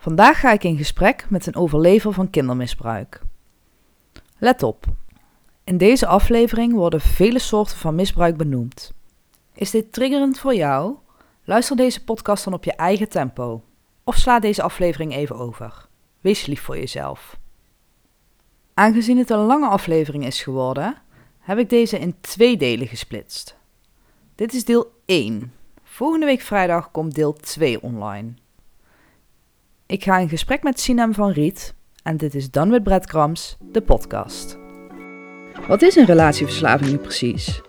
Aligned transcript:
Vandaag 0.00 0.40
ga 0.40 0.52
ik 0.52 0.64
in 0.64 0.76
gesprek 0.76 1.26
met 1.28 1.46
een 1.46 1.54
overlever 1.54 2.12
van 2.12 2.30
kindermisbruik. 2.30 3.22
Let 4.38 4.62
op. 4.62 4.84
In 5.64 5.78
deze 5.78 6.06
aflevering 6.06 6.72
worden 6.72 7.00
vele 7.00 7.38
soorten 7.38 7.76
van 7.76 7.94
misbruik 7.94 8.36
benoemd. 8.36 8.92
Is 9.54 9.70
dit 9.70 9.92
triggerend 9.92 10.38
voor 10.38 10.54
jou? 10.54 10.94
Luister 11.44 11.76
deze 11.76 12.04
podcast 12.04 12.44
dan 12.44 12.52
op 12.52 12.64
je 12.64 12.72
eigen 12.72 13.08
tempo. 13.08 13.62
Of 14.04 14.16
sla 14.16 14.38
deze 14.38 14.62
aflevering 14.62 15.14
even 15.14 15.36
over. 15.36 15.88
Wees 16.20 16.46
lief 16.46 16.62
voor 16.62 16.78
jezelf. 16.78 17.38
Aangezien 18.74 19.18
het 19.18 19.30
een 19.30 19.38
lange 19.46 19.68
aflevering 19.68 20.26
is 20.26 20.42
geworden, 20.42 20.94
heb 21.38 21.58
ik 21.58 21.70
deze 21.70 21.98
in 21.98 22.20
twee 22.20 22.56
delen 22.56 22.86
gesplitst. 22.86 23.56
Dit 24.34 24.54
is 24.54 24.64
deel 24.64 24.92
1. 25.04 25.52
Volgende 25.82 26.26
week 26.26 26.40
vrijdag 26.40 26.90
komt 26.90 27.14
deel 27.14 27.32
2 27.32 27.82
online. 27.82 28.34
Ik 29.90 30.04
ga 30.04 30.18
in 30.18 30.28
gesprek 30.28 30.62
met 30.62 30.80
Sinem 30.80 31.14
van 31.14 31.30
Riet 31.30 31.74
en 32.02 32.16
dit 32.16 32.34
is 32.34 32.50
Dan 32.50 32.70
with 32.70 32.82
Breadcrumbs, 32.82 33.56
de 33.72 33.80
podcast. 33.80 34.58
Wat 35.68 35.82
is 35.82 35.96
een 35.96 36.04
relatieverslaving 36.04 36.90
nu 36.90 36.96
precies? 36.96 37.60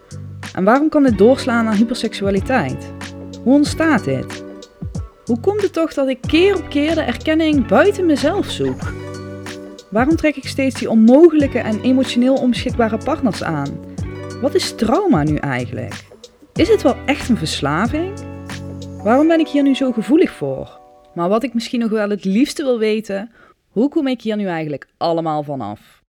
En 0.53 0.63
waarom 0.63 0.89
kan 0.89 1.03
dit 1.03 1.17
doorslaan 1.17 1.65
naar 1.65 1.75
hyperseksualiteit? 1.75 2.93
Hoe 3.43 3.53
ontstaat 3.53 4.03
dit? 4.03 4.43
Hoe 5.25 5.39
komt 5.39 5.61
het 5.61 5.73
toch 5.73 5.93
dat 5.93 6.07
ik 6.07 6.21
keer 6.21 6.57
op 6.57 6.69
keer 6.69 6.95
de 6.95 7.01
erkenning 7.01 7.67
buiten 7.67 8.05
mezelf 8.05 8.49
zoek? 8.49 8.93
Waarom 9.89 10.15
trek 10.15 10.35
ik 10.35 10.47
steeds 10.47 10.79
die 10.79 10.89
onmogelijke 10.89 11.59
en 11.59 11.81
emotioneel 11.81 12.35
onbeschikbare 12.35 12.97
partners 12.97 13.43
aan? 13.43 13.79
Wat 14.41 14.55
is 14.55 14.75
trauma 14.75 15.23
nu 15.23 15.35
eigenlijk? 15.35 16.05
Is 16.53 16.69
het 16.69 16.81
wel 16.81 16.95
echt 17.05 17.29
een 17.29 17.37
verslaving? 17.37 18.13
Waarom 19.03 19.27
ben 19.27 19.39
ik 19.39 19.47
hier 19.47 19.63
nu 19.63 19.75
zo 19.75 19.91
gevoelig 19.91 20.31
voor? 20.31 20.80
Maar 21.13 21.29
wat 21.29 21.43
ik 21.43 21.53
misschien 21.53 21.79
nog 21.79 21.89
wel 21.89 22.09
het 22.09 22.25
liefste 22.25 22.63
wil 22.63 22.79
weten, 22.79 23.31
hoe 23.67 23.89
kom 23.89 24.07
ik 24.07 24.21
hier 24.21 24.35
nu 24.35 24.45
eigenlijk 24.45 24.87
allemaal 24.97 25.43
vanaf? 25.43 26.03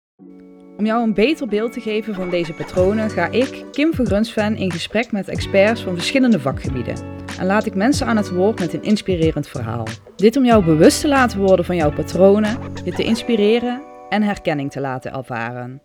Om 0.78 0.86
jou 0.86 1.04
een 1.04 1.14
beter 1.14 1.48
beeld 1.48 1.74
te 1.74 1.82
geven 1.82 2.14
van 2.14 2.30
deze 2.30 2.54
patronen 2.54 3.10
ga 3.10 3.28
ik, 3.28 3.66
Kim 3.72 3.94
van 3.94 4.06
Grunsven, 4.06 4.56
in 4.56 4.72
gesprek 4.72 5.12
met 5.12 5.28
experts 5.28 5.82
van 5.82 5.96
verschillende 5.96 6.40
vakgebieden. 6.40 6.96
En 7.40 7.46
laat 7.46 7.66
ik 7.66 7.76
mensen 7.76 8.08
aan 8.08 8.18
het 8.18 8.30
woord 8.30 8.60
met 8.60 8.74
een 8.74 8.84
inspirerend 8.84 9.48
verhaal. 9.48 9.88
Dit 10.16 10.38
om 10.38 10.46
jou 10.46 10.66
bewust 10.66 11.02
te 11.02 11.08
laten 11.08 11.40
worden 11.40 11.66
van 11.66 11.76
jouw 11.76 11.94
patronen, 11.94 12.58
je 12.86 12.92
te 12.92 13.04
inspireren 13.04 13.82
en 14.10 14.24
herkenning 14.24 14.72
te 14.72 14.82
laten 14.82 15.14
ervaren. 15.14 15.82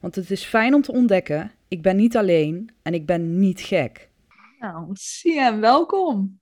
Want 0.00 0.14
het 0.14 0.30
is 0.30 0.44
fijn 0.44 0.74
om 0.74 0.82
te 0.82 0.92
ontdekken, 0.92 1.52
ik 1.68 1.82
ben 1.82 1.96
niet 1.96 2.16
alleen 2.16 2.70
en 2.82 2.94
ik 2.94 3.06
ben 3.06 3.38
niet 3.38 3.60
gek. 3.60 4.10
Nou, 4.58 4.88
Siem, 4.92 5.60
welkom. 5.60 6.41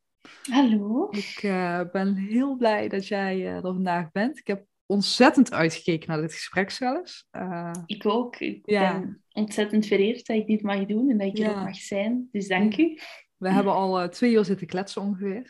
Hallo. 0.51 1.09
Ik 1.11 1.43
uh, 1.43 1.81
ben 1.93 2.15
heel 2.15 2.57
blij 2.57 2.89
dat 2.89 3.07
jij 3.07 3.37
uh, 3.37 3.55
er 3.55 3.63
vandaag 3.63 4.11
bent. 4.11 4.39
Ik 4.39 4.47
heb 4.47 4.65
ontzettend 4.87 5.53
uitgekeken 5.53 6.09
naar 6.09 6.21
dit 6.21 6.33
gesprek 6.33 6.71
zelfs. 6.71 7.29
Uh, 7.33 7.73
ik 7.87 8.07
ook. 8.07 8.37
Ik 8.37 8.61
ja. 8.65 8.93
ben 8.93 9.23
ontzettend 9.33 9.87
vereerd 9.87 10.27
dat 10.27 10.37
ik 10.37 10.47
dit 10.47 10.63
mag 10.63 10.87
doen 10.87 11.11
en 11.11 11.19
dat 11.19 11.27
ik 11.27 11.37
ja. 11.37 11.45
er 11.45 11.51
ook 11.51 11.65
mag 11.65 11.77
zijn. 11.77 12.29
Dus 12.33 12.49
dank 12.49 12.77
u. 12.77 12.99
We 13.37 13.51
hebben 13.51 13.73
al 13.73 14.09
twee 14.09 14.33
uur 14.33 14.45
zitten 14.45 14.67
kletsen 14.67 15.03
ongeveer. 15.03 15.43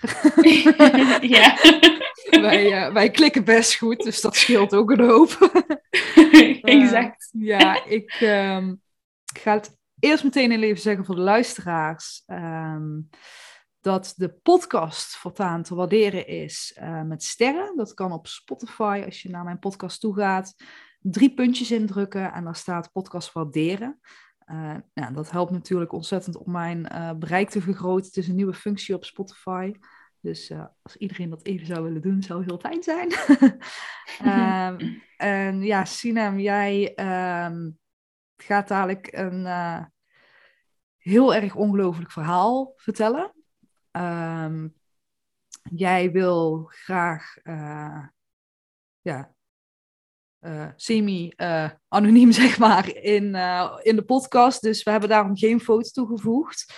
ja. 1.36 1.56
wij, 2.40 2.92
wij 2.92 3.10
klikken 3.10 3.44
best 3.44 3.74
goed, 3.76 4.02
dus 4.02 4.20
dat 4.20 4.36
scheelt 4.36 4.74
ook 4.74 4.90
een 4.90 5.08
hoop. 5.08 5.30
exact. 6.62 7.28
ja, 7.32 7.84
ik, 7.84 8.20
um, 8.20 8.80
ik 9.34 9.40
ga 9.40 9.52
het 9.52 9.76
eerst 9.98 10.24
meteen 10.24 10.62
even 10.62 10.82
zeggen 10.82 11.04
voor 11.04 11.14
de 11.14 11.20
luisteraars. 11.20 12.22
Um, 12.26 13.08
dat 13.80 14.12
de 14.16 14.28
podcast 14.28 15.16
voortaan 15.16 15.62
te 15.62 15.74
waarderen 15.74 16.26
is 16.26 16.78
uh, 16.82 17.02
met 17.02 17.22
sterren. 17.22 17.76
Dat 17.76 17.94
kan 17.94 18.12
op 18.12 18.26
Spotify, 18.26 19.02
als 19.04 19.22
je 19.22 19.30
naar 19.30 19.44
mijn 19.44 19.58
podcast 19.58 20.00
toe 20.00 20.14
gaat, 20.14 20.54
drie 20.98 21.34
puntjes 21.34 21.70
indrukken 21.70 22.32
en 22.32 22.44
daar 22.44 22.56
staat 22.56 22.92
podcast 22.92 23.32
waarderen. 23.32 24.00
Uh, 24.46 24.76
ja, 24.92 25.10
dat 25.10 25.30
helpt 25.30 25.50
natuurlijk 25.50 25.92
ontzettend 25.92 26.36
om 26.36 26.52
mijn 26.52 26.88
uh, 26.92 27.12
bereik 27.12 27.50
te 27.50 27.60
vergroten. 27.60 28.06
Het 28.06 28.16
is 28.16 28.28
een 28.28 28.34
nieuwe 28.34 28.54
functie 28.54 28.94
op 28.94 29.04
Spotify. 29.04 29.72
Dus 30.20 30.52
als 30.82 30.96
iedereen 30.96 31.30
dat 31.30 31.44
even 31.44 31.66
zou 31.66 31.82
willen 31.82 32.02
doen, 32.02 32.22
zou 32.22 32.44
heel 32.44 32.58
fijn 32.58 32.82
zijn. 32.82 33.12
um, 34.24 35.02
en 35.16 35.62
ja, 35.62 35.84
Sinem, 35.84 36.38
jij 36.38 36.92
um, 37.46 37.78
gaat 38.36 38.68
dadelijk 38.68 39.08
een 39.12 39.46
heel 40.96 41.34
erg 41.34 41.54
ongelooflijk 41.54 42.10
verhaal 42.10 42.72
vertellen. 42.76 43.32
Um, 43.92 44.74
jij 45.62 46.10
wil 46.12 46.64
graag 46.70 47.36
uh, 47.44 48.06
ja, 49.00 49.34
uh, 50.40 50.68
semi-anoniem, 50.76 52.28
uh, 52.28 52.34
zeg 52.42 52.58
maar, 52.58 52.96
in, 52.96 53.34
in 53.82 53.96
de 53.96 54.04
podcast. 54.06 54.62
Dus 54.62 54.82
we 54.82 54.90
hebben 54.90 55.08
daarom 55.08 55.36
geen 55.36 55.60
foto 55.60 55.88
toegevoegd. 55.88 56.72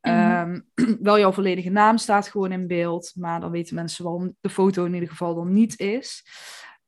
Mm-hmm. 0.00 0.64
Um, 0.76 0.98
wel 1.08 1.18
jouw 1.18 1.32
volledige 1.32 1.70
naam 1.70 1.98
staat 1.98 2.28
gewoon 2.28 2.52
in 2.52 2.66
beeld, 2.66 3.12
maar 3.14 3.40
dan 3.40 3.50
weten 3.50 3.74
mensen 3.74 4.04
waarom 4.04 4.36
de 4.40 4.50
foto 4.50 4.84
in 4.84 4.94
ieder 4.94 5.08
geval 5.08 5.34
dan 5.34 5.52
niet 5.52 5.78
is. 5.78 6.24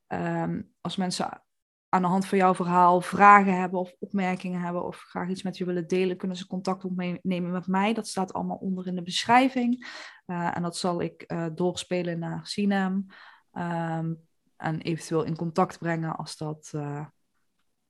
Um, 0.07 0.73
als 0.81 0.95
mensen 0.95 1.43
aan 1.93 2.01
de 2.01 2.07
hand 2.07 2.25
van 2.25 2.37
jouw 2.37 2.55
verhaal 2.55 3.01
vragen 3.01 3.59
hebben 3.59 3.79
of 3.79 3.95
opmerkingen 3.99 4.61
hebben 4.61 4.85
of 4.85 4.97
graag 4.97 5.29
iets 5.29 5.43
met 5.43 5.57
je 5.57 5.65
willen 5.65 5.87
delen, 5.87 6.17
kunnen 6.17 6.37
ze 6.37 6.47
contact 6.47 6.85
opnemen 6.85 7.51
met 7.51 7.67
mij. 7.67 7.93
Dat 7.93 8.07
staat 8.07 8.33
allemaal 8.33 8.57
onder 8.57 8.87
in 8.87 8.95
de 8.95 9.01
beschrijving. 9.01 9.87
Uh, 10.27 10.55
en 10.55 10.61
dat 10.61 10.77
zal 10.77 11.01
ik 11.01 11.23
uh, 11.27 11.45
doorspelen 11.55 12.19
naar 12.19 12.47
Sinem. 12.47 13.05
Um, 13.53 14.27
en 14.57 14.81
eventueel 14.81 15.23
in 15.23 15.35
contact 15.35 15.79
brengen 15.79 16.15
als 16.15 16.37
dat, 16.37 16.71
uh, 16.75 17.05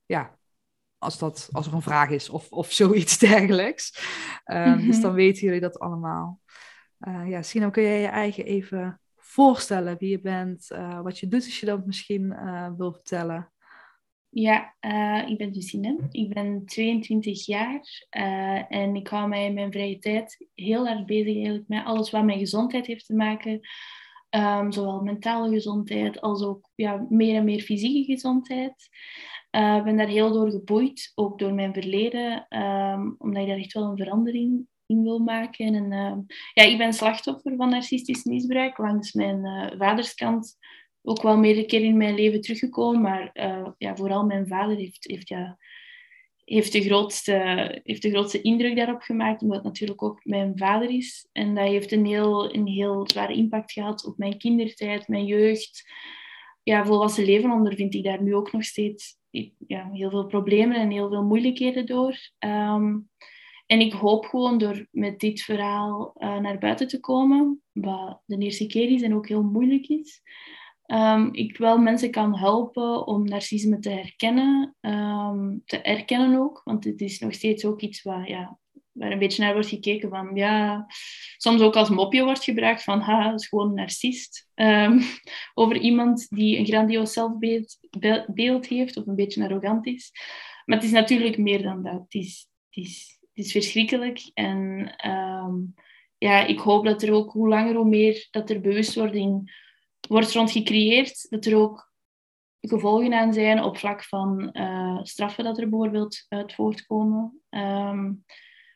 ja, 0.06 0.38
als, 0.98 1.18
dat, 1.18 1.50
als 1.52 1.68
er 1.68 1.74
een 1.74 1.82
vraag 1.82 2.10
is 2.10 2.30
of, 2.30 2.50
of 2.50 2.72
zoiets 2.82 3.18
dergelijks. 3.18 4.00
Um, 4.46 4.58
mm-hmm. 4.58 4.88
Dus 4.88 5.02
dan 5.02 5.14
weten 5.14 5.44
jullie 5.44 5.62
dat 5.62 5.80
allemaal. 5.80 6.42
ja, 7.26 7.42
Sinem, 7.42 7.72
kun 7.72 7.84
jij 7.84 8.02
je 8.02 8.08
eigen 8.08 8.46
even 8.46 9.02
voorstellen 9.16 9.98
wie 9.98 10.10
je 10.10 10.22
bent, 10.22 10.68
wat 11.02 11.20
je 11.20 11.28
doet 11.28 11.44
als 11.44 11.60
je 11.60 11.66
dat 11.66 11.86
misschien 11.86 12.36
wil 12.78 12.92
vertellen? 12.92 13.53
Ja, 14.36 14.76
uh, 14.82 15.30
ik 15.30 15.38
ben 15.38 15.52
Lucine. 15.52 16.08
Ik 16.12 16.34
ben 16.34 16.66
22 16.66 17.46
jaar 17.46 18.06
uh, 18.18 18.72
en 18.72 18.96
ik 18.96 19.08
hou 19.08 19.28
mij 19.28 19.46
in 19.46 19.54
mijn 19.54 19.72
vrije 19.72 20.00
tijd 20.00 20.48
heel 20.56 20.88
erg 20.88 21.06
bezig 21.06 21.36
eigenlijk 21.36 21.68
met 21.68 21.86
alles 21.86 22.12
wat 22.12 22.24
met 22.24 22.38
gezondheid 22.38 22.86
heeft 22.86 23.06
te 23.06 23.16
maken. 23.16 23.60
Um, 24.30 24.72
zowel 24.72 25.02
mentale 25.02 25.50
gezondheid 25.50 26.22
als 26.22 26.44
ook 26.44 26.70
ja, 26.76 27.06
meer 27.10 27.36
en 27.36 27.44
meer 27.44 27.62
fysieke 27.62 28.12
gezondheid. 28.12 28.90
Uh, 29.52 29.76
ik 29.76 29.84
ben 29.84 29.98
daar 29.98 30.08
heel 30.08 30.32
door 30.32 30.52
geboeid, 30.52 31.12
ook 31.16 31.40
door 31.40 31.54
mijn 31.54 31.74
verleden, 31.74 32.46
um, 32.50 33.16
omdat 33.18 33.42
ik 33.42 33.48
daar 33.48 33.58
echt 33.58 33.74
wel 33.74 33.84
een 33.84 33.98
verandering 33.98 34.68
in 34.86 35.04
wil 35.04 35.20
maken. 35.20 35.76
En, 35.76 36.26
ja, 36.54 36.64
ik 36.64 36.78
ben 36.78 36.94
slachtoffer 36.94 37.56
van 37.56 37.70
narcistisch 37.70 38.24
misbruik 38.24 38.78
langs 38.78 39.14
mijn 39.14 39.74
vaderskant 39.78 40.58
ook 41.04 41.22
wel 41.22 41.38
meerdere 41.38 41.66
keer 41.66 41.82
in 41.82 41.98
mijn 41.98 42.16
leven 42.16 42.42
teruggekomen. 42.42 43.02
Maar 43.02 43.30
uh, 43.34 43.68
ja, 43.78 43.96
vooral 43.96 44.26
mijn 44.26 44.48
vader 44.48 44.78
heeft, 44.78 45.04
heeft, 45.08 45.28
ja, 45.30 45.58
heeft, 46.46 46.72
de 46.72 46.82
grootste, 46.82 47.34
heeft 47.84 48.02
de 48.02 48.10
grootste 48.10 48.42
indruk 48.42 48.76
daarop 48.76 49.02
gemaakt. 49.02 49.42
Omdat 49.42 49.58
het 49.58 49.66
natuurlijk 49.66 50.04
ook 50.04 50.20
mijn 50.24 50.58
vader 50.58 50.90
is. 50.90 51.28
En 51.32 51.56
dat 51.56 51.68
heeft 51.68 51.92
een 51.92 52.06
heel, 52.06 52.54
een 52.54 52.68
heel 52.68 53.10
zware 53.10 53.34
impact 53.34 53.72
gehad 53.72 54.06
op 54.06 54.18
mijn 54.18 54.38
kindertijd, 54.38 55.08
mijn 55.08 55.26
jeugd. 55.26 55.92
Ja, 56.64 56.86
volwassen 56.86 57.26
leven 57.26 57.52
ondervind 57.52 57.94
ik 57.94 58.04
daar 58.04 58.24
nu 58.24 58.36
ook 58.36 58.52
nog 58.52 58.64
steeds 58.64 59.18
ja, 59.68 59.90
heel 59.92 60.10
veel 60.10 60.26
problemen 60.26 60.78
en 60.78 60.92
heel 60.92 61.10
veel 61.10 61.24
moeilijkheden 61.24 61.86
door. 61.86 62.18
Um, 62.40 63.10
en 63.66 63.80
ik 63.80 63.94
hoop 63.94 64.26
gewoon 64.26 64.58
door 64.58 64.88
met 64.92 65.20
dit 65.20 65.42
verhaal 65.42 66.14
uh, 66.18 66.38
naar 66.38 66.58
buiten 66.58 66.88
te 66.88 67.00
komen, 67.00 67.62
wat 67.72 68.22
de 68.26 68.38
eerste 68.38 68.66
keer 68.66 68.92
is 68.92 69.02
en 69.02 69.16
ook 69.16 69.28
heel 69.28 69.44
moeilijk 69.44 69.88
is, 69.88 70.22
um, 70.94 71.30
ik 71.34 71.58
wel 71.58 71.78
mensen 71.78 72.12
kan 72.12 72.38
helpen 72.38 73.08
om 73.08 73.24
narcisme 73.24 73.80
te 73.80 73.90
herkennen, 73.90 74.76
um, 74.82 75.62
te 75.66 75.82
erkennen 75.82 76.40
ook, 76.40 76.62
want 76.64 76.84
het 76.84 77.02
is 77.02 77.20
nog 77.20 77.34
steeds 77.34 77.66
ook 77.66 77.82
iets 77.82 78.02
waar, 78.02 78.30
ja, 78.30 78.60
waar 78.92 79.12
een 79.12 79.20
beetje 79.20 79.44
naar 79.44 79.54
wordt 79.54 79.68
gekeken 79.68 80.10
van, 80.10 80.36
ja, 80.36 80.86
soms 81.38 81.62
ook 81.62 81.76
als 81.76 81.90
mopje 81.90 82.24
wordt 82.24 82.44
gebruikt 82.44 82.84
van, 82.84 83.00
ha, 83.00 83.32
dat 83.32 83.40
is 83.40 83.48
gewoon 83.48 83.68
een 83.68 83.74
narcist. 83.74 84.48
Um, 84.56 85.02
over 85.54 85.78
iemand 85.78 86.28
die 86.30 86.58
een 86.58 86.66
grandioos 86.66 87.14
zelfbeeld 87.14 87.80
beeld 88.28 88.68
heeft 88.68 88.98
of 88.98 89.08
een 89.08 89.16
beetje 89.16 89.44
arrogant 89.44 89.86
is. 89.86 90.12
Maar 90.66 90.78
het 90.78 90.86
is 90.86 90.92
natuurlijk 90.92 91.38
meer 91.38 91.62
dan 91.62 91.84
dat. 91.84 91.94
Het 91.94 92.14
is, 92.14 92.48
het 92.70 92.84
is, 92.84 93.20
het 93.34 93.46
is 93.46 93.52
verschrikkelijk 93.52 94.32
en 94.34 94.94
ja, 96.18 96.46
ik 96.46 96.60
hoop 96.60 96.86
dat 96.86 97.02
er 97.02 97.12
ook 97.12 97.32
hoe 97.32 97.48
langer 97.48 97.76
hoe 97.76 97.90
meer 97.90 98.28
dat 98.32 98.50
er 98.50 98.62
bewustwording 98.62 99.52
wordt 100.08 100.32
rond 100.32 100.52
gecreëerd 100.52 101.30
dat 101.30 101.46
er 101.46 101.56
ook 101.56 101.92
gevolgen 102.62 103.14
aan 103.14 103.34
zijn 103.34 103.64
op 103.64 103.78
vlak 103.78 104.04
van 104.04 104.50
uh, 104.54 105.00
straffen 105.04 105.44
dat 105.44 105.58
er 105.58 105.70
bijvoorbeeld 105.70 106.26
uit 106.30 106.54
voortkomen. 106.54 107.42
Um, 107.50 108.24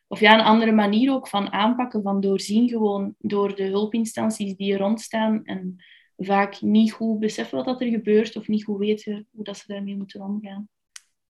of 0.08 0.20
ja, 0.20 0.34
een 0.34 0.46
andere 0.46 0.72
manier 0.72 1.12
ook 1.12 1.28
van 1.28 1.52
aanpakken, 1.52 2.02
van 2.02 2.20
doorzien 2.20 2.70
gewoon 2.70 3.16
door 3.18 3.56
de 3.56 3.64
hulpinstanties 3.64 4.56
die 4.56 4.74
er 4.74 4.80
rondstaan 4.80 5.44
en 5.44 5.84
vaak 6.18 6.62
niet 6.62 6.92
goed 6.92 7.20
beseffen 7.20 7.64
wat 7.64 7.82
er 7.82 7.88
gebeurt 7.88 8.36
of 8.36 8.48
niet 8.48 8.64
goed 8.64 8.78
weten 8.78 9.28
hoe 9.32 9.44
dat 9.44 9.58
ze 9.58 9.64
daarmee 9.68 9.98
moeten 9.98 10.22
omgaan. 10.22 10.70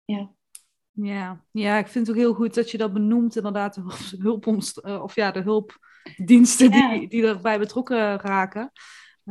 Ja. 0.05 0.31
Ja, 0.95 1.45
ja, 1.51 1.79
ik 1.79 1.87
vind 1.87 2.07
het 2.07 2.17
ook 2.17 2.23
heel 2.23 2.35
goed 2.35 2.55
dat 2.55 2.71
je 2.71 2.79
dat 2.79 2.93
benoemt, 2.93 3.37
inderdaad, 3.37 3.75
de, 3.75 4.17
hulp, 4.19 4.47
uh, 4.47 5.03
of 5.03 5.15
ja, 5.15 5.31
de 5.31 5.41
hulpdiensten 5.41 6.71
die, 6.71 7.09
die 7.09 7.27
erbij 7.27 7.59
betrokken 7.59 8.19
raken. 8.21 8.73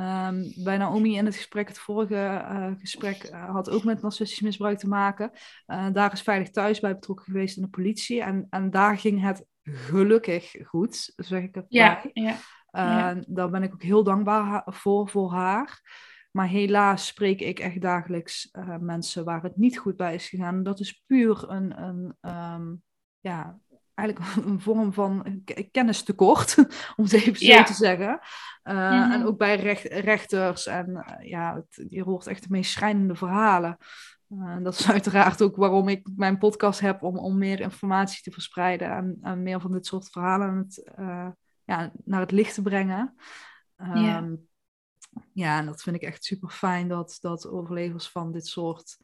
Um, 0.01 0.63
bij 0.63 0.77
Naomi 0.77 1.15
in 1.15 1.25
het 1.25 1.35
gesprek, 1.35 1.67
het 1.67 1.79
vorige 1.79 2.15
uh, 2.15 2.71
gesprek, 2.79 3.29
uh, 3.31 3.49
had 3.49 3.69
ook 3.69 3.83
met 3.83 4.01
narcistisch 4.01 4.39
misbruik 4.39 4.77
te 4.77 4.87
maken. 4.87 5.31
Uh, 5.67 5.87
daar 5.93 6.11
is 6.11 6.21
Veilig 6.21 6.49
Thuis 6.49 6.79
bij 6.79 6.93
betrokken 6.93 7.25
geweest 7.25 7.55
in 7.55 7.63
de 7.63 7.69
politie. 7.69 8.21
En, 8.21 8.47
en 8.49 8.69
daar 8.69 8.97
ging 8.97 9.21
het 9.21 9.45
gelukkig 9.63 10.55
goed, 10.63 11.13
zeg 11.15 11.41
ik 11.41 11.55
het 11.55 11.65
ja, 11.67 12.01
Ja, 12.13 12.37
ja. 12.71 13.15
Daar 13.27 13.49
ben 13.49 13.63
ik 13.63 13.73
ook 13.73 13.83
heel 13.83 14.03
dankbaar 14.03 14.63
voor, 14.65 15.09
voor 15.09 15.31
haar. 15.31 15.81
Maar 16.31 16.47
helaas 16.47 17.07
spreek 17.07 17.41
ik 17.41 17.59
echt 17.59 17.81
dagelijks 17.81 18.49
mensen 18.79 19.25
waar 19.25 19.43
het 19.43 19.57
niet 19.57 19.77
goed 19.77 19.95
bij 19.95 20.13
is 20.13 20.29
gegaan. 20.29 20.63
Dat 20.63 20.79
is 20.79 21.03
puur 21.07 21.49
een, 21.49 21.81
een 21.81 22.17
um, 22.21 22.83
ja, 23.19 23.59
eigenlijk 24.01 24.35
een 24.45 24.61
vorm 24.61 24.93
van 24.93 25.43
kennistekort, 25.71 26.55
om 26.95 27.03
het 27.03 27.13
even 27.13 27.35
zo 27.35 27.63
te 27.63 27.73
zeggen. 27.73 28.19
Uh, 28.63 29.13
En 29.13 29.25
ook 29.25 29.37
bij 29.37 29.55
recht, 29.55 29.83
rechters. 29.83 30.65
En 30.67 30.89
uh, 30.89 31.29
ja, 31.29 31.55
het, 31.55 31.85
je 31.89 32.03
hoort 32.03 32.27
echt 32.27 32.43
de 32.43 32.49
meest 32.49 32.71
schrijnende 32.71 33.15
verhalen. 33.15 33.77
Uh, 34.29 34.57
dat 34.63 34.79
is 34.79 34.91
uiteraard 34.91 35.41
ook 35.41 35.55
waarom 35.55 35.87
ik 35.87 36.09
mijn 36.15 36.37
podcast 36.37 36.79
heb, 36.79 37.03
om, 37.03 37.17
om 37.17 37.37
meer 37.37 37.59
informatie 37.59 38.21
te 38.21 38.31
verspreiden 38.31 38.91
en, 38.91 39.17
en 39.21 39.43
meer 39.43 39.61
van 39.61 39.71
dit 39.71 39.85
soort 39.85 40.09
verhalen 40.09 40.57
het, 40.57 40.91
ja, 41.63 41.91
naar 42.03 42.19
het 42.19 42.31
licht 42.31 42.53
te 42.53 42.61
brengen. 42.61 43.15
Ja. 43.93 44.17
Um, 44.17 44.49
ja, 45.33 45.57
en 45.57 45.65
dat 45.65 45.81
vind 45.81 45.95
ik 45.95 46.01
echt 46.01 46.23
super 46.23 46.49
fijn 46.49 46.87
dat, 46.87 47.17
dat 47.21 47.47
overlevers 47.47 48.09
van 48.09 48.31
dit 48.31 48.47
soort 48.47 48.97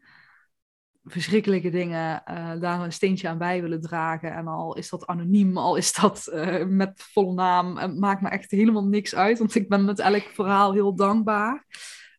verschrikkelijke 1.08 1.70
dingen 1.70 2.24
uh, 2.30 2.52
daar 2.60 2.82
een 2.82 2.92
steentje 2.92 3.28
aan 3.28 3.38
bij 3.38 3.62
willen 3.62 3.82
dragen. 3.82 4.34
En 4.34 4.48
al 4.48 4.76
is 4.76 4.90
dat 4.90 5.06
anoniem, 5.06 5.58
al 5.58 5.76
is 5.76 5.94
dat 5.94 6.30
uh, 6.34 6.66
met 6.66 6.92
volle 7.12 7.34
naam, 7.34 7.78
het 7.78 8.00
maakt 8.00 8.22
me 8.22 8.30
echt 8.30 8.52
helemaal 8.52 8.86
niks 8.86 9.16
uit, 9.16 9.38
want 9.38 9.56
ik 9.56 9.70
ben 9.70 9.86
met 9.86 10.00
elk 10.00 10.24
verhaal 10.34 10.74
heel 10.74 10.96
dankbaar. 10.96 11.66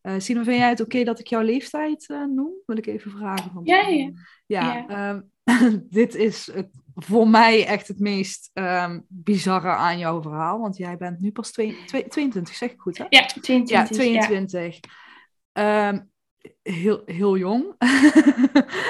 Uh, 0.03 0.15
Sino, 0.19 0.43
vind 0.43 0.57
jij 0.57 0.69
het 0.69 0.81
oké 0.81 0.91
okay 0.91 1.05
dat 1.05 1.19
ik 1.19 1.27
jouw 1.27 1.43
leeftijd 1.43 2.07
noem? 2.09 2.53
Wil 2.67 2.77
ik 2.77 2.87
even 2.87 3.11
vragen. 3.11 3.51
Van 3.53 3.65
ja, 3.65 3.89
ja. 3.89 4.11
Ja, 4.47 4.85
ja. 4.89 5.11
Um, 5.11 5.31
dit 6.01 6.15
is 6.15 6.51
het, 6.53 6.69
voor 6.95 7.29
mij 7.29 7.67
echt 7.67 7.89
het 7.89 7.99
meest 7.99 8.51
um, 8.55 9.05
bizarre 9.09 9.69
aan 9.69 9.99
jouw 9.99 10.23
verhaal, 10.23 10.61
want 10.61 10.77
jij 10.77 10.97
bent 10.97 11.21
nu 11.21 11.33
pas 11.33 11.53
twee, 11.53 11.77
twee, 11.87 12.09
22, 12.09 12.55
zeg 12.55 12.71
ik 12.71 12.81
goed 12.81 12.99
hè? 12.99 13.05
Ja, 13.09 13.27
22. 13.27 13.77
Ja, 13.77 13.85
22. 13.85 14.81
Ja. 15.53 15.89
Um, 15.89 16.11
heel, 16.63 17.03
heel 17.05 17.37
jong. 17.37 17.75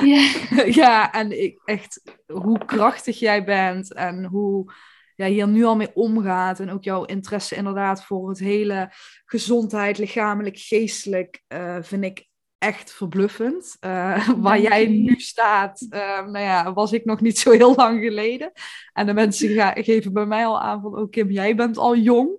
Ja. 0.04 0.32
ja, 0.82 1.12
en 1.12 1.42
ik, 1.42 1.60
echt 1.64 2.02
hoe 2.26 2.64
krachtig 2.64 3.18
jij 3.18 3.44
bent 3.44 3.94
en 3.94 4.24
hoe 4.24 4.72
jij 5.14 5.30
hier 5.30 5.48
nu 5.48 5.64
al 5.64 5.76
mee 5.76 5.94
omgaat. 5.94 6.60
En 6.60 6.70
ook 6.70 6.84
jouw 6.84 7.04
interesse 7.04 7.54
inderdaad 7.54 8.04
voor 8.04 8.28
het 8.28 8.38
hele 8.38 8.92
gezondheid, 9.24 9.98
lichamelijk, 9.98 10.58
geestelijk, 10.58 11.42
uh, 11.48 11.76
vind 11.80 12.04
ik 12.04 12.26
echt 12.58 12.92
verbluffend. 12.92 13.76
Uh, 13.80 14.28
waar 14.46 14.60
jij 14.60 14.86
nu 14.86 15.14
staat, 15.20 15.86
uh, 15.90 16.00
nou 16.00 16.38
ja, 16.38 16.72
was 16.72 16.92
ik 16.92 17.04
nog 17.04 17.20
niet 17.20 17.38
zo 17.38 17.50
heel 17.50 17.74
lang 17.74 18.02
geleden. 18.02 18.52
En 18.92 19.06
de 19.06 19.14
mensen 19.14 19.74
geven 19.82 20.12
bij 20.12 20.26
mij 20.26 20.46
al 20.46 20.60
aan 20.60 20.80
van, 20.80 20.98
oh 20.98 21.10
Kim, 21.10 21.30
jij 21.30 21.54
bent 21.54 21.78
al 21.78 21.96
jong. 21.96 22.38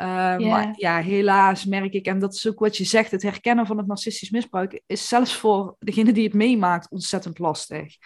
Uh, 0.00 0.04
yeah. 0.06 0.50
Maar 0.50 0.74
ja, 0.76 1.00
helaas 1.00 1.64
merk 1.64 1.92
ik, 1.92 2.06
en 2.06 2.18
dat 2.18 2.34
is 2.34 2.48
ook 2.48 2.58
wat 2.58 2.76
je 2.76 2.84
zegt, 2.84 3.10
het 3.10 3.22
herkennen 3.22 3.66
van 3.66 3.78
het 3.78 3.86
narcistisch 3.86 4.30
misbruik 4.30 4.82
is 4.86 5.08
zelfs 5.08 5.36
voor 5.36 5.76
degene 5.78 6.12
die 6.12 6.24
het 6.24 6.34
meemaakt 6.34 6.90
ontzettend 6.90 7.38
lastig. 7.38 7.96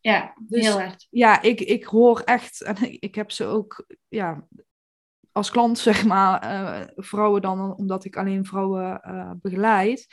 Ja, 0.00 0.34
dus, 0.40 0.66
heel 0.66 0.80
erg. 0.80 0.96
Ja, 1.10 1.42
ik, 1.42 1.60
ik 1.60 1.84
hoor 1.84 2.20
echt, 2.20 2.62
en 2.62 2.76
ik 3.08 3.14
heb 3.14 3.30
ze 3.30 3.44
ook 3.44 3.86
ja, 4.08 4.46
als 5.32 5.50
klant, 5.50 5.78
zeg 5.88 6.04
maar, 6.04 6.44
uh, 6.44 6.86
vrouwen 6.96 7.42
dan, 7.42 7.76
omdat 7.76 8.04
ik 8.04 8.16
alleen 8.16 8.44
vrouwen 8.44 9.00
uh, 9.06 9.30
begeleid 9.42 10.06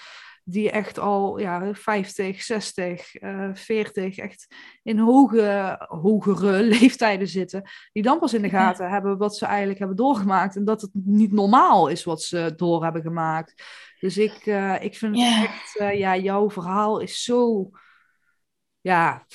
die 0.44 0.72
echt 0.72 1.00
al 1.00 1.40
ja, 1.40 1.74
50, 1.74 2.42
60, 2.42 3.22
uh, 3.22 3.50
40, 3.54 4.18
echt 4.18 4.56
in 4.84 5.00
hoge, 5.00 5.76
hogere 5.88 6.64
leeftijden 6.80 7.28
zitten, 7.28 7.70
die 7.92 8.04
dan 8.04 8.20
pas 8.20 8.34
in 8.34 8.42
de 8.42 8.50
gaten 8.50 8.86
ja. 8.86 8.92
hebben 8.92 9.18
wat 9.18 9.38
ze 9.38 9.46
eigenlijk 9.46 9.80
hebben 9.80 9.98
doorgemaakt 9.98 10.56
en 10.56 10.66
dat 10.66 10.82
het 10.82 10.92
niet 10.94 11.32
normaal 11.32 11.88
is 11.88 12.04
wat 12.04 12.22
ze 12.22 12.54
door 12.56 12.84
hebben 12.84 13.02
gemaakt. 13.02 13.64
Dus 14.00 14.18
ik, 14.18 14.46
uh, 14.46 14.84
ik 14.84 14.98
vind 14.98 15.18
ja. 15.18 15.44
echt, 15.44 15.80
uh, 15.80 16.00
ja, 16.00 16.18
jouw 16.18 16.50
verhaal 16.50 17.00
is 17.00 17.24
zo, 17.24 17.70
ja, 18.82 19.26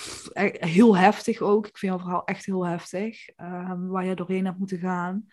heel 0.58 0.96
heftig 0.96 1.40
ook. 1.40 1.66
Ik 1.66 1.78
vind 1.78 1.92
jouw 1.92 2.00
verhaal 2.00 2.24
echt 2.24 2.44
heel 2.44 2.66
heftig, 2.66 3.28
um, 3.36 3.88
waar 3.88 4.04
je 4.04 4.14
doorheen 4.14 4.44
hebt 4.44 4.58
moeten 4.58 4.78
gaan. 4.78 5.26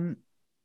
Um, 0.00 0.23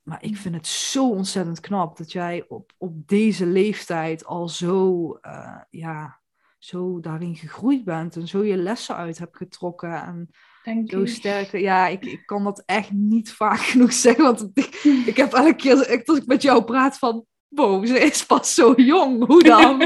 maar 0.10 0.24
ik 0.24 0.38
vind 0.38 0.56
het 0.56 0.68
zo 0.68 1.10
ontzettend 1.10 1.60
knap 1.60 1.98
dat 1.98 2.12
jij 2.12 2.46
op, 2.48 2.72
op 2.78 3.08
deze 3.08 3.46
leeftijd 3.46 4.26
al 4.26 4.50
zo, 4.50 5.18
uh, 5.22 5.58
ja, 5.70 6.20
zo 6.58 7.00
daarin 7.00 7.36
gegroeid 7.36 7.84
bent 7.84 8.16
en 8.16 8.28
zo 8.28 8.44
je 8.44 8.58
lessen 8.58 8.96
uit 8.96 9.18
hebt 9.18 9.38
getrokken. 9.38 10.04
En 10.04 10.30
Dank 10.64 10.90
zo 10.92 11.06
sterk. 11.06 11.52
Ja, 11.52 11.88
ik, 11.88 12.06
ik 12.06 12.26
kan 12.26 12.44
dat 12.44 12.64
echt 12.66 12.92
niet 12.92 13.32
vaak 13.32 13.60
genoeg 13.72 13.94
zeggen. 13.94 14.24
Want 14.24 14.50
ik, 14.54 14.76
ik 15.06 15.18
heb 15.18 15.34
elke 15.34 15.56
keer 15.56 15.76
als 15.76 15.88
ik 16.18 16.26
met 16.26 16.42
jou 16.42 16.64
praat 16.64 16.98
van. 16.98 17.26
Wow, 17.48 17.86
ze 17.86 18.00
is 18.00 18.26
pas 18.26 18.54
zo 18.54 18.74
jong. 18.76 19.26
Hoe 19.26 19.44
dan? 19.44 19.80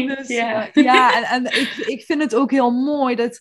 dus, 0.06 0.28
ja, 0.28 0.68
uh, 0.74 0.84
ja 0.84 1.14
en, 1.14 1.24
en 1.24 1.60
ik, 1.60 1.74
ik 1.86 2.02
vind 2.02 2.22
het 2.22 2.34
ook 2.34 2.50
heel 2.50 2.70
mooi 2.70 3.14
dat 3.14 3.40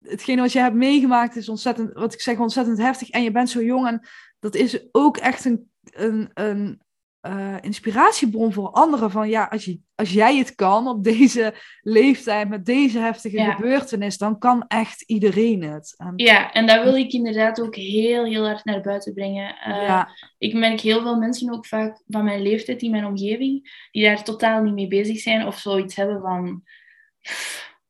hetgene 0.00 0.40
wat 0.40 0.52
je 0.52 0.58
hebt 0.58 0.74
meegemaakt 0.74 1.36
is 1.36 1.48
ontzettend, 1.48 1.92
wat 1.92 2.14
ik 2.14 2.20
zeg, 2.20 2.38
ontzettend 2.38 2.78
heftig. 2.78 3.10
En 3.10 3.22
je 3.22 3.30
bent 3.30 3.50
zo 3.50 3.62
jong 3.62 3.86
en 3.86 4.06
dat 4.38 4.54
is 4.54 4.78
ook 4.92 5.16
echt 5.16 5.44
een, 5.44 5.70
een, 5.82 6.30
een 6.34 6.80
uh, 7.26 7.54
inspiratiebron 7.60 8.52
voor 8.52 8.70
anderen. 8.70 9.10
Van 9.10 9.28
ja, 9.28 9.44
als, 9.44 9.64
je, 9.64 9.80
als 9.94 10.12
jij 10.12 10.36
het 10.36 10.54
kan 10.54 10.88
op 10.88 11.04
deze 11.04 11.54
leeftijd 11.80 12.48
met 12.48 12.64
deze 12.64 12.98
heftige 12.98 13.36
ja. 13.36 13.52
gebeurtenis, 13.52 14.18
dan 14.18 14.38
kan 14.38 14.64
echt 14.68 15.02
iedereen 15.02 15.62
het. 15.62 15.94
En, 15.96 16.12
ja, 16.16 16.52
en 16.52 16.66
dat 16.66 16.84
wil 16.84 16.96
ik 16.96 17.12
inderdaad 17.12 17.60
ook 17.60 17.76
heel, 17.76 18.24
heel 18.24 18.46
hard 18.46 18.64
naar 18.64 18.80
buiten 18.80 19.14
brengen. 19.14 19.56
Uh, 19.68 19.82
ja. 19.82 20.08
Ik 20.38 20.54
merk 20.54 20.80
heel 20.80 21.02
veel 21.02 21.16
mensen 21.16 21.52
ook 21.52 21.66
vaak 21.66 22.02
van 22.06 22.24
mijn 22.24 22.42
leeftijd 22.42 22.82
in 22.82 22.90
mijn 22.90 23.06
omgeving, 23.06 23.88
die 23.90 24.04
daar 24.04 24.24
totaal 24.24 24.62
niet 24.62 24.74
mee 24.74 24.88
bezig 24.88 25.18
zijn 25.18 25.46
of 25.46 25.58
zoiets 25.58 25.96
hebben 25.96 26.20
van 26.20 26.62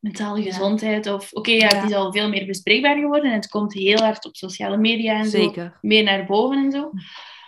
mentale 0.06 0.42
gezondheid. 0.42 1.06
Of 1.06 1.32
oké, 1.32 1.38
okay, 1.38 1.54
ja, 1.54 1.76
het 1.76 1.90
is 1.90 1.96
al 1.96 2.12
veel 2.12 2.28
meer 2.28 2.46
bespreekbaar 2.46 2.96
geworden 2.96 3.30
en 3.30 3.36
het 3.36 3.48
komt 3.48 3.72
heel 3.72 3.98
hard 3.98 4.24
op 4.24 4.36
sociale 4.36 4.76
media 4.76 5.18
en 5.18 5.26
Zeker. 5.26 5.64
zo 5.64 5.78
meer 5.80 6.02
naar 6.02 6.26
boven 6.26 6.64
en 6.64 6.70
zo. 6.70 6.90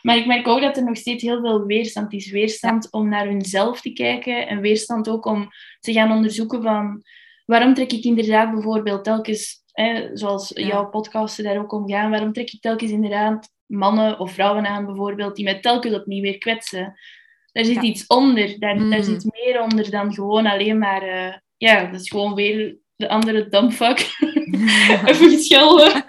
Maar 0.02 0.16
ik 0.16 0.26
merk 0.26 0.48
ook 0.48 0.60
dat 0.60 0.76
er 0.76 0.84
nog 0.84 0.96
steeds 0.96 1.22
heel 1.22 1.40
veel 1.40 1.64
weerstand 1.64 2.12
is. 2.12 2.30
Weerstand 2.30 2.92
om 2.92 3.08
naar 3.08 3.26
hunzelf 3.26 3.80
te 3.80 3.92
kijken 3.92 4.48
en 4.48 4.60
weerstand 4.60 5.08
ook 5.08 5.26
om 5.26 5.48
te 5.80 5.92
gaan 5.92 6.12
onderzoeken 6.12 6.62
van 6.62 7.02
waarom 7.44 7.74
trek 7.74 7.92
ik 7.92 8.04
inderdaad 8.04 8.52
bijvoorbeeld 8.52 9.04
telkens, 9.04 9.62
hè, 9.72 10.10
zoals 10.12 10.50
jouw 10.54 10.88
podcasten 10.88 11.44
daar 11.44 11.58
ook 11.58 11.72
om 11.72 11.88
gaan, 11.88 12.10
waarom 12.10 12.32
trek 12.32 12.50
ik 12.52 12.60
telkens 12.60 12.90
inderdaad 12.90 13.50
mannen 13.66 14.18
of 14.18 14.32
vrouwen 14.32 14.66
aan 14.66 14.86
bijvoorbeeld 14.86 15.36
die 15.36 15.44
mij 15.44 15.60
telkens 15.60 15.94
opnieuw 15.94 16.22
weer 16.22 16.38
kwetsen. 16.38 16.98
Daar 17.52 17.64
zit 17.64 17.82
iets 17.82 18.06
onder, 18.06 18.58
daar, 18.58 18.76
mm. 18.76 18.90
daar 18.90 19.02
zit 19.02 19.28
meer 19.32 19.62
onder 19.62 19.90
dan 19.90 20.14
gewoon 20.14 20.46
alleen 20.46 20.78
maar... 20.78 21.06
Uh, 21.06 21.34
ja, 21.58 21.90
dat 21.90 22.00
is 22.00 22.08
gewoon 22.08 22.34
weer 22.34 22.76
de 22.96 23.08
andere 23.08 23.48
dumbfuck. 23.48 23.98
Even. 25.06 25.42
Ja. 25.42 26.06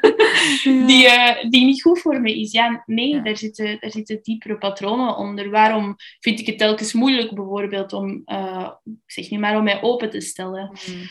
Die, 0.63 1.05
uh, 1.05 1.49
die 1.49 1.65
niet 1.65 1.81
goed 1.81 1.99
voor 1.99 2.21
me 2.21 2.39
is. 2.39 2.51
Ja, 2.51 2.83
nee, 2.85 3.07
ja. 3.07 3.21
Daar, 3.21 3.37
zitten, 3.37 3.77
daar 3.79 3.91
zitten 3.91 4.19
diepere 4.21 4.57
patronen 4.57 5.17
onder. 5.17 5.49
Waarom 5.49 5.95
vind 6.19 6.39
ik 6.39 6.45
het 6.45 6.57
telkens 6.57 6.93
moeilijk, 6.93 7.35
bijvoorbeeld, 7.35 7.93
om, 7.93 8.21
uh, 8.25 8.69
zeg 9.05 9.29
niet 9.29 9.39
maar, 9.39 9.57
om 9.57 9.63
mij 9.63 9.81
open 9.81 10.09
te 10.09 10.21
stellen? 10.21 10.71
Mm. 10.87 11.01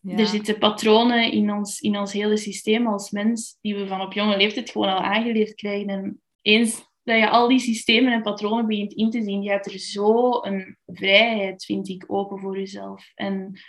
Ja. 0.00 0.18
Er 0.18 0.26
zitten 0.26 0.58
patronen 0.58 1.32
in 1.32 1.52
ons, 1.52 1.80
in 1.80 1.98
ons 1.98 2.12
hele 2.12 2.36
systeem 2.36 2.86
als 2.86 3.10
mens, 3.10 3.58
die 3.60 3.76
we 3.76 3.86
van 3.86 4.00
op 4.00 4.12
jonge 4.12 4.36
leeftijd 4.36 4.70
gewoon 4.70 4.88
al 4.88 5.00
aangeleerd 5.00 5.54
krijgen. 5.54 5.88
En 5.88 6.20
eens 6.42 6.87
dat 7.08 7.18
je 7.18 7.28
al 7.28 7.48
die 7.48 7.58
systemen 7.58 8.12
en 8.12 8.22
patronen 8.22 8.66
begint 8.66 8.92
in 8.92 9.10
te 9.10 9.22
zien, 9.22 9.42
je 9.42 9.50
hebt 9.50 9.72
er 9.72 9.78
zo 9.78 10.42
een 10.42 10.76
vrijheid, 10.86 11.64
vind 11.64 11.88
ik, 11.88 12.04
open 12.06 12.38
voor 12.38 12.58
jezelf. 12.58 13.12
En 13.14 13.60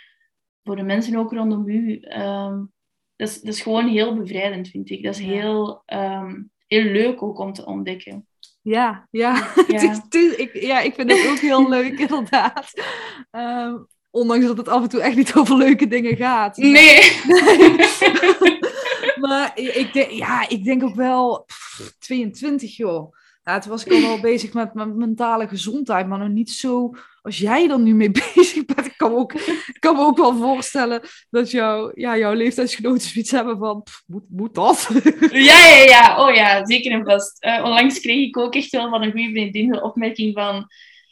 voor 0.62 0.76
de 0.76 0.82
mensen 0.82 1.16
ook 1.16 1.32
rondom 1.32 1.68
u. 1.68 2.02
Um, 2.18 2.72
dat, 3.16 3.28
is, 3.28 3.40
dat 3.40 3.54
is 3.54 3.62
gewoon 3.62 3.88
heel 3.88 4.16
bevrijdend, 4.16 4.68
vind 4.68 4.90
ik. 4.90 5.02
Dat 5.02 5.14
is 5.14 5.20
heel, 5.20 5.82
um, 5.86 6.50
heel 6.66 6.82
leuk 6.82 7.22
ook 7.22 7.38
om 7.38 7.52
te 7.52 7.66
ontdekken. 7.66 8.26
Ja, 8.62 9.06
ja. 9.10 9.52
ja. 9.68 10.02
ik, 10.36 10.50
ja, 10.52 10.80
ik 10.80 10.94
vind 10.94 11.10
het 11.10 11.28
ook 11.30 11.38
heel 11.38 11.68
leuk, 11.68 11.98
inderdaad. 12.08 12.72
Um, 13.30 13.86
ondanks 14.10 14.46
dat 14.46 14.56
het 14.56 14.68
af 14.68 14.82
en 14.82 14.88
toe 14.88 15.00
echt 15.00 15.16
niet 15.16 15.34
over 15.34 15.56
leuke 15.56 15.86
dingen 15.86 16.16
gaat. 16.16 16.56
Nee. 16.56 17.00
maar 19.26 19.52
ik 19.54 19.90
denk, 19.92 20.10
ja, 20.10 20.48
ik 20.48 20.64
denk 20.64 20.82
ook 20.82 20.94
wel 20.94 21.44
pff, 21.46 21.94
22, 21.98 22.76
joh 22.76 23.18
Ja, 23.42 23.58
toen 23.58 23.70
was 23.70 23.84
ik 23.84 23.92
al 23.92 24.00
wel 24.00 24.20
bezig 24.30 24.52
met 24.52 24.74
mijn 24.74 24.96
mentale 24.96 25.48
gezondheid, 25.48 26.06
maar 26.06 26.18
nog 26.18 26.28
niet 26.28 26.50
zo 26.50 26.94
als 27.22 27.38
jij 27.38 27.70
er 27.70 27.80
nu 27.80 27.94
mee 27.94 28.10
bezig 28.34 28.64
bent. 28.64 28.86
Ik 28.86 28.96
kan 28.96 29.10
me 29.10 29.16
ook, 29.16 29.34
kan 29.78 29.96
me 29.96 30.02
ook 30.02 30.16
wel 30.16 30.36
voorstellen 30.36 31.00
dat 31.30 31.50
jou, 31.50 31.92
ja, 31.94 32.18
jouw 32.18 32.32
leeftijdsgenoten 32.32 33.08
zoiets 33.08 33.30
hebben 33.30 33.58
van, 33.58 33.82
pff, 33.82 34.02
moet, 34.06 34.24
moet 34.28 34.54
dat? 34.54 34.90
Ja, 35.30 35.66
ja, 35.68 35.82
ja. 35.82 36.26
Oh 36.26 36.34
ja, 36.34 36.66
zeker 36.66 36.92
en 36.92 37.04
vast. 37.04 37.44
Uh, 37.44 37.60
onlangs 37.64 38.00
kreeg 38.00 38.26
ik 38.26 38.38
ook 38.38 38.54
echt 38.54 38.70
wel 38.70 38.90
van 38.90 39.02
een 39.02 39.10
goede 39.10 39.30
vriendin 39.30 39.72
de 39.72 39.82
opmerking 39.82 40.34
van... 40.34 40.66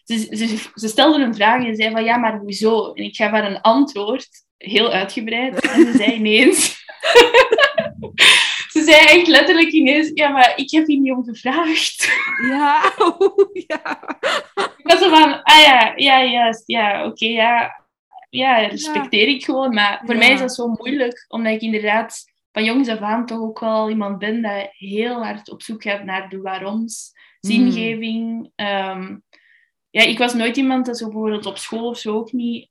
Ze, 0.05 0.19
ze, 0.19 0.57
ze 0.75 0.89
stelde 0.89 1.25
een 1.25 1.35
vraag 1.35 1.65
en 1.65 1.77
zei 1.77 1.91
van, 1.91 2.05
ja, 2.05 2.17
maar 2.17 2.39
hoezo? 2.39 2.93
En 2.93 3.05
ik 3.05 3.17
gaf 3.17 3.31
haar 3.31 3.51
een 3.51 3.61
antwoord, 3.61 4.29
heel 4.57 4.93
uitgebreid. 4.93 5.61
En 5.61 5.87
ze 5.87 5.93
zei 5.97 6.13
ineens... 6.13 6.77
Ze 8.89 8.95
zei 8.95 9.19
echt 9.19 9.29
letterlijk 9.29 9.73
ineens, 9.73 10.11
ja, 10.15 10.29
maar 10.29 10.53
ik 10.57 10.71
heb 10.71 10.87
hier 10.87 11.01
niet 11.01 11.13
om 11.13 11.25
gevraagd. 11.25 12.09
Ja, 12.49 12.93
oh, 12.99 13.55
ja. 13.67 13.99
Ik 14.55 14.81
was 14.83 14.99
zo 14.99 15.09
van, 15.09 15.43
ah 15.43 15.61
ja, 15.61 15.93
ja, 15.97 16.25
juist, 16.25 16.63
ja, 16.67 17.07
oké, 17.07 17.27
ja. 17.27 17.85
Ja, 18.31 18.57
respecteer 18.57 19.29
ik 19.29 19.45
gewoon. 19.45 19.75
Maar 19.75 20.03
voor 20.05 20.17
mij 20.17 20.33
is 20.33 20.41
dat 20.41 20.55
zo 20.55 20.69
moeilijk, 20.69 21.25
omdat 21.29 21.53
ik 21.53 21.61
inderdaad 21.61 22.25
van 22.53 22.65
jongs 22.65 22.89
af 22.89 23.01
aan 23.01 23.27
toch 23.27 23.41
ook 23.41 23.61
wel 23.61 23.91
iemand 23.91 24.19
ben 24.19 24.43
dat 24.43 24.69
heel 24.71 25.25
hard 25.25 25.51
op 25.51 25.63
zoek 25.63 25.83
gaat 25.83 26.05
naar 26.05 26.29
de 26.29 26.41
waaroms, 26.41 27.13
hmm. 27.41 27.51
zingeving. 27.51 28.53
Ehm, 28.55 29.17
ja, 29.91 30.03
ik 30.03 30.19
was 30.19 30.35
nooit 30.35 30.57
iemand 30.57 30.87
dat 30.87 30.99
zo 30.99 31.05
bijvoorbeeld 31.05 31.47
op 31.47 31.59
school 31.59 31.89
of 31.89 31.99
zo 31.99 32.15
ook 32.15 32.33
niet 32.33 32.71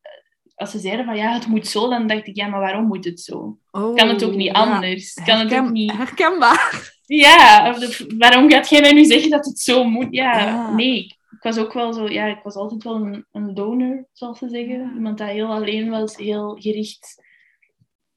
als 0.58 0.72
ze 0.72 0.80
zeiden 0.80 1.06
van 1.06 1.16
ja, 1.16 1.34
het 1.34 1.48
moet 1.48 1.68
zo, 1.68 1.90
dan 1.90 2.08
dacht 2.08 2.28
ik, 2.28 2.36
ja, 2.36 2.48
maar 2.48 2.60
waarom 2.60 2.86
moet 2.86 3.06
het 3.06 3.20
zo? 3.20 3.60
Oh, 3.72 3.96
kan 3.96 4.08
het 4.08 4.24
ook 4.24 4.36
niet 4.36 4.54
anders? 4.54 5.14
Kan 5.14 5.40
het 5.40 5.54
ook 5.54 5.70
niet... 5.70 5.92
Herkenbaar. 5.92 6.96
Ja, 7.06 7.76
waarom 8.18 8.50
gaat 8.52 8.70
jij 8.70 8.82
mij 8.82 8.94
nu 8.94 9.06
zeggen 9.06 9.30
dat 9.30 9.46
het 9.46 9.60
zo 9.60 9.84
moet? 9.84 10.08
Ja, 10.10 10.72
nee. 10.72 11.04
Ik 11.06 11.44
was 11.44 11.58
ook 11.58 11.74
wel 11.74 11.94
zo, 11.94 12.08
ja, 12.10 12.26
ik 12.26 12.44
was 12.44 12.56
altijd 12.56 12.84
wel 12.84 12.96
een, 12.96 13.26
een 13.32 13.54
donor, 13.54 14.08
zoals 14.12 14.38
ze 14.40 14.50
zeggen. 14.50 14.92
Iemand 14.96 15.18
dat 15.18 15.28
heel 15.28 15.48
alleen 15.48 15.90
was, 15.90 16.16
heel 16.16 16.58
gericht 16.60 17.24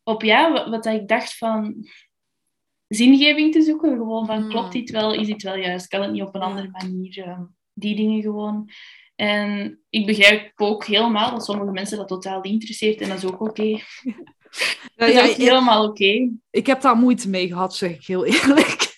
op, 0.02 0.22
ja, 0.22 0.52
wat, 0.52 0.68
wat 0.68 0.86
ik 0.86 1.08
dacht 1.08 1.36
van 1.36 1.88
zingeving 2.88 3.52
te 3.52 3.62
zoeken. 3.62 3.96
Gewoon 3.96 4.26
van, 4.26 4.42
mm. 4.42 4.48
klopt 4.48 4.72
dit 4.72 4.90
wel? 4.90 5.14
Is 5.14 5.26
dit 5.26 5.42
wel 5.42 5.56
juist? 5.56 5.88
Kan 5.88 6.02
het 6.02 6.12
niet 6.12 6.22
op 6.22 6.34
een 6.34 6.40
andere 6.40 6.68
manier? 6.70 7.18
Ehm, 7.18 7.42
die 7.72 7.96
dingen 7.96 8.22
gewoon. 8.22 8.70
En 9.20 9.80
ik 9.90 10.06
begrijp 10.06 10.52
ook 10.56 10.84
helemaal 10.84 11.30
dat 11.30 11.44
sommige 11.44 11.72
mensen 11.72 11.96
dat 11.96 12.08
totaal 12.08 12.40
niet 12.40 12.52
interesseert 12.52 13.00
en 13.00 13.08
dat 13.08 13.18
is 13.18 13.24
ook 13.24 13.40
oké. 13.40 13.60
Okay. 13.60 13.82
dat 14.96 15.08
is 15.08 15.30
ook 15.30 15.36
helemaal 15.36 15.88
oké. 15.88 16.30
Ik 16.50 16.66
heb 16.66 16.80
daar 16.80 16.96
moeite 16.96 17.28
mee 17.28 17.48
gehad, 17.48 17.74
zeg 17.74 17.90
ik 17.90 18.06
heel 18.06 18.24
eerlijk 18.24 18.89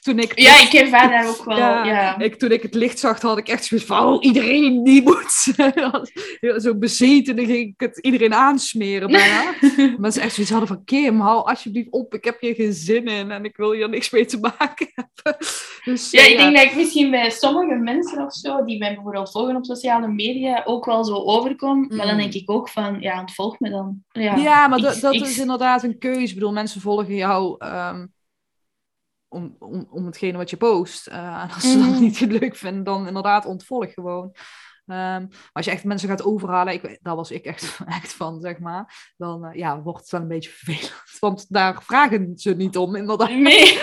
toen 0.00 0.18
ik... 0.18 0.38
Ja, 0.38 0.60
ik 0.60 0.72
ervaar 0.72 1.08
daar 1.08 1.28
ook 1.28 1.44
wel, 1.44 1.58
ja. 1.92 2.18
Ik, 2.18 2.34
toen 2.34 2.50
ik 2.50 2.62
het 2.62 2.74
licht 2.74 2.98
zag, 2.98 3.20
had 3.20 3.38
ik 3.38 3.48
echt 3.48 3.64
zoiets 3.64 3.86
van, 3.86 4.06
oh, 4.06 4.24
iedereen 4.24 4.84
die 4.84 5.02
moet. 5.02 5.54
zo 6.64 6.74
bezeten, 6.74 7.36
dan 7.36 7.46
ging 7.46 7.58
ik 7.58 7.74
het 7.76 7.98
iedereen 7.98 8.34
aansmeren 8.34 9.10
bijna. 9.10 9.54
maar 9.98 10.10
ze 10.10 10.20
echt 10.20 10.34
zoiets 10.34 10.52
hadden 10.52 10.68
van, 10.68 10.84
Kim, 10.84 11.20
hou 11.20 11.48
alsjeblieft 11.48 11.90
op, 11.90 12.14
ik 12.14 12.24
heb 12.24 12.40
hier 12.40 12.54
geen 12.54 12.72
zin 12.72 13.04
in 13.04 13.30
en 13.30 13.44
ik 13.44 13.56
wil 13.56 13.72
hier 13.72 13.88
niks 13.88 14.10
mee 14.10 14.24
te 14.24 14.38
maken 14.38 14.88
hebben. 14.94 15.46
Dus, 15.84 16.10
ja, 16.10 16.26
ik 16.26 16.36
denk 16.36 16.56
dat 16.56 16.64
ik 16.64 16.76
misschien 16.76 17.10
bij 17.10 17.30
sommige 17.30 17.74
mensen 17.74 18.24
of 18.24 18.32
zo, 18.32 18.64
die 18.64 18.78
mij 18.78 18.94
bijvoorbeeld 18.94 19.30
volgen 19.30 19.56
op 19.56 19.64
sociale 19.64 20.08
media, 20.08 20.62
ook 20.64 20.84
wel 20.84 21.04
zo 21.04 21.14
overkom. 21.14 21.86
Maar 21.88 22.06
dan 22.06 22.14
mm. 22.14 22.20
denk 22.20 22.34
ik 22.34 22.50
ook 22.50 22.68
van, 22.68 23.00
ja, 23.00 23.20
ontvolg 23.20 23.60
me 23.60 23.70
dan. 23.70 24.04
Ja, 24.12 24.68
maar 24.68 24.78
dat, 24.78 25.00
dat 25.00 25.14
is 25.14 25.38
inderdaad 25.38 25.82
een 25.82 25.98
keuze. 25.98 26.28
Ik 26.28 26.34
bedoel, 26.34 26.52
mensen 26.52 26.80
volgen 26.80 27.14
jou... 27.14 27.64
Um, 27.64 28.14
om, 29.28 29.56
om, 29.58 29.86
om 29.90 30.06
hetgene 30.06 30.38
wat 30.38 30.50
je 30.50 30.56
post. 30.56 31.08
Uh, 31.08 31.14
en 31.42 31.50
als 31.50 31.70
ze 31.70 31.78
dat 31.78 31.88
mhm. 31.88 32.00
niet 32.00 32.20
leuk 32.20 32.56
vinden, 32.56 32.84
dan 32.84 33.06
inderdaad 33.06 33.46
ontvolg 33.46 33.92
gewoon. 33.92 34.34
Um, 34.88 34.94
maar 34.96 35.50
als 35.52 35.64
je 35.64 35.70
echt 35.70 35.84
mensen 35.84 36.08
gaat 36.08 36.24
overhalen, 36.24 36.72
ik, 36.72 36.98
daar 37.02 37.16
was 37.16 37.30
ik 37.30 37.44
echt, 37.44 37.78
echt 38.00 38.12
van, 38.12 38.40
zeg 38.40 38.58
maar. 38.58 39.12
Dan 39.16 39.44
uh, 39.44 39.54
ja, 39.54 39.82
wordt 39.82 40.00
het 40.00 40.10
wel 40.10 40.20
een 40.20 40.28
beetje 40.28 40.50
vervelend. 40.58 41.18
Want 41.20 41.46
daar 41.48 41.82
vragen 41.82 42.32
ze 42.36 42.54
niet 42.54 42.76
om, 42.76 42.96
inderdaad. 42.96 43.30
Nee. 43.30 43.78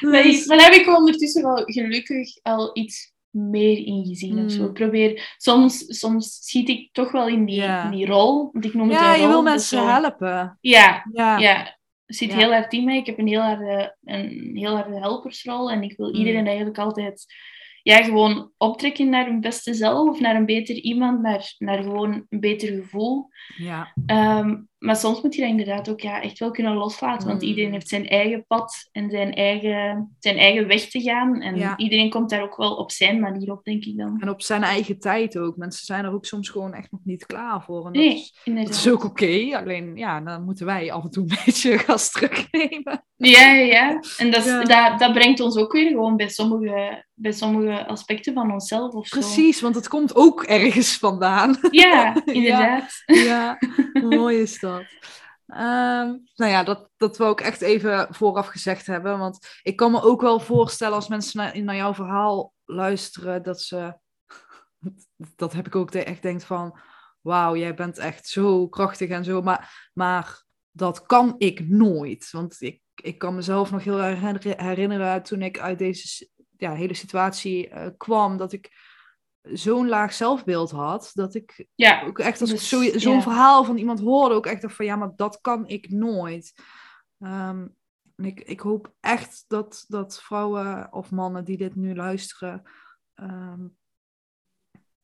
dus... 0.00 0.46
Dan 0.46 0.58
heb 0.58 0.72
ik 0.72 0.96
ondertussen 0.96 1.42
wel 1.42 1.62
gelukkig 1.64 2.38
al 2.42 2.70
iets 2.76 3.12
meer 3.30 3.86
in 3.86 4.04
gezien 4.06 4.38
mm. 4.38 4.44
of 4.44 4.52
zo. 4.52 4.64
Ik 4.64 4.72
probeer, 4.72 5.34
soms, 5.36 5.84
soms 5.86 6.38
schiet 6.40 6.68
ik 6.68 6.92
toch 6.92 7.12
wel 7.12 7.28
in 7.28 7.44
die, 7.44 7.62
in 7.62 7.90
die 7.90 8.06
rol. 8.06 8.50
Want 8.52 8.64
ik 8.64 8.74
noem 8.74 8.88
het 8.88 8.98
ja, 8.98 9.08
een 9.08 9.14
rol, 9.14 9.22
je 9.22 9.28
wil 9.28 9.42
mensen 9.42 9.88
helpen. 9.88 10.58
Ja, 10.60 11.06
ja. 11.12 11.38
ja 11.38 11.80
zit 12.14 12.30
ja. 12.30 12.36
heel 12.36 12.52
hard 12.52 12.72
in 12.72 12.84
mij. 12.84 12.96
Ik 12.96 13.06
heb 13.06 13.18
een 13.18 13.26
heel 13.26 13.40
harde, 13.40 13.96
een 14.04 14.50
heel 14.54 14.76
harde 14.76 14.98
helpersrol 14.98 15.70
en 15.70 15.82
ik 15.82 15.96
wil 15.96 16.08
mm. 16.08 16.14
iedereen 16.14 16.46
eigenlijk 16.46 16.78
altijd 16.78 17.34
ja, 17.82 18.02
gewoon 18.02 18.52
optrekken 18.56 19.08
naar 19.08 19.28
een 19.28 19.40
beste 19.40 19.74
zelf 19.74 20.08
of 20.08 20.20
naar 20.20 20.36
een 20.36 20.46
beter 20.46 20.74
iemand, 20.74 21.22
naar, 21.22 21.54
naar 21.58 21.82
gewoon 21.82 22.26
een 22.28 22.40
beter 22.40 22.68
gevoel. 22.68 23.28
Ja. 23.56 23.92
Ehm, 24.06 24.56
maar 24.82 24.96
soms 24.96 25.22
moet 25.22 25.34
je 25.34 25.40
dat 25.40 25.50
inderdaad 25.50 25.90
ook 25.90 26.00
ja, 26.00 26.22
echt 26.22 26.38
wel 26.38 26.50
kunnen 26.50 26.74
loslaten, 26.74 27.28
want 27.28 27.42
mm. 27.42 27.48
iedereen 27.48 27.72
heeft 27.72 27.88
zijn 27.88 28.08
eigen 28.08 28.44
pad 28.46 28.88
en 28.92 29.10
zijn 29.10 29.34
eigen, 29.34 30.16
zijn 30.18 30.36
eigen 30.36 30.66
weg 30.66 30.88
te 30.88 31.00
gaan. 31.00 31.40
En 31.40 31.74
iedereen 31.76 32.10
komt 32.10 32.30
daar 32.30 32.42
ook 32.42 32.56
wel 32.56 32.74
op 32.74 32.90
zijn 32.90 33.20
manier 33.20 33.50
op, 33.50 33.64
denk 33.64 33.84
ik 33.84 33.96
dan. 33.96 34.20
En 34.20 34.28
op 34.28 34.42
zijn 34.42 34.62
eigen 34.62 34.98
tijd 34.98 35.38
ook. 35.38 35.56
Mensen 35.56 35.84
zijn 35.84 36.04
er 36.04 36.12
ook 36.12 36.26
soms 36.26 36.48
gewoon 36.48 36.74
echt 36.74 36.90
nog 36.90 37.00
niet 37.04 37.26
klaar 37.26 37.62
voor. 37.62 37.86
En 37.86 37.92
dat, 37.92 38.02
nee, 38.02 38.14
is, 38.14 38.42
dat 38.44 38.68
is 38.68 38.88
ook 38.88 39.04
oké, 39.04 39.56
alleen 39.56 39.96
ja, 39.96 40.20
dan 40.20 40.44
moeten 40.44 40.66
wij 40.66 40.92
af 40.92 41.04
en 41.04 41.10
toe 41.10 41.22
een 41.22 41.38
beetje 41.44 41.78
gas 41.78 42.10
terugnemen. 42.10 43.04
Ja, 43.16 43.52
ja. 43.52 44.00
En 44.16 44.30
dat, 44.30 44.44
Dat, 44.44 44.98
dat 44.98 45.12
brengt 45.12 45.40
ons 45.40 45.56
ook 45.56 45.72
weer 45.72 45.88
gewoon 45.88 46.16
bij 46.16 46.28
sommige, 46.28 47.04
bij 47.14 47.32
sommige 47.32 47.86
aspecten 47.86 48.34
van 48.34 48.52
onszelf 48.52 48.92
of 48.92 49.08
Precies, 49.08 49.60
want 49.60 49.74
het 49.74 49.88
komt 49.88 50.14
ook 50.14 50.42
ergens 50.42 50.98
vandaan. 50.98 51.56
Ja, 51.70 52.14
inderdaad. 52.24 53.02
ja, 53.06 53.58
mooi 53.92 54.36
is 54.40 54.60
dat. 54.60 54.71
Ehm, 55.46 56.16
nou 56.34 56.50
ja, 56.50 56.62
dat, 56.64 56.90
dat 56.96 57.16
we 57.16 57.24
ook 57.24 57.40
echt 57.40 57.60
even 57.60 58.06
vooraf 58.10 58.46
gezegd 58.46 58.86
hebben. 58.86 59.18
Want 59.18 59.60
ik 59.62 59.76
kan 59.76 59.90
me 59.90 60.02
ook 60.02 60.20
wel 60.20 60.40
voorstellen 60.40 60.94
als 60.94 61.08
mensen 61.08 61.38
naar, 61.38 61.62
naar 61.62 61.76
jouw 61.76 61.94
verhaal 61.94 62.52
luisteren, 62.64 63.42
dat 63.42 63.60
ze. 63.60 63.94
Dat 65.36 65.52
heb 65.52 65.66
ik 65.66 65.76
ook 65.76 65.90
echt 65.90 66.22
denkt 66.22 66.44
van. 66.44 66.78
Wauw, 67.20 67.56
jij 67.56 67.74
bent 67.74 67.98
echt 67.98 68.28
zo 68.28 68.68
krachtig 68.68 69.08
en 69.08 69.24
zo. 69.24 69.42
Maar, 69.42 69.90
maar 69.94 70.44
dat 70.70 71.06
kan 71.06 71.34
ik 71.38 71.68
nooit. 71.68 72.30
Want 72.30 72.60
ik, 72.60 72.80
ik 72.94 73.18
kan 73.18 73.34
mezelf 73.34 73.70
nog 73.70 73.84
heel 73.84 74.00
herinneren 74.56 75.22
toen 75.22 75.42
ik 75.42 75.58
uit 75.58 75.78
deze 75.78 76.28
ja, 76.56 76.74
hele 76.74 76.94
situatie 76.94 77.68
uh, 77.68 77.86
kwam. 77.96 78.36
Dat 78.36 78.52
ik 78.52 78.70
zo'n 79.42 79.88
laag 79.88 80.12
zelfbeeld 80.12 80.70
had, 80.70 81.10
dat 81.14 81.34
ik 81.34 81.66
ja, 81.74 82.02
ook 82.02 82.18
echt 82.18 82.40
als 82.40 82.50
dus, 82.50 82.68
zo'n 83.02 83.22
verhaal 83.22 83.64
van 83.64 83.76
iemand 83.76 84.00
hoorde, 84.00 84.34
ook 84.34 84.46
echt 84.46 84.62
dacht 84.62 84.76
van 84.76 84.84
ja, 84.84 84.96
maar 84.96 85.12
dat 85.16 85.40
kan 85.40 85.68
ik 85.68 85.90
nooit. 85.90 86.54
Um, 87.18 87.76
en 88.16 88.24
ik, 88.24 88.40
ik 88.40 88.60
hoop 88.60 88.92
echt 89.00 89.44
dat, 89.48 89.84
dat 89.88 90.22
vrouwen 90.22 90.92
of 90.92 91.10
mannen 91.10 91.44
die 91.44 91.56
dit 91.56 91.74
nu 91.74 91.94
luisteren, 91.94 92.62
um, 93.14 93.76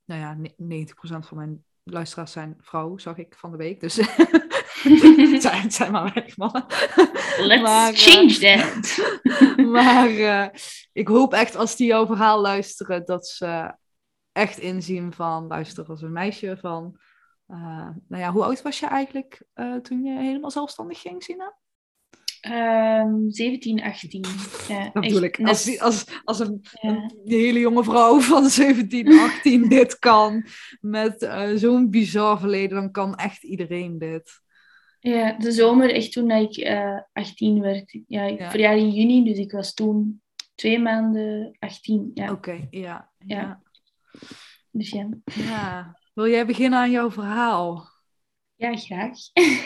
nou 0.04 0.20
ja, 0.20 0.36
90% 0.36 1.26
van 1.26 1.36
mijn 1.36 1.64
luisteraars 1.82 2.32
zijn 2.32 2.56
vrouw, 2.60 2.98
zag 2.98 3.16
ik 3.16 3.34
van 3.36 3.50
de 3.50 3.56
week. 3.56 3.80
Dus 3.80 3.96
het, 3.96 5.42
zijn, 5.42 5.62
het 5.62 5.74
zijn 5.74 5.92
maar 5.92 6.12
weinig 6.14 6.36
mannen. 6.36 6.64
Let's 7.38 7.62
maar, 7.62 7.92
change 7.94 8.38
that. 8.38 8.96
maar 9.76 10.10
uh, 10.10 10.48
ik 10.92 11.08
hoop 11.08 11.32
echt 11.32 11.56
als 11.56 11.76
die 11.76 11.86
jouw 11.86 12.06
verhaal 12.06 12.40
luisteren, 12.40 13.04
dat 13.04 13.26
ze 13.26 13.74
echt 14.38 14.58
inzien 14.58 15.12
van, 15.12 15.46
luister, 15.46 15.86
als 15.86 16.02
een 16.02 16.12
meisje 16.12 16.56
van, 16.60 16.98
uh, 17.48 17.88
nou 18.08 18.22
ja, 18.22 18.32
hoe 18.32 18.44
oud 18.44 18.62
was 18.62 18.80
je 18.80 18.86
eigenlijk 18.86 19.42
uh, 19.54 19.76
toen 19.76 20.02
je 20.02 20.18
helemaal 20.18 20.50
zelfstandig 20.50 21.00
ging, 21.00 21.22
Sina? 21.22 21.56
Um, 22.48 23.30
17, 23.30 23.82
18. 23.82 24.24
Ja, 24.68 24.90
dat 24.92 25.02
bedoel 25.02 25.22
ik. 25.22 25.40
Als, 25.40 25.80
als, 25.80 26.04
als 26.24 26.40
een, 26.40 26.60
ja. 26.80 26.88
een, 26.88 27.12
hele 27.24 27.58
jonge 27.58 27.84
vrouw 27.84 28.20
van 28.20 28.48
17, 28.48 29.18
18 29.18 29.68
dit 29.68 29.98
kan, 29.98 30.46
met 30.80 31.22
uh, 31.22 31.50
zo'n 31.54 31.90
bizar 31.90 32.38
verleden, 32.38 32.76
dan 32.76 32.90
kan 32.90 33.14
echt 33.14 33.42
iedereen 33.42 33.98
dit. 33.98 34.40
Ja, 35.00 35.32
de 35.38 35.52
zomer, 35.52 35.94
echt 35.94 36.12
toen 36.12 36.30
ik 36.30 36.56
uh, 36.56 37.00
18 37.12 37.60
werd. 37.60 37.98
Ja, 38.06 38.22
ik 38.22 38.56
ja. 38.56 38.70
in 38.70 38.90
juni, 38.90 39.24
dus 39.24 39.38
ik 39.38 39.52
was 39.52 39.74
toen 39.74 40.22
twee 40.54 40.78
maanden 40.78 41.56
18. 41.58 42.10
Ja. 42.14 42.24
Oké, 42.24 42.32
okay, 42.32 42.66
ja. 42.70 43.10
ja. 43.18 43.62
Dus 44.70 44.90
ja. 44.90 45.08
ja. 45.24 45.98
Wil 46.14 46.28
jij 46.28 46.46
beginnen 46.46 46.78
aan 46.78 46.90
jouw 46.90 47.10
verhaal? 47.10 47.88
Ja, 48.54 48.76
graag. 48.76 49.18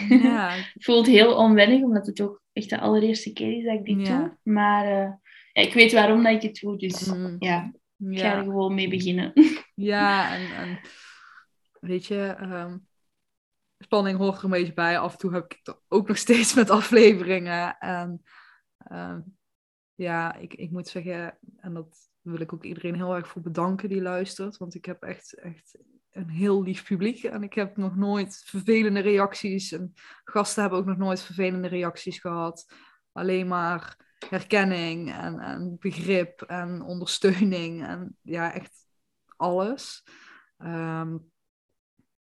Ja. 0.09 0.55
het 0.75 1.07
heel 1.07 1.37
onwennig, 1.37 1.83
omdat 1.83 2.07
het 2.07 2.21
ook 2.21 2.43
echt 2.53 2.71
de 2.71 2.81
allereerste 2.81 3.33
keer 3.33 3.57
is 3.57 3.65
dat 3.65 3.75
ik 3.75 3.85
dit 3.85 4.07
doe. 4.07 4.39
Maar 4.43 4.85
uh, 4.85 5.13
ja, 5.53 5.63
ik 5.63 5.73
weet 5.73 5.93
waarom 5.93 6.23
dat 6.23 6.33
ik 6.33 6.43
het 6.43 6.59
doe, 6.61 6.77
dus 6.77 7.05
mm. 7.05 7.37
ja, 7.39 7.73
ik 7.99 8.19
ga 8.19 8.37
er 8.37 8.43
gewoon 8.43 8.75
mee 8.75 8.89
beginnen. 8.89 9.33
ja, 9.75 10.35
en, 10.35 10.55
en 10.57 10.81
weet 11.81 12.07
je, 12.07 12.37
um, 12.41 12.87
spanning 13.79 14.19
hoort 14.19 14.39
er 14.39 14.45
een 14.45 14.51
beetje 14.51 14.75
bij. 14.75 14.99
Af 14.99 15.13
en 15.13 15.19
toe 15.19 15.33
heb 15.33 15.45
ik 15.45 15.61
het 15.63 15.81
ook 15.89 16.09
nog 16.09 16.17
steeds 16.17 16.55
met 16.55 16.71
afleveringen. 16.71 17.79
En 17.79 18.23
um, 18.93 19.37
ja, 19.95 20.35
ik, 20.35 20.55
ik 20.55 20.71
moet 20.71 20.89
zeggen, 20.89 21.39
en 21.57 21.75
dat 21.75 22.11
wil 22.23 22.41
ik 22.41 22.53
ook 22.53 22.65
iedereen 22.65 22.95
heel 22.95 23.15
erg 23.15 23.29
voor 23.29 23.43
bedanken 23.43 23.89
die 23.89 24.03
luistert. 24.03 24.57
Want 24.57 24.75
ik 24.75 24.85
heb 24.85 25.03
echt, 25.03 25.35
echt 25.35 25.79
een 26.11 26.29
heel 26.29 26.63
lief 26.63 26.85
publiek. 26.85 27.25
En 27.25 27.43
ik 27.43 27.55
heb 27.55 27.77
nog 27.77 27.97
nooit 27.97 28.43
vervelende 28.45 29.01
reacties. 29.01 29.73
En 29.73 29.93
gasten 30.25 30.61
hebben 30.61 30.81
ook 30.81 30.87
nog 30.87 30.97
nooit 30.97 31.23
vervelende 31.23 31.69
reacties 31.69 32.19
gehad. 32.19 32.75
Alleen 33.13 33.49
maar 33.49 33.97
herkenning 34.29 35.13
en, 35.13 35.39
en 35.39 35.77
begrip 35.79 36.43
en 36.43 36.83
ondersteuning. 36.83 37.87
En 37.87 38.17
ja, 38.23 38.53
echt 38.53 38.87
alles. 39.37 40.05
Ehm, 40.59 41.17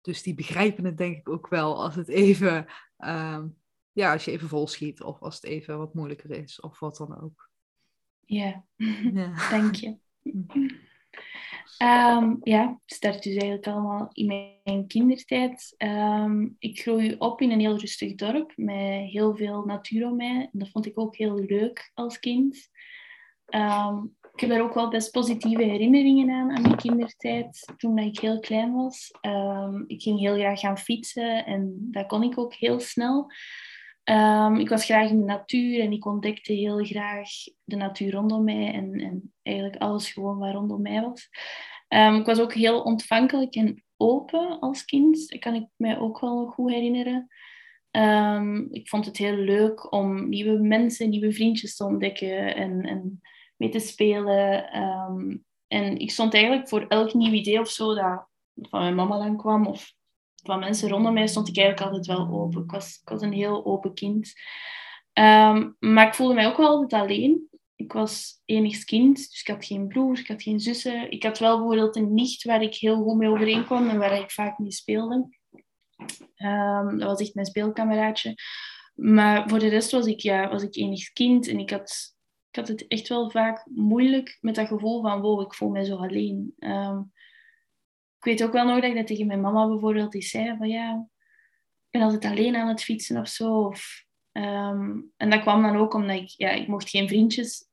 dus 0.02 0.24
die 0.24 0.34
begrijpen 0.34 0.86
het 0.86 0.98
denk 0.98 1.18
ik 1.18 1.30
ook 1.30 1.48
wel 1.48 1.84
als 1.84 1.96
het 1.96 2.08
even, 2.08 2.66
ehm, 2.98 3.48
ja, 3.92 4.12
als 4.12 4.26
je 4.26 4.32
even 4.32 4.48
vol 4.48 4.68
schiet 4.68 5.02
of 5.02 5.20
als 5.20 5.36
het 5.36 5.44
even 5.44 5.78
wat 5.78 5.94
moeilijker 5.94 6.32
is 6.32 6.60
of 6.60 6.80
wat 6.80 6.98
dan 6.98 7.22
ook. 7.22 7.49
Ja, 8.30 8.64
ja. 9.14 9.50
dank 9.52 9.76
je. 9.76 9.96
Um, 11.84 12.38
ja, 12.44 12.80
start 12.86 13.24
dus 13.24 13.34
eigenlijk 13.34 13.68
allemaal 13.68 14.10
in 14.14 14.26
mijn 14.64 14.88
kindertijd. 14.88 15.76
Um, 15.78 16.56
ik 16.60 16.80
groei 16.80 17.16
op 17.18 17.42
in 17.42 17.52
een 17.52 17.60
heel 17.60 17.78
rustig 17.78 18.16
dorp 18.16 18.54
met 18.56 19.10
heel 19.10 19.36
veel 19.36 19.64
natuur 19.66 20.08
om 20.08 20.16
mij. 20.16 20.50
Dat 20.52 20.70
vond 20.70 20.86
ik 20.86 21.00
ook 21.00 21.16
heel 21.16 21.36
leuk 21.36 21.92
als 21.94 22.20
kind. 22.20 22.70
Um, 23.50 24.16
ik 24.34 24.40
heb 24.40 24.50
daar 24.50 24.62
ook 24.62 24.74
wel 24.74 24.90
best 24.90 25.12
positieve 25.12 25.64
herinneringen 25.64 26.30
aan, 26.30 26.52
aan 26.52 26.62
mijn 26.62 26.76
kindertijd, 26.76 27.74
toen 27.78 27.98
ik 27.98 28.20
heel 28.20 28.40
klein 28.40 28.74
was. 28.74 29.12
ik 29.88 30.02
ging 30.02 30.20
heel 30.20 30.36
graag 30.36 30.60
gaan 30.60 30.78
fietsen 30.78 31.46
en 31.46 31.88
dat 31.92 32.08
kon 32.08 32.24
ik 32.24 32.38
ook 32.38 32.54
heel 32.54 32.80
snel. 32.80 33.32
Um, 34.10 34.56
ik 34.56 34.70
was 34.70 34.86
graag 34.86 35.10
in 35.10 35.20
de 35.20 35.26
natuur 35.26 35.80
en 35.80 35.92
ik 35.92 36.06
ontdekte 36.06 36.54
heel 36.54 36.86
graag 36.86 37.30
de 37.64 37.76
natuur 37.76 38.12
rondom 38.12 38.44
mij 38.44 38.74
en, 38.74 39.00
en 39.00 39.34
eigenlijk 39.42 39.78
alles 39.78 40.12
gewoon 40.12 40.38
wat 40.38 40.54
rondom 40.54 40.82
mij 40.82 41.02
was. 41.02 41.30
Um, 41.88 42.16
ik 42.16 42.26
was 42.26 42.40
ook 42.40 42.54
heel 42.54 42.82
ontvankelijk 42.82 43.56
en 43.56 43.84
open 43.98 44.60
als 44.60 44.86
kind. 44.86 45.30
Dat 45.30 45.40
kan 45.40 45.56
ik 45.56 45.68
mij 45.76 46.00
ook 46.00 46.20
wel 46.20 46.46
goed 46.46 46.72
herinneren. 46.72 47.28
Um, 47.92 48.68
ik 48.72 48.90
vond 48.90 49.06
het 49.06 49.18
heel 49.18 49.36
leuk 49.36 49.94
om 49.94 50.30
nieuwe 50.30 50.60
mensen, 50.60 51.10
nieuwe 51.10 51.32
vriendjes 51.32 51.76
te 51.76 51.86
ontdekken 51.86 52.56
en, 52.56 52.82
en 52.82 53.22
mee 53.56 53.70
te 53.70 53.80
spelen. 53.80 54.70
en 55.68 55.98
ik 55.98 56.12
stond 56.12 56.34
eigenlijk 56.34 56.70
voor 56.70 56.86
elk 56.88 57.14
nieuw 57.14 57.34
idee 57.34 57.60
of 57.60 57.70
zo 57.70 57.96
dat 57.96 58.28
van 58.56 58.80
mijn 58.80 58.96
mama 58.96 59.18
dan 59.18 59.38
kwam 59.38 59.68
of 59.68 59.94
van 60.44 60.60
mensen 60.60 60.90
rondom 60.90 61.14
mij 61.14 61.28
stond 61.28 61.48
ik 61.48 61.58
eigenlijk 61.58 61.88
altijd 61.88 62.18
wel 62.18 62.40
open. 62.42 62.64
Ik 62.64 62.72
was, 62.72 63.00
ik 63.02 63.10
was 63.10 63.22
een 63.22 63.34
heel 63.34 63.66
open 63.66 63.94
kind. 63.94 64.34
Um, 65.14 65.76
maar 65.80 66.08
ik 66.08 66.14
voelde 66.14 66.34
mij 66.34 66.48
ook 66.48 66.58
wel 66.58 66.68
altijd 66.68 67.02
alleen. 67.02 67.48
Ik 67.76 67.94
was 67.94 68.42
enigst 68.46 68.84
kind, 68.84 69.16
dus 69.16 69.42
ik 69.42 69.48
had 69.48 69.66
geen 69.66 69.88
broers, 69.88 70.20
ik 70.20 70.28
had 70.28 70.44
geen 70.44 70.60
zussen. 70.60 71.12
Ik 71.12 71.24
had 71.24 71.40
wel 71.40 71.58
bijvoorbeeld 71.58 71.96
een 71.96 72.14
nicht 72.14 72.44
waar 72.44 72.62
ik 72.62 72.76
heel 72.76 73.04
goed 73.04 73.18
mee 73.18 73.30
overeenkwam 73.30 73.90
en 73.90 73.98
waar 73.98 74.20
ik 74.20 74.32
vaak 74.32 74.58
mee 74.58 74.72
speelde. 74.72 75.30
Um, 76.38 77.00
dat 77.00 77.10
was 77.10 77.20
echt 77.20 77.34
mijn 77.34 77.48
speelkameraadje. 77.48 78.36
Maar 78.96 79.50
voor 79.50 79.60
de 79.60 79.68
rest 79.68 79.92
was 79.92 80.06
ik, 80.06 80.20
ja, 80.20 80.50
was 80.50 80.64
ik 80.64 80.76
enigst 80.76 81.14
kind 81.14 81.48
en 81.48 81.60
ik 81.60 81.70
had, 81.70 82.16
ik 82.50 82.56
had 82.56 82.68
het 82.68 82.88
echt 82.88 83.08
wel 83.08 83.32
vaak 83.32 83.68
moeilijk 83.74 84.38
met 84.42 84.56
dat 84.56 84.68
gevoel 84.68 85.02
van 85.02 85.22
wow, 85.22 85.42
ik 85.42 85.54
voel 85.54 85.70
mij 85.70 85.84
zo 85.84 85.96
alleen. 85.96 86.54
Um, 86.60 87.12
ik 88.20 88.26
weet 88.26 88.44
ook 88.44 88.52
wel 88.52 88.66
nog 88.66 88.76
dat 88.76 88.90
ik 88.90 88.96
dat 88.96 89.08
tegen 89.08 89.28
mijn 89.28 89.42
mama 89.42 89.68
bijvoorbeeld 89.68 90.12
die 90.12 90.22
zei 90.22 90.58
van 90.58 90.70
ja, 90.70 91.08
ik 91.86 91.90
ben 91.90 92.02
altijd 92.02 92.26
alleen 92.26 92.56
aan 92.56 92.68
het 92.68 92.84
fietsen 92.84 93.22
of 93.22 93.28
zo. 93.28 93.54
Of, 93.54 94.06
ehm, 94.32 95.00
en 95.18 95.30
dat 95.30 95.42
kwam 95.42 95.62
dan 95.62 95.78
ook 95.78 95.94
omdat 95.94 96.16
ik, 96.16 96.28
ja, 96.28 96.50
ik 96.50 96.68
mocht 96.68 96.90
geen 96.90 97.08
vriendjes 97.08 97.68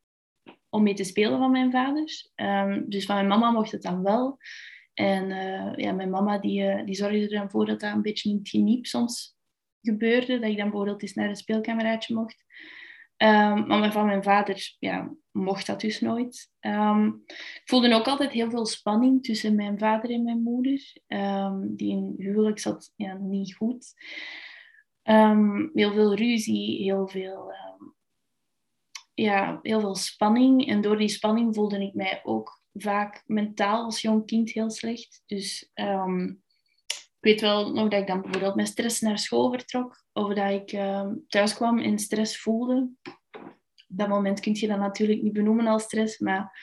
om 0.68 0.82
mee 0.82 0.94
te 0.94 1.04
spelen 1.04 1.38
van 1.38 1.50
mijn 1.50 1.70
vaders. 1.70 2.32
Um, 2.34 2.84
dus 2.88 3.06
van 3.06 3.14
mijn 3.14 3.28
mama 3.28 3.50
mocht 3.50 3.72
het 3.72 3.82
dan 3.82 4.02
wel. 4.02 4.38
En 4.94 5.30
uh, 5.30 5.72
ja, 5.76 5.92
mijn 5.92 6.10
mama 6.10 6.38
die, 6.38 6.62
uh, 6.62 6.84
die 6.84 6.94
zorgde 6.94 7.20
er 7.20 7.28
dan 7.28 7.50
voor 7.50 7.66
dat 7.66 7.80
dat 7.80 7.92
een 7.92 8.02
beetje 8.02 8.30
in 8.30 8.37
het 8.37 8.48
geniep 8.48 8.87
soms 8.87 9.37
gebeurde. 9.82 10.38
Dat 10.38 10.50
ik 10.50 10.56
dan 10.56 10.68
bijvoorbeeld 10.68 11.02
eens 11.02 11.14
naar 11.14 11.28
een 11.28 11.37
speelkameraadje 11.37 12.14
mocht. 12.14 12.44
Um, 13.16 13.66
maar 13.66 13.92
van 13.92 14.06
mijn 14.06 14.22
vader 14.22 14.74
ja, 14.78 15.14
mocht 15.37 15.66
dat 15.66 15.81
dus 15.81 16.01
nooit. 16.01 16.51
Um, 16.61 17.22
ik 17.27 17.62
voelde 17.64 17.94
ook 17.94 18.07
altijd 18.07 18.31
heel 18.31 18.51
veel 18.51 18.66
spanning 18.66 19.22
tussen 19.22 19.55
mijn 19.55 19.79
vader 19.79 20.11
en 20.11 20.25
mijn 20.25 20.42
moeder. 20.42 20.96
Um, 21.07 21.77
die 21.77 21.90
in 21.90 22.14
huwelijk 22.16 22.59
zat 22.59 22.92
ja, 22.96 23.14
niet 23.14 23.55
goed. 23.55 23.94
heel 25.72 25.92
veel 25.92 26.14
ruzie, 26.14 26.83
heel 26.83 27.09
veel, 27.09 27.53
ja, 29.14 29.59
heel 29.62 29.81
veel 29.81 29.94
spanning. 29.94 30.68
En 30.68 30.81
door 30.81 30.96
die 30.96 31.09
spanning 31.09 31.55
voelde 31.55 31.83
ik 31.83 31.94
mij 31.94 32.20
ook 32.22 32.61
vaak 32.72 33.22
mentaal 33.27 33.85
als 33.85 34.01
jong 34.01 34.27
kind 34.27 34.51
heel 34.51 34.70
slecht. 34.70 35.22
Dus 35.27 35.70
ik 35.75 37.20
weet 37.20 37.40
wel 37.40 37.72
nog 37.72 37.88
dat 37.88 38.01
ik 38.01 38.07
dan 38.07 38.20
bijvoorbeeld 38.20 38.55
met 38.55 38.68
stress 38.68 39.01
naar 39.01 39.18
school 39.18 39.51
vertrok. 39.51 40.05
Of 40.12 40.35
dat 40.35 40.51
ik 40.51 40.68
thuis 41.29 41.55
kwam 41.55 41.79
en 41.79 41.99
stress 41.99 42.40
voelde. 42.40 42.90
Dat 43.87 44.09
moment 44.09 44.40
kun 44.40 44.55
je 44.55 44.66
dat 44.66 44.79
natuurlijk 44.79 45.22
niet 45.22 45.33
benoemen 45.33 45.66
als 45.66 45.83
stress. 45.83 46.18
Maar 46.18 46.61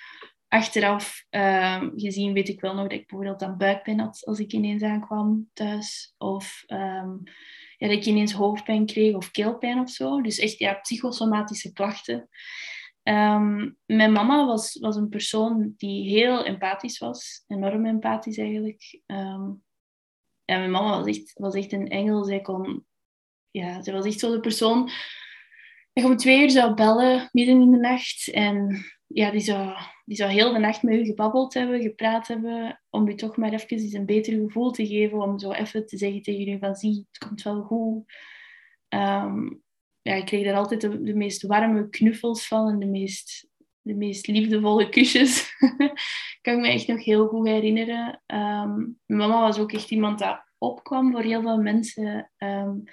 achteraf 0.48 1.26
uh, 1.30 1.84
gezien 1.96 2.34
weet 2.34 2.50
ik 2.50 2.62
wel 2.62 2.74
nog 2.74 2.84
dat 2.84 3.00
ik 3.00 3.08
bijvoorbeeld 3.08 3.40
dan 3.40 3.58
buikpijn 3.58 4.00
had 4.00 4.26
als 4.26 4.40
ik 4.40 4.54
ineens 4.54 4.84
aankwam 4.84 5.50
thuis. 5.54 6.14
Of 6.18 6.64
um, 6.68 7.24
ja, 7.78 7.88
dat 7.88 7.98
ik 7.98 8.06
ineens 8.06 8.34
hoofdpijn 8.34 8.86
kreeg 8.86 9.16
of 9.16 9.32
keelpijn 9.32 9.80
of 9.80 9.90
zo. 9.90 10.22
Dus 10.22 10.40
echt 10.40 10.58
ja, 10.58 10.74
psychosomatische 10.74 11.74
klachten. 11.74 12.30
Um, 13.04 13.78
mijn 13.86 14.12
mama 14.12 14.46
was, 14.46 14.78
was 14.80 14.96
een 14.96 15.10
persoon 15.10 15.74
die 15.78 16.10
heel 16.10 16.46
empathisch 16.46 17.00
was. 17.00 17.44
Enorm 17.48 17.86
empathisch 17.86 18.38
eigenlijk. 18.38 19.02
Ja, 20.46 20.58
mijn 20.58 20.72
mama 20.72 20.98
was 20.98 21.08
echt, 21.08 21.34
was 21.34 21.56
echt 21.56 21.72
een 21.72 21.88
engel. 21.88 22.24
Zij, 22.24 22.42
kon, 22.42 22.86
ja, 23.52 23.82
zij 23.82 23.94
was 23.94 24.06
echt 24.06 24.20
zo 24.20 24.32
de 24.32 24.40
persoon 24.40 24.90
je 25.94 26.06
om 26.06 26.18
twee 26.18 26.42
uur 26.42 26.50
zou 26.50 26.74
bellen, 26.74 27.30
midden 27.32 27.62
in 27.62 27.72
de 27.72 27.78
nacht. 27.78 28.28
En 28.32 28.86
ja, 29.08 29.32
die 29.32 29.42
zou, 29.42 29.76
die 30.06 30.18
zou 30.18 30.32
heel 30.32 30.54
de 30.54 30.60
nacht 30.60 30.84
met 30.84 30.96
u 30.96 31.06
gebabbeld 31.06 31.54
hebben, 31.54 31.82
gepraat 31.82 32.28
hebben, 32.28 32.82
om 32.90 33.08
u 33.08 33.16
toch 33.16 33.38
maar 33.38 33.54
even 33.54 33.96
een 33.96 34.06
beter 34.06 34.34
gevoel 34.34 34.72
te 34.72 34.88
geven, 34.88 35.22
om 35.22 35.40
zo 35.40 35.52
even 35.52 35.86
te 35.86 35.98
zeggen 35.98 36.22
tegen 36.22 36.54
u 36.54 36.58
van, 36.60 36.76
zie, 36.76 37.08
het 37.12 37.28
komt 37.28 37.42
wel 37.42 37.62
goed. 37.62 38.04
Um, 38.90 39.64
ja, 40.02 40.14
ik 40.14 40.26
kreeg 40.26 40.46
daar 40.46 40.56
altijd 40.56 40.82
de, 40.82 41.16
meest 41.16 41.42
warme 41.42 41.90
knuffels 41.90 42.48
van 42.48 42.70
en 42.70 42.80
de 42.80 42.86
meest, 42.86 43.48
de 43.82 43.94
meest 43.94 44.28
liefdevolle 44.28 44.90
kusjes. 44.90 45.56
kan 46.42 46.54
ik 46.54 46.60
me 46.60 46.68
echt 46.68 46.88
nog 46.88 47.04
heel 47.04 47.28
goed 47.28 47.48
herinneren. 47.48 48.22
Um, 48.28 49.00
mijn 49.06 49.20
mama 49.20 49.42
was 49.42 49.60
ook 49.60 49.72
echt 49.72 49.92
iemand 49.92 50.20
dat 50.20 50.44
opkwam 50.58 51.12
voor 51.12 51.22
heel 51.22 51.42
veel 51.42 51.62
mensen 51.62 52.32
um, 52.38 52.84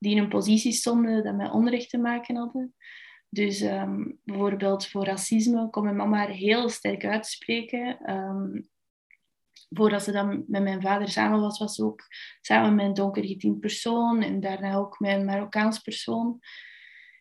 die 0.00 0.16
in 0.16 0.22
een 0.22 0.28
positie 0.28 0.72
stonden 0.72 1.24
dat 1.24 1.36
met 1.36 1.52
onrecht 1.52 1.90
te 1.90 1.98
maken 1.98 2.36
hadden. 2.36 2.74
Dus 3.28 3.60
um, 3.60 4.18
bijvoorbeeld 4.24 4.86
voor 4.86 5.04
racisme 5.04 5.70
kon 5.70 5.84
mijn 5.84 5.96
mama 5.96 6.26
heel 6.26 6.68
sterk 6.68 7.04
uitspreken. 7.04 7.98
voordat 9.68 10.02
ze 10.02 10.12
dan 10.12 10.44
met 10.46 10.62
mijn 10.62 10.82
vader 10.82 11.08
samen 11.08 11.40
was, 11.40 11.58
was 11.58 11.74
ze 11.74 11.84
ook 11.84 12.02
samen 12.40 12.74
met 12.74 12.86
een 12.86 12.94
donker 12.94 13.24
getint 13.24 13.60
persoon 13.60 14.22
en 14.22 14.40
daarna 14.40 14.74
ook 14.74 14.98
met 14.98 15.16
een 15.16 15.24
Marokkaans 15.24 15.78
persoon. 15.78 16.38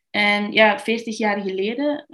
En 0.09 0.51
ja, 0.51 0.79
40 0.79 1.17
jaar 1.17 1.41
geleden, 1.41 2.05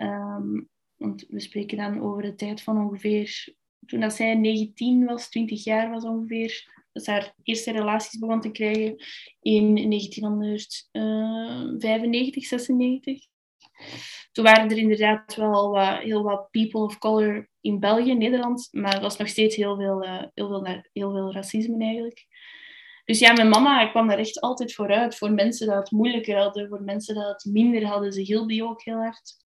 want 0.96 1.26
we 1.28 1.40
spreken 1.40 1.78
dan 1.78 2.02
over 2.02 2.22
de 2.22 2.36
tijd 2.36 2.62
van 2.62 2.78
ongeveer 2.78 3.56
toen 3.86 4.00
dat 4.00 4.14
zij 4.14 4.36
19 4.36 5.06
was, 5.06 5.30
20 5.30 5.64
jaar 5.64 5.90
was 5.90 6.04
ongeveer, 6.04 6.84
ze 7.02 7.12
haar 7.12 7.34
eerste 7.44 7.72
relaties 7.72 8.20
begon 8.20 8.42
te 8.42 8.52
krijgen 8.52 8.96
in 9.42 9.76
1995, 9.76 12.46
96. 12.46 13.26
Toen 14.32 14.44
waren 14.44 14.70
er 14.70 14.78
inderdaad 14.78 15.36
wel 15.36 15.80
heel 15.80 16.24
wat 16.24 16.52
people 16.52 16.82
of 16.82 16.98
color 16.98 17.50
in 17.62 17.80
België, 17.80 18.14
Nederland, 18.14 18.68
maar 18.72 18.96
er 18.96 19.02
was 19.02 19.18
nog 19.18 19.28
steeds 19.28 19.56
heel 19.56 19.76
veel, 19.76 20.04
uh, 20.04 20.24
heel 20.34 20.48
veel, 20.48 20.84
heel 20.94 21.12
veel 21.12 21.34
racisme 21.34 21.84
eigenlijk. 21.84 22.28
Dus 23.06 23.20
ja, 23.20 23.34
mijn 23.34 23.50
mama 23.50 23.88
kwam 23.88 24.08
daar 24.08 24.18
echt 24.18 24.42
altijd 24.42 24.74
vooruit. 24.74 25.18
Voor 25.18 25.32
mensen 25.32 25.68
dat 25.68 25.76
het 25.76 25.92
moeilijker 25.92 26.38
hadden, 26.38 26.68
voor 26.68 26.82
mensen 26.82 27.16
dat 27.16 27.28
het 27.28 27.54
minder 27.54 27.86
hadden. 27.86 28.14
Ze 28.14 28.22
hielp 28.22 28.48
die 28.48 28.64
ook 28.64 28.84
heel 28.84 28.98
hard. 28.98 29.44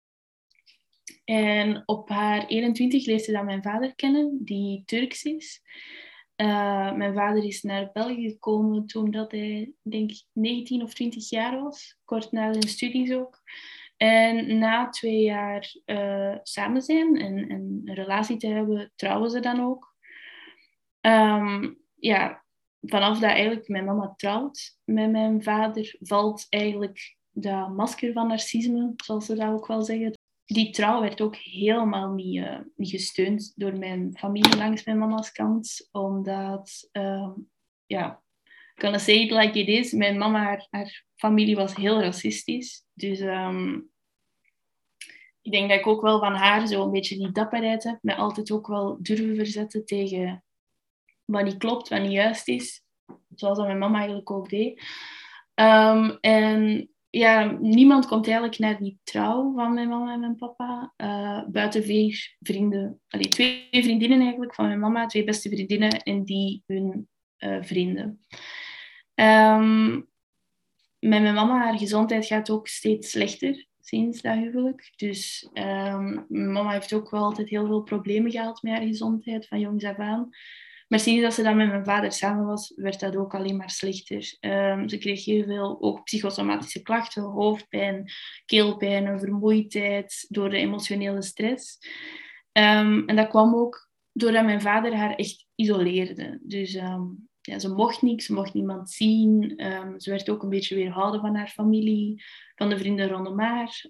En 1.26 1.84
op 1.86 2.10
haar 2.10 2.48
21 2.48 3.06
leerde 3.06 3.24
ze 3.24 3.32
dan 3.32 3.46
mijn 3.46 3.64
vader 3.64 3.96
kennen, 3.96 4.38
die 4.42 4.84
Turks 4.86 5.24
is. 5.24 5.62
Uh, 6.42 6.94
mijn 6.94 7.14
vader 7.14 7.44
is 7.44 7.62
naar 7.62 7.90
België 7.94 8.30
gekomen 8.30 8.86
toen 8.86 9.12
dat 9.12 9.32
hij, 9.32 9.72
denk 9.82 10.10
ik, 10.10 10.24
19 10.34 10.84
of 10.84 10.94
20 10.94 11.30
jaar 11.30 11.62
was. 11.62 11.98
Kort 12.06 12.32
na 12.32 12.54
zijn 12.54 12.68
studies 12.68 13.14
ook. 13.14 13.42
En 13.98 14.58
na 14.58 14.90
twee 14.90 15.22
jaar 15.22 15.74
uh, 15.86 16.36
samen 16.44 16.82
zijn 16.82 17.18
en, 17.18 17.50
en, 17.50 17.82
een 17.86 17.94
relatie 17.94 18.38
te 18.38 18.48
hebben, 18.48 18.92
trouwen 18.96 19.30
ze 19.30 19.40
dan 19.40 19.60
ook. 19.60 19.96
Um, 21.02 21.80
ja, 21.96 22.44
vanaf 22.82 23.20
dat 23.20 23.30
eigenlijk 23.30 23.68
mijn 23.68 23.86
mama 23.86 24.14
trouwt 24.16 24.80
met 24.84 25.12
mijn 25.12 25.44
vader, 25.44 25.96
valt 26.00 26.46
eigenlijk 26.50 27.16
dat 27.32 27.70
masker 27.70 28.14
van 28.14 28.28
narcisme, 28.28 28.94
zoals 28.96 29.26
ze 29.26 29.36
dat 29.36 29.52
ook 29.52 29.68
wel 29.68 29.82
zeggen, 29.82 30.14
die 30.52 30.70
trouw 30.70 31.02
werd 31.02 31.22
ook 31.22 31.36
helemaal 31.36 32.14
niet, 32.14 32.36
uh, 32.36 32.60
niet 32.76 32.90
gesteund 32.90 33.54
door 33.56 33.78
mijn 33.78 34.18
familie 34.18 34.58
langs 34.58 34.84
mijn 34.84 34.98
mama's 34.98 35.32
kant. 35.32 35.90
Omdat, 35.92 36.90
uh, 36.92 37.32
ja, 37.86 38.22
ik 38.44 38.76
kan 38.76 38.94
het 38.94 39.08
it 39.08 39.32
like 39.32 39.60
it 39.60 39.68
is. 39.68 39.92
Mijn 39.92 40.18
mama, 40.18 40.68
haar, 40.70 41.06
familie 41.16 41.56
was 41.56 41.76
heel 41.76 42.02
racistisch. 42.02 42.86
Dus 42.94 43.20
um, 43.20 43.90
ik 45.42 45.52
denk 45.52 45.70
dat 45.70 45.80
ik 45.80 45.88
ook 45.88 46.02
wel 46.02 46.20
van 46.20 46.36
haar 46.36 46.68
zo 46.68 46.84
een 46.84 46.92
beetje 46.92 47.18
die 47.18 47.32
dapperheid 47.32 47.84
heb. 47.84 47.98
Me 48.02 48.16
altijd 48.16 48.52
ook 48.52 48.68
wel 48.68 48.98
durven 49.02 49.36
verzetten 49.36 49.86
tegen 49.86 50.44
wat 51.26 51.44
niet 51.44 51.58
klopt, 51.58 51.90
wat 51.90 52.02
niet 52.02 52.12
juist 52.12 52.48
is. 52.48 52.84
Zoals 53.36 53.58
dat 53.58 53.68
mijn 53.68 53.80
mama 53.80 53.98
eigenlijk 53.98 54.32
ook 54.32 54.50
deed. 54.50 54.82
Um, 55.56 56.18
en 56.22 56.90
ja, 57.10 57.58
niemand 57.60 58.08
komt 58.08 58.26
eigenlijk 58.26 58.60
naar 58.60 58.78
die 58.78 59.00
trouw 59.04 59.54
van 59.56 59.74
mijn 59.74 59.90
mama 59.90 60.14
en 60.14 60.20
mijn 60.20 60.36
papa. 60.36 60.94
Uh, 60.98 61.48
buiten 61.48 61.84
vier 61.84 62.36
vrienden. 62.40 63.02
Allee, 63.08 63.28
twee 63.28 63.68
vriendinnen 63.72 64.20
eigenlijk 64.22 64.56
van 64.56 64.68
mijn 64.68 64.80
mama. 64.80 65.06
Twee 65.06 65.24
beste 65.24 65.50
vriendinnen 65.50 65.90
en 66.04 66.24
die 66.24 66.64
hun 66.66 67.08
uh, 67.40 67.58
vrienden. 67.62 68.26
Um, 69.16 70.08
met 71.00 71.22
mijn 71.22 71.34
mama, 71.34 71.58
haar 71.58 71.78
gezondheid 71.78 72.26
gaat 72.26 72.50
ook 72.50 72.68
steeds 72.68 73.12
slechter 73.12 73.68
sinds 73.80 74.22
dat 74.22 74.36
huwelijk. 74.36 74.94
Dus 74.96 75.50
um, 75.54 76.26
mijn 76.28 76.52
mama 76.52 76.72
heeft 76.72 76.94
ook 76.94 77.10
wel 77.10 77.24
altijd 77.24 77.50
heel 77.50 77.66
veel 77.66 77.82
problemen 77.82 78.32
gehad 78.32 78.62
met 78.62 78.74
haar 78.74 78.82
gezondheid 78.82 79.48
van 79.48 79.60
jongs 79.60 79.84
af 79.84 79.98
aan. 79.98 80.30
Maar 80.90 81.00
sinds 81.00 81.22
dat 81.22 81.34
ze 81.34 81.44
dan 81.44 81.58
met 81.58 81.68
mijn 81.68 81.86
vader 81.86 82.12
samen 82.12 82.46
was, 82.46 82.74
werd 82.76 83.00
dat 83.00 83.16
ook 83.16 83.36
alleen 83.36 83.58
maar 83.58 83.70
slechter. 83.70 84.38
Um, 84.40 84.90
ze 84.90 84.98
kreeg 84.98 85.26
heel 85.26 85.44
veel 85.44 85.78
ook 85.82 86.04
psychosomatische 86.04 86.82
klachten, 86.82 87.24
hoofdpijn, 87.24 88.12
keelpijn, 88.46 89.20
vermoeidheid 89.20 90.26
door 90.30 90.50
de 90.50 90.58
emotionele 90.58 91.22
stress. 91.22 91.78
Um, 92.52 93.08
en 93.08 93.16
dat 93.16 93.28
kwam 93.28 93.56
ook 93.56 93.90
doordat 94.12 94.46
mijn 94.46 94.62
vader 94.62 94.96
haar 94.96 95.16
echt 95.16 95.48
isoleerde. 95.56 96.40
Dus 96.42 96.76
um, 96.76 97.30
ja, 97.42 97.60
ze 97.60 97.74
mocht 97.74 98.02
niks, 98.02 98.26
ze 98.26 98.34
mocht 98.34 98.54
niemand 98.54 98.90
zien. 98.90 99.54
ze 99.98 100.10
werd 100.10 100.30
ook 100.30 100.44
een 100.44 100.50
beetje 100.50 100.76
weerhouden 100.76 101.22
van 101.22 101.36
haar 101.36 101.48
familie, 101.50 102.24
van 102.56 102.70
de 102.70 102.78
vrienden 102.78 103.08
rondom 103.08 103.40
haar. 103.40 103.86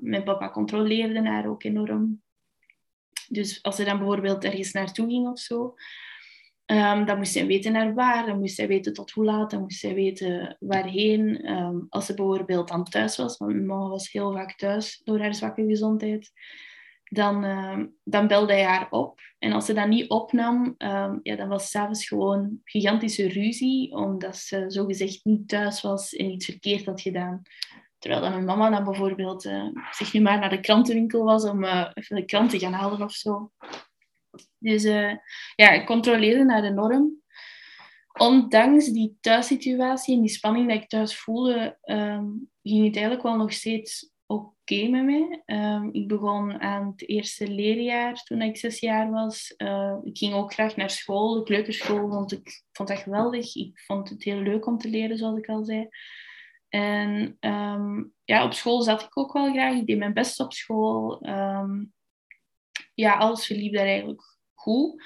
mijn 0.00 0.24
papa 0.24 0.50
controleerde 0.50 1.28
haar 1.28 1.48
ook 1.48 1.62
enorm. 1.62 2.22
Dus 3.28 3.62
als 3.62 3.76
ze 3.76 3.84
dan 3.84 3.98
bijvoorbeeld 3.98 4.44
ergens 4.44 4.72
naartoe 4.72 5.06
ging 5.06 5.28
of 5.28 5.38
zo, 5.38 5.74
Um, 6.66 7.04
dan 7.04 7.16
moest 7.16 7.32
zij 7.32 7.46
weten 7.46 7.72
naar 7.72 7.94
waar, 7.94 8.26
dan 8.26 8.38
moest 8.38 8.54
zij 8.54 8.66
weten 8.66 8.92
tot 8.92 9.10
hoe 9.10 9.24
laat, 9.24 9.50
dan 9.50 9.60
moest 9.60 9.80
zij 9.80 9.94
weten 9.94 10.56
waarheen. 10.60 11.50
Um, 11.50 11.86
als 11.88 12.06
ze 12.06 12.14
bijvoorbeeld 12.14 12.68
dan 12.68 12.84
thuis 12.84 13.16
was, 13.16 13.36
want 13.36 13.52
mijn 13.52 13.66
mama 13.66 13.88
was 13.88 14.12
heel 14.12 14.32
vaak 14.32 14.56
thuis 14.56 15.00
door 15.04 15.20
haar 15.20 15.34
zwakke 15.34 15.66
gezondheid, 15.66 16.32
dan, 17.04 17.44
um, 17.44 17.94
dan 18.04 18.26
belde 18.26 18.52
hij 18.52 18.64
haar 18.64 18.86
op. 18.90 19.20
En 19.38 19.52
als 19.52 19.66
ze 19.66 19.72
dat 19.72 19.88
niet 19.88 20.10
opnam, 20.10 20.74
ja, 21.22 21.36
dan 21.36 21.48
was 21.48 21.70
s'avonds 21.70 22.08
gewoon 22.08 22.60
gigantische 22.64 23.28
ruzie, 23.28 23.92
omdat 23.92 24.36
ze 24.36 24.64
zogezegd 24.68 25.24
niet 25.24 25.48
thuis 25.48 25.80
was 25.80 26.14
en 26.14 26.30
iets 26.30 26.44
verkeerd 26.44 26.86
had 26.86 27.00
gedaan. 27.00 27.42
Terwijl 27.98 28.22
dan 28.22 28.32
mijn 28.32 28.44
mama 28.44 28.70
dan 28.70 28.84
bijvoorbeeld 28.84 29.44
uh, 29.44 29.68
zich 29.90 30.12
nu 30.12 30.20
maar 30.20 30.38
naar 30.38 30.50
de 30.50 30.60
krantenwinkel 30.60 31.24
was 31.24 31.44
om 31.44 31.64
uh, 31.64 31.90
even 31.94 32.16
de 32.16 32.24
krant 32.24 32.50
te 32.50 32.58
gaan 32.58 32.72
halen 32.72 33.02
of 33.02 33.12
zo. 33.12 33.50
Dus 34.58 34.84
uh, 34.84 35.12
ja, 35.54 35.70
ik 35.70 35.86
controleerde 35.86 36.44
naar 36.44 36.62
de 36.62 36.70
norm. 36.70 37.22
Ondanks 38.18 38.86
die 38.86 39.16
thuissituatie 39.20 40.14
en 40.14 40.20
die 40.20 40.30
spanning 40.30 40.68
die 40.68 40.76
ik 40.76 40.88
thuis 40.88 41.16
voelde, 41.16 41.78
um, 41.84 42.50
ging 42.62 42.84
het 42.84 42.94
eigenlijk 42.94 43.22
wel 43.22 43.36
nog 43.36 43.52
steeds 43.52 44.12
oké 44.26 44.88
met 44.88 45.04
mij. 45.04 45.42
Um, 45.46 45.88
ik 45.92 46.08
begon 46.08 46.60
aan 46.60 46.86
het 46.86 47.08
eerste 47.08 47.48
leerjaar 47.48 48.22
toen 48.22 48.42
ik 48.42 48.56
zes 48.56 48.80
jaar 48.80 49.10
was. 49.10 49.54
Uh, 49.56 49.96
ik 50.04 50.18
ging 50.18 50.34
ook 50.34 50.52
graag 50.52 50.76
naar 50.76 50.90
school, 50.90 51.34
de 51.34 51.42
kleuterschool, 51.42 52.08
want 52.08 52.32
ik 52.32 52.62
vond 52.72 52.88
dat 52.88 52.98
geweldig. 52.98 53.54
Ik 53.54 53.80
vond 53.80 54.08
het 54.08 54.22
heel 54.24 54.40
leuk 54.40 54.66
om 54.66 54.78
te 54.78 54.88
leren, 54.88 55.18
zoals 55.18 55.38
ik 55.38 55.48
al 55.48 55.64
zei. 55.64 55.88
En 56.68 57.36
um, 57.40 58.12
ja, 58.24 58.44
op 58.44 58.52
school 58.52 58.82
zat 58.82 59.02
ik 59.02 59.18
ook 59.18 59.32
wel 59.32 59.52
graag. 59.52 59.74
Ik 59.74 59.86
deed 59.86 59.98
mijn 59.98 60.12
best 60.12 60.40
op 60.40 60.52
school. 60.52 61.18
Ja, 62.94 63.16
alles 63.16 63.46
verliep 63.46 63.72
daar 63.72 63.86
eigenlijk 63.86 64.36
goed. 64.54 65.02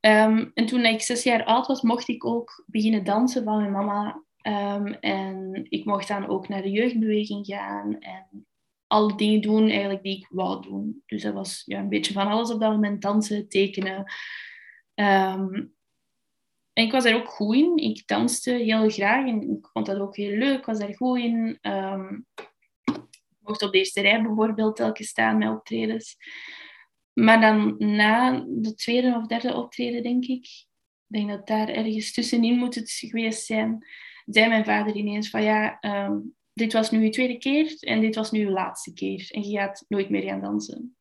Um, 0.00 0.50
en 0.54 0.66
toen 0.66 0.84
ik 0.84 1.00
zes 1.00 1.22
jaar 1.22 1.44
oud 1.44 1.66
was, 1.66 1.82
mocht 1.82 2.08
ik 2.08 2.24
ook 2.24 2.64
beginnen 2.66 3.04
dansen 3.04 3.44
van 3.44 3.56
mijn 3.56 3.72
mama. 3.72 4.22
Um, 4.46 4.86
en 4.86 5.66
ik 5.68 5.84
mocht 5.84 6.08
dan 6.08 6.28
ook 6.28 6.48
naar 6.48 6.62
de 6.62 6.70
jeugdbeweging 6.70 7.46
gaan 7.46 7.98
en 7.98 8.46
alle 8.86 9.16
dingen 9.16 9.40
doen 9.40 9.68
eigenlijk 9.68 10.02
die 10.02 10.16
ik 10.16 10.26
wou 10.30 10.62
doen. 10.62 11.02
Dus 11.06 11.22
dat 11.22 11.34
was 11.34 11.62
ja, 11.64 11.78
een 11.78 11.88
beetje 11.88 12.12
van 12.12 12.26
alles 12.26 12.50
op 12.50 12.60
dat 12.60 12.70
moment. 12.70 13.02
Dansen, 13.02 13.48
tekenen. 13.48 13.98
Um, 14.94 15.74
en 16.72 16.84
ik 16.84 16.92
was 16.92 17.04
daar 17.04 17.14
ook 17.14 17.28
goed 17.28 17.56
in. 17.56 17.76
Ik 17.76 18.06
danste 18.06 18.50
heel 18.50 18.90
graag 18.90 19.26
en 19.26 19.50
ik 19.50 19.68
vond 19.72 19.86
dat 19.86 19.98
ook 19.98 20.16
heel 20.16 20.36
leuk. 20.36 20.58
Ik 20.58 20.64
was 20.64 20.78
daar 20.78 20.94
goed 20.94 21.18
in. 21.18 21.58
ik 22.84 23.38
mocht 23.40 23.62
op 23.62 23.72
de 23.72 23.78
eerste 23.78 24.00
rij 24.00 24.22
bijvoorbeeld 24.22 24.76
telkens 24.76 25.08
staan 25.08 25.38
met 25.38 25.48
optredens. 25.48 26.16
Maar 27.14 27.40
dan 27.40 27.74
na 27.78 28.44
de 28.48 28.74
tweede 28.74 29.16
of 29.16 29.26
derde 29.26 29.54
optreden, 29.54 30.02
denk 30.02 30.24
ik, 30.24 30.66
denk 31.06 31.28
dat 31.28 31.46
daar 31.46 31.68
ergens 31.68 32.12
tussenin 32.12 32.58
moet 32.58 32.74
het 32.74 32.90
geweest 32.90 33.46
zijn, 33.46 33.86
zei 34.26 34.48
mijn 34.48 34.64
vader 34.64 34.94
ineens 34.94 35.30
van 35.30 35.42
ja, 35.42 35.78
um, 35.80 36.34
dit 36.52 36.72
was 36.72 36.90
nu 36.90 37.04
je 37.04 37.10
tweede 37.10 37.38
keer 37.38 37.76
en 37.80 38.00
dit 38.00 38.14
was 38.14 38.30
nu 38.30 38.38
je 38.38 38.50
laatste 38.50 38.92
keer. 38.92 39.28
En 39.30 39.42
je 39.42 39.58
gaat 39.58 39.84
nooit 39.88 40.10
meer 40.10 40.22
gaan 40.22 40.40
dansen. 40.40 40.96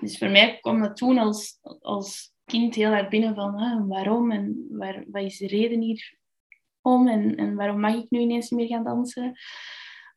Dus 0.00 0.18
voor 0.18 0.30
mij 0.30 0.58
kwam 0.60 0.80
dat 0.80 0.96
toen 0.96 1.18
als, 1.18 1.58
als 1.80 2.32
kind 2.44 2.74
heel 2.74 2.92
erg 2.92 3.08
binnen 3.08 3.34
van 3.34 3.86
waarom 3.88 4.30
en 4.30 4.66
waar, 4.70 5.04
wat 5.10 5.22
is 5.22 5.38
de 5.38 5.46
reden 5.46 5.80
hier 5.80 6.18
om 6.80 7.08
en, 7.08 7.36
en 7.36 7.54
waarom 7.54 7.80
mag 7.80 7.94
ik 7.94 8.10
nu 8.10 8.18
ineens 8.18 8.50
niet 8.50 8.60
meer 8.60 8.68
gaan 8.68 8.84
dansen. 8.84 9.24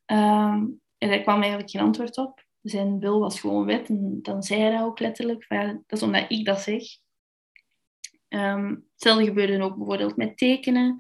Um, 0.06 0.82
en 0.98 1.10
daar 1.10 1.22
kwam 1.22 1.40
eigenlijk 1.40 1.72
geen 1.72 1.82
antwoord 1.82 2.18
op 2.18 2.47
zijn 2.62 3.00
wil 3.00 3.20
was 3.20 3.40
gewoon 3.40 3.66
wet. 3.66 3.90
En 3.90 4.20
dan 4.22 4.44
zei 4.44 4.62
hij 4.62 4.72
dat 4.72 4.82
ook 4.82 5.00
letterlijk. 5.00 5.46
dat 5.50 5.82
is 5.88 6.04
omdat 6.04 6.26
ik 6.28 6.46
dat 6.46 6.60
zeg. 6.62 6.84
Um, 8.30 8.88
hetzelfde 8.92 9.26
gebeurde 9.26 9.64
ook 9.64 9.78
bijvoorbeeld 9.78 10.16
met 10.16 10.38
tekenen. 10.38 10.96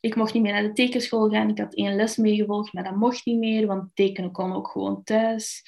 Ik 0.00 0.14
mocht 0.14 0.34
niet 0.34 0.42
meer 0.42 0.52
naar 0.52 0.62
de 0.62 0.72
tekenschool 0.72 1.28
gaan. 1.28 1.48
Ik 1.48 1.58
had 1.58 1.74
één 1.74 1.96
les 1.96 2.16
meegevolgd, 2.16 2.72
maar 2.72 2.84
dat 2.84 2.96
mocht 2.96 3.26
niet 3.26 3.38
meer, 3.38 3.66
want 3.66 3.90
tekenen 3.94 4.32
kon 4.32 4.52
ook 4.52 4.68
gewoon 4.68 5.02
thuis. 5.04 5.62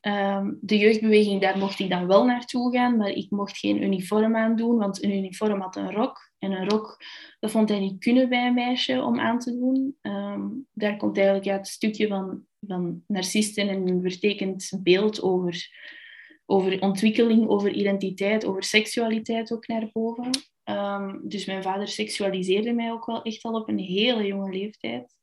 Um, 0.00 0.58
de 0.60 0.78
jeugdbeweging, 0.78 1.40
daar 1.40 1.58
mocht 1.58 1.78
ik 1.78 1.90
dan 1.90 2.06
wel 2.06 2.24
naartoe 2.24 2.72
gaan, 2.72 2.96
maar 2.96 3.08
ik 3.08 3.30
mocht 3.30 3.58
geen 3.58 3.82
uniform 3.82 4.36
aandoen, 4.36 4.78
want 4.78 5.02
een 5.02 5.16
uniform 5.16 5.60
had 5.60 5.76
een 5.76 5.92
rok. 5.92 6.30
En 6.38 6.52
een 6.52 6.68
rok, 6.68 6.96
dat 7.40 7.50
vond 7.50 7.68
hij 7.68 7.78
niet 7.78 7.98
kunnen 7.98 8.28
bij 8.28 8.46
een 8.46 8.54
meisje 8.54 9.02
om 9.02 9.20
aan 9.20 9.38
te 9.38 9.58
doen. 9.58 9.96
Um, 10.02 10.66
daar 10.72 10.96
komt 10.96 11.16
eigenlijk 11.16 11.48
uit 11.48 11.58
het 11.58 11.68
stukje 11.68 12.08
van 12.08 12.46
van 12.66 13.04
narcisten 13.06 13.68
en 13.68 13.88
een 13.88 14.00
vertekend 14.00 14.72
beeld 14.82 15.22
over, 15.22 15.68
over 16.46 16.80
ontwikkeling, 16.80 17.48
over 17.48 17.72
identiteit, 17.72 18.44
over 18.44 18.62
seksualiteit 18.62 19.52
ook 19.52 19.66
naar 19.66 19.88
boven. 19.92 20.30
Um, 20.64 21.20
dus 21.24 21.44
mijn 21.44 21.62
vader 21.62 21.88
seksualiseerde 21.88 22.72
mij 22.72 22.92
ook 22.92 23.06
wel 23.06 23.22
echt 23.22 23.42
al 23.42 23.60
op 23.60 23.68
een 23.68 23.78
hele 23.78 24.26
jonge 24.26 24.52
leeftijd. 24.52 25.14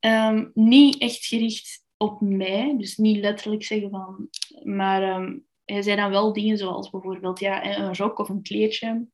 Um, 0.00 0.50
niet 0.54 0.98
echt 0.98 1.26
gericht 1.26 1.84
op 1.96 2.20
mij, 2.20 2.74
dus 2.78 2.96
niet 2.96 3.18
letterlijk 3.18 3.64
zeggen 3.64 3.90
van... 3.90 4.28
Maar 4.62 5.20
um, 5.20 5.46
hij 5.64 5.82
zei 5.82 5.96
dan 5.96 6.10
wel 6.10 6.32
dingen 6.32 6.58
zoals 6.58 6.90
bijvoorbeeld 6.90 7.40
ja, 7.40 7.78
een 7.78 7.96
rok 7.96 8.18
of 8.18 8.28
een 8.28 8.42
kleedje. 8.42 9.06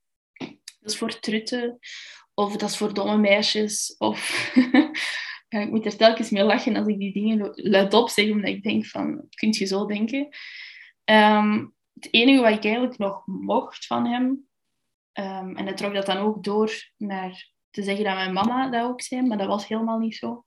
Dat 0.81 0.91
is 0.91 0.97
voor 0.97 1.21
trutten. 1.21 1.79
Of 2.35 2.57
dat 2.57 2.71
is 2.71 2.77
voor 2.77 2.95
domme 2.95 3.19
meisjes. 3.19 3.95
Of 3.99 4.53
ja, 5.51 5.59
ik 5.59 5.71
moet 5.71 5.87
er 5.87 5.97
telkens 5.97 6.31
mee 6.31 6.43
lachen 6.43 6.77
als 6.77 6.87
ik 6.87 6.99
die 6.99 7.13
dingen 7.13 7.51
luidop 7.55 8.09
zeg, 8.09 8.31
omdat 8.31 8.51
ik 8.51 8.63
denk 8.63 8.87
van, 8.87 9.27
kunt 9.31 9.57
je 9.57 9.65
zo 9.65 9.87
denken? 9.87 10.29
Um, 11.05 11.75
het 11.95 12.09
enige 12.11 12.41
wat 12.41 12.53
ik 12.53 12.65
eigenlijk 12.65 12.99
nog 12.99 13.27
mocht 13.27 13.87
van 13.87 14.07
hem, 14.07 14.25
um, 15.13 15.57
en 15.57 15.65
hij 15.65 15.75
trok 15.75 15.95
dat 15.95 16.07
dan 16.07 16.17
ook 16.17 16.45
door 16.45 16.73
naar 16.97 17.51
te 17.71 17.83
zeggen 17.83 18.05
dat 18.05 18.15
mijn 18.15 18.33
mama 18.33 18.69
dat 18.69 18.85
ook 18.85 19.03
zei, 19.03 19.23
maar 19.23 19.39
dat 19.39 19.47
was 19.47 19.69
helemaal 19.69 19.99
niet 19.99 20.17
zo. 20.17 20.45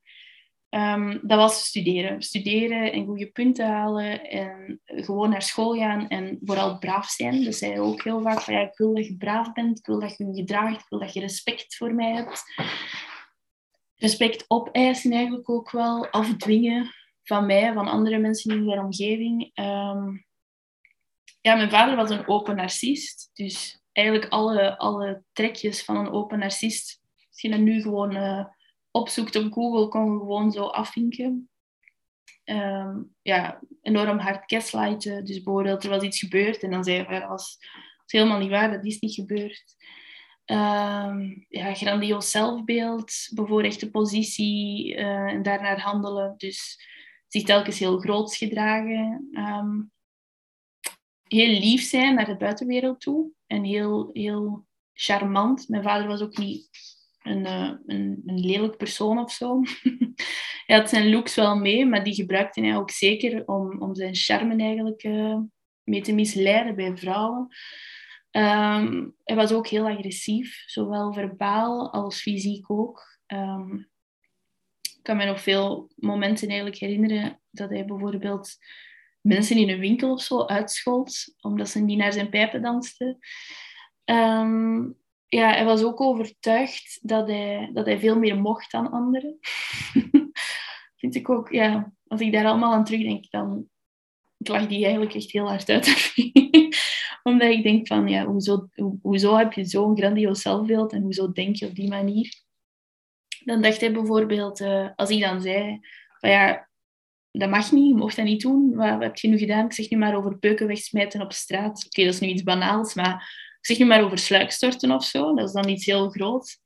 Um, 0.70 1.20
dat 1.22 1.38
was 1.38 1.66
studeren. 1.66 2.22
Studeren 2.22 2.92
en 2.92 3.06
goede 3.06 3.32
punten 3.32 3.68
halen 3.68 4.30
en 4.30 4.82
gewoon 4.86 5.30
naar 5.30 5.42
school 5.42 5.76
gaan 5.76 6.08
en 6.08 6.40
vooral 6.44 6.78
braaf 6.78 7.10
zijn. 7.10 7.44
Dus 7.44 7.58
zei 7.58 7.80
ook 7.80 8.04
heel 8.04 8.22
vaak 8.22 8.42
van 8.42 8.54
ja, 8.54 8.60
ik 8.60 8.78
wil 8.78 8.96
dat 8.96 9.08
je 9.08 9.18
braaf 9.18 9.54
bent, 9.54 9.80
ik 9.80 9.86
wil 9.86 10.00
dat 10.00 10.18
je 10.18 10.26
je 10.26 10.34
gedraagt, 10.34 10.82
ik 10.82 10.90
wil 10.90 11.00
dat 11.00 11.14
je 11.14 11.20
respect 11.20 11.76
voor 11.76 11.94
mij 11.94 12.12
hebt 12.12 12.44
respect 13.96 14.46
opeisen 14.48 15.12
eigenlijk 15.12 15.50
ook 15.50 15.72
wel, 15.72 16.08
afdwingen 16.08 16.94
van 17.24 17.46
mij, 17.46 17.74
van 17.74 17.88
andere 17.88 18.18
mensen 18.18 18.56
in 18.56 18.66
mijn 18.66 18.80
omgeving. 18.80 19.52
Ehm, 19.54 20.18
ja, 21.42 21.56
mijn 21.56 21.70
vader 21.70 21.96
was 21.96 22.10
een 22.10 22.28
open 22.28 22.56
narcist, 22.56 23.30
dus 23.34 23.82
eigenlijk 23.92 24.32
alle, 24.32 24.78
alle 24.78 25.24
trekjes 25.34 25.84
van 25.84 25.98
een 25.98 26.12
open 26.12 26.40
narcist, 26.40 27.02
als 27.30 27.42
je 27.42 27.50
dat 27.50 27.60
nu 27.60 27.82
gewoon 27.82 28.16
uh, 28.16 28.46
opzoekt 28.92 29.36
op 29.36 29.54
Google, 29.54 29.88
kon 29.88 30.20
gewoon 30.20 30.52
zo 30.52 30.64
afvinken. 30.66 31.50
ehm, 32.44 33.02
ja, 33.22 33.62
enorm 33.82 34.18
hard 34.18 34.44
gaslighten. 34.46 35.26
Dus 35.26 35.44
bijvoorbeeld, 35.44 35.84
er 35.84 35.90
was 35.90 36.04
iets 36.04 36.20
gebeurd 36.20 36.64
en 36.64 36.72
dan 36.72 36.84
zei 36.84 37.04
hij, 37.04 37.20
dat 37.20 37.40
is 37.40 37.58
helemaal 38.06 38.40
niet 38.40 38.50
waar, 38.50 38.72
dat 38.72 38.86
is 38.86 39.00
niet 39.00 39.14
gebeurd. 39.14 39.76
Um, 40.46 41.46
ja, 41.50 41.74
grandioos 41.74 42.32
zelfbeeld, 42.32 43.14
bevoorrechte 43.34 43.92
positie 43.92 44.96
uh, 44.96 45.32
en 45.32 45.44
daarnaar 45.44 45.80
handelen. 45.80 46.34
Dus 46.38 46.88
zich 47.28 47.44
telkens 47.44 47.80
heel 47.80 48.00
groots 48.00 48.38
gedragen. 48.38 49.30
Um, 49.32 49.92
heel 51.24 51.60
lief 51.60 51.82
zijn 51.82 52.16
naar 52.16 52.26
de 52.26 52.38
buitenwereld 52.38 53.02
toe 53.02 53.32
en 53.48 53.64
heel, 53.64 54.10
heel 54.14 54.66
charmant. 54.94 55.70
Mijn 55.70 55.84
vader 55.84 56.08
was 56.08 56.22
ook 56.22 56.38
niet 56.38 56.70
een, 57.22 57.46
uh, 57.46 57.72
een, 57.86 58.22
een, 58.26 58.40
lelijk 58.40 58.78
persoon 58.78 59.20
of 59.20 59.32
zo. 59.32 59.62
hij 60.66 60.78
had 60.78 60.90
zijn 60.90 61.10
looks 61.10 61.36
wel 61.36 61.56
mee, 61.58 61.86
maar 61.86 62.04
die 62.04 62.14
gebruikte 62.14 62.62
hij 62.62 62.78
ook 62.78 62.92
zeker 62.92 63.48
om, 63.48 63.82
om 63.82 63.96
zijn 63.96 64.16
charme 64.16 64.64
eigenlijk 64.64 65.04
uh, 65.04 65.38
mee 65.84 66.02
te 66.02 66.14
misleiden 66.14 66.76
bij 66.76 66.98
vrouwen. 66.98 67.48
Um, 68.36 69.16
hij 69.24 69.36
was 69.36 69.52
ook 69.52 69.68
heel 69.68 69.88
agressief, 69.88 70.64
zowel 70.66 71.14
verbaal 71.14 71.94
als 71.94 72.22
fysiek 72.22 72.72
ook. 72.72 73.20
Um, 73.28 73.90
ik 74.82 75.00
kan 75.02 75.18
me 75.18 75.26
nog 75.26 75.42
veel 75.42 75.92
momenten 75.96 76.48
eigenlijk 76.48 76.80
herinneren 76.80 77.40
dat 77.52 77.70
hij 77.70 77.86
bijvoorbeeld 77.86 78.58
mensen 79.22 79.58
in 79.58 79.70
een 79.70 79.80
winkel 79.80 80.12
of 80.12 80.22
zo 80.22 80.46
uitschold, 80.46 81.36
omdat 81.42 81.70
ze 81.70 81.80
niet 81.80 81.98
naar 81.98 82.14
zijn 82.14 82.30
pijpen 82.30 82.62
dansten. 82.62 83.20
Um, 84.06 84.98
ja, 85.28 85.52
hij 85.52 85.66
was 85.66 85.84
ook 85.84 86.02
overtuigd 86.02 87.00
dat 87.02 87.28
hij, 87.28 87.70
dat 87.74 87.86
hij 87.86 88.00
veel 88.00 88.18
meer 88.18 88.42
mocht 88.42 88.72
dan 88.72 88.92
anderen. 88.92 89.40
Vind 91.00 91.16
ik 91.16 91.30
ook, 91.30 91.52
ja, 91.52 91.94
als 92.08 92.22
ik 92.22 92.32
daar 92.32 92.46
allemaal 92.46 92.74
aan 92.74 92.86
terugdenk, 92.86 93.30
dan 93.30 93.68
ik 94.38 94.48
lag 94.48 94.68
die 94.68 94.84
eigenlijk 94.84 95.16
echt 95.16 95.32
heel 95.32 95.48
hard 95.48 95.70
uit. 95.70 95.86
Omdat 97.24 97.50
ik 97.50 97.64
denk 97.64 97.88
van, 97.88 98.08
ja, 98.08 98.26
hoezo, 98.26 98.70
hoezo 99.02 99.36
heb 99.36 99.54
je 99.54 99.66
zo'n 99.66 99.98
grandioos 99.98 100.42
zelfbeeld 100.42 100.94
en 100.94 101.02
hoezo 101.02 101.32
denk 101.32 101.56
je 101.56 101.66
op 101.66 101.76
die 101.76 101.90
manier? 101.90 102.42
Dan 103.46 103.62
dacht 103.62 103.82
hij 103.82 103.94
bijvoorbeeld, 103.94 104.62
uh, 104.62 104.90
als 104.96 105.10
ik 105.10 105.22
dan 105.22 105.42
zei, 105.42 105.80
van 106.20 106.30
ja, 106.30 106.70
dat 107.32 107.50
mag 107.50 107.72
niet, 107.72 107.88
je 107.88 107.96
mocht 107.96 108.16
dat 108.16 108.26
niet 108.26 108.42
doen. 108.42 108.76
Wat, 108.76 108.90
wat 108.90 109.02
heb 109.02 109.18
je 109.18 109.28
nu 109.28 109.38
gedaan? 109.38 109.66
Ik 109.66 109.74
zeg 109.74 109.90
nu 109.90 109.98
maar 109.98 110.16
over 110.16 110.38
peuken 110.38 110.68
wegsmijten 110.68 111.22
op 111.22 111.34
straat. 111.34 111.86
Oké, 111.86 112.04
dat 112.04 112.14
is 112.14 112.20
nu 112.20 112.28
iets 112.28 112.44
banaals, 112.44 112.94
maar 112.94 113.14
ik 113.60 113.66
zeg 113.66 113.78
nu 113.78 113.86
maar 113.86 114.04
over 114.04 114.18
sluikstorten 114.18 114.92
of 114.92 115.04
zo. 115.04 115.36
Dat 115.36 115.48
is 115.48 115.54
dan 115.54 115.70
iets 115.70 115.86
heel 115.86 116.10
groots. 116.10 116.62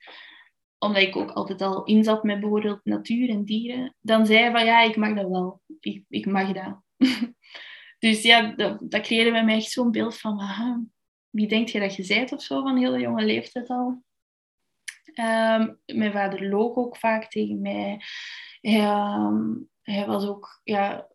Omdat 0.80 1.02
ik 1.02 1.16
ook 1.16 1.32
altijd 1.32 1.62
al 1.62 1.84
inzat 1.84 2.24
met 2.24 2.40
bijvoorbeeld 2.40 2.80
natuur 2.84 3.30
en 3.30 3.46
dieren. 3.46 3.96
Dan 4.02 4.26
zei 4.26 4.40
hij 4.40 4.52
van, 4.52 4.66
ja, 4.66 4.82
ik 4.82 4.96
mag 4.96 5.16
dat 5.16 5.30
wel. 5.30 5.62
Ik, 5.80 6.04
ik 6.10 6.26
mag 6.26 6.52
dat. 6.52 6.82
Dus 8.00 8.22
ja, 8.22 8.52
dat, 8.52 8.80
dat 8.82 9.02
creëerde 9.02 9.32
bij 9.32 9.46
mij 9.46 9.56
echt 9.56 9.72
zo'n 9.72 9.92
beeld 9.92 10.18
van, 10.18 10.42
wie 11.30 11.48
denk 11.48 11.68
je 11.70 11.80
dat 11.80 11.96
je 11.96 12.08
bent 12.08 12.32
of 12.32 12.42
zo, 12.42 12.62
van 12.62 12.78
hele 12.78 13.00
jonge 13.00 13.26
leeftijd 13.26 13.68
al. 13.68 14.04
Ehm, 15.14 15.74
mijn 15.86 16.12
vader 16.12 16.50
loog 16.50 16.76
ook 16.76 16.98
vaak 16.98 17.30
tegen 17.30 17.62
mij. 17.62 18.02
Ehm, 18.62 19.44
hij 19.82 20.06
was 20.06 20.26
ook 20.26 20.62
ja, 20.64 21.08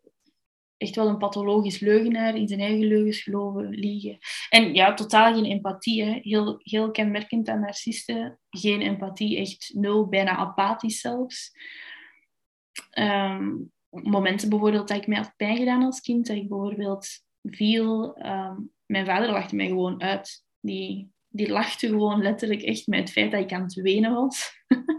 echt 0.77 0.95
wel 0.95 1.07
een 1.07 1.17
pathologisch 1.17 1.79
leugenaar, 1.79 2.35
in 2.35 2.47
zijn 2.47 2.59
eigen 2.59 2.87
leugens 2.87 3.21
geloven, 3.21 3.69
liegen. 3.69 4.17
En 4.49 4.73
ja, 4.73 4.93
totaal 4.93 5.33
geen 5.33 5.45
empathie. 5.45 6.03
Heel, 6.03 6.59
heel 6.63 6.91
kenmerkend 6.91 7.49
aan 7.49 7.59
narcisten. 7.59 8.39
Geen 8.49 8.81
empathie, 8.81 9.37
echt 9.37 9.71
nul, 9.73 10.07
bijna 10.07 10.35
apathisch 10.35 10.99
zelfs. 10.99 11.51
Um, 12.99 13.72
momenten 14.01 14.49
bijvoorbeeld 14.49 14.87
dat 14.87 14.97
ik 14.97 15.07
mij 15.07 15.17
had 15.17 15.33
pijn 15.35 15.57
gedaan 15.57 15.83
als 15.83 16.01
kind, 16.01 16.27
dat 16.27 16.35
ik 16.35 16.47
bijvoorbeeld 16.47 17.07
viel. 17.43 18.15
Ehm, 18.15 18.59
mijn 18.85 19.05
vader 19.05 19.31
lachte 19.31 19.55
mij 19.55 19.67
gewoon 19.67 20.01
uit. 20.01 20.45
Die, 20.59 21.11
die 21.27 21.49
lachte 21.49 21.87
gewoon 21.87 22.21
letterlijk 22.21 22.61
echt 22.61 22.87
met 22.87 22.99
het 22.99 23.11
feit 23.11 23.31
dat 23.31 23.41
ik 23.41 23.53
aan 23.53 23.63
het 23.63 23.73
wenen 23.73 24.13
was. 24.13 24.51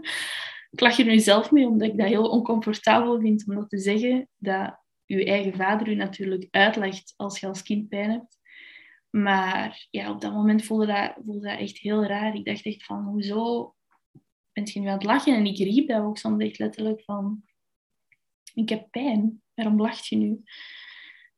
ik 0.71 0.79
lach 0.79 0.99
er 0.99 1.05
nu 1.05 1.19
zelf 1.19 1.51
mee, 1.51 1.67
omdat 1.67 1.87
ik 1.87 1.97
dat 1.97 2.07
heel 2.07 2.29
oncomfortabel 2.29 3.19
vind 3.19 3.47
om 3.47 3.55
dat 3.55 3.69
te 3.69 3.77
zeggen. 3.77 4.29
Dat 4.37 4.79
uw 5.07 5.23
eigen 5.23 5.53
vader 5.53 5.87
u 5.87 5.95
natuurlijk 5.95 6.47
uitlegt 6.51 7.13
als 7.15 7.39
je 7.39 7.47
als 7.47 7.63
kind 7.63 7.89
pijn 7.89 8.11
hebt. 8.11 8.37
Maar 9.09 9.87
ja, 9.89 10.11
op 10.11 10.21
dat 10.21 10.33
moment 10.33 10.65
voelde 10.65 10.85
dat, 10.85 11.13
voelde 11.25 11.47
dat 11.47 11.59
echt 11.59 11.77
heel 11.77 12.05
raar. 12.05 12.35
Ik 12.35 12.45
dacht 12.45 12.65
echt 12.65 12.85
van, 12.85 13.03
hoezo 13.03 13.73
bent 14.51 14.71
je 14.71 14.79
nu 14.79 14.87
aan 14.87 14.93
het 14.93 15.03
lachen? 15.03 15.35
En 15.35 15.45
ik 15.45 15.57
riep 15.57 15.87
dat 15.87 16.01
ook 16.01 16.17
soms 16.17 16.43
echt 16.43 16.59
letterlijk 16.59 17.03
van, 17.03 17.43
ik 18.55 18.69
heb 18.69 18.87
pijn. 18.91 19.41
Waarom 19.53 19.81
lacht 19.81 20.07
je 20.07 20.15
nu? 20.15 20.43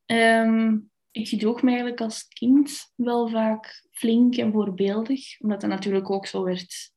Um, 0.06 0.92
ik 1.12 1.28
gedroeg 1.28 1.62
me 1.62 1.70
eigenlijk 1.70 2.02
als 2.02 2.28
kind 2.28 2.94
wel 2.96 3.28
vaak 3.28 3.88
flink 3.92 4.36
en 4.36 4.52
voorbeeldig, 4.52 5.42
omdat 5.42 5.62
dat 5.62 5.70
natuurlijk 5.70 6.10
ook 6.10 6.26
zo 6.26 6.44
werd 6.44 6.92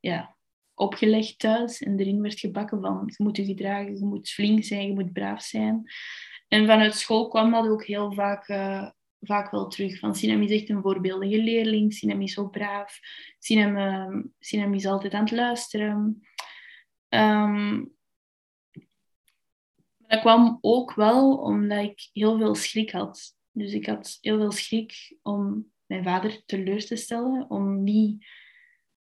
ja, 0.00 0.36
opgelegd 0.74 1.38
thuis 1.38 1.82
en 1.82 1.98
erin 1.98 2.22
werd 2.22 2.40
gebakken 2.40 2.80
van 2.80 3.02
je 3.16 3.24
moet 3.24 3.36
je 3.36 3.44
gedragen, 3.44 3.98
je 3.98 4.04
moet 4.04 4.30
flink 4.30 4.64
zijn, 4.64 4.86
je 4.86 4.92
moet 4.92 5.12
braaf 5.12 5.42
zijn. 5.42 5.90
En 6.48 6.66
vanuit 6.66 6.94
school 6.94 7.28
kwam 7.28 7.50
dat 7.50 7.68
ook 7.68 7.84
heel 7.84 8.12
vaak, 8.12 8.48
uh, 8.48 8.90
vaak 9.20 9.50
wel 9.50 9.68
terug. 9.68 9.98
Van 9.98 10.14
Sinem 10.14 10.42
is 10.42 10.50
echt 10.50 10.68
een 10.68 10.82
voorbeeldige 10.82 11.42
leerling, 11.42 11.92
Sinem 11.92 12.20
is 12.20 12.32
zo 12.32 12.48
braaf, 12.48 12.98
Sinem, 13.38 14.74
is 14.74 14.86
altijd 14.86 15.14
aan 15.14 15.24
het 15.24 15.30
luisteren. 15.30 16.22
Um, 17.08 17.94
dat 20.12 20.20
kwam 20.20 20.58
ook 20.60 20.94
wel 20.94 21.36
omdat 21.36 21.84
ik 21.84 22.08
heel 22.12 22.38
veel 22.38 22.54
schrik 22.54 22.90
had. 22.90 23.34
Dus 23.50 23.72
ik 23.72 23.86
had 23.86 24.18
heel 24.20 24.38
veel 24.38 24.52
schrik 24.52 25.16
om 25.22 25.72
mijn 25.86 26.04
vader 26.04 26.42
teleur 26.46 26.86
te 26.86 26.96
stellen, 26.96 27.50
om 27.50 27.82
niet 27.82 28.26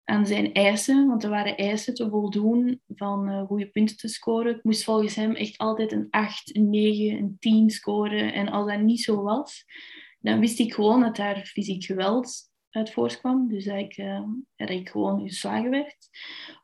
aan 0.05 0.27
zijn 0.27 0.53
eisen, 0.53 1.07
want 1.07 1.25
er 1.25 1.31
waren 1.31 1.57
eisen 1.57 1.95
te 1.95 2.09
voldoen 2.09 2.81
van 2.88 3.29
uh, 3.29 3.47
goede 3.47 3.67
punten 3.67 3.97
te 3.97 4.09
scoren. 4.09 4.57
Ik 4.57 4.65
moest 4.65 4.85
volgens 4.85 5.15
hem 5.15 5.35
echt 5.35 5.59
altijd 5.59 5.93
een 5.93 6.07
8, 6.11 6.57
een 6.57 6.71
9, 6.71 7.19
een 7.19 7.37
10 7.38 7.71
scoren. 7.71 8.33
En 8.33 8.49
als 8.49 8.71
dat 8.71 8.81
niet 8.81 9.03
zo 9.03 9.23
was, 9.23 9.65
dan 10.21 10.41
wist 10.41 10.59
ik 10.59 10.75
gewoon 10.75 11.01
dat 11.01 11.17
daar 11.17 11.47
fysiek 11.47 11.85
geweld 11.85 12.52
uit 12.73 12.93
voortkwam. 12.93 13.49
Dus 13.49 13.65
dat 13.65 13.77
ik, 13.77 13.97
uh, 13.97 14.21
ik 14.57 14.89
gewoon 14.89 15.23
geslagen 15.29 15.71
werd. 15.71 16.09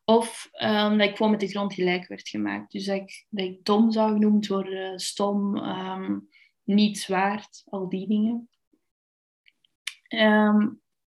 Of 0.05 0.49
um, 0.63 0.99
dat 0.99 1.09
ik 1.09 1.17
gewoon 1.17 1.31
met 1.31 1.41
de 1.41 1.49
grond 1.49 1.75
gelijk 1.75 2.07
werd 2.07 2.29
gemaakt. 2.29 2.73
Dus 2.73 2.85
dat 2.85 2.97
ik, 2.97 3.27
dat 3.29 3.45
ik 3.45 3.65
dom 3.65 3.93
zou 3.93 4.13
genoemd 4.13 4.47
worden, 4.47 4.99
stom, 4.99 5.57
um, 5.57 6.29
niets 6.63 7.07
waard, 7.07 7.63
al 7.65 7.89
die 7.89 8.09
dingen. 8.09 8.49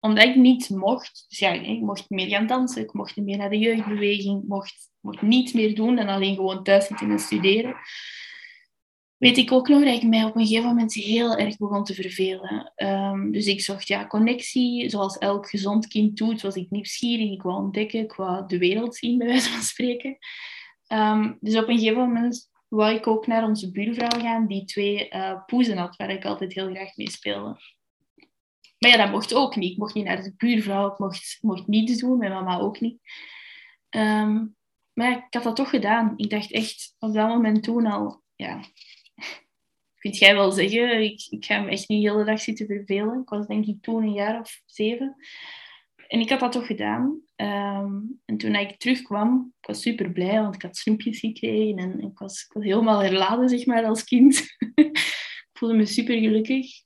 Omdat 0.01 0.25
ik 0.25 0.37
niet 0.37 0.71
mocht, 0.71 1.25
dus 1.29 1.39
ja, 1.39 1.51
ik 1.53 1.81
mocht 1.81 2.11
meer 2.11 2.29
gaan 2.29 2.47
dansen, 2.47 2.83
ik 2.83 2.93
mocht 2.93 3.17
niet 3.17 3.25
meer 3.25 3.37
naar 3.37 3.51
de 3.51 3.59
jeugdbeweging, 3.59 4.45
mocht, 4.49 4.91
mocht 5.01 5.23
niets 5.23 5.53
meer 5.53 5.75
doen 5.75 5.97
dan 5.97 6.09
alleen 6.09 6.35
gewoon 6.35 6.63
thuis 6.63 6.87
zitten 6.87 7.11
en 7.11 7.19
studeren 7.19 7.77
weet 9.23 9.37
ik 9.37 9.53
ook 9.53 9.69
nog 9.69 9.85
dat 9.85 9.95
ik 9.95 10.03
mij 10.03 10.25
op 10.25 10.37
een 10.37 10.47
gegeven 10.47 10.69
moment 10.69 10.95
heel 10.95 11.37
erg 11.37 11.57
begon 11.57 11.85
te 11.85 11.95
vervelen. 11.95 12.73
Um, 12.77 13.33
dus 13.33 13.47
ik 13.47 13.61
zocht 13.61 13.89
ja, 13.89 14.07
connectie, 14.07 14.91
zoals 14.91 15.19
elk 15.19 15.49
gezond 15.49 15.87
kind 15.87 16.17
doet, 16.17 16.41
was 16.41 16.55
ik 16.55 16.71
nieuwsgierig, 16.71 17.31
ik 17.31 17.43
wou 17.43 17.57
ontdekken, 17.57 18.01
ik 18.01 18.13
wou 18.13 18.47
de 18.47 18.59
wereld 18.59 18.97
zien, 18.97 19.19
bij 19.19 19.27
wijze 19.27 19.51
van 19.51 19.63
spreken. 19.63 20.19
Um, 20.89 21.39
dus 21.41 21.57
op 21.57 21.69
een 21.69 21.79
gegeven 21.79 21.99
moment 21.99 22.51
wou 22.69 22.95
ik 22.95 23.07
ook 23.07 23.27
naar 23.27 23.45
onze 23.45 23.71
buurvrouw 23.71 24.21
gaan, 24.21 24.47
die 24.47 24.65
twee 24.65 25.09
uh, 25.11 25.45
poezen 25.47 25.77
had, 25.77 25.97
waar 25.97 26.11
ik 26.11 26.25
altijd 26.25 26.55
heel 26.55 26.71
graag 26.71 26.97
mee 26.97 27.11
speelde. 27.11 27.61
Maar 28.79 28.91
ja, 28.91 28.97
dat 28.97 29.11
mocht 29.11 29.35
ook 29.35 29.57
niet. 29.57 29.73
Ik 29.73 29.79
mocht 29.79 29.95
niet 29.95 30.05
naar 30.05 30.23
de 30.23 30.35
buurvrouw, 30.37 30.93
ik 30.93 30.99
mocht, 30.99 31.39
mocht 31.41 31.67
niets 31.67 32.01
doen, 32.01 32.19
mijn 32.19 32.33
mama 32.33 32.59
ook 32.59 32.81
niet. 32.81 32.99
Um, 33.91 34.57
maar 34.93 35.11
ik 35.11 35.25
had 35.31 35.43
dat 35.43 35.57
toch 35.57 35.71
gedaan. 35.71 36.13
Ik 36.17 36.31
dacht 36.31 36.53
echt 36.53 36.95
op 36.99 37.13
dat 37.13 37.29
moment 37.29 37.63
toen 37.63 37.87
al, 37.87 38.23
ja, 38.37 38.61
kunt 40.03 40.19
jij 40.19 40.35
wel 40.35 40.53
zeggen, 40.53 41.03
ik, 41.03 41.27
ik 41.31 41.45
ga 41.45 41.61
me 41.61 41.71
echt 41.71 41.89
niet 41.89 42.03
de 42.03 42.11
hele 42.11 42.25
dag 42.25 42.41
zitten 42.41 42.67
vervelen. 42.67 43.21
Ik 43.21 43.29
was 43.29 43.47
denk 43.47 43.67
ik 43.67 43.83
toen 43.83 44.03
een 44.03 44.13
jaar 44.13 44.41
of 44.41 44.63
zeven. 44.67 45.17
En 46.09 46.21
ik 46.21 46.31
had 46.31 46.41
dat 46.41 46.53
toch 46.53 46.67
gedaan. 46.67 47.21
Ehm, 47.37 48.01
en 48.25 48.37
toen 48.37 48.55
ik 48.55 48.79
terugkwam, 48.79 49.55
ik 49.61 49.67
was 49.67 49.83
super 49.83 50.13
blij, 50.13 50.41
want 50.41 50.55
ik 50.55 50.63
had 50.63 50.77
snoepjes 50.77 51.19
gekregen 51.19 51.79
en 51.79 52.01
ik 52.01 52.19
was, 52.19 52.45
ik 52.45 52.53
was 52.53 52.65
helemaal 52.65 53.03
herladen, 53.03 53.49
zeg 53.49 53.67
maar, 53.67 53.85
als 53.85 54.05
kind. 54.05 54.57
ik 54.75 55.51
voelde 55.53 55.75
me 55.75 55.87
super 55.87 56.19
gelukkig. 56.19 56.83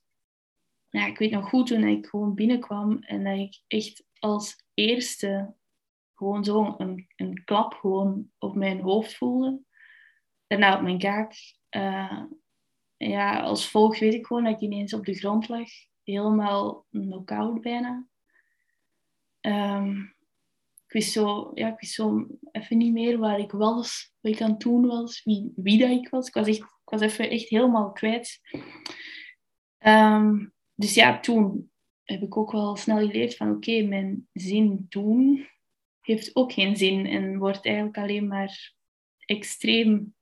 Ja, 0.88 1.06
ik 1.06 1.18
weet 1.18 1.30
nog 1.30 1.48
goed 1.48 1.66
toen 1.66 1.84
ik 1.84 2.06
gewoon 2.06 2.34
binnenkwam 2.34 2.98
en 3.00 3.24
dat 3.24 3.38
ik 3.38 3.62
echt 3.66 4.04
als 4.18 4.64
eerste 4.74 5.54
gewoon 6.14 6.44
zo 6.44 6.74
een, 6.78 7.06
een 7.16 7.44
klap 7.44 7.74
gewoon 7.74 8.30
op 8.38 8.54
mijn 8.54 8.80
hoofd 8.80 9.16
voelde. 9.16 9.60
Daarna 10.46 10.76
op 10.76 10.82
mijn 10.82 10.98
kaak. 10.98 11.34
Uh, 11.76 12.22
ja, 12.96 13.40
als 13.40 13.70
volgt 13.70 13.98
weet 13.98 14.14
ik 14.14 14.26
gewoon 14.26 14.44
dat 14.44 14.52
ik 14.52 14.60
ineens 14.60 14.94
op 14.94 15.04
de 15.04 15.14
grond 15.14 15.48
lag. 15.48 15.68
Helemaal 16.04 16.86
knock-out 16.90 17.60
bijna. 17.60 18.06
Um, 19.40 20.14
ik, 20.86 20.92
wist 20.92 21.12
zo, 21.12 21.50
ja, 21.54 21.72
ik 21.72 21.80
wist 21.80 21.92
zo 21.92 22.26
even 22.52 22.78
niet 22.78 22.92
meer 22.92 23.18
waar 23.18 23.38
ik 23.38 23.50
was, 23.50 24.12
wat 24.20 24.32
ik 24.32 24.40
aan 24.40 24.50
het 24.50 24.60
doen 24.60 24.86
was, 24.86 25.24
wie, 25.24 25.52
wie 25.56 25.78
dat 25.78 25.90
ik 25.90 26.08
was. 26.08 26.28
Ik 26.28 26.34
was 26.34 26.46
echt 26.46 26.58
Ik 26.58 26.92
was 26.92 27.00
even 27.00 27.30
echt 27.30 27.48
helemaal 27.48 27.92
kwijt. 27.92 28.40
Ehm, 29.78 30.46
dus 30.74 30.94
ja, 30.94 31.20
toen 31.20 31.70
heb 32.02 32.22
ik 32.22 32.36
ook 32.36 32.52
wel 32.52 32.76
snel 32.76 32.98
geleerd 32.98 33.36
van 33.36 33.50
oké, 33.50 33.82
mijn 33.82 34.28
zin 34.32 34.86
doen 34.88 35.48
heeft 36.00 36.36
ook 36.36 36.52
geen 36.52 36.76
zin 36.76 37.06
en 37.06 37.38
wordt 37.38 37.66
eigenlijk 37.66 37.98
alleen 37.98 38.26
maar 38.26 38.74
extreem 39.18 40.15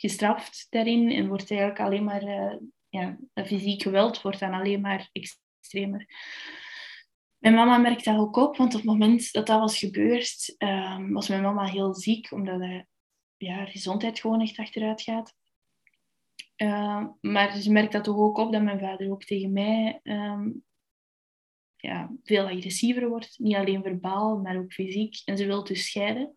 gestraft 0.00 0.66
daarin 0.70 1.10
en 1.10 1.28
wordt 1.28 1.50
eigenlijk 1.50 1.80
alleen 1.80 2.04
maar, 2.04 2.22
uh, 2.22 2.56
ja, 2.88 3.18
fysiek 3.34 3.82
geweld 3.82 4.22
wordt 4.22 4.40
dan 4.40 4.52
alleen 4.52 4.80
maar 4.80 5.08
extremer. 5.12 6.06
Mijn 7.38 7.54
mama 7.54 7.78
merkte 7.78 8.10
dat 8.10 8.20
ook 8.20 8.36
op, 8.36 8.56
want 8.56 8.74
op 8.74 8.80
het 8.80 8.90
moment 8.90 9.32
dat 9.32 9.46
dat 9.46 9.60
was 9.60 9.78
gebeurd, 9.78 10.54
um, 10.58 11.12
was 11.12 11.28
mijn 11.28 11.42
mama 11.42 11.64
heel 11.64 11.94
ziek, 11.94 12.32
omdat 12.32 12.58
de 12.58 12.86
ja, 13.36 13.64
gezondheid 13.64 14.20
gewoon 14.20 14.40
echt 14.40 14.58
achteruit 14.58 15.02
gaat. 15.02 15.34
Uh, 16.56 17.06
maar 17.20 17.56
ze 17.56 17.72
merkte 17.72 17.96
dat 17.96 18.04
toch 18.04 18.16
ook 18.16 18.38
op 18.38 18.52
dat 18.52 18.62
mijn 18.62 18.80
vader 18.80 19.10
ook 19.10 19.24
tegen 19.24 19.52
mij 19.52 20.00
um, 20.02 20.64
ja, 21.76 22.12
veel 22.22 22.46
agressiever 22.46 23.08
wordt. 23.08 23.38
Niet 23.38 23.56
alleen 23.56 23.82
verbaal, 23.82 24.38
maar 24.38 24.56
ook 24.56 24.72
fysiek. 24.72 25.22
En 25.24 25.36
ze 25.36 25.46
wil 25.46 25.64
dus 25.64 25.86
scheiden. 25.86 26.36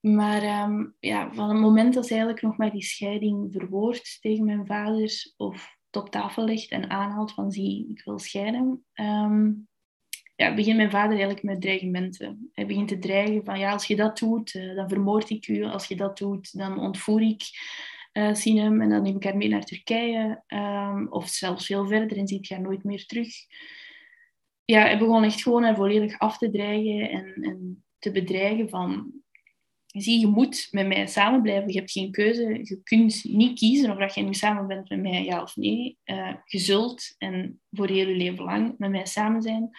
Maar 0.00 0.64
um, 0.68 0.94
ja, 1.00 1.32
van 1.32 1.48
het 1.48 1.58
moment 1.58 1.94
dat 1.94 2.06
ze 2.06 2.10
eigenlijk 2.10 2.42
nog 2.42 2.56
maar 2.56 2.70
die 2.70 2.84
scheiding 2.84 3.52
verwoordt 3.52 4.18
tegen 4.20 4.44
mijn 4.44 4.66
vader 4.66 5.32
of 5.36 5.78
op 5.90 6.10
tafel 6.10 6.44
legt 6.44 6.70
en 6.70 6.90
aanhaalt 6.90 7.32
van 7.32 7.50
zie, 7.50 7.88
ik 7.88 8.04
wil 8.04 8.18
scheiden, 8.18 8.84
um, 8.94 9.68
ja, 10.36 10.54
begint 10.54 10.76
mijn 10.76 10.90
vader 10.90 11.10
eigenlijk 11.10 11.42
met 11.42 11.60
dreigementen. 11.60 12.50
Hij 12.52 12.66
begint 12.66 12.88
te 12.88 12.98
dreigen 12.98 13.44
van 13.44 13.58
ja, 13.58 13.72
als 13.72 13.86
je 13.86 13.96
dat 13.96 14.18
doet, 14.18 14.54
uh, 14.54 14.76
dan 14.76 14.88
vermoord 14.88 15.30
ik 15.30 15.48
u. 15.48 15.64
Als 15.64 15.86
je 15.86 15.96
dat 15.96 16.18
doet, 16.18 16.58
dan 16.58 16.78
ontvoer 16.78 17.22
ik 17.22 17.42
uh, 18.12 18.34
Sinem 18.34 18.80
en 18.80 18.88
dan 18.88 19.02
neem 19.02 19.16
ik 19.16 19.24
haar 19.24 19.36
mee 19.36 19.48
naar 19.48 19.64
Turkije. 19.64 20.42
Um, 20.48 21.08
of 21.08 21.28
zelfs 21.28 21.66
veel 21.66 21.86
verder 21.86 22.18
en 22.18 22.28
ziet 22.28 22.48
haar 22.48 22.60
nooit 22.60 22.84
meer 22.84 23.06
terug 23.06 23.28
ja, 24.70 24.80
hij 24.80 24.98
begon 24.98 25.24
echt 25.24 25.42
gewoon 25.42 25.62
haar 25.62 25.74
volledig 25.76 26.18
af 26.18 26.38
te 26.38 26.50
dreigen 26.50 27.10
en, 27.10 27.34
en 27.42 27.84
te 27.98 28.10
bedreigen 28.10 28.68
van... 28.68 29.12
Zie, 29.90 30.20
je 30.20 30.26
moet 30.26 30.68
met 30.70 30.86
mij 30.86 31.06
samen 31.06 31.42
blijven. 31.42 31.72
Je 31.72 31.78
hebt 31.78 31.90
geen 31.90 32.10
keuze. 32.10 32.60
Je 32.62 32.80
kunt 32.82 33.24
niet 33.24 33.58
kiezen 33.58 33.90
of 33.90 33.98
dat 33.98 34.14
je 34.14 34.22
nu 34.22 34.34
samen 34.34 34.66
bent 34.66 34.88
met 34.88 35.00
mij, 35.00 35.24
ja 35.24 35.42
of 35.42 35.56
nee. 35.56 35.98
Uh, 36.04 36.34
je 36.44 36.58
zult 36.58 37.14
en 37.18 37.60
voor 37.70 37.88
heel 37.88 38.08
je 38.08 38.16
leven 38.16 38.44
lang 38.44 38.74
met 38.78 38.90
mij 38.90 39.06
samen 39.06 39.42
zijn. 39.42 39.70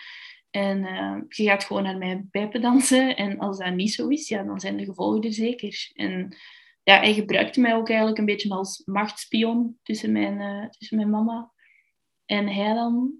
En 0.49 0.77
uh, 0.77 1.15
je 1.27 1.43
gaat 1.43 1.63
gewoon 1.63 1.83
naar 1.83 1.97
mij 1.97 2.25
pijpen 2.31 2.61
dansen. 2.61 3.15
En 3.15 3.39
als 3.39 3.57
dat 3.57 3.73
niet 3.73 3.93
zo 3.93 4.07
is, 4.07 4.27
ja, 4.27 4.43
dan 4.43 4.59
zijn 4.59 4.77
de 4.77 4.85
gevolgen 4.85 5.21
er 5.21 5.33
zeker. 5.33 5.91
En 5.93 6.37
ja, 6.83 6.99
hij 6.99 7.13
gebruikte 7.13 7.61
mij 7.61 7.75
ook 7.75 7.87
eigenlijk 7.87 8.19
een 8.19 8.25
beetje 8.25 8.49
als 8.49 8.81
machtspion 8.85 9.79
tussen 9.83 10.11
mijn, 10.11 10.39
uh, 10.39 10.69
tussen 10.69 10.97
mijn 10.97 11.09
mama 11.09 11.51
en 12.25 12.47
hij 12.47 12.73
dan. 12.73 13.19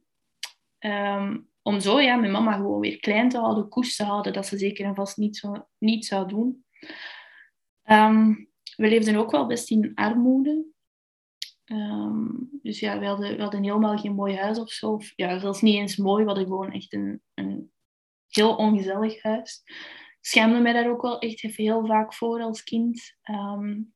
Um, 0.80 1.50
om 1.62 1.80
zo 1.80 2.00
ja, 2.00 2.16
mijn 2.16 2.32
mama 2.32 2.56
gewoon 2.56 2.80
weer 2.80 3.00
klein 3.00 3.30
te 3.30 3.38
houden, 3.38 3.70
koers 3.70 3.96
te 3.96 4.04
houden, 4.04 4.34
dat 4.34 4.48
ze 4.48 4.58
zeker 4.58 4.86
en 4.86 4.96
vast 4.96 5.18
niet, 5.18 5.38
zo, 5.38 5.68
niet 5.78 6.06
zou 6.06 6.28
doen. 6.28 6.66
Um, 7.86 8.50
we 8.76 8.88
leefden 8.88 9.16
ook 9.16 9.32
wel 9.32 9.46
best 9.46 9.72
in 9.72 9.92
armoede. 9.96 10.66
Um, 11.66 12.50
dus 12.62 12.80
ja, 12.80 13.00
we 13.00 13.06
hadden, 13.06 13.40
hadden 13.40 13.64
helemaal 13.64 13.98
geen 13.98 14.16
mooi 14.16 14.36
huis 14.36 14.60
of 14.60 14.72
zo. 14.72 14.92
Of, 14.92 15.14
ja, 15.16 15.40
zelfs 15.40 15.62
niet 15.62 15.76
eens 15.76 15.96
mooi. 15.96 16.22
We 16.22 16.30
hadden 16.30 16.48
gewoon 16.48 16.72
echt 16.72 16.94
een, 16.94 17.22
een 17.34 17.72
heel 18.28 18.56
ongezellig 18.56 19.22
huis. 19.22 19.64
Schaamde 20.22 20.60
mij 20.60 20.74
daar 20.74 20.90
ook 20.90 21.02
wel 21.02 21.20
echt 21.20 21.42
heel 21.42 21.86
vaak 21.86 22.14
voor 22.14 22.42
als 22.42 22.64
kind. 22.64 23.16
Um, 23.30 23.94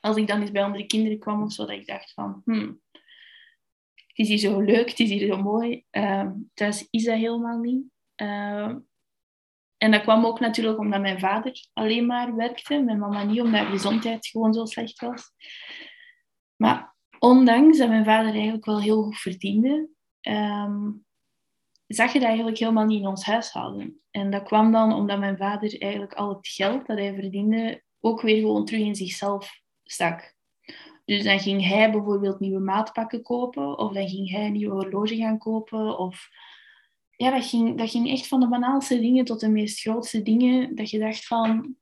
als 0.00 0.16
ik 0.16 0.26
dan 0.26 0.40
eens 0.40 0.50
bij 0.50 0.62
andere 0.62 0.86
kinderen 0.86 1.18
kwam 1.18 1.42
of 1.42 1.52
zo, 1.52 1.66
dat 1.66 1.76
ik 1.76 1.86
dacht 1.86 2.12
van... 2.12 2.42
Hmm, 2.44 2.80
het 4.06 4.26
is 4.26 4.28
hier 4.28 4.38
zo 4.38 4.60
leuk, 4.60 4.88
het 4.88 5.00
is 5.00 5.08
hier 5.08 5.26
zo 5.26 5.42
mooi. 5.42 5.84
Uh, 5.90 6.30
thuis 6.54 6.88
is 6.90 7.04
dat 7.04 7.16
helemaal 7.16 7.58
niet. 7.58 7.84
En 9.78 9.90
dat 9.90 10.02
kwam 10.02 10.26
ook 10.26 10.40
natuurlijk 10.40 10.78
omdat 10.78 11.00
mijn 11.00 11.20
vader 11.20 11.52
alleen 11.72 12.06
maar 12.06 12.34
werkte. 12.36 12.82
Mijn 12.82 12.98
mama 12.98 13.22
niet, 13.22 13.40
omdat 13.40 13.60
haar 13.60 13.70
gezondheid 13.70 14.26
gewoon 14.26 14.54
zo 14.54 14.64
slecht 14.64 15.00
was. 15.00 15.32
Maar 16.56 16.94
ondanks 17.18 17.78
dat 17.78 17.88
mijn 17.88 18.04
vader 18.04 18.32
eigenlijk 18.32 18.64
wel 18.64 18.80
heel 18.80 19.02
goed 19.02 19.16
verdiende, 19.18 19.88
um, 20.20 21.04
zag 21.86 22.12
je 22.12 22.18
dat 22.18 22.28
eigenlijk 22.28 22.58
helemaal 22.58 22.86
niet 22.86 23.00
in 23.00 23.06
ons 23.06 23.24
huishouden. 23.24 24.00
En 24.10 24.30
dat 24.30 24.42
kwam 24.42 24.72
dan 24.72 24.92
omdat 24.92 25.18
mijn 25.18 25.36
vader 25.36 25.80
eigenlijk 25.80 26.14
al 26.14 26.28
het 26.28 26.48
geld 26.48 26.86
dat 26.86 26.98
hij 26.98 27.14
verdiende 27.14 27.82
ook 28.00 28.20
weer 28.20 28.40
gewoon 28.40 28.64
terug 28.64 28.80
in 28.80 28.94
zichzelf 28.94 29.60
stak. 29.84 30.34
Dus 31.04 31.24
dan 31.24 31.40
ging 31.40 31.68
hij 31.68 31.90
bijvoorbeeld 31.90 32.40
nieuwe 32.40 32.60
maatpakken 32.60 33.22
kopen, 33.22 33.78
of 33.78 33.92
dan 33.92 34.08
ging 34.08 34.30
hij 34.30 34.46
een 34.46 34.52
nieuwe 34.52 34.74
horloge 34.74 35.16
gaan 35.16 35.38
kopen. 35.38 35.98
Of 35.98 36.28
ja, 37.16 37.30
dat 37.30 37.46
ging, 37.46 37.78
dat 37.78 37.90
ging 37.90 38.10
echt 38.10 38.26
van 38.26 38.40
de 38.40 38.48
banaalste 38.48 39.00
dingen 39.00 39.24
tot 39.24 39.40
de 39.40 39.48
meest 39.48 39.80
grootste 39.80 40.22
dingen. 40.22 40.74
Dat 40.74 40.90
je 40.90 40.98
dacht 40.98 41.26
van, 41.26 41.76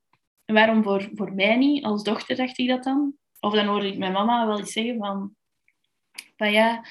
waarom 0.44 0.82
voor, 0.82 1.10
voor 1.14 1.34
mij 1.34 1.56
niet? 1.56 1.84
Als 1.84 2.02
dochter 2.02 2.36
dacht 2.36 2.58
ik 2.58 2.68
dat 2.68 2.84
dan. 2.84 3.14
Of 3.40 3.54
dan 3.54 3.66
hoorde 3.66 3.86
ik 3.86 3.98
mijn 3.98 4.12
mama 4.12 4.46
wel 4.46 4.58
eens 4.58 4.72
zeggen 4.72 4.96
van, 4.96 5.34
ja, 6.36 6.84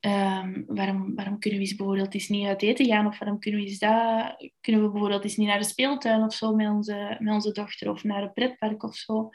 um, 0.00 0.64
waarom, 0.66 1.14
waarom 1.14 1.38
kunnen 1.38 1.58
we 1.58 1.64
eens 1.64 1.74
bijvoorbeeld 1.74 2.14
eens 2.14 2.28
niet 2.28 2.46
uit 2.46 2.62
eten 2.62 2.86
gaan? 2.86 3.06
Of 3.06 3.18
waarom 3.18 3.38
kunnen 3.38 3.60
we 3.60 3.66
eens 3.66 3.78
dat, 3.78 4.50
kunnen 4.60 4.82
we 4.82 4.90
bijvoorbeeld 4.90 5.24
eens 5.24 5.36
niet 5.36 5.48
naar 5.48 5.58
de 5.58 5.64
speeltuin 5.64 6.22
of 6.22 6.34
zo 6.34 6.54
met 6.54 6.68
onze, 6.68 7.16
met 7.18 7.34
onze 7.34 7.52
dochter? 7.52 7.90
Of 7.90 8.04
naar 8.04 8.22
een 8.22 8.32
pretpark 8.32 8.82
of 8.82 8.96
zo? 8.96 9.30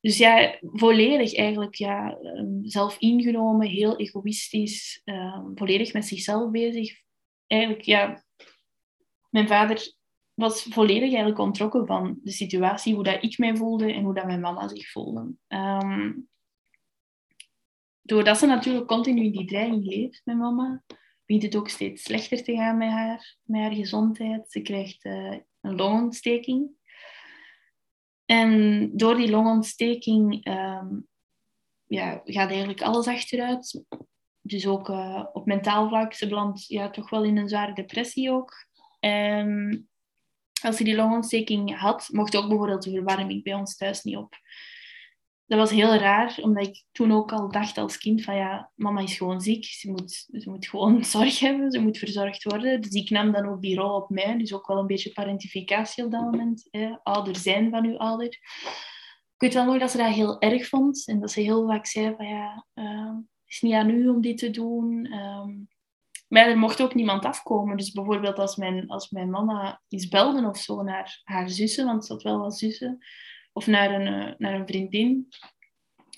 Dus 0.00 0.18
ja, 0.18 0.58
volledig 0.60 1.34
eigenlijk 1.34 1.74
ja, 1.74 2.18
ehm, 2.22 2.62
zelf 2.62 2.96
ingenomen, 2.98 3.66
heel 3.66 3.96
egoïstisch, 3.96 5.00
uh, 5.04 5.40
volledig 5.54 5.92
met 5.92 6.06
zichzelf 6.06 6.50
bezig. 6.50 7.00
Eigenlijk, 7.52 7.82
ja, 7.82 8.24
mijn 9.30 9.48
vader 9.48 9.94
was 10.34 10.62
volledig 10.62 11.08
eigenlijk 11.08 11.38
ontrokken 11.38 11.86
van 11.86 12.18
de 12.22 12.30
situatie, 12.30 12.94
hoe 12.94 13.04
dat 13.04 13.22
ik 13.22 13.38
mij 13.38 13.56
voelde 13.56 13.92
en 13.92 14.04
hoe 14.04 14.14
dat 14.14 14.26
mijn 14.26 14.40
mama 14.40 14.68
zich 14.68 14.90
voelde. 14.90 15.34
Um, 15.48 16.28
doordat 18.02 18.38
ze 18.38 18.46
natuurlijk 18.46 18.86
continu 18.86 19.24
in 19.24 19.32
die 19.32 19.46
dreiging 19.46 19.84
leeft, 19.84 20.20
mijn 20.24 20.38
mama, 20.38 20.82
begint 21.24 21.44
het 21.44 21.56
ook 21.56 21.68
steeds 21.68 22.02
slechter 22.02 22.44
te 22.44 22.54
gaan 22.54 22.76
met 22.76 22.90
haar, 22.90 23.36
met 23.42 23.60
haar 23.60 23.74
gezondheid. 23.74 24.50
Ze 24.50 24.60
krijgt 24.60 25.04
uh, 25.04 25.38
een 25.60 25.74
longontsteking. 25.76 26.70
En 28.24 28.90
door 28.96 29.16
die 29.16 29.30
longontsteking 29.30 30.46
um, 30.46 31.06
ja, 31.86 32.20
gaat 32.24 32.48
eigenlijk 32.48 32.82
alles 32.82 33.06
achteruit. 33.06 33.84
Dus 34.42 34.66
ook 34.66 34.88
uh, 34.88 35.24
op 35.32 35.46
mentaal 35.46 35.88
vlak. 35.88 36.14
Ze 36.14 36.28
belandt 36.28 36.66
ja, 36.66 36.90
toch 36.90 37.10
wel 37.10 37.24
in 37.24 37.36
een 37.36 37.48
zware 37.48 37.72
depressie 37.72 38.30
ook. 38.30 38.52
En 39.00 39.88
als 40.62 40.76
ze 40.76 40.84
die 40.84 40.96
longontsteking 40.96 41.78
had, 41.78 42.08
mocht 42.10 42.36
ook 42.36 42.48
bijvoorbeeld 42.48 42.82
de 42.82 42.90
verwarming 42.90 43.42
bij 43.42 43.54
ons 43.54 43.76
thuis 43.76 44.02
niet 44.02 44.16
op 44.16 44.36
dat 45.52 45.60
was 45.60 45.70
heel 45.70 45.94
raar, 45.94 46.38
omdat 46.40 46.66
ik 46.66 46.84
toen 46.92 47.12
ook 47.12 47.32
al 47.32 47.50
dacht 47.50 47.78
als 47.78 47.98
kind 47.98 48.22
van 48.22 48.36
ja, 48.36 48.70
mama 48.74 49.00
is 49.00 49.16
gewoon 49.16 49.40
ziek. 49.40 49.64
Ze 49.64 49.90
moet, 49.90 50.10
ze 50.12 50.50
moet 50.50 50.66
gewoon 50.66 51.04
zorg 51.14 51.38
hebben, 51.38 51.70
ze 51.70 51.80
moet 51.80 51.98
verzorgd 51.98 52.42
worden. 52.42 52.80
Dus 52.80 52.92
ik 52.92 53.10
nam 53.10 53.32
dan 53.32 53.48
ook 53.48 53.60
die 53.60 53.76
rol 53.76 53.94
op 53.94 54.10
mij. 54.10 54.38
Dus 54.38 54.54
ook 54.54 54.66
wel 54.66 54.78
een 54.78 54.86
beetje 54.86 55.12
parentificatie 55.12 56.04
op 56.04 56.10
dat 56.10 56.20
moment. 56.20 56.68
Hè? 56.70 56.96
Ouder 57.02 57.36
zijn 57.36 57.70
van 57.70 57.86
uw 57.86 57.98
ouder. 57.98 58.26
Ik 58.26 59.50
weet 59.50 59.54
wel 59.54 59.64
nog 59.64 59.78
dat 59.78 59.90
ze 59.90 59.96
dat 59.96 60.14
heel 60.14 60.40
erg 60.40 60.68
vond. 60.68 61.06
En 61.06 61.20
dat 61.20 61.30
ze 61.30 61.40
heel 61.40 61.66
vaak 61.66 61.86
zei 61.86 62.14
van 62.16 62.26
ja, 62.26 62.66
het 62.74 63.24
is 63.52 63.60
niet 63.60 63.74
aan 63.74 63.90
u 63.90 64.08
om 64.08 64.20
dit 64.20 64.38
te 64.38 64.50
doen. 64.50 65.12
Um, 65.12 65.68
maar 66.28 66.46
er 66.46 66.58
mocht 66.58 66.82
ook 66.82 66.94
niemand 66.94 67.24
afkomen. 67.24 67.76
Dus 67.76 67.92
bijvoorbeeld 67.92 68.38
als 68.38 68.56
mijn, 68.56 68.88
als 68.88 69.10
mijn 69.10 69.30
mama 69.30 69.82
iets 69.88 70.08
belde 70.08 70.48
of 70.48 70.58
zo 70.58 70.82
naar 70.82 71.20
haar 71.24 71.48
zussen, 71.48 71.86
want 71.86 72.06
ze 72.06 72.12
had 72.12 72.22
wel 72.22 72.38
wat 72.38 72.58
zussen 72.58 72.98
of 73.52 73.66
naar 73.66 73.90
een, 73.90 74.06
eh, 74.06 74.34
naar 74.38 74.54
een 74.54 74.66
vriendin. 74.66 75.28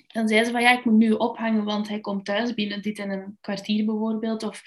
Dan 0.07 0.29
zei 0.29 0.45
ze 0.45 0.51
van 0.51 0.63
ja, 0.63 0.79
ik 0.79 0.85
moet 0.85 0.95
nu 0.95 1.13
ophangen, 1.13 1.65
want 1.65 1.89
hij 1.89 2.01
komt 2.01 2.25
thuis 2.25 2.55
binnen 2.55 2.83
dit 2.83 2.99
en 2.99 3.11
een 3.11 3.39
kwartier 3.41 3.85
bijvoorbeeld. 3.85 4.43
Of 4.43 4.63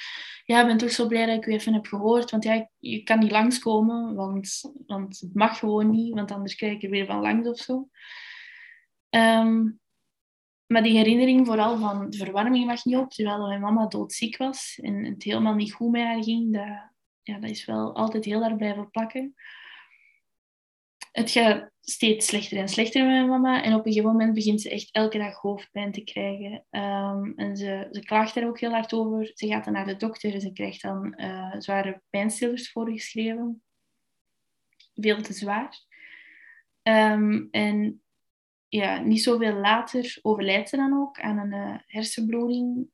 ja, 0.46 0.62
ik 0.62 0.68
ben 0.68 0.78
toch 0.78 0.92
zo 0.92 1.08
blij 1.08 1.26
dat 1.26 1.38
ik 1.38 1.46
u 1.46 1.52
even 1.52 1.74
heb 1.74 1.86
gehoord, 1.86 2.32
want 2.32 2.44
ja, 2.44 2.70
je 2.78 3.04
kan 3.04 3.20
niet 3.20 3.32
langskomen, 3.32 4.16
want, 4.16 4.74
want 4.86 5.20
het 5.20 5.34
mag 5.34 5.60
gewoon 5.60 5.90
niet, 5.90 6.14
want 6.14 6.32
anders 6.32 6.56
krijg 6.56 6.74
ik 6.74 6.84
er 6.84 6.90
weer 6.90 7.06
van 7.06 7.22
langs 7.22 7.48
of 7.48 7.58
zo. 7.58 7.90
Ehm, 9.10 9.66
maar 10.68 10.84
die 10.84 10.98
herinnering 10.98 11.48
vooral 11.48 11.78
van 11.78 12.10
de 12.10 12.18
verwarming 12.18 12.66
mag 12.66 12.86
niet 12.86 12.96
op, 12.96 13.10
terwijl 13.12 13.48
mijn 13.48 13.62
mama 13.62 13.88
doodziek 13.88 14.38
was 14.38 14.80
en 14.82 15.06
het 15.06 15.24
helemaal 15.24 15.56
niet 15.56 15.74
goed 15.74 15.92
met 15.92 16.04
haar 16.04 16.24
ging, 16.24 16.54
dat, 16.54 16.92
ja, 17.24 17.40
dat 17.40 17.50
is 17.50 17.66
wel 17.66 17.96
altijd 17.96 18.26
heel 18.26 18.44
erg 18.44 18.56
blijven 18.56 18.90
plakken 18.90 19.36
het 21.18 21.32
gaat 21.32 21.72
steeds 21.82 22.28
slechter 22.28 22.58
en 22.58 22.68
slechter 22.68 23.06
met 23.06 23.12
mijn 23.12 23.28
mama. 23.28 23.64
En 23.64 23.74
op 23.74 23.86
een 23.86 23.92
gegeven 23.92 24.12
moment 24.12 24.34
begint 24.34 24.62
ze 24.62 24.70
echt 24.70 24.90
elke 24.92 25.18
dag 25.18 25.36
hoofdpijn 25.36 25.92
te 25.92 26.04
krijgen. 26.04 26.66
Um, 26.70 27.34
en 27.36 27.58
ze, 27.58 27.88
ze 27.92 28.00
klaagt 28.00 28.36
er 28.36 28.48
ook 28.48 28.60
heel 28.60 28.72
hard 28.72 28.94
over. 28.94 29.32
Ze 29.34 29.48
gaat 29.48 29.64
dan 29.64 29.74
naar 29.74 29.86
de 29.86 29.96
dokter 29.96 30.34
en 30.34 30.42
ze 30.42 30.52
krijgt 30.52 30.82
dan 30.82 31.14
uh, 31.18 31.54
zware 31.58 32.02
pijnstillers 32.10 32.72
voorgeschreven. 32.72 33.64
Veel 34.94 35.22
te 35.22 35.34
zwaar. 35.34 35.86
Um, 36.84 37.48
en 37.52 38.02
ja, 38.78 39.00
niet 39.00 39.24
zoveel 39.24 39.54
later 39.54 40.20
overlijdt 40.22 40.70
ze 40.70 40.76
dan 40.76 40.94
ook 40.94 41.20
aan 41.20 41.38
een 41.38 41.54
uh, 41.54 41.78
hersenbloeding. 41.86 42.90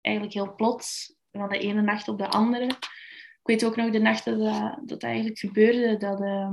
Eigenlijk 0.00 0.36
heel 0.36 0.54
plots, 0.54 1.16
van 1.32 1.48
de 1.48 1.58
ene 1.58 1.82
nacht 1.82 2.08
op 2.08 2.18
de 2.18 2.28
andere. 2.28 2.64
Ik 2.64 3.52
weet 3.52 3.64
ook 3.64 3.76
nog 3.76 3.90
de 3.90 3.98
nacht 3.98 4.24
dat 4.24 4.38
dat, 4.38 4.80
dat 4.88 5.02
eigenlijk 5.02 5.38
gebeurde, 5.38 5.96
dat, 5.96 6.20
uh, 6.20 6.52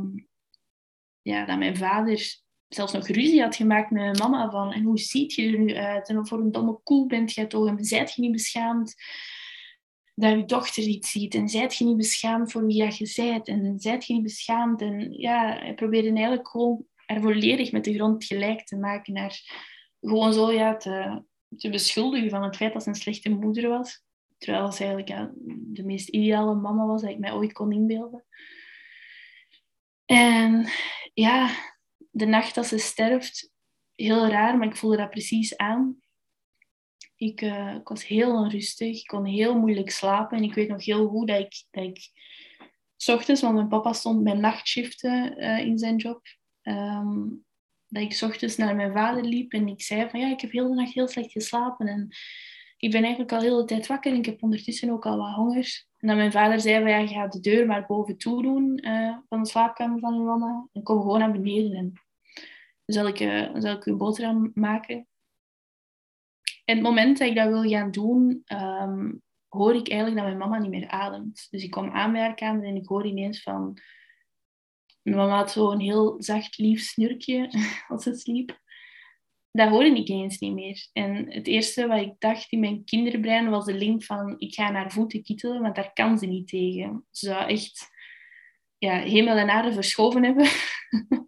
ja, 1.22 1.46
dat 1.46 1.58
mijn 1.58 1.78
vader 1.78 2.42
zelfs 2.68 2.94
nog 2.94 3.08
ruzie 3.08 3.42
had 3.42 3.56
gemaakt 3.56 3.92
met 3.92 4.02
mijn 4.02 4.18
mama. 4.18 4.50
Van, 4.50 4.72
en 4.72 4.84
hoe 4.84 5.00
ziet 5.00 5.34
je 5.34 5.52
er 5.52 5.60
nu 5.60 5.76
uit? 5.76 6.10
En 6.10 6.28
voor 6.28 6.40
een 6.40 6.52
domme 6.52 6.80
koe 6.84 7.08
bent 7.08 7.34
je 7.34 7.48
toch? 7.48 7.68
En 7.68 7.84
zijt 7.84 8.14
je 8.14 8.22
niet 8.22 8.32
beschaamd 8.32 8.96
dat 10.16 10.32
je 10.32 10.46
dochter 10.46 10.84
iets 10.84 11.12
ziet? 11.12 11.36
En 11.36 11.50
zijt 11.50 11.76
je 11.76 11.86
niet 11.86 11.98
beschaamd 11.98 12.52
voor 12.52 12.66
wie 12.66 12.84
je 12.84 13.06
zijt? 13.06 13.48
En 13.48 13.80
zijt 13.80 14.06
je 14.06 14.14
niet 14.14 14.24
beschaamd? 14.24 14.82
En 14.82 15.12
ja, 15.12 15.58
hij 15.60 15.74
probeerde 15.74 16.12
eigenlijk 16.12 16.48
gewoon 16.48 16.86
er 17.06 17.22
volledig 17.22 17.72
met 17.72 17.84
de 17.84 17.94
grond 17.94 18.26
gelijk 18.26 18.66
te 18.66 18.78
maken. 18.78 19.14
Naar 19.14 19.40
gewoon 20.02 20.34
zo 20.34 20.52
ja, 20.52 20.78
te, 20.78 21.24
te 21.58 21.70
beschuldigen 21.70 22.30
van 22.30 22.44
het 22.44 22.56
feit 22.56 22.74
dat 22.74 22.84
ze 22.84 22.90
een 22.90 22.96
slechte 22.96 23.30
moeder 23.30 23.70
was. 23.70 24.04
Terwijl 24.38 24.72
ze 24.72 24.84
eigenlijk 24.84 25.32
de 25.76 25.84
meest 25.84 26.10
ideale 26.10 26.56
mama 26.56 26.86
was 26.86 27.02
dat 27.02 27.10
ik 27.10 27.20
mij 27.20 27.34
ooit 27.34 27.54
kon 27.54 27.72
inbeelden. 27.72 28.26
En 30.06 30.68
ja, 31.14 31.50
de 32.12 32.26
nacht 32.26 32.56
dat 32.56 32.66
ze 32.66 32.78
sterft, 32.78 33.52
heel 33.96 34.28
raar, 34.28 34.58
maar 34.58 34.68
ik 34.68 34.76
voelde 34.76 34.98
dat 34.98 35.10
precies 35.10 35.58
aan. 35.58 36.02
Ik, 37.16 37.42
uh, 37.42 37.76
ik 37.76 37.88
was 37.88 38.08
heel 38.08 38.32
onrustig, 38.32 39.00
ik 39.00 39.08
kon 39.08 39.26
heel 39.26 39.60
moeilijk 39.60 39.92
slapen. 39.92 40.38
En 40.38 40.44
ik 40.44 40.54
weet 40.54 40.70
nog 40.70 40.86
heel 40.86 41.08
goed 41.08 41.28
dat 41.28 41.40
ik, 41.40 41.66
dat 41.72 41.84
ik 41.84 42.10
s 42.96 43.08
ochtends, 43.10 43.42
want 43.42 43.56
mijn 43.56 43.68
papa 43.68 43.94
stond 43.94 44.24
bij 44.24 44.34
nachtshiften 44.34 45.42
uh, 45.42 45.60
in 45.60 45.78
zijn 45.78 45.96
job, 45.96 46.22
um, 46.64 47.44
dat 47.88 48.04
ik 48.04 48.20
ochtends 48.22 48.58
naar 48.58 48.76
mijn 48.76 48.94
vader 48.94 49.24
liep 49.24 49.54
en 49.54 49.68
ik 49.68 49.82
zei 49.82 50.10
van 50.10 50.20
ja, 50.20 50.28
ik 50.28 50.42
heb 50.42 50.52
heel 50.52 50.68
de 50.68 50.74
nacht 50.74 50.94
heel 50.94 51.08
slecht 51.08 51.32
geslapen. 51.32 51.88
En 51.88 52.08
ik 52.78 52.92
ben 52.92 53.02
eigenlijk 53.02 53.32
al 53.32 53.42
heel 53.42 53.58
de 53.58 53.66
tijd 53.66 53.88
wakker 53.88 54.12
en 54.12 54.18
ik 54.18 54.26
heb 54.26 54.44
ondertussen 54.44 54.90
ook 54.90 55.06
al 55.06 55.18
wat 55.18 55.34
honger. 55.34 55.86
En 55.98 56.08
dan 56.08 56.18
mijn 56.18 56.32
vader 56.32 56.60
zei 56.60 56.82
van 56.82 56.90
ja, 56.90 57.08
ga 57.08 57.28
de 57.28 57.40
deur 57.40 57.66
maar 57.66 57.86
boven 57.86 58.18
toe 58.18 58.42
doen 58.42 58.80
uh, 58.86 59.18
van 59.30 59.44
de 59.44 59.50
slaapkamer 59.50 60.00
van 60.00 60.14
je 60.14 60.20
mama. 60.20 60.68
En 60.72 60.84
kom 60.84 61.02
gewoon 61.02 61.20
naar 61.20 61.32
beneden 61.32 61.74
en 61.74 61.92
dan 62.86 62.96
zal 62.96 63.08
ik, 63.08 63.20
uh, 63.20 63.50
zal 63.54 63.76
ik 63.76 63.86
een 63.86 63.98
boterham 63.98 64.52
maken. 64.54 65.08
En 66.66 66.76
het 66.76 66.84
moment 66.84 67.18
dat 67.18 67.28
ik 67.28 67.36
dat 67.36 67.48
wil 67.48 67.64
gaan 67.64 67.92
doen, 67.92 68.44
um, 68.48 69.22
hoor 69.48 69.76
ik 69.76 69.90
eigenlijk 69.90 70.20
dat 70.20 70.26
mijn 70.26 70.38
mama 70.38 70.58
niet 70.58 70.70
meer 70.70 70.88
ademt. 70.88 71.48
Dus 71.50 71.64
ik 71.64 71.72
kom 71.72 71.90
aan 71.90 72.16
en 72.16 72.76
ik 72.76 72.88
hoor 72.88 73.06
ineens 73.06 73.42
van... 73.42 73.78
Mijn 75.04 75.18
mama 75.18 75.36
had 75.36 75.52
zo'n 75.52 75.80
heel 75.80 76.16
zacht, 76.18 76.58
lief 76.58 76.82
snurkje 76.82 77.50
als 77.88 78.04
ze 78.04 78.16
sliep 78.16 78.62
dat 79.54 79.70
hoorde 79.70 79.96
ik 79.96 80.10
eens 80.10 80.40
niet 80.40 80.54
meer. 80.54 80.88
En 80.94 81.32
het 81.32 81.48
eerste 81.48 81.88
wat 81.88 82.02
ik 82.02 82.14
dacht 82.20 82.52
in 82.52 82.60
mijn 82.60 82.84
kinderbrein 82.84 83.50
was 83.50 83.66
de 83.66 83.74
link 83.74 84.04
van 84.04 84.36
ik 84.38 84.54
ga 84.54 84.72
naar 84.72 84.92
voeten 84.92 85.24
kietelen, 85.24 85.62
want 85.62 85.76
daar 85.76 85.94
kan 85.94 86.18
ze 86.18 86.26
niet 86.26 86.48
tegen. 86.48 87.06
Ze 87.12 87.26
zou 87.26 87.50
echt 87.50 87.90
ja, 88.78 89.00
hemel 89.00 89.38
en 89.38 89.50
aarde 89.50 89.74
verschoven 89.74 90.24
hebben. 90.24 90.48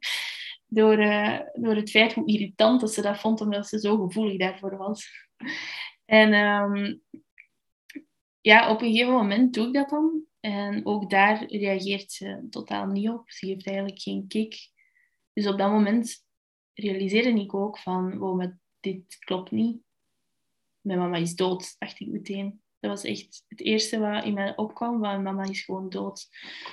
door, 0.68 1.00
uh, 1.00 1.40
door 1.54 1.76
het 1.76 1.90
feit 1.90 2.14
hoe 2.14 2.28
irritant 2.28 2.82
dat 2.82 2.94
ze 2.94 3.02
dat 3.02 3.20
vond, 3.20 3.42
omdat 3.42 3.68
ze 3.68 3.80
zo 3.80 3.98
gevoelig 3.98 4.38
daarvoor 4.38 4.78
was. 4.78 5.10
En 6.06 6.34
um, 6.34 7.02
ja, 8.42 8.72
op 8.72 8.82
een 8.82 8.92
gegeven 8.92 9.14
moment 9.14 9.54
doe 9.54 9.68
ik 9.68 9.74
dat 9.74 9.90
dan. 9.90 10.25
En 10.46 10.86
ook 10.86 11.10
daar 11.10 11.46
reageert 11.46 12.12
ze 12.12 12.48
totaal 12.50 12.86
niet 12.86 13.10
op. 13.10 13.30
Ze 13.30 13.46
heeft 13.46 13.68
eigenlijk 13.68 14.02
geen 14.02 14.28
kick. 14.28 14.70
Dus 15.34 15.48
op 15.48 15.58
dat 15.58 15.72
moment 15.72 16.26
realiseerde 16.74 17.40
ik 17.40 17.54
ook 17.54 17.80
van, 17.80 18.18
wow, 18.18 18.52
dit 18.80 19.18
klopt 19.20 19.52
niet. 19.52 19.78
Mijn 20.82 21.00
mama 21.00 21.18
is 21.18 21.36
dood, 21.36 21.76
dacht 21.78 22.00
ik 22.00 22.08
meteen. 22.08 22.62
Dat 22.80 22.92
was 22.92 23.04
echt 23.04 23.44
het 23.48 23.62
eerste 23.62 24.00
wat 24.00 24.24
in 24.24 24.34
mij 24.34 24.56
opkwam, 24.58 25.00
van 25.00 25.24
mama 25.24 25.44
is 25.44 25.64
gewoon 25.64 25.90
dood. 25.90 26.28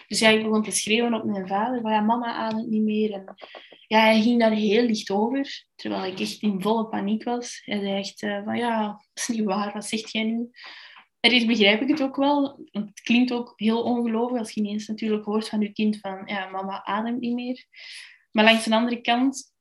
Dus 0.07 0.19
ja, 0.19 0.29
ik 0.29 0.43
begon 0.43 0.63
te 0.63 0.71
schreeuwen 0.71 1.15
op 1.15 1.25
mijn 1.25 1.49
vader, 1.49 1.81
van 1.81 1.93
ja, 1.93 2.01
mama 2.01 2.35
ademt 2.35 2.69
niet 2.69 2.83
meer. 2.83 3.13
En 3.13 3.35
ja, 3.87 4.01
hij 4.01 4.23
ging 4.23 4.41
daar 4.41 4.53
heel 4.53 4.85
licht 4.85 5.11
over, 5.11 5.67
terwijl 5.75 6.13
ik 6.13 6.21
echt 6.21 6.43
in 6.43 6.63
volle 6.63 6.89
paniek 6.89 7.25
was. 7.25 7.63
Hij 7.65 7.79
zei 7.79 7.99
echt 7.99 8.23
uh, 8.23 8.45
van 8.45 8.57
ja, 8.57 8.87
dat 8.87 9.29
is 9.29 9.29
niet 9.29 9.45
waar, 9.45 9.73
wat 9.73 9.85
zegt 9.85 10.13
jij 10.13 10.25
nu? 10.25 10.51
Is 11.31 11.45
begrijp 11.45 11.81
ik 11.81 11.89
het 11.89 12.03
ook 12.03 12.17
wel, 12.17 12.67
want 12.71 12.89
het 12.89 13.01
klinkt 13.01 13.33
ook 13.33 13.53
heel 13.57 13.83
ongelooflijk 13.83 14.39
als 14.39 14.51
je 14.51 14.61
ineens 14.61 14.87
natuurlijk 14.87 15.25
hoort 15.25 15.49
van 15.49 15.61
je 15.61 15.73
kind 15.73 15.99
van 15.99 16.23
ja, 16.25 16.49
mama 16.49 16.85
ademt 16.85 17.21
niet 17.21 17.35
meer. 17.35 17.65
Maar 18.31 18.45
langs 18.45 18.65
de 18.65 18.75
andere 18.75 19.01
kant 19.01 19.53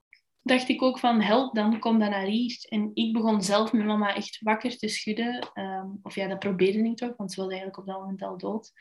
dacht 0.41 0.69
ik 0.69 0.81
ook 0.81 0.99
van 0.99 1.21
help 1.21 1.55
dan, 1.55 1.79
kom 1.79 1.99
dan 1.99 2.09
naar 2.09 2.25
hier. 2.25 2.65
En 2.69 2.91
ik 2.93 3.13
begon 3.13 3.41
zelf 3.41 3.73
mijn 3.73 3.85
mama 3.85 4.15
echt 4.15 4.37
wakker 4.39 4.77
te 4.77 4.87
schudden. 4.87 5.49
Ehm, 5.53 5.87
of 6.01 6.15
ja, 6.15 6.27
dat 6.27 6.39
probeerde 6.39 6.83
ik 6.83 6.97
toch, 6.97 7.13
want 7.17 7.33
ze 7.33 7.39
was 7.39 7.49
eigenlijk 7.49 7.79
op 7.79 7.85
dat 7.85 7.99
moment 7.99 8.21
al 8.21 8.37
dood. 8.37 8.71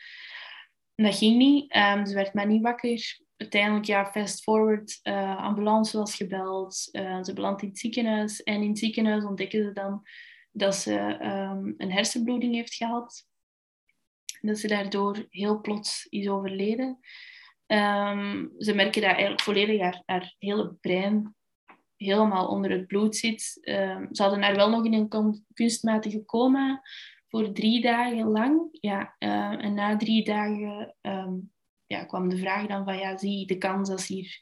En 0.95 1.03
dat 1.03 1.17
ging 1.17 1.37
niet. 1.37 1.75
Um, 1.75 2.05
ze 2.05 2.13
werd 2.13 2.33
maar 2.33 2.47
niet 2.47 2.61
wakker. 2.61 3.19
Uiteindelijk, 3.37 3.85
ja, 3.85 4.05
fast 4.05 4.43
forward, 4.43 4.99
uh, 5.03 5.37
ambulance 5.37 5.97
was 5.97 6.15
gebeld. 6.15 6.89
Uh, 6.91 7.23
ze 7.23 7.33
belandt 7.33 7.61
in 7.61 7.67
het 7.67 7.79
ziekenhuis. 7.79 8.43
En 8.43 8.61
in 8.61 8.69
het 8.69 8.79
ziekenhuis 8.79 9.23
ontdekken 9.23 9.63
ze 9.63 9.71
dan 9.71 10.01
dat 10.51 10.75
ze 10.75 11.17
um, 11.21 11.73
een 11.77 11.91
hersenbloeding 11.91 12.53
heeft 12.53 12.73
gehad. 12.73 13.27
Dat 14.41 14.57
ze 14.57 14.67
daardoor 14.67 15.25
heel 15.29 15.61
plots 15.61 16.05
is 16.09 16.29
overleden. 16.29 16.99
ze 18.57 18.71
merken 18.75 19.01
dat 19.01 19.11
eigenlijk 19.11 19.41
volledig 19.41 20.01
haar, 20.05 20.35
hele 20.39 20.73
brein 20.81 21.35
helemaal 21.95 22.47
onder 22.47 22.71
het 22.71 22.87
bloed 22.87 23.15
zit. 23.15 23.59
Um, 23.61 24.07
ze 24.11 24.21
hadden 24.21 24.41
haar 24.41 24.55
wel 24.55 24.69
nog 24.69 24.85
in 24.85 24.93
een 24.93 25.35
kunstmatige 25.53 26.25
coma 26.25 26.81
voor 27.27 27.51
drie 27.51 27.81
dagen 27.81 28.27
lang. 28.27 28.67
Ja, 28.71 29.15
uh, 29.19 29.63
en 29.63 29.73
na 29.73 29.97
drie 29.97 30.23
dagen 30.23 30.95
ja, 31.91 32.05
kwam 32.05 32.29
de 32.29 32.37
vraag 32.37 32.67
dan 32.67 32.83
van, 32.83 32.97
ja, 32.97 33.17
zie 33.17 33.47
de 33.47 33.57
kans 33.57 33.89
als 33.89 34.07
hier 34.07 34.39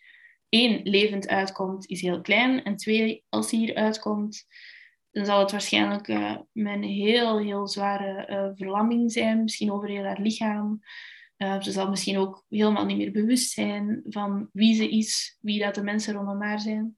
één 0.50 0.82
levend 0.84 1.28
uitkomt, 1.28 1.88
is 1.88 2.02
heel 2.02 2.22
klein. 2.22 2.64
En 2.64 2.76
twee, 2.76 3.24
als 3.30 3.52
hier 3.52 3.76
uitkomt, 3.76 4.48
dan 5.12 5.26
zal 5.26 5.40
het 5.40 5.52
waarschijnlijk 5.52 6.08
uh, 6.08 6.38
een 6.54 6.84
heel, 6.84 7.40
heel 7.40 7.68
zware 7.68 8.28
uh, 8.30 8.50
verlamming 8.56 9.12
zijn. 9.12 9.44
Misschien 9.44 9.72
over 9.72 9.90
heel 9.90 10.04
haar 10.04 10.22
lichaam. 10.22 10.80
Uh, 11.38 11.62
ze 11.62 11.72
zal 11.72 11.90
misschien 11.90 12.18
ook 12.18 12.46
helemaal 12.50 12.86
niet 12.86 12.98
meer 12.98 13.12
bewust 13.12 13.52
zijn 13.52 14.02
van 14.10 14.50
wie 14.54 14.76
ze 14.76 14.90
is, 14.90 15.38
wie 15.42 15.60
dat 15.60 15.76
de 15.76 15.84
mensen 15.84 16.14
rondom 16.14 16.42
haar 16.42 16.60
zijn 16.60 16.98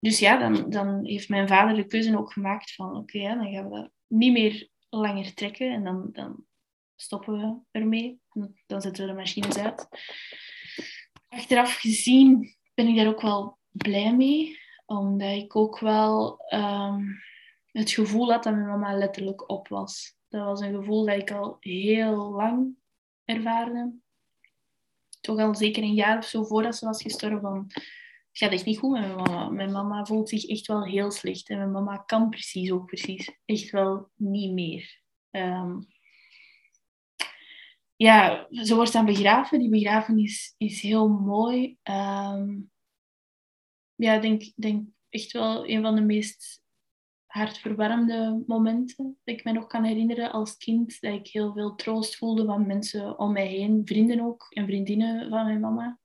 dus 0.00 0.18
ja, 0.18 0.36
dan, 0.36 0.70
dan 0.70 1.06
heeft 1.06 1.28
mijn 1.28 1.48
vader 1.48 1.76
de 1.76 1.86
keuze 1.86 2.18
ook 2.18 2.32
gemaakt 2.32 2.74
van 2.74 2.96
oké, 2.96 3.22
dan 3.22 3.52
gaan 3.52 3.70
we 3.70 3.76
dat 3.76 3.90
niet 4.06 4.32
meer 4.32 4.68
langer 4.88 5.34
trekken 5.34 5.72
en 5.72 5.84
dan, 5.84 6.08
dan 6.12 6.44
stoppen 6.96 7.38
we 7.38 7.78
ermee. 7.78 8.20
Dan 8.66 8.80
zetten 8.80 9.06
we 9.06 9.10
de 9.10 9.18
machines 9.18 9.58
uit. 9.58 9.88
Achteraf 11.28 11.74
gezien 11.74 12.56
ben 12.74 12.88
ik 12.88 12.96
daar 12.96 13.06
ook 13.06 13.20
wel 13.20 13.58
blij 13.68 14.16
mee, 14.16 14.58
omdat 14.98 15.36
ik 15.36 15.56
ook 15.56 15.78
wel 15.78 16.38
um, 16.54 17.18
het 17.72 17.90
gevoel 17.90 18.32
had 18.32 18.42
dat 18.42 18.54
mijn 18.54 18.66
mama 18.66 18.96
letterlijk 18.96 19.50
op 19.50 19.68
was. 19.68 20.16
Dat 20.28 20.44
was 20.44 20.60
een 20.60 20.74
gevoel 20.74 21.06
dat 21.06 21.16
ik 21.16 21.30
al 21.30 21.56
heel 21.60 22.30
lang 22.30 22.74
ervaarde. 23.24 23.92
Toch 25.20 25.38
al 25.38 25.54
zeker 25.54 25.82
een 25.82 25.94
jaar 25.94 26.18
of 26.18 26.24
zo 26.24 26.44
voordat 26.44 26.76
ze 26.76 26.84
was 26.84 27.02
gestorven 27.02 27.66
gaat 28.32 28.52
echt 28.52 28.64
niet 28.64 28.78
goed 28.78 28.90
met 28.90 29.00
mijn 29.00 29.16
mama. 29.16 29.48
Mijn 29.48 29.72
mama 29.72 30.04
voelt 30.04 30.28
zich 30.28 30.46
echt 30.46 30.66
wel 30.66 30.84
heel 30.84 31.10
slecht. 31.10 31.48
En 31.48 31.58
mijn 31.58 31.70
mama 31.70 31.96
kan 31.96 32.28
precies 32.28 32.70
ook 32.70 32.86
precies 32.86 33.30
echt 33.44 33.70
wel 33.70 34.08
niet 34.14 34.52
meer. 34.52 35.00
Um, 35.30 35.86
ja, 37.96 38.46
ze 38.50 38.74
wordt 38.74 38.92
dan 38.92 39.04
begraven. 39.04 39.58
Die 39.58 39.68
begrafenis 39.68 40.54
is 40.58 40.80
heel 40.80 41.08
mooi. 41.08 41.76
Um, 41.82 42.70
ja, 44.00 44.18
denk, 44.18 44.52
denk 44.56 44.88
echt 45.08 45.32
wel 45.32 45.68
een 45.68 45.82
van 45.82 45.94
de 45.94 46.00
meest 46.00 46.62
hartverwarmende 47.26 48.42
momenten 48.46 49.18
dat 49.24 49.34
ik 49.34 49.44
me 49.44 49.52
nog 49.52 49.66
kan 49.66 49.84
herinneren 49.84 50.32
als 50.32 50.56
kind. 50.56 51.00
Dat 51.00 51.14
ik 51.14 51.26
heel 51.26 51.52
veel 51.52 51.74
troost 51.74 52.16
voelde 52.16 52.44
van 52.44 52.66
mensen 52.66 53.18
om 53.18 53.32
mij 53.32 53.46
heen, 53.46 53.82
vrienden 53.84 54.20
ook 54.20 54.46
en 54.50 54.66
vriendinnen 54.66 55.28
van 55.28 55.44
mijn 55.44 55.60
mama. 55.60 55.98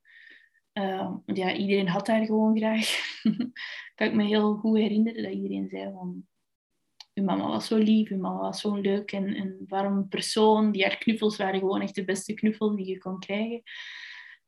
Uh, 0.72 1.14
ja, 1.24 1.54
iedereen 1.54 1.88
had 1.88 2.06
haar 2.06 2.24
gewoon 2.24 2.56
graag. 2.56 2.88
kan 3.94 4.06
ik 4.06 4.14
me 4.14 4.24
heel 4.24 4.54
goed 4.54 4.78
herinneren 4.78 5.22
dat 5.22 5.32
iedereen 5.32 5.68
zei 5.68 5.92
van... 5.92 6.26
Uw 7.14 7.24
mama 7.24 7.46
was 7.46 7.66
zo 7.66 7.76
lief, 7.76 8.10
uw 8.10 8.18
mama 8.18 8.40
was 8.40 8.60
zo 8.60 8.74
leuk 8.74 9.12
en 9.12 9.64
warm 9.68 10.08
persoon. 10.08 10.72
Die 10.72 10.82
haar 10.82 10.98
knuffels 10.98 11.36
waren 11.36 11.60
gewoon 11.60 11.80
echt 11.80 11.94
de 11.94 12.04
beste 12.04 12.34
knuffels 12.34 12.76
die 12.76 12.86
je 12.86 12.98
kon 12.98 13.18
krijgen. 13.18 13.62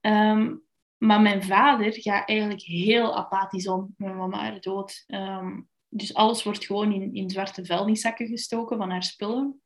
Um, 0.00 0.67
maar 0.98 1.20
mijn 1.20 1.42
vader 1.42 1.92
gaat 1.92 2.28
eigenlijk 2.28 2.62
heel 2.62 3.16
apathisch 3.16 3.68
om 3.68 3.94
met 3.96 4.14
mama 4.14 4.38
haar 4.38 4.60
dood. 4.60 5.04
Um, 5.06 5.68
dus 5.88 6.14
alles 6.14 6.42
wordt 6.42 6.66
gewoon 6.66 6.92
in, 6.92 7.14
in 7.14 7.30
zwarte 7.30 7.64
vuilniszakken 7.64 8.26
gestoken 8.26 8.76
van 8.76 8.90
haar 8.90 9.02
spullen. 9.02 9.62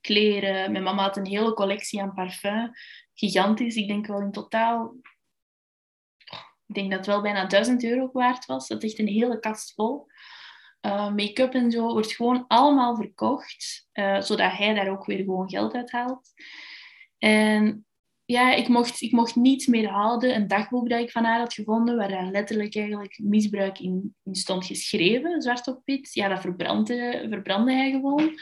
Kleren. 0.00 0.72
Mijn 0.72 0.84
mama 0.84 1.02
had 1.02 1.16
een 1.16 1.26
hele 1.26 1.54
collectie 1.54 2.02
aan 2.02 2.14
parfum. 2.14 2.70
Gigantisch. 3.14 3.76
Ik 3.76 3.88
denk 3.88 4.06
wel 4.06 4.20
in 4.20 4.32
totaal 4.32 4.94
ik 6.66 6.74
denk 6.74 6.90
dat 6.90 6.98
het 6.98 7.08
wel 7.08 7.22
bijna 7.22 7.46
1000 7.46 7.84
euro 7.84 8.10
waard 8.12 8.46
was. 8.46 8.68
Dat 8.68 8.82
is 8.82 8.90
echt 8.90 8.98
een 8.98 9.14
hele 9.14 9.38
kast 9.38 9.74
vol. 9.74 10.06
Uh, 10.80 11.14
make-up 11.14 11.54
en 11.54 11.70
zo 11.70 11.92
wordt 11.92 12.12
gewoon 12.12 12.44
allemaal 12.48 12.96
verkocht, 12.96 13.88
uh, 13.92 14.20
zodat 14.20 14.52
hij 14.52 14.74
daar 14.74 14.90
ook 14.90 15.04
weer 15.04 15.18
gewoon 15.18 15.50
geld 15.50 15.74
uit 15.74 15.90
haalt. 15.90 16.32
En 17.18 17.86
ja, 18.24 18.54
ik 18.54 18.68
mocht, 18.68 19.00
ik 19.00 19.12
mocht 19.12 19.36
niet 19.36 19.66
meer 19.66 19.88
houden 19.88 20.34
een 20.34 20.48
dagboek 20.48 20.88
dat 20.88 21.00
ik 21.00 21.10
van 21.10 21.24
haar 21.24 21.38
had 21.38 21.54
gevonden, 21.54 21.96
waar 21.96 22.08
daar 22.08 22.30
letterlijk 22.30 22.76
eigenlijk 22.76 23.18
misbruik 23.22 23.78
in, 23.78 24.16
in 24.22 24.34
stond 24.34 24.66
geschreven, 24.66 25.42
zwart 25.42 25.66
op 25.66 25.80
wit. 25.84 26.14
Ja, 26.14 26.28
dat 26.28 26.40
verbrandde, 26.40 27.26
verbrandde 27.30 27.72
hij 27.72 27.90
gewoon. 27.90 28.38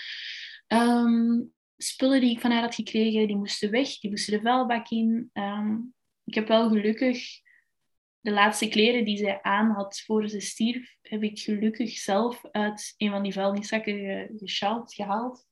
Um, 0.69 1.53
spullen 1.77 2.21
die 2.21 2.31
ik 2.31 2.41
van 2.41 2.51
haar 2.51 2.63
had 2.63 2.75
gekregen, 2.75 3.27
die 3.27 3.37
moesten 3.37 3.71
weg, 3.71 3.99
die 3.99 4.11
moesten 4.11 4.33
de 4.33 4.41
vuilbak 4.41 4.89
in. 4.89 5.31
Um, 5.33 5.95
ik 6.25 6.35
heb 6.35 6.49
wel 6.49 6.69
gelukkig 6.69 7.41
de 8.21 8.31
laatste 8.31 8.69
kleren 8.69 9.05
die 9.05 9.17
zij 9.17 9.43
aan 9.43 9.71
had 9.71 10.01
voor 10.01 10.29
ze 10.29 10.41
stierf, 10.41 10.97
heb 11.03 11.23
ik 11.23 11.39
gelukkig 11.39 11.91
zelf 11.91 12.45
uit 12.51 12.95
een 12.97 13.11
van 13.11 13.23
die 13.23 13.33
vuilniszakken 13.33 14.31
gesjouwd, 14.37 14.95
gehaald. 14.95 15.47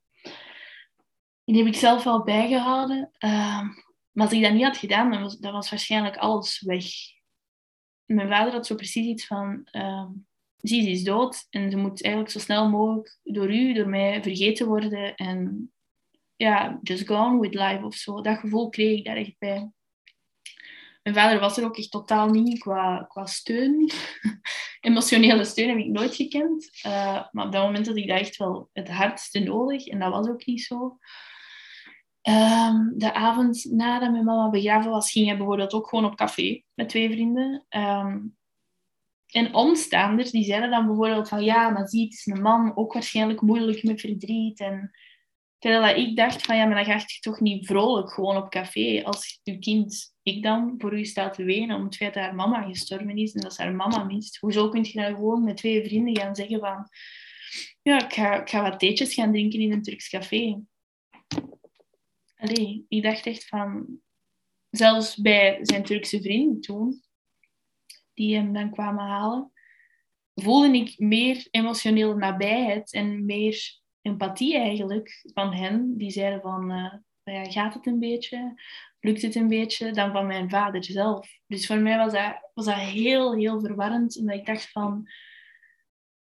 Die 1.44 1.56
heb 1.56 1.66
ik 1.66 1.74
zelf 1.74 2.04
wel 2.04 2.22
bijgehouden. 2.22 3.10
Uh, 3.18 3.68
maar 4.12 4.26
als 4.26 4.34
ik 4.34 4.42
dat 4.42 4.52
niet 4.52 4.64
had 4.64 4.76
gedaan, 4.76 5.10
dan 5.10 5.22
was, 5.22 5.38
dan 5.38 5.52
was 5.52 5.70
waarschijnlijk 5.70 6.16
alles 6.16 6.60
weg. 6.60 6.84
Mijn 8.04 8.28
vader 8.28 8.52
had 8.52 8.66
zo 8.66 8.74
precies 8.74 9.06
iets 9.06 9.26
van... 9.26 9.68
Uh, 9.72 10.06
ze 10.62 10.76
is 10.76 11.04
dood 11.04 11.46
en 11.50 11.70
ze 11.70 11.76
moet 11.76 12.02
eigenlijk 12.02 12.32
zo 12.32 12.38
snel 12.38 12.68
mogelijk 12.68 13.18
door 13.22 13.54
u, 13.54 13.72
door 13.72 13.88
mij 13.88 14.22
vergeten 14.22 14.66
worden. 14.66 15.14
En 15.14 15.72
ja, 16.36 16.78
just 16.82 17.06
gone 17.06 17.40
with 17.40 17.54
life 17.54 17.84
of 17.84 17.94
zo. 17.94 18.20
Dat 18.20 18.38
gevoel 18.38 18.68
kreeg 18.68 18.98
ik 18.98 19.04
daar 19.04 19.16
echt 19.16 19.38
bij. 19.38 19.70
Mijn 21.02 21.16
vader 21.16 21.40
was 21.40 21.56
er 21.56 21.64
ook 21.64 21.78
echt 21.78 21.90
totaal 21.90 22.28
niet 22.28 22.58
qua, 22.58 23.04
qua 23.08 23.26
steun. 23.26 23.90
Emotionele 24.80 25.44
steun 25.44 25.68
heb 25.68 25.78
ik 25.78 25.86
nooit 25.86 26.14
gekend. 26.14 26.70
Uh, 26.86 27.24
maar 27.30 27.46
op 27.46 27.52
dat 27.52 27.64
moment 27.64 27.86
had 27.86 27.96
ik 27.96 28.08
dat 28.08 28.18
echt 28.18 28.36
wel 28.36 28.68
het 28.72 28.88
hardste 28.88 29.38
nodig. 29.38 29.86
En 29.86 29.98
dat 29.98 30.12
was 30.12 30.28
ook 30.28 30.46
niet 30.46 30.62
zo. 30.62 30.98
Um, 32.28 32.92
de 32.98 33.14
avond 33.14 33.64
nadat 33.70 34.10
mijn 34.10 34.24
mama 34.24 34.50
begraven 34.50 34.90
was, 34.90 35.10
ging 35.10 35.26
hij 35.26 35.36
bijvoorbeeld 35.36 35.72
ook 35.72 35.88
gewoon 35.88 36.04
op 36.04 36.16
café 36.16 36.62
met 36.74 36.88
twee 36.88 37.10
vrienden. 37.10 37.66
Um, 37.68 38.36
en 39.26 39.54
omstaanders 39.54 40.30
die 40.30 40.44
zeiden 40.44 40.70
dan 40.70 40.86
bijvoorbeeld 40.86 41.28
van 41.28 41.44
ja, 41.44 41.68
maar 41.70 41.88
zie, 41.88 42.04
het 42.04 42.12
is 42.12 42.26
een 42.26 42.42
man, 42.42 42.76
ook 42.76 42.92
waarschijnlijk 42.92 43.40
moeilijk 43.40 43.82
met 43.82 44.00
verdriet. 44.00 44.60
En 44.60 44.90
terwijl 45.58 45.96
ik 45.96 46.16
dacht 46.16 46.42
van 46.42 46.56
ja, 46.56 46.64
maar 46.64 46.74
dan 46.74 46.84
ga 46.84 46.94
je 47.06 47.18
toch 47.20 47.40
niet 47.40 47.66
vrolijk 47.66 48.12
gewoon 48.12 48.36
op 48.36 48.50
café 48.50 49.02
als 49.04 49.40
je 49.42 49.58
kind, 49.58 50.14
ik 50.22 50.42
dan, 50.42 50.74
voor 50.78 50.98
u 50.98 51.04
staat 51.04 51.34
te 51.34 51.44
wenen 51.44 51.76
om 51.76 51.84
het 51.84 51.96
feit 51.96 52.14
dat 52.14 52.22
haar 52.22 52.34
mama 52.34 52.62
gestorven 52.62 53.16
is 53.16 53.32
en 53.32 53.40
dat 53.40 53.54
ze 53.54 53.62
haar 53.62 53.74
mama 53.74 54.04
mist. 54.04 54.36
Hoezo 54.36 54.68
kun 54.68 54.84
je 54.84 54.92
dan 54.92 55.14
gewoon 55.14 55.44
met 55.44 55.56
twee 55.56 55.84
vrienden 55.84 56.16
gaan 56.16 56.34
zeggen 56.34 56.60
van 56.60 56.88
ja, 57.82 58.04
ik 58.04 58.12
ga, 58.12 58.40
ik 58.40 58.48
ga 58.48 58.62
wat 58.62 58.78
theetjes 58.78 59.14
gaan 59.14 59.32
drinken 59.32 59.60
in 59.60 59.72
een 59.72 59.82
Turks 59.82 60.08
café. 60.08 60.60
Allee, 62.40 62.84
ik 62.88 63.02
dacht 63.02 63.26
echt 63.26 63.48
van... 63.48 64.00
Zelfs 64.70 65.16
bij 65.16 65.58
zijn 65.62 65.82
Turkse 65.82 66.20
vrienden 66.20 66.60
toen, 66.60 67.02
die 68.14 68.34
hem 68.34 68.52
dan 68.52 68.70
kwamen 68.70 69.04
halen, 69.04 69.52
voelde 70.34 70.76
ik 70.76 70.98
meer 70.98 71.48
emotionele 71.50 72.14
nabijheid 72.14 72.92
en 72.92 73.24
meer 73.24 73.80
empathie 74.02 74.56
eigenlijk 74.56 75.24
van 75.34 75.52
hen. 75.52 75.96
Die 75.96 76.10
zeiden 76.10 76.40
van, 76.40 76.70
uh, 76.70 76.94
ja, 77.24 77.44
gaat 77.44 77.74
het 77.74 77.86
een 77.86 77.98
beetje? 77.98 78.62
Lukt 79.00 79.22
het 79.22 79.34
een 79.34 79.48
beetje? 79.48 79.90
Dan 79.90 80.12
van 80.12 80.26
mijn 80.26 80.50
vader 80.50 80.84
zelf. 80.84 81.28
Dus 81.46 81.66
voor 81.66 81.78
mij 81.78 81.96
was 81.96 82.12
dat, 82.12 82.50
was 82.54 82.64
dat 82.64 82.74
heel, 82.74 83.34
heel 83.34 83.60
verwarrend. 83.60 84.18
Omdat 84.18 84.36
ik 84.36 84.46
dacht 84.46 84.70
van, 84.70 85.08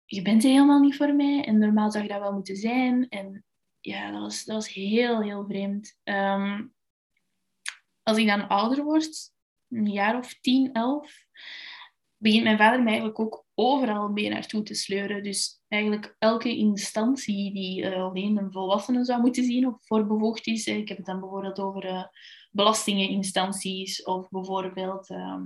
je 0.05 0.22
bent 0.22 0.43
helemaal 0.43 0.80
niet 0.80 0.95
voor 0.95 1.13
mij. 1.13 1.43
En 1.45 1.57
normaal 1.57 1.91
zou 1.91 2.03
je 2.03 2.09
dat 2.09 2.20
wel 2.20 2.34
moeten 2.34 2.55
zijn. 2.55 3.09
En 3.09 3.45
ja, 3.88 4.11
dat 4.11 4.21
was, 4.21 4.43
dat 4.43 4.55
was 4.55 4.73
heel, 4.73 5.21
heel 5.21 5.45
vreemd. 5.45 5.99
Ehm, 6.03 6.65
als 8.03 8.17
ik 8.17 8.27
dan 8.27 8.47
ouder 8.47 8.83
word, 8.83 9.31
een 9.69 9.91
jaar 9.91 10.17
of 10.17 10.39
tien, 10.39 10.73
elf, 10.73 11.25
begint 12.17 12.43
mijn 12.43 12.57
vader 12.57 12.79
mij 12.83 12.88
eigenlijk 12.88 13.19
ook 13.19 13.45
overal 13.53 14.09
mee 14.09 14.29
naartoe 14.29 14.63
te 14.63 14.73
sleuren. 14.73 15.23
Dus 15.23 15.61
eigenlijk 15.67 16.15
elke 16.19 16.57
instantie 16.57 17.53
die 17.53 17.83
uh, 17.83 18.03
alleen 18.03 18.38
een 18.38 18.51
volwassene 18.51 19.05
zou 19.05 19.21
moeten 19.21 19.43
zien 19.43 19.67
of 19.67 19.85
voor 19.85 20.07
bevoegd 20.07 20.47
is. 20.47 20.67
Ik 20.67 20.88
heb 20.88 20.97
het 20.97 21.05
dan 21.05 21.19
bijvoorbeeld 21.19 21.59
over 21.59 21.85
uh, 21.85 22.03
belastingeninstanties 22.51 24.03
of 24.03 24.29
bijvoorbeeld 24.29 25.09
ehm, 25.09 25.45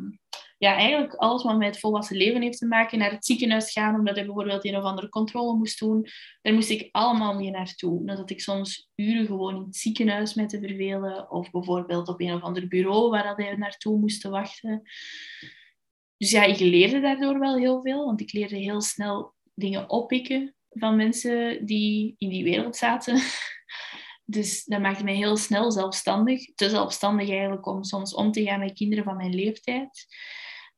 ja, 0.62 0.76
eigenlijk 0.76 1.14
alles 1.14 1.44
wat 1.44 1.58
met 1.58 1.80
volwassen 1.80 2.18
leven 2.18 2.42
heeft 2.42 2.58
te 2.58 2.66
maken, 2.66 2.98
naar 2.98 3.12
het 3.12 3.26
ziekenhuis 3.26 3.72
gaan, 3.72 3.96
omdat 3.96 4.16
hij 4.16 4.26
bijvoorbeeld 4.26 4.66
een 4.66 4.78
of 4.78 4.84
andere 4.84 5.10
controle 5.10 5.58
moest 5.58 5.80
doen. 5.80 6.08
Daar 6.42 6.54
moest 6.54 6.70
ik 6.70 6.90
allemaal 6.92 7.36
mee 7.36 7.50
naartoe. 7.50 8.06
Dan 8.06 8.18
zat 8.18 8.30
ik 8.30 8.42
soms 8.42 8.90
uren 8.96 9.26
gewoon 9.26 9.56
in 9.56 9.62
het 9.62 9.76
ziekenhuis 9.76 10.34
met 10.34 10.50
te 10.50 10.60
vervelen, 10.60 11.32
of 11.32 11.52
bijvoorbeeld 11.52 12.08
op 12.08 12.22
een 12.22 12.34
of 12.34 12.42
ander 12.42 12.68
bureau 12.68 13.10
waar 13.10 13.36
hij 13.36 13.56
naartoe 13.56 14.00
moest 14.00 14.24
wachten. 14.24 14.82
Dus 16.18 16.32
ja, 16.32 16.44
ik 16.44 16.60
leerde 16.60 17.00
daardoor 17.00 17.40
wel 17.40 17.58
heel 17.58 17.82
veel, 17.82 18.06
want 18.06 18.22
ik 18.22 18.34
leerde 18.34 18.58
heel 18.58 18.82
snel 18.82 19.34
dingen 19.54 19.90
oppikken 19.90 20.56
van 20.70 20.96
mensen 20.96 21.66
die 21.66 22.16
in 22.18 22.30
die 22.30 22.44
wereld 22.44 22.76
zaten. 22.76 23.20
Dus 24.26 24.66
dat 24.66 24.80
maakte 24.80 25.04
mij 25.04 25.16
heel 25.16 25.38
snel 25.38 25.72
zelfstandig. 25.72 26.54
Te 26.56 26.70
zelfstandig 26.70 27.30
eigenlijk 27.30 27.66
om 27.66 27.84
soms 27.84 28.14
om 28.14 28.32
te 28.32 28.44
gaan 28.44 28.60
met 28.60 28.74
kinderen 28.74 29.04
van 29.04 29.16
mijn 29.16 29.36
leeftijd. 29.36 30.08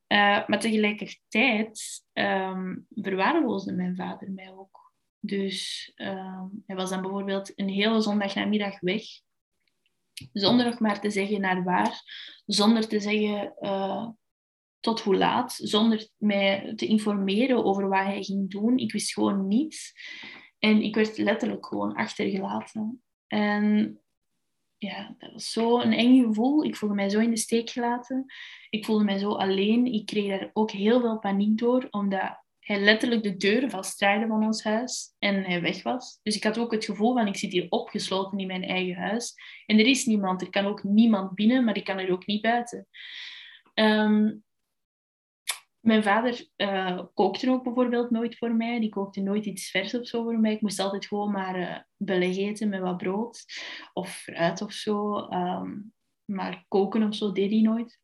Uh, 0.08 0.46
maar 0.46 0.60
tegelijkertijd 0.60 2.04
um, 2.12 2.86
verwaarloosde 2.90 3.72
mijn 3.72 3.96
vader 3.96 4.30
mij 4.30 4.52
ook. 4.52 4.92
Dus 5.20 5.92
um, 5.96 6.62
hij 6.66 6.76
was 6.76 6.90
dan 6.90 7.02
bijvoorbeeld 7.02 7.52
een 7.58 7.68
hele 7.68 8.00
zondagnamiddag 8.00 8.80
weg. 8.80 9.02
Zonder 10.32 10.66
nog 10.66 10.78
maar 10.78 11.00
te 11.00 11.10
zeggen 11.10 11.40
naar 11.40 11.64
waar. 11.64 12.02
Zonder 12.46 12.88
te 12.88 13.00
zeggen 13.00 13.54
uh, 13.60 14.08
tot 14.80 15.00
hoe 15.00 15.16
laat. 15.16 15.52
Zonder 15.52 16.08
mij 16.16 16.72
te 16.76 16.86
informeren 16.86 17.64
over 17.64 17.88
wat 17.88 18.04
hij 18.04 18.22
ging 18.22 18.50
doen. 18.50 18.78
Ik 18.78 18.92
wist 18.92 19.12
gewoon 19.12 19.48
niets. 19.48 19.92
En 20.58 20.82
ik 20.82 20.94
werd 20.94 21.18
letterlijk 21.18 21.66
gewoon 21.66 21.94
achtergelaten. 21.94 23.02
En 23.26 23.98
ja, 24.84 25.14
dat 25.18 25.32
was 25.32 25.50
zo 25.50 25.80
een 25.80 25.92
eng 25.92 26.24
gevoel. 26.24 26.64
Ik 26.64 26.76
voelde 26.76 26.94
mij 26.94 27.08
zo 27.08 27.20
in 27.20 27.30
de 27.30 27.36
steek 27.36 27.70
gelaten. 27.70 28.24
Ik 28.70 28.84
voelde 28.84 29.04
mij 29.04 29.18
zo 29.18 29.30
alleen. 29.30 29.86
Ik 29.86 30.06
kreeg 30.06 30.38
daar 30.38 30.50
ook 30.52 30.70
heel 30.70 31.00
veel 31.00 31.18
paniek 31.18 31.58
door, 31.58 31.86
omdat 31.90 32.42
hij 32.58 32.80
letterlijk 32.80 33.22
de 33.22 33.36
deuren 33.36 33.70
vastdraaide 33.70 34.26
van 34.26 34.44
ons 34.44 34.64
huis 34.64 35.14
en 35.18 35.44
hij 35.44 35.60
weg 35.60 35.82
was. 35.82 36.20
Dus 36.22 36.36
ik 36.36 36.44
had 36.44 36.58
ook 36.58 36.72
het 36.72 36.84
gevoel 36.84 37.14
van, 37.14 37.26
ik 37.26 37.36
zit 37.36 37.52
hier 37.52 37.66
opgesloten 37.68 38.38
in 38.38 38.46
mijn 38.46 38.64
eigen 38.64 38.94
huis. 38.94 39.34
En 39.66 39.78
er 39.78 39.86
is 39.86 40.04
niemand. 40.04 40.42
Er 40.42 40.50
kan 40.50 40.66
ook 40.66 40.82
niemand 40.82 41.34
binnen, 41.34 41.64
maar 41.64 41.76
ik 41.76 41.84
kan 41.84 41.98
er 41.98 42.12
ook 42.12 42.26
niet 42.26 42.42
buiten. 42.42 42.86
Um, 43.74 44.43
mijn 45.84 46.02
vader 46.02 46.48
uh, 46.56 47.00
kookte 47.14 47.50
ook 47.50 47.62
bijvoorbeeld 47.64 48.10
nooit 48.10 48.38
voor 48.38 48.54
mij. 48.54 48.80
Die 48.80 48.88
kookte 48.88 49.20
nooit 49.20 49.44
iets 49.44 49.70
vers 49.70 49.94
of 49.94 50.06
zo 50.06 50.22
voor 50.22 50.38
mij. 50.38 50.52
Ik 50.52 50.60
moest 50.60 50.80
altijd 50.80 51.06
gewoon 51.06 51.30
maar 51.30 51.84
uh, 52.06 52.20
eten 52.20 52.68
met 52.68 52.80
wat 52.80 52.96
brood 52.96 53.44
of 53.92 54.10
fruit 54.10 54.62
of 54.62 54.72
zo. 54.72 55.16
Um, 55.30 55.92
maar 56.24 56.64
koken 56.68 57.02
of 57.02 57.14
zo 57.14 57.32
deed 57.32 57.50
hij 57.50 57.60
nooit. 57.60 58.00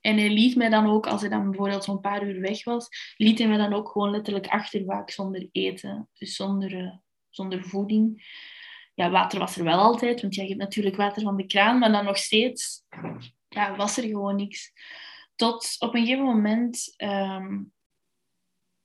En 0.00 0.16
hij 0.16 0.30
liet 0.30 0.56
mij 0.56 0.68
dan 0.68 0.86
ook, 0.86 1.06
als 1.06 1.20
hij 1.20 1.30
dan 1.30 1.50
bijvoorbeeld 1.50 1.84
zo'n 1.84 2.00
paar 2.00 2.26
uur 2.26 2.40
weg 2.40 2.64
was, 2.64 2.88
liet 3.16 3.38
hij 3.38 3.48
mij 3.48 3.56
dan 3.56 3.72
ook 3.72 3.88
gewoon 3.88 4.10
letterlijk 4.10 4.46
achter 4.46 4.84
vaak 4.84 5.10
zonder 5.10 5.48
eten. 5.52 6.08
Dus 6.12 6.36
zonder, 6.36 6.72
uh, 6.72 6.92
zonder 7.28 7.64
voeding. 7.64 8.22
Ja, 8.94 9.10
water 9.10 9.38
was 9.38 9.56
er 9.56 9.64
wel 9.64 9.78
altijd, 9.78 10.20
want 10.20 10.34
jij 10.34 10.46
hebt 10.46 10.58
natuurlijk 10.58 10.96
water 10.96 11.22
van 11.22 11.36
de 11.36 11.46
kraan, 11.46 11.78
maar 11.78 11.92
dan 11.92 12.04
nog 12.04 12.16
steeds 12.16 12.82
ja, 13.48 13.76
was 13.76 13.96
er 13.96 14.04
gewoon 14.04 14.36
niks. 14.36 14.72
Tot 15.40 15.76
op 15.78 15.94
een 15.94 16.00
gegeven 16.00 16.24
moment 16.24 16.94
um, 16.96 17.72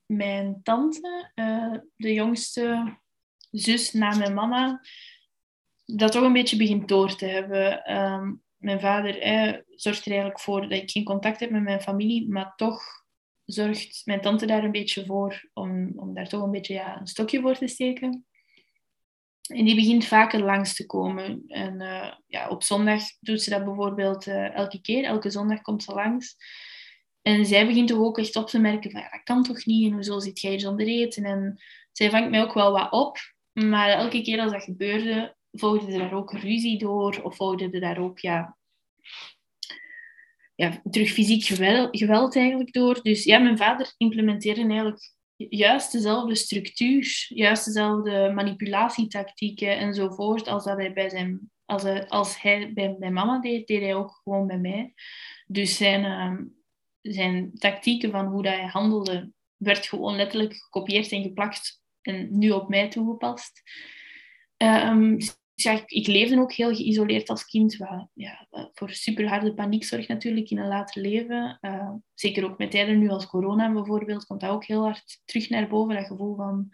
mijn 0.06 0.60
tante, 0.64 1.32
uh, 1.36 1.78
de 1.96 2.14
jongste 2.14 2.98
zus 3.52 3.94
na 3.94 4.18
mijn 4.18 4.34
mama, 4.34 4.82
dat 5.86 6.12
toch 6.12 6.24
een 6.24 6.34
beetje 6.34 6.58
begint 6.58 6.88
door 6.88 7.16
te 7.16 7.26
hebben. 7.26 7.96
Um, 7.96 8.44
mijn 8.58 8.80
vader 8.80 9.22
eh, 9.22 9.54
zorgt 9.70 10.06
er 10.06 10.12
eigenlijk 10.12 10.40
voor 10.40 10.62
dat 10.62 10.72
ik 10.72 10.92
geen 10.92 11.04
contact 11.04 11.40
heb 11.40 11.50
met 11.50 11.64
mijn 11.64 11.82
familie, 11.82 12.30
maar 12.30 12.54
toch 12.56 12.84
zorgt 13.46 14.02
mijn 14.06 14.22
tante 14.22 14.46
daar 14.46 14.64
een 14.64 14.72
beetje 14.72 15.06
voor 15.06 15.50
om, 15.54 15.94
om 15.96 16.14
daar 16.14 16.28
toch 16.28 16.44
een 16.44 16.52
beetje 16.52 16.74
ja, 16.74 17.00
een 17.00 17.08
stokje 17.08 17.42
voor 17.42 17.56
te 17.56 17.68
steken. 17.68 18.26
En 19.48 19.66
die 19.66 19.76
begint 19.76 20.06
vaker 20.06 20.40
langs 20.40 20.76
te 20.76 20.86
komen. 20.86 21.44
En 21.48 21.82
uh, 21.82 22.12
ja, 22.28 22.50
op 22.50 22.64
zondag 22.64 23.04
doet 23.20 23.42
ze 23.42 23.50
dat 23.50 23.66
bijvoorbeeld 23.66 24.28
uh, 24.28 24.56
elke 24.56 24.82
keer. 24.82 25.04
Elke 25.04 25.30
zondag 25.30 25.62
komt 25.62 25.84
ze 25.84 25.94
langs. 25.94 26.36
En 27.22 27.46
zij 27.46 27.68
begint 27.68 27.88
toch 27.88 28.00
ook 28.00 28.18
echt 28.18 28.36
op 28.36 28.48
te 28.48 28.60
merken 28.60 28.92
van, 28.92 29.02
ja, 29.02 29.10
dat 29.10 29.24
kan 29.24 29.44
toch 29.44 29.66
niet? 29.66 29.88
En 29.88 29.94
hoezo 29.94 30.20
zit 30.20 30.40
jij 30.40 30.60
zonder 30.60 30.88
eten? 30.88 31.24
En 31.24 31.62
zij 31.92 32.10
vangt 32.10 32.30
mij 32.30 32.42
ook 32.42 32.54
wel 32.54 32.72
wat 32.72 32.92
op. 32.92 33.18
Maar 33.54 33.90
elke 33.90 34.22
keer 34.22 34.40
als 34.40 34.52
dat 34.52 34.64
gebeurde, 34.64 35.36
volgde 35.52 35.94
er 35.94 36.00
daar 36.00 36.14
ook 36.14 36.34
ruzie 36.34 36.78
door. 36.78 37.22
Of 37.24 37.36
volgde 37.36 37.70
er 37.70 37.80
daar 37.80 37.98
ook, 37.98 38.20
ja... 38.20 38.58
ja, 40.56 40.82
terug 40.90 41.10
fysiek 41.10 41.44
geweld, 41.44 41.98
geweld 41.98 42.36
eigenlijk 42.36 42.74
door. 42.74 43.02
Dus 43.02 43.24
ja, 43.24 43.40
mijn 43.40 43.58
vader 43.58 43.94
implementeerde 43.98 44.68
eigenlijk 44.68 45.15
juist 45.36 45.92
dezelfde 45.92 46.36
structuur, 46.36 47.26
juist 47.28 47.66
dezelfde 47.66 48.32
manipulatietactieken 48.36 49.78
enzovoort 49.78 50.48
als 50.48 50.64
dat 50.64 50.78
hij 50.78 50.94
bij 50.94 51.10
zijn 51.10 51.50
als 51.66 51.84
hij, 51.84 52.08
als 52.08 52.42
hij 52.42 52.74
bij 52.74 52.96
mijn 53.00 53.14
mama 53.14 53.40
deed, 53.40 53.68
deed 53.68 53.82
hij 53.82 53.96
ook 53.96 54.22
gewoon 54.24 54.48
bij 54.48 54.58
mij. 54.58 54.94
Dus 55.48 55.78
zijn, 55.78 56.04
uh, 56.04 56.42
zijn 57.02 57.54
tactieken 57.54 58.12
van 58.12 58.26
hoe 58.26 58.44
dat 58.44 58.54
hij 58.54 58.66
handelde, 58.66 59.32
werd 59.56 59.88
gewoon 59.88 60.16
letterlijk 60.16 60.54
gekopieerd 60.56 61.12
en 61.12 61.22
geplakt 61.22 61.82
en 62.02 62.38
nu 62.38 62.52
op 62.52 62.70
mij 62.70 62.90
toegepast. 62.90 63.62
Um, 64.58 65.18
ja, 65.56 65.84
ik, 65.86 66.08
leefde 66.08 66.40
ook 66.40 66.54
heel 66.54 66.76
geïsoleerd 66.76 67.30
als 67.30 67.46
kind, 67.46 67.78
wat, 67.78 68.08
ja, 68.14 68.48
voor 68.74 68.90
super 68.90 69.28
harde 69.28 69.54
paniek 69.54 69.84
zorgt 69.84 70.08
natuurlijk 70.08 70.50
in 70.50 70.58
een 70.58 70.68
later 70.68 71.02
leven. 71.02 71.58
Uh, 71.62 71.92
zeker 72.14 72.46
ook 72.46 72.58
met 72.58 72.72
tijden 72.72 73.00
nu 73.00 73.10
als 73.10 73.28
corona 73.28 73.72
bijvoorbeeld, 73.72 74.26
komt 74.26 74.42
dat 74.42 74.50
ook 74.50 74.66
heel 74.66 74.84
hard 74.84 75.22
terug 75.26 75.50
naar 75.50 75.68
boven, 75.68 75.96
dat 75.96 76.08
gevoel 76.08 76.36
van 76.36 76.70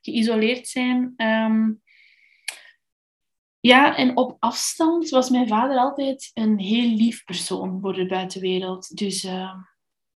geïsoleerd 0.00 0.68
zijn. 0.68 1.14
Um, 1.16 1.82
ja, 3.60 3.96
en 3.96 4.16
op 4.16 4.36
afstand 4.38 5.08
was 5.08 5.30
mijn 5.30 5.48
vader 5.48 5.76
altijd 5.76 6.30
een 6.34 6.58
heel 6.58 6.90
lief 6.96 7.24
persoon 7.24 7.80
voor 7.80 7.94
de 7.94 8.06
buitenwereld. 8.06 8.96
Dus 8.96 9.24
uh, 9.24 9.54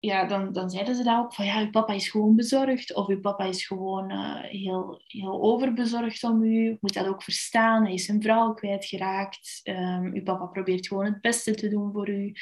ja, 0.06 0.26
dan, 0.26 0.54
dan 0.54 0.70
zeiden 0.70 0.96
ze 0.96 1.04
dat 1.04 1.18
ook 1.18 1.34
van 1.34 1.46
ja, 1.46 1.62
uw 1.62 1.70
papa 1.70 1.94
is 1.94 2.10
gewoon 2.10 2.36
bezorgd 2.36 2.96
of 2.96 3.08
uw 3.08 3.20
papa 3.20 3.44
is 3.44 3.68
gewoon 3.68 4.12
uh, 4.12 4.42
heel, 4.42 5.02
heel 5.08 5.42
overbezorgd 5.42 6.24
om 6.24 6.44
u. 6.44 6.64
Je 6.64 6.78
moet 6.80 6.94
dat 6.94 7.08
ook 7.08 7.24
verstaan. 7.24 7.84
Hij 7.84 7.94
is 7.94 8.06
zijn 8.06 8.22
vrouw 8.22 8.54
kwijtgeraakt. 8.54 9.62
Um, 9.64 10.14
uw 10.14 10.24
papa 10.24 10.46
probeert 10.46 10.88
gewoon 10.88 11.06
het 11.06 11.22
beste 11.22 11.56
te 11.56 11.70
doen 11.70 11.92
voor 11.92 12.10
u. 12.10 12.34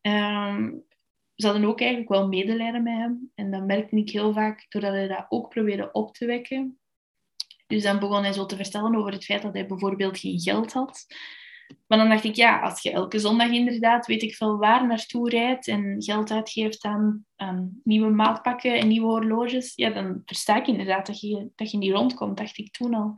Um, 0.00 0.84
ze 1.34 1.46
hadden 1.46 1.64
ook 1.64 1.80
eigenlijk 1.80 2.10
wel 2.10 2.28
medelijden 2.28 2.82
met 2.82 2.96
hem. 2.96 3.30
En 3.34 3.50
dat 3.50 3.66
merkte 3.66 3.96
ik 3.96 4.10
heel 4.10 4.32
vaak 4.32 4.66
doordat 4.68 4.92
hij 4.92 5.08
dat 5.08 5.26
ook 5.28 5.48
probeerde 5.48 5.92
op 5.92 6.14
te 6.14 6.26
wekken. 6.26 6.78
Dus 7.66 7.82
dan 7.82 7.98
begon 7.98 8.22
hij 8.22 8.32
zo 8.32 8.46
te 8.46 8.56
vertellen 8.56 8.96
over 8.96 9.12
het 9.12 9.24
feit 9.24 9.42
dat 9.42 9.54
hij 9.54 9.66
bijvoorbeeld 9.66 10.18
geen 10.18 10.40
geld 10.40 10.72
had. 10.72 11.06
Maar 11.86 11.98
dan 11.98 12.08
dacht 12.08 12.24
ik, 12.24 12.34
ja, 12.34 12.60
als 12.60 12.82
je 12.82 12.90
elke 12.90 13.18
zondag 13.18 13.50
inderdaad, 13.50 14.06
weet 14.06 14.22
ik 14.22 14.34
veel 14.34 14.58
waar, 14.58 14.86
naartoe 14.86 15.28
rijdt 15.30 15.68
en 15.68 16.02
geld 16.02 16.30
uitgeeft 16.30 16.84
aan, 16.84 17.24
nieuwe 17.84 18.10
maatpakken 18.10 18.78
en 18.78 18.88
nieuwe 18.88 19.06
horloges, 19.06 19.72
ja, 19.74 19.90
dan 19.90 20.22
versta 20.24 20.56
ik 20.56 20.66
inderdaad 20.66 21.06
dat 21.06 21.20
je, 21.20 21.50
dat 21.54 21.70
je 21.70 21.78
niet 21.78 21.92
rondkomt, 21.92 22.36
dacht 22.36 22.58
ik 22.58 22.72
toen 22.72 22.94
al. 22.94 23.14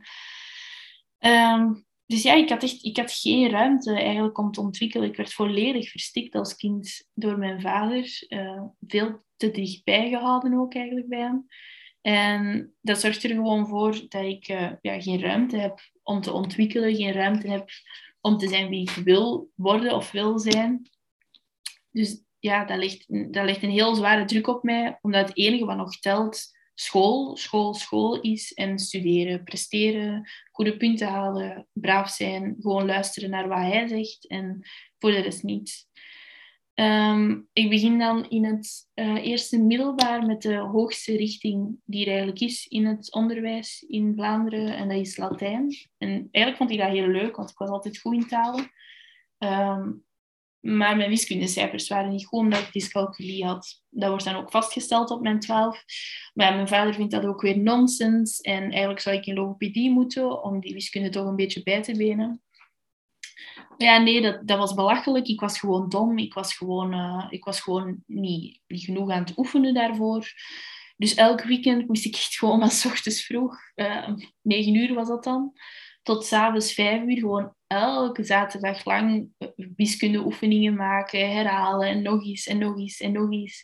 Ehm, 1.17 1.73
dus 2.05 2.21
ja, 2.21 2.33
ik 2.33 2.49
had, 2.49 2.63
echt, 2.63 2.83
ik 2.83 2.97
had 2.97 3.11
geen 3.11 3.49
ruimte 3.49 3.93
eigenlijk 3.93 4.37
om 4.37 4.51
te 4.51 4.61
ontwikkelen. 4.61 5.09
Ik 5.09 5.15
werd 5.15 5.33
volledig 5.33 5.89
verstikt 5.89 6.35
als 6.35 6.55
kind 6.55 7.09
door 7.13 7.37
mijn 7.37 7.61
vader. 7.61 8.25
Uh, 8.29 8.63
veel 8.87 9.23
te 9.35 9.51
dichtbij 9.51 10.09
gehouden 10.09 10.53
ook 10.53 10.75
eigenlijk 10.75 11.07
bij 11.07 11.19
hem. 11.19 11.47
En 12.01 12.73
dat 12.81 12.99
zorgt 12.99 13.23
er 13.23 13.29
gewoon 13.29 13.67
voor 13.67 13.91
dat 14.07 14.23
ik 14.23 14.47
uh, 14.47 14.71
ja, 14.81 15.01
geen 15.01 15.21
ruimte 15.21 15.57
heb 15.57 15.79
om 16.03 16.21
te 16.21 16.31
ontwikkelen, 16.31 16.95
geen 16.95 17.11
ruimte 17.11 17.47
heb 17.47 17.69
om 18.25 18.37
te 18.37 18.47
zijn 18.47 18.69
wie 18.69 18.81
ik 18.81 19.03
wil 19.03 19.49
worden 19.55 19.95
of 19.95 20.11
wil 20.11 20.39
zijn. 20.39 20.89
Dus 21.91 22.23
ja, 22.39 22.65
dat 22.65 22.77
ligt, 22.77 23.05
dat 23.33 23.45
ligt 23.45 23.63
een 23.63 23.69
heel 23.69 23.95
zware 23.95 24.25
druk 24.25 24.47
op 24.47 24.63
mij, 24.63 24.97
omdat 25.01 25.27
het 25.27 25.37
enige 25.37 25.65
wat 25.65 25.77
nog 25.77 25.99
telt 25.99 26.51
school, 26.75 27.37
school, 27.37 27.73
school 27.73 28.21
is 28.21 28.53
en 28.53 28.79
studeren, 28.79 29.43
presteren, 29.43 30.29
goede 30.51 30.77
punten 30.77 31.07
halen, 31.07 31.67
braaf 31.73 32.09
zijn, 32.09 32.55
gewoon 32.59 32.85
luisteren 32.85 33.29
naar 33.29 33.47
wat 33.47 33.57
hij 33.57 33.87
zegt 33.87 34.27
en 34.27 34.67
voor 34.99 35.11
de 35.11 35.19
rest 35.19 35.43
niet. 35.43 35.87
Ehm, 36.73 37.41
ik 37.53 37.69
begin 37.69 37.99
dan 37.99 38.29
in 38.29 38.45
het 38.45 38.89
uh, 38.95 39.25
eerste 39.25 39.61
middelbaar 39.61 40.25
met 40.25 40.41
de 40.41 40.55
hoogste 40.55 41.15
richting 41.15 41.79
die 41.85 42.01
er 42.01 42.11
eigenlijk 42.11 42.39
is 42.39 42.67
in 42.67 42.85
het 42.85 43.13
onderwijs 43.13 43.85
in 43.87 44.13
Vlaanderen. 44.15 44.75
En 44.75 44.87
dat 44.87 44.97
is 44.97 45.17
Latijn. 45.17 45.75
En 45.97 46.09
eigenlijk 46.09 46.57
vond 46.57 46.71
ik 46.71 46.77
dat 46.77 46.89
heel 46.89 47.07
leuk, 47.07 47.35
want 47.35 47.49
ik 47.49 47.57
was 47.57 47.69
altijd 47.69 47.99
goed 47.99 48.13
in 48.13 48.27
talen. 48.27 48.71
Ehm, 49.37 49.91
maar 50.59 50.97
mijn 50.97 51.09
wiskundecijfers 51.09 51.87
waren 51.87 52.11
niet 52.11 52.25
goed, 52.25 52.39
omdat 52.39 52.59
ik 52.59 52.71
dyscalculie 52.71 53.45
had. 53.45 53.83
Dat 53.89 54.09
wordt 54.09 54.25
dan 54.25 54.35
ook 54.35 54.51
vastgesteld 54.51 55.11
op 55.11 55.21
mijn 55.21 55.39
12. 55.39 55.83
Maar 56.33 56.55
mijn 56.55 56.67
vader 56.67 56.93
vindt 56.93 57.11
dat 57.11 57.25
ook 57.25 57.41
weer 57.41 57.57
nonsens. 57.57 58.41
En 58.41 58.63
eigenlijk 58.71 58.99
zou 58.99 59.15
ik 59.15 59.25
in 59.25 59.35
logopedie 59.35 59.91
moeten, 59.91 60.43
om 60.43 60.59
die 60.59 60.73
wiskunde 60.73 61.09
toch 61.09 61.25
een 61.25 61.35
beetje 61.35 61.63
bij 61.63 61.81
te 61.81 61.97
benen. 61.97 62.42
Ja, 63.77 63.97
nee, 63.97 64.21
dat, 64.21 64.47
dat 64.47 64.57
was 64.57 64.73
belachelijk. 64.73 65.27
Ik 65.27 65.39
was 65.39 65.59
gewoon 65.59 65.89
dom. 65.89 66.17
Ik 66.17 66.33
was 66.33 66.55
gewoon, 66.55 66.93
uh, 66.93 67.25
ik 67.29 67.43
was 67.43 67.61
gewoon 67.61 68.03
niet, 68.05 68.59
genoeg 68.67 69.11
aan 69.11 69.23
het 69.23 69.37
oefenen 69.37 69.73
daarvoor. 69.73 70.31
Dus 70.97 71.15
elk 71.15 71.43
weekend 71.43 71.87
moest 71.87 72.05
ik 72.05 72.15
echt 72.15 72.37
gewoon 72.37 72.59
van 72.59 72.69
s 72.69 72.85
ochtends 72.85 73.25
vroeg, 73.25 73.57
uh, 73.75 74.09
negen 74.41 74.75
uur 74.75 74.93
was 74.93 75.07
dat 75.07 75.23
dan, 75.23 75.53
tot 76.01 76.25
s'avonds 76.25 76.73
vijf 76.73 77.03
uur, 77.03 77.17
gewoon 77.17 77.53
elke 77.67 78.23
zaterdag 78.23 78.85
lang 78.85 79.29
eh, 79.37 79.49
wiskundeoefeningen 79.75 80.75
maken, 80.75 81.31
herhalen 81.31 81.87
en 81.87 82.01
nog 82.01 82.25
eens 82.25 82.47
en 82.47 82.57
nog 82.57 82.77
eens 82.77 82.99
en 82.99 83.11
nog 83.11 83.31
eens. 83.31 83.63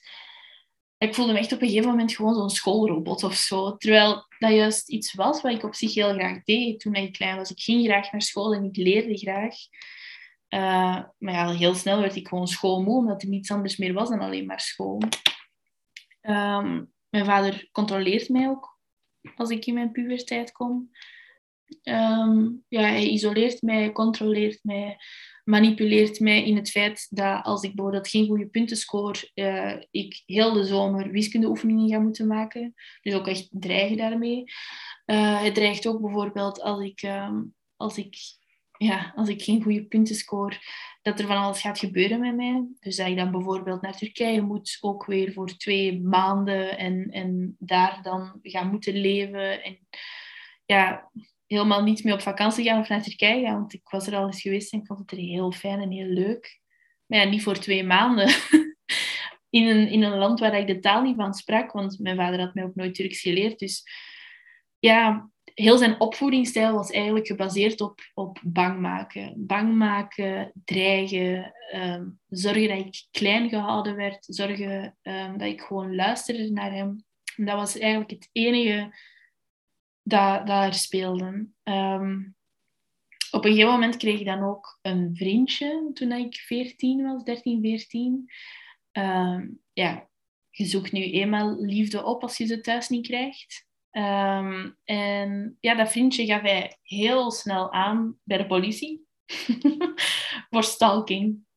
Ik 0.99 1.15
voelde 1.15 1.33
me 1.33 1.39
echt 1.39 1.51
op 1.51 1.61
een 1.61 1.67
gegeven 1.67 1.89
moment 1.89 2.15
gewoon 2.15 2.35
zo'n 2.35 2.49
schoolrobot 2.49 3.23
of 3.23 3.35
zo. 3.35 3.77
Terwijl 3.77 4.25
dat 4.39 4.51
juist 4.51 4.89
iets 4.89 5.13
was 5.13 5.41
wat 5.41 5.51
ik 5.51 5.63
op 5.63 5.75
zich 5.75 5.93
heel 5.93 6.13
graag 6.13 6.43
deed 6.43 6.79
toen 6.79 6.93
ik 6.93 7.13
klein 7.13 7.37
was. 7.37 7.51
Ik 7.51 7.59
ging 7.59 7.85
graag 7.85 8.11
naar 8.11 8.21
school 8.21 8.53
en 8.53 8.63
ik 8.63 8.75
leerde 8.75 9.17
graag. 9.17 9.55
Uh, 10.49 11.03
maar 11.17 11.33
ja, 11.33 11.51
heel 11.51 11.73
snel 11.73 11.99
werd 11.99 12.15
ik 12.15 12.27
gewoon 12.27 12.47
schoolmoe, 12.47 12.97
omdat 12.97 13.21
er 13.21 13.27
niets 13.27 13.51
anders 13.51 13.77
meer 13.77 13.93
was 13.93 14.09
dan 14.09 14.19
alleen 14.19 14.45
maar 14.45 14.59
school. 14.59 15.01
Um, 16.21 16.93
mijn 17.09 17.25
vader 17.25 17.69
controleert 17.71 18.29
mij 18.29 18.47
ook 18.47 18.79
als 19.35 19.49
ik 19.49 19.65
in 19.65 19.73
mijn 19.73 19.91
puberteit 19.91 20.51
kom. 20.51 20.89
Um, 21.83 22.65
ja, 22.67 22.81
hij 22.81 23.07
isoleert 23.07 23.61
mij, 23.61 23.91
controleert 23.91 24.59
mij, 24.63 24.97
manipuleert 25.49 26.19
mij 26.19 26.45
in 26.45 26.55
het 26.55 26.69
feit 26.69 27.07
dat 27.09 27.43
als 27.43 27.63
ik 27.63 27.75
bijvoorbeeld 27.75 28.07
geen 28.07 28.27
goede 28.27 28.47
punten 28.47 28.77
score, 28.77 29.31
uh, 29.35 29.75
ik 29.91 30.23
heel 30.25 30.53
de 30.53 30.65
zomer 30.65 31.11
wiskundeoefeningen 31.11 31.89
ga 31.89 31.99
moeten 31.99 32.27
maken. 32.27 32.73
Dus 33.01 33.13
ook 33.13 33.27
echt 33.27 33.47
dreigen 33.51 33.97
daarmee. 33.97 34.43
Uh, 35.05 35.39
hij 35.39 35.51
dreigt 35.51 35.87
ook 35.87 36.01
bijvoorbeeld 36.01 36.61
als 36.61 36.83
ik, 36.83 37.01
um, 37.01 37.53
als 37.75 37.97
ik 37.97 38.15
ja, 38.77 39.13
als 39.15 39.29
ik 39.29 39.41
geen 39.41 39.63
goede 39.63 39.85
punten 39.85 40.15
score, 40.15 40.57
dat 41.01 41.19
er 41.19 41.27
van 41.27 41.37
alles 41.37 41.61
gaat 41.61 41.79
gebeuren 41.79 42.19
met 42.19 42.35
mij. 42.35 42.67
Dus 42.79 42.95
dat 42.95 43.07
ik 43.07 43.15
dan 43.15 43.31
bijvoorbeeld 43.31 43.81
naar 43.81 43.97
Turkije 43.97 44.41
moet, 44.41 44.77
ook 44.81 45.05
weer 45.05 45.33
voor 45.33 45.57
twee 45.57 46.01
maanden 46.01 46.77
en, 46.77 47.09
en 47.09 47.55
daar 47.59 47.99
dan 48.01 48.39
gaan 48.41 48.69
moeten 48.69 48.93
leven. 48.93 49.63
En 49.63 49.79
ja, 50.65 51.11
helemaal 51.49 51.83
niet 51.83 52.03
meer 52.03 52.13
op 52.13 52.21
vakantie 52.21 52.63
gaan 52.63 52.79
of 52.79 52.89
naar 52.89 53.03
Turkije 53.03 53.45
gaan, 53.45 53.59
want 53.59 53.73
ik 53.73 53.89
was 53.89 54.07
er 54.07 54.15
al 54.15 54.25
eens 54.25 54.41
geweest 54.41 54.73
en 54.73 54.79
ik 54.79 54.85
vond 54.85 54.99
het 54.99 55.11
er 55.11 55.17
heel 55.17 55.51
fijn 55.51 55.79
en 55.79 55.91
heel 55.91 56.07
leuk. 56.07 56.59
Maar 57.05 57.19
ja, 57.19 57.25
niet 57.25 57.43
voor 57.43 57.57
twee 57.57 57.83
maanden. 57.83 58.27
in, 59.49 59.67
een, 59.67 59.87
in 59.87 60.03
een 60.03 60.17
land 60.17 60.39
waar 60.39 60.59
ik 60.59 60.67
de 60.67 60.79
taal 60.79 61.01
niet 61.01 61.15
van 61.15 61.33
sprak, 61.33 61.71
want 61.71 61.99
mijn 61.99 62.15
vader 62.15 62.39
had 62.39 62.53
mij 62.53 62.63
ook 62.63 62.75
nooit 62.75 62.95
Turks 62.95 63.21
geleerd. 63.21 63.59
Dus 63.59 63.83
ja, 64.79 65.29
heel 65.53 65.77
zijn 65.77 65.99
opvoedingsstijl 65.99 66.73
was 66.73 66.91
eigenlijk 66.91 67.27
gebaseerd 67.27 67.81
op, 67.81 67.99
op 68.13 68.39
bang 68.43 68.79
maken. 68.79 69.33
Bang 69.37 69.75
maken, 69.75 70.51
dreigen, 70.65 71.53
um, 71.75 72.19
zorgen 72.27 72.67
dat 72.67 72.77
ik 72.77 73.07
klein 73.11 73.49
gehouden 73.49 73.95
werd, 73.95 74.25
zorgen 74.25 74.97
um, 75.01 75.37
dat 75.37 75.47
ik 75.47 75.61
gewoon 75.61 75.95
luisterde 75.95 76.51
naar 76.51 76.71
hem. 76.71 77.03
En 77.35 77.45
dat 77.45 77.55
was 77.55 77.77
eigenlijk 77.77 78.11
het 78.11 78.29
enige 78.31 78.93
dat, 80.09 80.47
dat 80.47 80.65
er 80.65 80.73
speelde. 80.73 81.47
Um, 81.63 82.35
op 83.31 83.45
een 83.45 83.51
gegeven 83.51 83.71
moment 83.71 83.97
kreeg 83.97 84.19
ik 84.19 84.25
dan 84.25 84.43
ook 84.43 84.79
een 84.81 85.15
vriendje 85.15 85.89
toen 85.93 86.11
ik 86.11 86.35
14 86.35 87.03
was, 87.03 87.23
13, 87.23 87.61
14. 87.61 88.31
ja, 89.73 90.09
je 90.49 90.65
zoekt 90.65 90.91
nu 90.91 91.01
eenmaal 91.01 91.61
liefde 91.61 92.03
op 92.03 92.21
als 92.21 92.37
je 92.37 92.45
ze 92.45 92.61
thuis 92.61 92.89
niet 92.89 93.07
krijgt. 93.07 93.67
Um, 93.91 94.77
en 94.83 95.57
ja, 95.59 95.75
dat 95.75 95.91
vriendje 95.91 96.25
gaf 96.25 96.41
hij 96.41 96.77
heel 96.81 97.31
snel 97.31 97.71
aan 97.71 98.19
bij 98.23 98.37
de 98.37 98.45
politie 98.45 99.07
voor 100.49 100.63
stalking. 100.63 101.47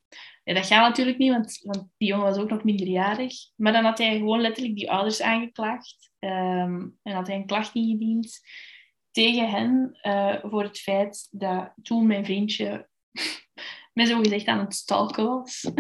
Ja, 0.45 0.55
dat 0.55 0.67
gaat 0.67 0.89
natuurlijk 0.89 1.19
niet, 1.19 1.31
want, 1.31 1.61
want 1.63 1.89
die 1.97 2.09
jongen 2.09 2.27
was 2.27 2.37
ook 2.37 2.51
nog 2.51 2.65
minderjarig. 2.65 3.35
Maar 3.57 3.73
dan 3.73 3.85
had 3.85 3.99
hij 3.99 4.17
gewoon 4.17 4.41
letterlijk 4.41 4.77
die 4.77 4.91
ouders 4.91 5.23
aangeklaagd. 5.23 6.11
Um, 6.19 6.99
en 7.03 7.15
had 7.15 7.27
hij 7.27 7.37
een 7.37 7.47
klacht 7.47 7.75
ingediend 7.75 8.41
tegen 9.11 9.51
hen 9.51 9.99
uh, 10.03 10.37
voor 10.43 10.63
het 10.63 10.79
feit 10.79 11.29
dat 11.31 11.73
toen 11.83 12.07
mijn 12.07 12.25
vriendje 12.25 12.89
mij 13.95 14.05
zo 14.05 14.19
gezegd 14.19 14.47
aan 14.47 14.59
het 14.59 14.75
stalken 14.75 15.25
was. 15.25 15.71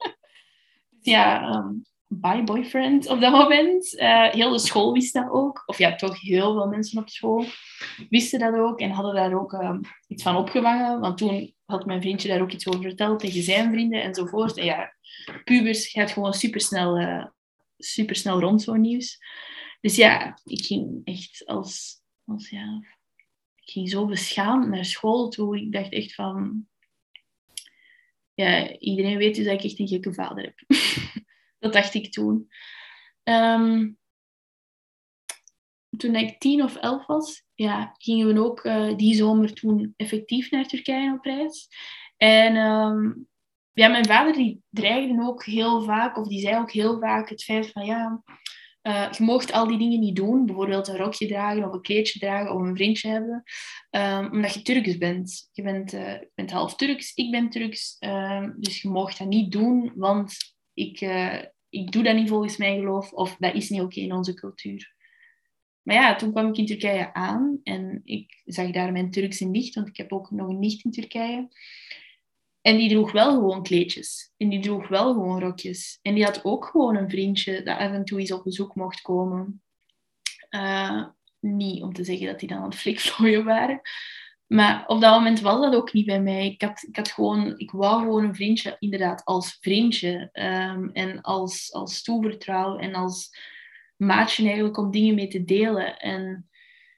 ja, 1.00 1.54
um, 1.54 1.84
by 2.08 2.42
boyfriend 2.42 3.08
op 3.08 3.20
dat 3.20 3.32
moment. 3.32 3.92
Uh, 3.94 4.28
heel 4.28 4.50
de 4.50 4.58
school 4.58 4.92
wist 4.92 5.14
dat 5.14 5.30
ook. 5.30 5.62
Of 5.66 5.78
ja, 5.78 5.94
toch 5.94 6.20
heel 6.20 6.52
veel 6.52 6.66
mensen 6.66 7.00
op 7.00 7.08
school 7.08 7.44
wisten 8.08 8.38
dat 8.38 8.54
ook 8.54 8.80
en 8.80 8.90
hadden 8.90 9.14
daar 9.14 9.34
ook 9.34 9.52
uh, 9.52 9.78
iets 10.08 10.22
van 10.22 10.36
opgevangen. 10.36 11.00
Want 11.00 11.18
toen 11.18 11.54
had 11.72 11.86
mijn 11.86 12.00
vriendje 12.00 12.28
daar 12.28 12.40
ook 12.40 12.52
iets 12.52 12.68
over 12.68 12.82
verteld 12.82 13.20
tegen 13.20 13.42
zijn 13.42 13.72
vrienden 13.72 14.02
enzovoort. 14.02 14.56
En 14.56 14.64
ja, 14.64 14.94
pubers 15.44 15.88
gaat 15.88 16.10
gewoon 16.10 16.32
supersnel, 16.32 17.00
uh, 17.00 17.26
supersnel 17.78 18.40
rond, 18.40 18.62
zo'n 18.62 18.80
nieuws. 18.80 19.18
Dus 19.80 19.96
ja, 19.96 20.38
ik 20.44 20.64
ging 20.64 21.00
echt 21.04 21.46
als, 21.46 22.02
als 22.24 22.48
ja, 22.48 22.82
ik 23.54 23.70
ging 23.70 23.90
zo 23.90 24.06
beschaamd 24.06 24.68
naar 24.68 24.84
school 24.84 25.28
toe. 25.28 25.56
Ik 25.56 25.72
dacht 25.72 25.92
echt 25.92 26.14
van, 26.14 26.66
ja, 28.34 28.78
iedereen 28.78 29.16
weet 29.16 29.34
dus 29.34 29.44
dat 29.44 29.54
ik 29.54 29.64
echt 29.64 29.78
een 29.78 29.88
gekke 29.88 30.14
vader 30.14 30.44
heb. 30.44 30.78
dat 31.58 31.72
dacht 31.72 31.94
ik 31.94 32.12
toen. 32.12 32.48
Ehm, 33.22 33.90
toen 35.96 36.14
ik 36.14 36.38
tien 36.38 36.62
of 36.62 36.76
elf 36.76 37.06
was, 37.06 37.44
ja, 37.54 37.94
gingen 37.98 38.34
we 38.34 38.44
ook 38.44 38.64
uh, 38.64 38.96
die 38.96 39.14
zomer 39.14 39.52
toen 39.52 39.94
effectief 39.96 40.50
naar 40.50 40.66
Turkije 40.66 41.12
op 41.12 41.24
reis. 41.24 41.68
En 42.16 42.56
um, 42.56 43.28
ja, 43.72 43.88
mijn 43.88 44.06
vader 44.06 44.32
die 44.32 44.62
dreigde 44.70 45.22
ook 45.22 45.44
heel 45.44 45.82
vaak, 45.82 46.16
of 46.16 46.28
die 46.28 46.40
zei 46.40 46.56
ook 46.56 46.72
heel 46.72 46.98
vaak 46.98 47.28
het 47.28 47.44
feit 47.44 47.70
van 47.70 47.84
ja, 47.84 48.22
uh, 48.82 49.12
je 49.12 49.24
mocht 49.24 49.52
al 49.52 49.66
die 49.66 49.78
dingen 49.78 50.00
niet 50.00 50.16
doen. 50.16 50.46
Bijvoorbeeld 50.46 50.88
een 50.88 50.96
rokje 50.96 51.26
dragen 51.26 51.64
of 51.64 51.72
een 51.72 51.82
kleedje 51.82 52.18
dragen 52.18 52.54
of 52.54 52.60
een 52.60 52.76
vriendje 52.76 53.08
hebben. 53.08 53.42
Um, 53.90 54.30
omdat 54.32 54.54
je 54.54 54.62
Turks 54.62 54.98
bent. 54.98 55.48
Je 55.52 55.62
bent, 55.62 55.92
uh, 55.92 56.14
bent 56.34 56.50
half 56.50 56.74
Turks, 56.74 57.14
ik 57.14 57.30
ben 57.30 57.50
Turks. 57.50 57.96
Um, 58.00 58.54
dus 58.58 58.82
je 58.82 58.88
mocht 58.88 59.18
dat 59.18 59.28
niet 59.28 59.52
doen, 59.52 59.92
want 59.94 60.36
ik, 60.74 61.00
ik 61.68 61.92
doe 61.92 62.02
dat 62.02 62.14
niet 62.14 62.28
volgens 62.28 62.56
mijn 62.56 62.78
geloof. 62.78 63.12
Of 63.12 63.36
dat 63.38 63.54
is 63.54 63.70
niet 63.70 63.80
oké 63.80 64.00
in 64.00 64.12
onze 64.12 64.34
cultuur. 64.34 64.94
Maar 65.82 65.94
ja, 65.94 66.16
toen 66.16 66.30
kwam 66.30 66.48
ik 66.48 66.56
in 66.56 66.66
Turkije 66.66 67.14
aan 67.14 67.60
en 67.62 68.00
ik 68.04 68.42
zag 68.44 68.70
daar 68.70 68.92
mijn 68.92 69.10
Turkse 69.10 69.44
nicht, 69.44 69.74
want 69.74 69.88
ik 69.88 69.96
heb 69.96 70.12
ook 70.12 70.30
nog 70.30 70.48
een 70.48 70.58
nicht 70.58 70.84
in 70.84 70.90
Turkije. 70.90 71.48
En 72.60 72.76
die 72.76 72.88
droeg 72.88 73.12
wel 73.12 73.30
gewoon 73.30 73.62
kleedjes. 73.62 74.32
En 74.36 74.48
die 74.48 74.60
droeg 74.60 74.88
wel 74.88 75.12
gewoon 75.12 75.40
rokjes. 75.40 75.98
En 76.02 76.14
die 76.14 76.24
had 76.24 76.44
ook 76.44 76.64
gewoon 76.64 76.96
een 76.96 77.10
vriendje 77.10 77.62
dat 77.62 77.78
af 77.78 77.90
en 77.90 78.04
toe 78.04 78.20
eens 78.20 78.32
op 78.32 78.44
bezoek 78.44 78.74
mocht 78.74 79.00
komen. 79.00 79.62
Uh, 80.50 81.04
niet 81.40 81.82
om 81.82 81.92
te 81.92 82.04
zeggen 82.04 82.26
dat 82.26 82.40
die 82.40 82.48
dan 82.48 82.58
aan 82.58 82.64
het 82.64 82.74
flikvlooien 82.74 83.44
waren. 83.44 83.80
Maar 84.46 84.84
op 84.86 85.00
dat 85.00 85.14
moment 85.14 85.40
was 85.40 85.60
dat 85.60 85.74
ook 85.74 85.92
niet 85.92 86.06
bij 86.06 86.20
mij. 86.20 86.46
Ik, 86.46 86.62
had, 86.62 86.84
ik, 86.88 86.96
had 86.96 87.10
gewoon, 87.10 87.58
ik 87.58 87.70
wou 87.70 88.00
gewoon 88.00 88.24
een 88.24 88.34
vriendje, 88.34 88.76
inderdaad, 88.78 89.24
als 89.24 89.58
vriendje. 89.60 90.28
Um, 90.32 90.90
en 90.92 91.20
als, 91.20 91.72
als 91.72 92.02
toevertrouw 92.02 92.78
en 92.78 92.94
als 92.94 93.36
maatje 94.06 94.44
eigenlijk 94.44 94.78
om 94.78 94.90
dingen 94.90 95.14
mee 95.14 95.28
te 95.28 95.44
delen. 95.44 95.98
En 95.98 96.48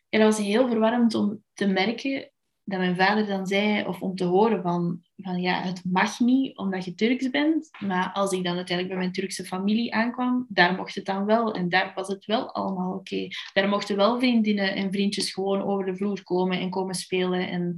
ja, 0.09 0.19
dat 0.19 0.37
was 0.37 0.47
heel 0.47 0.69
verwarmend 0.69 1.15
om 1.15 1.43
te 1.53 1.67
merken 1.67 2.33
dat 2.65 2.79
mijn 2.79 2.97
vader 2.97 3.27
dan 3.27 3.47
zei, 3.47 3.87
of 3.87 4.01
om 4.01 4.17
te 4.17 4.25
horen 4.25 4.63
van, 4.63 5.01
van 5.17 5.41
ja, 5.41 5.63
het 5.63 5.83
mag 5.85 6.21
niet 6.21 6.57
omdat 6.57 6.85
je 6.85 6.95
Turks 6.95 7.31
bent. 7.31 7.71
Maar 7.79 8.11
als 8.13 8.33
ik 8.33 8.45
dan 8.45 8.57
uiteindelijk 8.57 8.89
bij 8.89 9.05
mijn 9.05 9.13
Turkse 9.13 9.45
familie 9.45 9.95
aankwam, 9.95 10.47
daar 10.49 10.75
mocht 10.75 10.95
het 10.95 11.05
dan 11.05 11.25
wel. 11.25 11.55
En 11.55 11.69
daar 11.69 11.93
was 11.95 12.09
het 12.09 12.25
wel 12.25 12.55
allemaal 12.55 12.95
oké. 12.95 13.27
Daar 13.53 13.69
mochten 13.69 13.97
wel 13.97 14.19
vriendinnen 14.19 14.75
en 14.75 14.93
vriendjes 14.93 15.33
gewoon 15.33 15.63
over 15.63 15.85
de 15.85 15.97
vloer 15.97 16.23
komen 16.23 16.59
en 16.59 16.71
komen 16.71 16.95
spelen. 16.95 17.49
En 17.49 17.77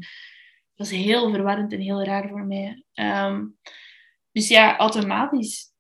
dat 0.75 0.89
was 0.89 0.91
heel 0.91 1.31
verwarrend 1.31 1.73
en 1.73 1.81
heel 1.81 2.05
raar 2.05 2.29
voor 2.29 2.45
mij. 2.45 2.85
Um, 2.95 3.59
dus 4.33 4.49
ja, 4.49 4.77
automatisch 4.77 5.73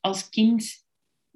als 0.00 0.28
kind 0.28 0.83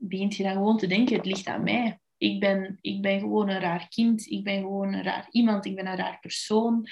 begint 0.00 0.36
je 0.36 0.42
dan 0.42 0.52
gewoon 0.52 0.78
te 0.78 0.86
denken, 0.86 1.16
het 1.16 1.26
ligt 1.26 1.46
aan 1.46 1.62
mij. 1.62 2.00
Ik 2.16 2.40
ben, 2.40 2.78
ik 2.80 3.02
ben 3.02 3.20
gewoon 3.20 3.48
een 3.48 3.60
raar 3.60 3.88
kind, 3.88 4.26
ik 4.26 4.44
ben 4.44 4.60
gewoon 4.60 4.92
een 4.92 5.02
raar 5.02 5.28
iemand, 5.30 5.64
ik 5.64 5.74
ben 5.74 5.86
een 5.86 5.96
raar 5.96 6.18
persoon. 6.20 6.88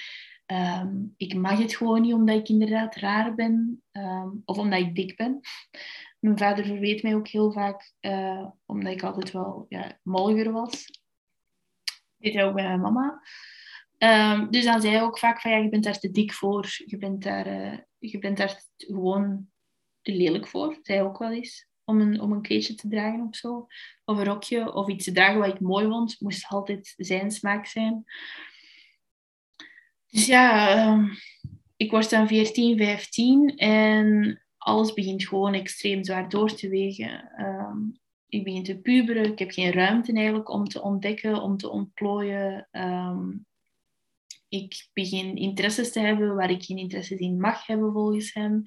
Um, 0.51 1.13
ik 1.17 1.35
mag 1.35 1.57
het 1.59 1.75
gewoon 1.75 2.01
niet 2.01 2.13
omdat 2.13 2.37
ik 2.37 2.49
inderdaad 2.49 2.95
raar 2.95 3.35
ben 3.35 3.83
um, 3.91 4.41
of 4.45 4.57
omdat 4.57 4.79
ik 4.79 4.95
dik 4.95 5.15
ben. 5.15 5.39
Mijn 6.19 6.37
vader 6.37 6.65
verweet 6.65 7.03
mij 7.03 7.15
ook 7.15 7.27
heel 7.27 7.51
vaak 7.51 7.93
uh, 8.01 8.47
omdat 8.65 8.93
ik 8.93 9.03
altijd 9.03 9.31
wel 9.31 9.65
ja, 9.69 9.99
molliger 10.03 10.51
was. 10.51 10.85
Hij 12.17 12.43
ook 12.43 12.53
bij 12.53 12.63
mijn 12.63 12.81
mama. 12.81 13.21
Um, 13.97 14.51
dus 14.51 14.63
dan 14.63 14.81
zei 14.81 14.93
hij 14.93 15.03
ook 15.03 15.19
vaak 15.19 15.41
van 15.41 15.63
je 15.63 15.69
bent 15.69 15.83
daar 15.83 15.99
te 15.99 16.11
dik 16.11 16.33
voor. 16.33 16.67
Je 16.85 16.97
bent 16.97 17.23
daar, 17.23 17.47
uh, 17.47 17.77
je 17.97 18.19
bent 18.19 18.37
daar 18.37 18.61
gewoon 18.77 19.49
te 20.01 20.11
lelijk 20.11 20.47
voor. 20.47 20.79
Zei 20.81 21.01
ook 21.01 21.17
wel 21.17 21.31
eens 21.31 21.66
om 21.87 22.01
een, 22.01 22.21
om 22.21 22.31
een 22.31 22.41
kleedje 22.41 22.75
te 22.75 22.87
dragen 22.87 23.27
of 23.27 23.35
zo. 23.35 23.67
Of 24.05 24.17
een 24.17 24.23
rokje. 24.23 24.73
Of 24.73 24.87
iets 24.87 25.05
te 25.05 25.11
dragen 25.11 25.39
wat 25.39 25.53
ik 25.53 25.59
mooi 25.59 25.87
vond. 25.87 26.19
Moest 26.19 26.47
altijd 26.47 26.93
zijn 26.97 27.31
smaak 27.31 27.65
zijn. 27.65 28.05
Dus 30.07 30.25
ja, 30.25 30.87
um, 30.87 31.11
ik 31.77 31.91
word 31.91 32.09
dan 32.09 32.27
14, 32.27 32.77
15 32.77 33.57
en 33.57 34.41
alles 34.57 34.93
begint 34.93 35.27
gewoon 35.27 35.53
extreem 35.53 36.03
zwaar 36.03 36.29
door 36.29 36.55
te 36.55 36.69
wegen. 36.69 37.31
Um, 37.39 37.99
ik 38.29 38.43
begin 38.43 38.63
te 38.63 38.77
puberen. 38.77 39.31
Ik 39.31 39.39
heb 39.39 39.51
geen 39.51 39.71
ruimte 39.71 40.13
eigenlijk 40.13 40.49
om 40.49 40.67
te 40.67 40.81
ontdekken, 40.81 41.41
om 41.41 41.57
te 41.57 41.69
ontplooien. 41.69 42.67
Um, 42.71 43.45
ik 44.49 44.87
begin 44.93 45.35
interesses 45.35 45.91
te 45.91 45.99
hebben 45.99 46.35
waar 46.35 46.51
ik 46.51 46.63
geen 46.63 46.77
interesses 46.77 47.19
in 47.19 47.39
mag 47.39 47.65
hebben 47.65 47.91
volgens 47.91 48.33
hem. 48.33 48.63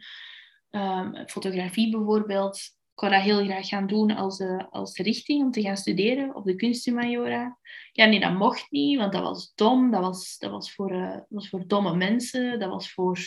Um, 0.70 1.28
fotografie 1.28 1.90
bijvoorbeeld 1.90 2.78
wou 3.00 3.12
dat 3.12 3.22
heel 3.22 3.44
graag 3.44 3.68
gaan 3.68 3.86
doen 3.86 4.10
als, 4.10 4.40
uh, 4.40 4.64
als 4.70 4.96
richting 4.96 5.42
om 5.42 5.50
te 5.50 5.62
gaan 5.62 5.76
studeren 5.76 6.34
op 6.34 6.44
de 6.44 6.54
kunsthumaniora. 6.54 7.58
Ja, 7.92 8.04
nee, 8.04 8.20
dat 8.20 8.34
mocht 8.34 8.70
niet, 8.70 8.98
want 8.98 9.12
dat 9.12 9.22
was 9.22 9.52
dom. 9.54 9.90
Dat 9.90 10.00
was, 10.00 10.38
dat 10.38 10.50
was, 10.50 10.72
voor, 10.72 10.92
uh, 10.92 11.16
was 11.28 11.48
voor 11.48 11.66
domme 11.66 11.96
mensen. 11.96 12.58
Dat 12.58 12.70
was 12.70 12.92
voor 12.92 13.18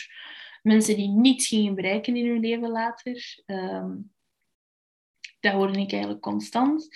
mensen 0.62 0.96
die 0.96 1.08
niets 1.08 1.48
gingen 1.48 1.74
bereiken 1.74 2.16
in 2.16 2.26
hun 2.26 2.40
leven 2.40 2.70
later. 2.70 3.42
Um, 3.46 4.12
dat 5.40 5.52
hoorde 5.52 5.80
ik 5.80 5.92
eigenlijk 5.92 6.22
constant. 6.22 6.88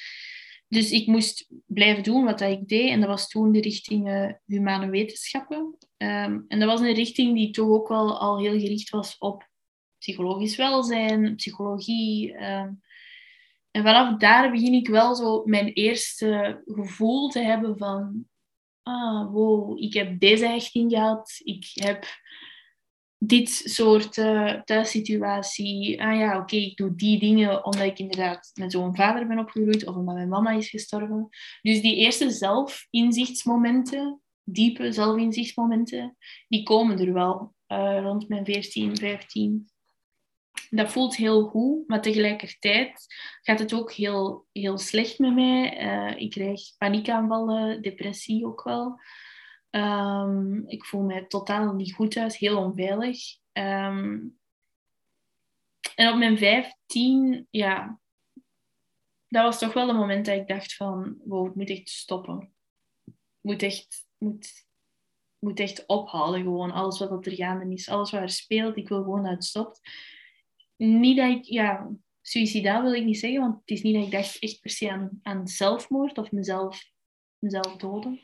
Dus 0.69 0.91
ik 0.91 1.07
moest 1.07 1.49
blijven 1.67 2.03
doen 2.03 2.25
wat 2.25 2.41
ik 2.41 2.69
deed. 2.69 2.91
En 2.91 3.01
dat 3.01 3.09
was 3.09 3.29
toen 3.29 3.53
de 3.53 3.61
richting 3.61 4.09
uh, 4.09 4.33
humane 4.47 4.91
wetenschappen. 4.91 5.77
Um, 5.97 6.45
en 6.49 6.59
dat 6.59 6.69
was 6.69 6.81
een 6.81 6.95
richting 6.95 7.35
die 7.35 7.51
toch 7.51 7.69
ook 7.69 7.89
wel 7.89 8.19
al 8.19 8.39
heel 8.39 8.59
gericht 8.59 8.91
was 8.91 9.19
op 9.19 9.49
psychologisch 9.99 10.57
welzijn, 10.57 11.35
psychologie. 11.37 12.35
Ehm, 12.35 12.71
en 13.71 13.83
vanaf 13.83 14.19
daar 14.19 14.51
begin 14.51 14.73
ik 14.73 14.89
wel 14.89 15.15
zo 15.15 15.45
mijn 15.45 15.67
eerste 15.67 16.63
gevoel 16.65 17.29
te 17.29 17.41
hebben 17.41 17.79
van, 17.79 18.27
ah, 18.83 19.33
wow, 19.33 19.83
ik 19.83 19.95
heb 19.95 20.21
deze 20.21 20.47
hechting 20.47 20.93
gehad, 20.93 21.41
ik 21.45 21.71
heb 21.73 22.07
dit 23.19 23.49
soort 23.49 24.17
uh, 24.17 24.61
thuissituatie. 24.61 26.03
Ah 26.03 26.19
ja, 26.19 26.39
oké, 26.39 26.57
ik 26.57 26.77
doe 26.77 26.95
die 26.95 27.19
dingen 27.19 27.65
omdat 27.65 27.83
ik 27.83 27.99
inderdaad 27.99 28.51
met 28.55 28.73
zo'n 28.73 28.97
vader 28.97 29.27
ben 29.27 29.39
opgegroeid 29.39 29.87
of 29.87 29.95
omdat 29.95 30.15
mijn 30.15 30.29
mama 30.29 30.51
is 30.51 30.71
gestorven. 30.71 31.29
Dus 31.63 31.81
die 31.81 31.97
eerste 31.97 32.31
zelfinzichtsmomenten, 32.31 34.21
diepe 34.45 34.93
zelfinzichtsmomenten, 34.93 36.17
die 36.49 36.63
komen 36.63 36.99
er 36.99 37.13
wel 37.13 37.55
uh, 37.69 38.01
rond 38.03 38.29
mijn 38.29 38.45
14, 38.45 38.97
15 38.97 39.69
dat 40.71 40.93
voelt 40.93 41.17
heel 41.17 41.43
goed, 41.43 41.89
maar 41.89 42.03
tegelijkertijd 42.03 43.07
gaat 43.43 43.59
het 43.59 43.75
ook 43.75 43.93
heel, 43.93 44.47
heel 44.53 44.79
slecht 44.79 45.19
met 45.19 45.35
mij. 45.35 45.83
Uh, 45.83 46.21
ik 46.21 46.31
krijg 46.31 46.61
paniekaanvallen, 46.79 47.83
depressie 47.83 48.47
ook 48.47 48.63
wel. 48.63 49.01
Um, 49.71 50.65
ik 50.69 50.85
voel 50.85 51.03
me 51.03 51.27
totaal 51.27 51.75
niet 51.75 51.95
goed 51.95 52.11
thuis, 52.11 52.39
heel 52.39 52.59
onveilig. 52.59 53.19
Um, 53.53 54.39
en 55.95 56.13
op 56.13 56.19
mijn 56.19 56.39
15, 56.39 57.47
ja, 57.51 58.01
dat 59.29 59.43
was 59.43 59.59
toch 59.59 59.73
wel 59.73 59.89
een 59.89 59.97
moment 59.97 60.27
dat 60.27 60.37
ik 60.37 60.49
dacht 60.49 60.75
van, 60.75 61.17
wow, 61.25 61.45
het 61.45 61.55
moet 61.55 61.71
echt 61.71 61.89
stoppen. 61.89 62.53
Moet 63.41 63.63
echt, 63.63 64.09
moet, 64.19 64.67
moet 65.39 65.61
echt 65.61 65.87
ophouden 65.87 66.43
gewoon, 66.43 66.71
alles 66.71 66.99
wat 66.99 67.27
er 67.27 67.33
gaande 67.33 67.75
is, 67.75 67.89
alles 67.89 68.11
wat 68.11 68.21
er 68.21 68.29
speelt. 68.29 68.77
Ik 68.77 68.89
wil 68.89 69.03
gewoon 69.03 69.23
dat 69.23 69.33
het 69.33 69.45
stopt 69.45 69.81
niet 70.79 71.17
dat 71.17 71.31
ik, 71.31 71.45
ja, 71.45 71.91
suicidaal 72.21 72.83
wil 72.83 72.95
ik 72.95 73.05
niet 73.05 73.19
zeggen, 73.19 73.41
want 73.41 73.61
het 73.61 73.71
is 73.71 73.83
niet 73.83 73.95
dat 73.95 74.05
ik 74.05 74.11
dacht 74.11 74.39
echt 74.39 74.61
per 74.61 74.71
se 74.71 74.91
aan, 74.91 75.19
aan 75.23 75.49
zelfmoord 75.49 76.19
of 76.19 76.33
mezelf, 76.33 76.85
mezelf 77.39 77.77
doden. 77.77 78.21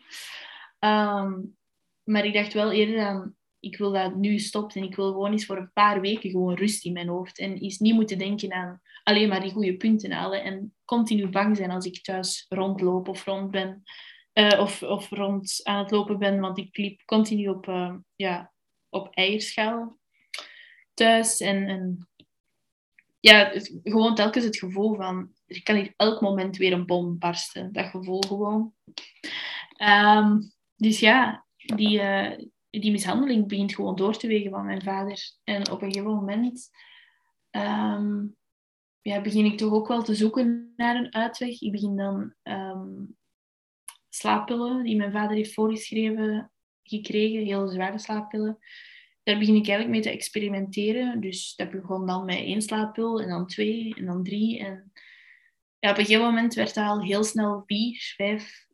Um, 0.79 1.57
maar 2.05 2.25
ik 2.25 2.35
dacht 2.35 2.53
wel 2.53 2.73
eerder 2.73 3.01
aan, 3.01 3.37
ik 3.61 3.77
wil 3.77 3.93
dat 3.93 4.15
nu 4.15 4.39
stopt 4.39 4.77
en 4.77 4.83
ik 4.83 4.97
wil 4.97 5.13
gewoon 5.13 5.33
eens 5.33 5.47
voor 5.47 5.57
een 5.57 5.73
paar 5.73 6.01
weken 6.01 6.31
gewoon 6.31 6.55
rust 6.55 6.85
in 6.85 6.93
mijn 6.93 7.09
hoofd. 7.09 7.39
En 7.39 7.57
eens 7.59 7.79
niet 7.79 7.95
moeten 7.95 8.19
denken 8.19 8.53
aan 8.53 8.81
alleen 9.03 9.29
maar 9.29 9.41
die 9.41 9.53
goede 9.53 9.77
punten 9.77 10.13
halen 10.13 10.43
en 10.43 10.75
continu 10.85 11.29
bang 11.29 11.57
zijn 11.57 11.71
als 11.71 11.85
ik 11.85 12.03
thuis 12.03 12.47
rondloop 12.49 13.09
of 13.09 13.25
rond 13.25 13.51
ben. 13.51 13.83
Uh, 14.35 14.61
of, 14.61 14.83
of 14.83 15.11
rond 15.11 15.61
aan 15.63 15.79
het 15.79 15.91
lopen 15.91 16.19
ben, 16.19 16.41
want 16.41 16.59
ik 16.59 16.77
liep 16.77 17.03
continu 17.05 17.49
op, 17.49 17.67
uh, 17.67 17.95
ja, 18.17 18.53
op 18.89 19.15
eierschaal 19.15 19.99
thuis. 20.95 21.41
En, 21.41 21.69
en 21.69 22.09
ja, 23.25 23.53
gewoon 23.83 24.15
telkens 24.15 24.45
het 24.45 24.59
gevoel 24.59 24.95
van, 24.95 25.33
er 25.47 25.63
kan 25.63 25.75
hier 25.75 25.93
elk 25.97 26.21
moment 26.21 26.57
weer 26.57 26.73
een 26.73 26.87
bom 26.87 27.19
barsten. 27.19 27.73
Dat 27.73 27.87
gevoel 27.87 28.21
gewoon. 28.21 28.75
Um, 29.83 30.53
dus 30.77 31.01
ja, 31.01 31.47
die, 31.57 32.01
uh, 32.01 32.31
die 32.71 32.91
mishandeling 32.91 33.49
begint 33.49 33.75
gewoon 33.75 33.97
door 33.97 34.17
te 34.17 34.27
wegen 34.27 34.51
van 34.51 34.65
mijn 34.65 34.83
vader. 34.83 35.33
En 35.45 35.71
op 35.71 35.83
een 35.83 35.93
gegeven 35.93 36.15
moment 36.15 36.71
ehm, 37.51 38.27
ja, 39.01 39.21
begin 39.21 39.45
ik 39.45 39.59
toch 39.59 39.73
ook 39.73 39.89
wel 39.89 40.03
te 40.03 40.15
zoeken 40.15 40.73
naar 40.77 40.97
een 40.97 41.15
uitweg. 41.15 41.61
Ik 41.61 41.73
begin 41.73 41.97
dan 41.97 42.35
um, 42.43 43.17
slaappillen 44.09 44.83
die 44.83 44.97
mijn 44.97 45.13
vader 45.13 45.37
heeft 45.37 45.55
voorgeschreven 45.55 46.53
gekregen, 46.83 47.45
heel 47.45 47.69
zware 47.69 47.99
slaappillen. 47.99 48.59
Daar 49.25 49.39
begin 49.39 49.55
ik 49.55 49.69
eigenlijk 49.69 49.89
mee 49.89 50.01
te 50.01 50.11
experimenteren. 50.11 51.21
Dus 51.21 51.55
dat 51.57 51.71
begon 51.71 52.07
dan 52.07 52.25
met 52.25 52.37
één 52.37 52.63
slaappil 52.63 53.21
en 53.21 53.29
dan 53.29 53.47
twee 53.47 53.95
en 53.95 54.05
dan 54.05 54.23
drie. 54.23 54.59
En 54.59 54.93
ja, 55.79 55.91
op 55.91 55.99
een 55.99 56.05
gegeven 56.05 56.27
moment 56.27 56.55
werd 56.55 56.75
dat 56.75 56.87
al 56.87 57.03
heel 57.03 57.25
snel 57.25 57.63
vier, 57.67 58.13
vijf. 58.17 58.67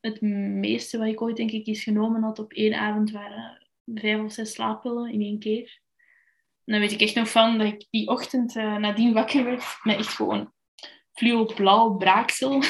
Het 0.00 0.20
meeste 0.20 0.98
wat 0.98 1.06
ik 1.06 1.22
ooit 1.22 1.36
denk 1.36 1.50
ik 1.50 1.66
eens 1.66 1.82
genomen 1.82 2.22
had 2.22 2.38
op 2.38 2.52
één 2.52 2.74
avond 2.74 3.10
waren 3.10 3.68
vijf 3.94 4.24
of 4.24 4.32
zes 4.32 4.52
slaappillen 4.52 5.12
in 5.12 5.20
één 5.20 5.38
keer. 5.38 5.80
En 6.64 6.72
dan 6.72 6.80
weet 6.80 6.92
ik 6.92 7.00
echt 7.00 7.14
nog 7.14 7.30
van 7.30 7.58
dat 7.58 7.66
ik 7.66 7.86
die 7.90 8.08
ochtend 8.08 8.56
uh, 8.56 8.76
nadien 8.76 9.12
wakker 9.12 9.44
werd 9.44 9.78
met 9.82 9.96
echt 9.96 10.14
gewoon 10.14 10.52
fluo-blauw 11.12 11.96
braaksel. 11.96 12.62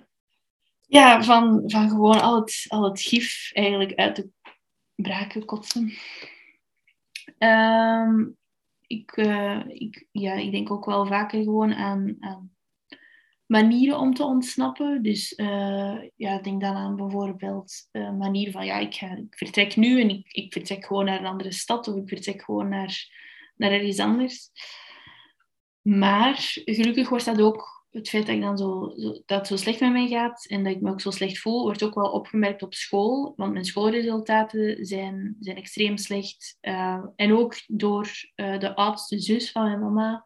ja, 0.96 1.22
van, 1.22 1.62
van 1.66 1.88
gewoon 1.88 2.20
al 2.20 2.40
het, 2.40 2.64
al 2.68 2.84
het 2.84 3.00
gif 3.00 3.50
eigenlijk 3.52 3.94
uit 3.94 4.16
de 4.16 4.30
braken 4.96 5.44
kotsen. 5.44 5.92
Um, 7.38 8.36
ik, 8.86 9.16
uh, 9.16 9.62
ik, 9.68 10.08
ja, 10.12 10.32
ik 10.32 10.50
denk 10.50 10.70
ook 10.70 10.84
wel 10.84 11.06
vaker 11.06 11.42
gewoon 11.42 11.74
aan, 11.74 12.16
aan 12.20 12.56
manieren 13.46 13.98
om 13.98 14.14
te 14.14 14.24
ontsnappen. 14.24 15.02
Dus 15.02 15.32
uh, 15.36 15.98
ja, 16.16 16.38
denk 16.38 16.60
dan 16.60 16.74
aan 16.74 16.96
bijvoorbeeld 16.96 17.88
uh, 17.92 18.12
manier 18.12 18.50
van 18.50 18.66
ja, 18.66 18.78
ik, 18.78 18.94
ga, 18.94 19.16
ik 19.16 19.36
vertrek 19.36 19.76
nu 19.76 20.00
en 20.00 20.10
ik, 20.10 20.32
ik 20.32 20.52
vertrek 20.52 20.86
gewoon 20.86 21.04
naar 21.04 21.18
een 21.18 21.26
andere 21.26 21.52
stad 21.52 21.88
of 21.88 21.96
ik 21.96 22.08
vertrek 22.08 22.42
gewoon 22.42 22.68
naar, 22.68 23.08
naar 23.56 23.70
ergens 23.70 23.98
anders. 23.98 24.50
Maar 25.82 26.36
gelukkig 26.64 27.08
wordt 27.08 27.24
dat 27.24 27.40
ook 27.40 27.75
het 27.96 28.08
feit 28.08 28.26
dat, 28.26 28.34
ik 28.34 28.40
dan 28.40 28.58
zo, 28.58 28.94
dat 29.26 29.46
zo 29.46 29.56
slecht 29.56 29.80
met 29.80 29.92
mij 29.92 30.08
gaat 30.08 30.46
en 30.46 30.64
dat 30.64 30.72
ik 30.72 30.80
me 30.80 30.90
ook 30.90 31.00
zo 31.00 31.10
slecht 31.10 31.38
voel, 31.38 31.62
wordt 31.62 31.82
ook 31.82 31.94
wel 31.94 32.10
opgemerkt 32.10 32.62
op 32.62 32.74
school. 32.74 33.32
Want 33.36 33.52
mijn 33.52 33.64
schoolresultaten 33.64 34.86
zijn, 34.86 35.36
zijn 35.40 35.56
extreem 35.56 35.96
slecht. 35.96 36.58
Uh, 36.60 37.04
en 37.16 37.32
ook 37.32 37.54
door 37.66 38.08
uh, 38.36 38.58
de 38.58 38.74
oudste 38.74 39.18
zus 39.18 39.52
van 39.52 39.62
mijn 39.62 39.80
mama 39.80 40.24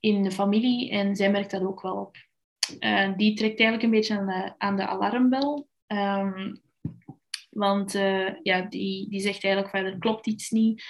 in 0.00 0.22
de 0.22 0.30
familie. 0.30 0.90
En 0.90 1.16
zij 1.16 1.30
merkt 1.30 1.50
dat 1.50 1.62
ook 1.62 1.82
wel 1.82 1.96
op. 1.96 2.16
Uh, 2.80 3.16
die 3.16 3.36
trekt 3.36 3.60
eigenlijk 3.60 3.82
een 3.82 3.98
beetje 3.98 4.18
aan 4.18 4.26
de, 4.26 4.54
aan 4.58 4.76
de 4.76 4.86
alarmbel. 4.86 5.68
Um, 5.86 6.60
want 7.50 7.92
ja, 8.42 8.60
die, 8.68 9.08
die 9.08 9.20
zegt 9.20 9.44
eigenlijk 9.44 9.76
van 9.76 9.84
er 9.84 9.98
klopt 9.98 10.26
iets 10.26 10.50
niet. 10.50 10.84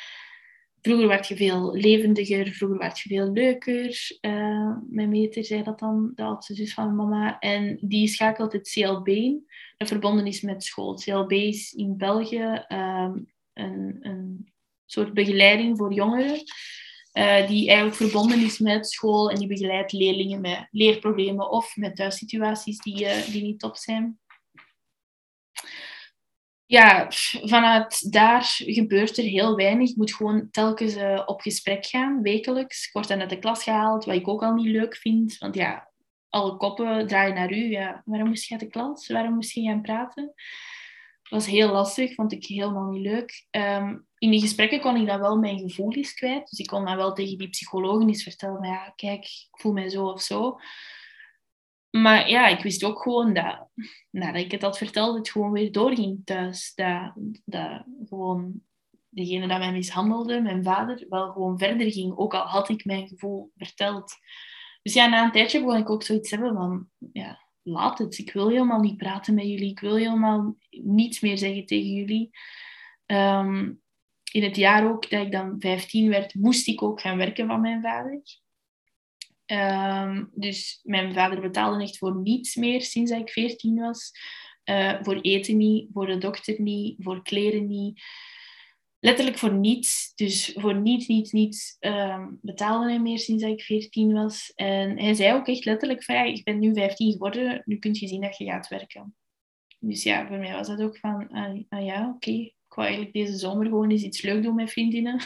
Vroeger 0.86 1.08
werd 1.08 1.28
je 1.28 1.36
veel 1.36 1.74
levendiger, 1.74 2.52
vroeger 2.52 2.78
werd 2.78 2.98
je 2.98 3.08
veel 3.08 3.32
leuker. 3.32 4.18
Uh, 4.20 4.76
mijn 4.88 5.08
meter 5.08 5.44
zei 5.44 5.62
dat 5.62 5.78
dan, 5.78 6.12
de 6.14 6.22
oudste 6.22 6.54
zus 6.54 6.74
van 6.74 6.96
mama. 6.96 7.38
En 7.38 7.78
die 7.80 8.08
schakelt 8.08 8.52
het 8.52 8.70
CLB 8.70 9.08
in, 9.08 9.46
dat 9.76 9.88
verbonden 9.88 10.26
is 10.26 10.40
met 10.40 10.64
school. 10.64 10.94
CLB 10.94 11.32
is 11.32 11.72
in 11.72 11.96
België 11.96 12.64
um, 12.68 13.32
een, 13.52 13.96
een 14.00 14.52
soort 14.84 15.14
begeleiding 15.14 15.76
voor 15.76 15.92
jongeren. 15.92 16.42
Uh, 17.12 17.48
die 17.48 17.68
eigenlijk 17.68 17.96
verbonden 17.96 18.40
is 18.40 18.58
met 18.58 18.88
school 18.88 19.30
en 19.30 19.38
die 19.38 19.48
begeleidt 19.48 19.92
leerlingen 19.92 20.40
met 20.40 20.68
leerproblemen 20.70 21.50
of 21.50 21.76
met 21.76 21.96
thuissituaties 21.96 22.78
die, 22.78 23.04
uh, 23.04 23.26
die 23.26 23.42
niet 23.42 23.58
top 23.58 23.76
zijn 23.76 24.18
ja, 26.66 27.06
vanuit 27.42 28.12
daar 28.12 28.42
gebeurt 28.56 29.18
er 29.18 29.24
heel 29.24 29.56
weinig. 29.56 29.90
Ik 29.90 29.96
moet 29.96 30.14
gewoon 30.14 30.50
telkens 30.50 30.96
uh, 30.96 31.22
op 31.26 31.40
gesprek 31.40 31.86
gaan, 31.86 32.22
wekelijks. 32.22 32.86
Ik 32.86 32.92
word 32.92 33.08
dan 33.08 33.20
uit 33.20 33.30
de 33.30 33.38
klas 33.38 33.62
gehaald, 33.62 34.04
wat 34.04 34.14
ik 34.14 34.28
ook 34.28 34.42
al 34.42 34.54
niet 34.54 34.66
leuk 34.66 34.96
vind. 34.96 35.38
Want 35.38 35.54
ja, 35.54 35.90
alle 36.28 36.56
koppen 36.56 37.06
draaien 37.06 37.34
naar 37.34 37.52
u. 37.52 37.70
Ja, 37.70 38.02
waarom 38.04 38.28
moest 38.28 38.44
je 38.44 38.54
uit 38.54 38.62
de 38.62 38.68
klas? 38.68 39.08
Waarom 39.08 39.34
moest 39.34 39.52
je 39.52 39.62
gaan 39.62 39.82
praten? 39.82 40.34
Dat 41.22 41.38
was 41.38 41.46
heel 41.46 41.72
lastig, 41.72 42.14
vond 42.14 42.32
ik 42.32 42.46
helemaal 42.46 42.90
niet 42.90 43.06
leuk. 43.06 43.46
Um, 43.50 44.06
in 44.18 44.30
die 44.30 44.40
gesprekken 44.40 44.80
kon 44.80 44.96
ik 44.96 45.06
dan 45.06 45.20
wel 45.20 45.36
mijn 45.36 45.58
gevoelens 45.58 46.14
kwijt. 46.14 46.50
Dus 46.50 46.58
ik 46.58 46.66
kon 46.66 46.84
dan 46.84 46.96
wel 46.96 47.12
tegen 47.12 47.38
die 47.38 47.48
psychologen 47.48 48.08
eens 48.08 48.22
vertellen, 48.22 48.68
ja, 48.68 48.92
kijk, 48.96 49.24
ik 49.24 49.60
voel 49.60 49.72
mij 49.72 49.88
zo 49.88 50.06
of 50.06 50.22
zo. 50.22 50.58
Maar 52.02 52.28
ja, 52.28 52.46
ik 52.46 52.62
wist 52.62 52.84
ook 52.84 53.02
gewoon 53.02 53.34
dat 53.34 53.68
nadat 54.10 54.40
ik 54.42 54.50
het 54.50 54.62
had 54.62 54.78
verteld, 54.78 55.16
het 55.16 55.30
gewoon 55.30 55.52
weer 55.52 55.72
doorging 55.72 56.20
thuis. 56.24 56.72
Dat, 56.74 57.12
dat 57.44 57.82
gewoon 58.08 58.60
degene 59.08 59.48
dat 59.48 59.58
mij 59.58 59.72
mishandelde, 59.72 60.40
mijn 60.40 60.64
vader, 60.64 61.06
wel 61.08 61.32
gewoon 61.32 61.58
verder 61.58 61.92
ging. 61.92 62.16
Ook 62.16 62.34
al 62.34 62.46
had 62.46 62.68
ik 62.68 62.84
mijn 62.84 63.08
gevoel 63.08 63.52
verteld. 63.56 64.14
Dus 64.82 64.94
ja, 64.94 65.06
na 65.06 65.24
een 65.24 65.32
tijdje 65.32 65.60
begon 65.60 65.76
ik 65.80 65.90
ook 65.90 66.02
zoiets 66.02 66.30
hebben 66.30 66.54
van... 66.54 66.88
Ja, 67.12 67.44
laat 67.62 67.98
het. 67.98 68.18
Ik 68.18 68.32
wil 68.32 68.48
helemaal 68.48 68.80
niet 68.80 68.96
praten 68.96 69.34
met 69.34 69.46
jullie. 69.46 69.70
Ik 69.70 69.80
wil 69.80 69.96
helemaal 69.96 70.56
niets 70.70 71.20
meer 71.20 71.38
zeggen 71.38 71.66
tegen 71.66 71.90
jullie. 71.90 72.30
Um, 73.06 73.82
in 74.32 74.42
het 74.42 74.56
jaar 74.56 74.90
ook 74.90 75.10
dat 75.10 75.26
ik 75.26 75.32
dan 75.32 75.56
15 75.58 76.08
werd, 76.08 76.34
moest 76.34 76.68
ik 76.68 76.82
ook 76.82 77.00
gaan 77.00 77.16
werken 77.16 77.46
van 77.46 77.60
mijn 77.60 77.82
vader. 77.82 78.22
Um, 79.46 80.30
dus 80.34 80.80
mijn 80.82 81.14
vader 81.14 81.40
betaalde 81.40 81.82
echt 81.82 81.98
voor 81.98 82.16
niets 82.16 82.54
meer 82.54 82.82
sinds 82.82 83.10
ik 83.10 83.30
14 83.30 83.74
was. 83.74 84.12
Uh, 84.64 85.02
voor 85.02 85.20
eten 85.20 85.56
niet, 85.56 85.88
voor 85.92 86.06
de 86.06 86.18
dokter 86.18 86.60
niet, 86.60 86.96
voor 86.98 87.22
kleren 87.22 87.66
niet. 87.66 88.02
Letterlijk 88.98 89.38
voor 89.38 89.52
niets. 89.52 90.12
Dus 90.14 90.52
voor 90.54 90.80
niets, 90.80 91.06
niets, 91.06 91.32
niets 91.32 91.76
um, 91.80 92.38
betaalde 92.42 92.88
hij 92.88 93.00
meer 93.00 93.18
sinds 93.18 93.42
ik 93.42 93.62
14 93.62 94.12
was. 94.12 94.52
En 94.54 94.98
hij 94.98 95.14
zei 95.14 95.34
ook 95.34 95.48
echt 95.48 95.64
letterlijk 95.64 96.04
van, 96.04 96.14
ja, 96.14 96.22
ik 96.22 96.44
ben 96.44 96.58
nu 96.58 96.74
15 96.74 97.12
geworden, 97.12 97.62
nu 97.64 97.78
kun 97.78 97.94
je 97.94 98.08
zien 98.08 98.20
dat 98.20 98.36
je 98.36 98.44
gaat 98.44 98.68
werken. 98.68 99.14
Dus 99.78 100.02
ja, 100.02 100.26
voor 100.26 100.38
mij 100.38 100.52
was 100.52 100.66
dat 100.66 100.80
ook 100.80 100.98
van, 100.98 101.28
ah, 101.28 101.62
ah 101.68 101.84
ja, 101.84 102.12
oké, 102.14 102.30
ik 102.30 102.54
wou 102.68 102.86
eigenlijk 102.86 103.16
deze 103.16 103.36
zomer 103.36 103.66
gewoon 103.66 103.90
eens 103.90 104.02
iets 104.02 104.22
leuk 104.22 104.42
doen 104.42 104.54
met 104.54 104.70
vriendinnen. 104.70 105.20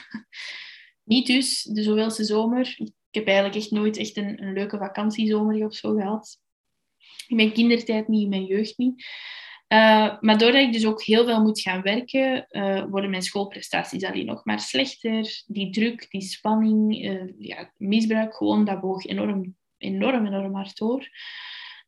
Niet 1.04 1.26
dus 1.26 1.62
de 1.62 1.82
zoveelste 1.82 2.24
zomer 2.24 2.76
heb 3.14 3.26
eigenlijk 3.26 3.56
echt 3.56 3.70
nooit 3.70 3.96
echt 3.96 4.16
een, 4.16 4.42
een 4.42 4.52
leuke 4.52 4.78
vakantiezomer 4.78 5.64
of 5.64 5.74
zo 5.74 5.94
gehad. 5.94 6.38
In 7.28 7.36
mijn 7.36 7.52
kindertijd 7.52 8.08
niet, 8.08 8.22
in 8.22 8.28
mijn 8.28 8.44
jeugd 8.44 8.78
niet. 8.78 9.04
Uh, 9.72 10.20
maar 10.20 10.38
doordat 10.38 10.62
ik 10.62 10.72
dus 10.72 10.86
ook 10.86 11.02
heel 11.02 11.24
veel 11.24 11.42
moet 11.42 11.60
gaan 11.60 11.82
werken, 11.82 12.46
uh, 12.50 12.84
worden 12.84 13.10
mijn 13.10 13.22
schoolprestaties 13.22 14.04
alleen 14.04 14.26
nog 14.26 14.44
maar 14.44 14.60
slechter. 14.60 15.42
Die 15.46 15.70
druk, 15.70 16.10
die 16.10 16.20
spanning, 16.20 17.04
uh, 17.04 17.32
ja, 17.38 17.72
misbruik, 17.76 18.34
gewoon, 18.34 18.64
dat 18.64 18.80
boog 18.80 19.06
enorm, 19.06 19.56
enorm, 19.78 20.26
enorm 20.26 20.54
hard 20.54 20.76
door. 20.76 21.08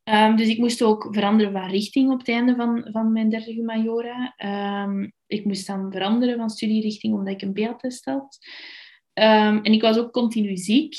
Um, 0.03 0.35
dus 0.35 0.47
ik 0.47 0.57
moest 0.57 0.81
ook 0.81 1.07
veranderen 1.11 1.51
van 1.51 1.69
richting 1.69 2.11
op 2.11 2.19
het 2.19 2.27
einde 2.27 2.55
van, 2.55 2.87
van 2.91 3.11
mijn 3.11 3.29
derde 3.29 3.63
majora. 3.63 4.33
Um, 4.83 5.13
ik 5.27 5.45
moest 5.45 5.67
dan 5.67 5.91
veranderen 5.91 6.37
van 6.37 6.49
studierichting 6.49 7.13
omdat 7.13 7.33
ik 7.33 7.41
een 7.41 7.53
beeldtest 7.53 8.05
had. 8.05 8.37
Um, 9.13 9.63
en 9.63 9.73
ik 9.73 9.81
was 9.81 9.97
ook 9.97 10.11
continu 10.11 10.57
ziek. 10.57 10.95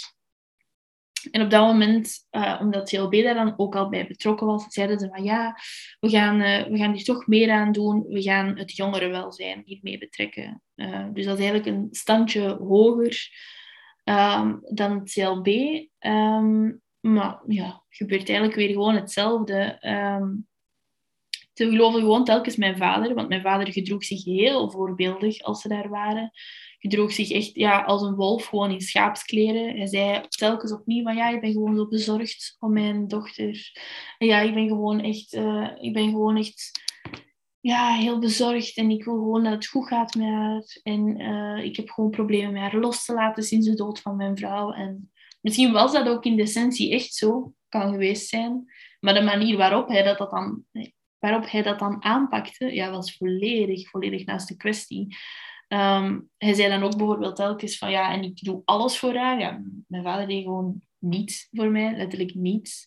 En 1.31 1.43
op 1.43 1.51
dat 1.51 1.67
moment, 1.67 2.27
uh, 2.31 2.59
omdat 2.61 2.89
CLB 2.89 3.23
daar 3.23 3.35
dan 3.35 3.55
ook 3.57 3.77
al 3.77 3.89
bij 3.89 4.07
betrokken 4.07 4.47
was, 4.47 4.65
zeiden 4.69 4.99
ze 4.99 5.09
van 5.09 5.25
ja, 5.25 5.59
we 6.01 6.09
gaan, 6.09 6.41
uh, 6.41 6.62
we 6.62 6.79
gaan 6.79 6.93
hier 6.93 7.05
toch 7.05 7.27
meer 7.27 7.51
aan 7.51 7.73
doen. 7.73 8.07
We 8.09 8.23
gaan 8.23 8.59
het 8.59 8.77
jongerenwelzijn 8.77 9.62
hiermee 9.65 9.99
betrekken. 9.99 10.62
Uh, 10.77 11.07
dus 11.12 11.25
dat 11.25 11.39
is 11.39 11.45
eigenlijk 11.45 11.77
een 11.77 11.89
standje 11.91 12.49
hoger 12.49 13.29
um, 14.05 14.61
dan 14.62 14.99
het 14.99 15.12
CLB. 15.12 15.49
Ehm, 15.99 16.73
maar 17.01 17.43
ja, 17.47 17.85
gebeurt 17.89 18.29
eigenlijk 18.29 18.59
weer 18.59 18.69
gewoon 18.69 18.95
hetzelfde. 18.95 19.79
Um, 20.21 20.47
ze 21.53 21.69
geloven 21.69 22.01
gewoon 22.01 22.25
telkens 22.25 22.57
mijn 22.57 22.77
vader, 22.77 23.15
want 23.15 23.29
mijn 23.29 23.43
vader 23.43 23.73
gedroeg 23.73 24.05
zich 24.05 24.25
heel 24.25 24.71
voorbeeldig 24.71 25.43
als 25.43 25.61
ze 25.61 25.69
daar 25.69 25.89
waren 25.89 26.33
gedroeg 26.85 27.12
zich 27.12 27.30
echt 27.30 27.51
ja, 27.55 27.82
als 27.82 28.03
een 28.03 28.14
wolf, 28.14 28.45
gewoon 28.45 28.70
in 28.70 28.80
schaapskleren. 28.80 29.76
Hij 29.76 29.87
zei 29.87 30.20
telkens 30.28 30.72
opnieuw 30.72 31.03
van 31.03 31.16
ja, 31.16 31.28
ik 31.28 31.41
ben 31.41 31.53
gewoon 31.53 31.76
zo 31.76 31.89
bezorgd 31.89 32.57
om 32.59 32.72
mijn 32.72 33.09
dochter. 33.09 33.72
Ja, 34.18 34.41
ik 34.41 34.55
ben 34.55 34.68
gewoon 34.68 35.01
echt, 35.01 35.35
uh, 35.35 35.70
ik 35.80 35.93
ben 35.93 36.09
gewoon 36.11 36.37
echt 36.37 36.70
ja, 37.61 37.95
heel 37.95 38.18
bezorgd 38.18 38.76
en 38.76 38.91
ik 38.91 39.05
wil 39.05 39.14
gewoon 39.14 39.45
dat 39.45 39.53
het 39.53 39.66
goed 39.66 39.87
gaat 39.87 40.14
met 40.14 40.28
haar. 40.28 40.62
En 40.82 41.20
uh, 41.20 41.64
ik 41.64 41.76
heb 41.76 41.91
gewoon 41.91 42.11
problemen 42.11 42.53
met 42.53 42.62
haar 42.62 42.80
los 42.80 43.05
te 43.05 43.14
laten 43.14 43.43
sinds 43.43 43.66
de 43.66 43.74
dood 43.74 44.01
van 44.01 44.16
mijn 44.16 44.37
vrouw. 44.37 44.72
En 44.72 45.12
misschien 45.41 45.72
was 45.72 45.93
dat 45.93 46.09
ook 46.09 46.24
in 46.24 46.37
de 46.37 46.43
essentie 46.43 46.93
echt 46.93 47.14
zo, 47.14 47.53
kan 47.68 47.91
geweest 47.91 48.28
zijn. 48.28 48.64
Maar 49.01 49.14
de 49.14 49.22
manier 49.22 49.57
waarop 49.57 49.89
hij 49.89 50.03
dat, 50.03 50.18
dat 50.18 50.30
dan, 50.30 50.64
waarop 51.18 51.51
hij 51.51 51.62
dat 51.62 51.78
dan 51.78 52.05
aanpakte, 52.05 52.74
ja, 52.74 52.91
was 52.91 53.16
volledig, 53.16 53.91
volledig 53.91 54.24
naast 54.24 54.49
de 54.49 54.57
kwestie. 54.57 55.16
Hij 55.69 56.55
zei 56.55 56.69
dan 56.69 56.83
ook 56.83 56.97
bijvoorbeeld 56.97 57.37
telkens 57.37 57.79
van 57.79 57.91
ja, 57.91 58.12
en 58.12 58.23
ik 58.23 58.45
doe 58.45 58.62
alles 58.65 58.99
voor 58.99 59.15
haar. 59.15 59.39
Ja, 59.39 59.62
mijn 59.87 60.03
vader 60.03 60.27
deed 60.27 60.43
gewoon 60.43 60.83
niets 61.05 61.49
voor 61.53 61.71
mij, 61.71 61.97
letterlijk 61.97 62.35
niets. 62.35 62.87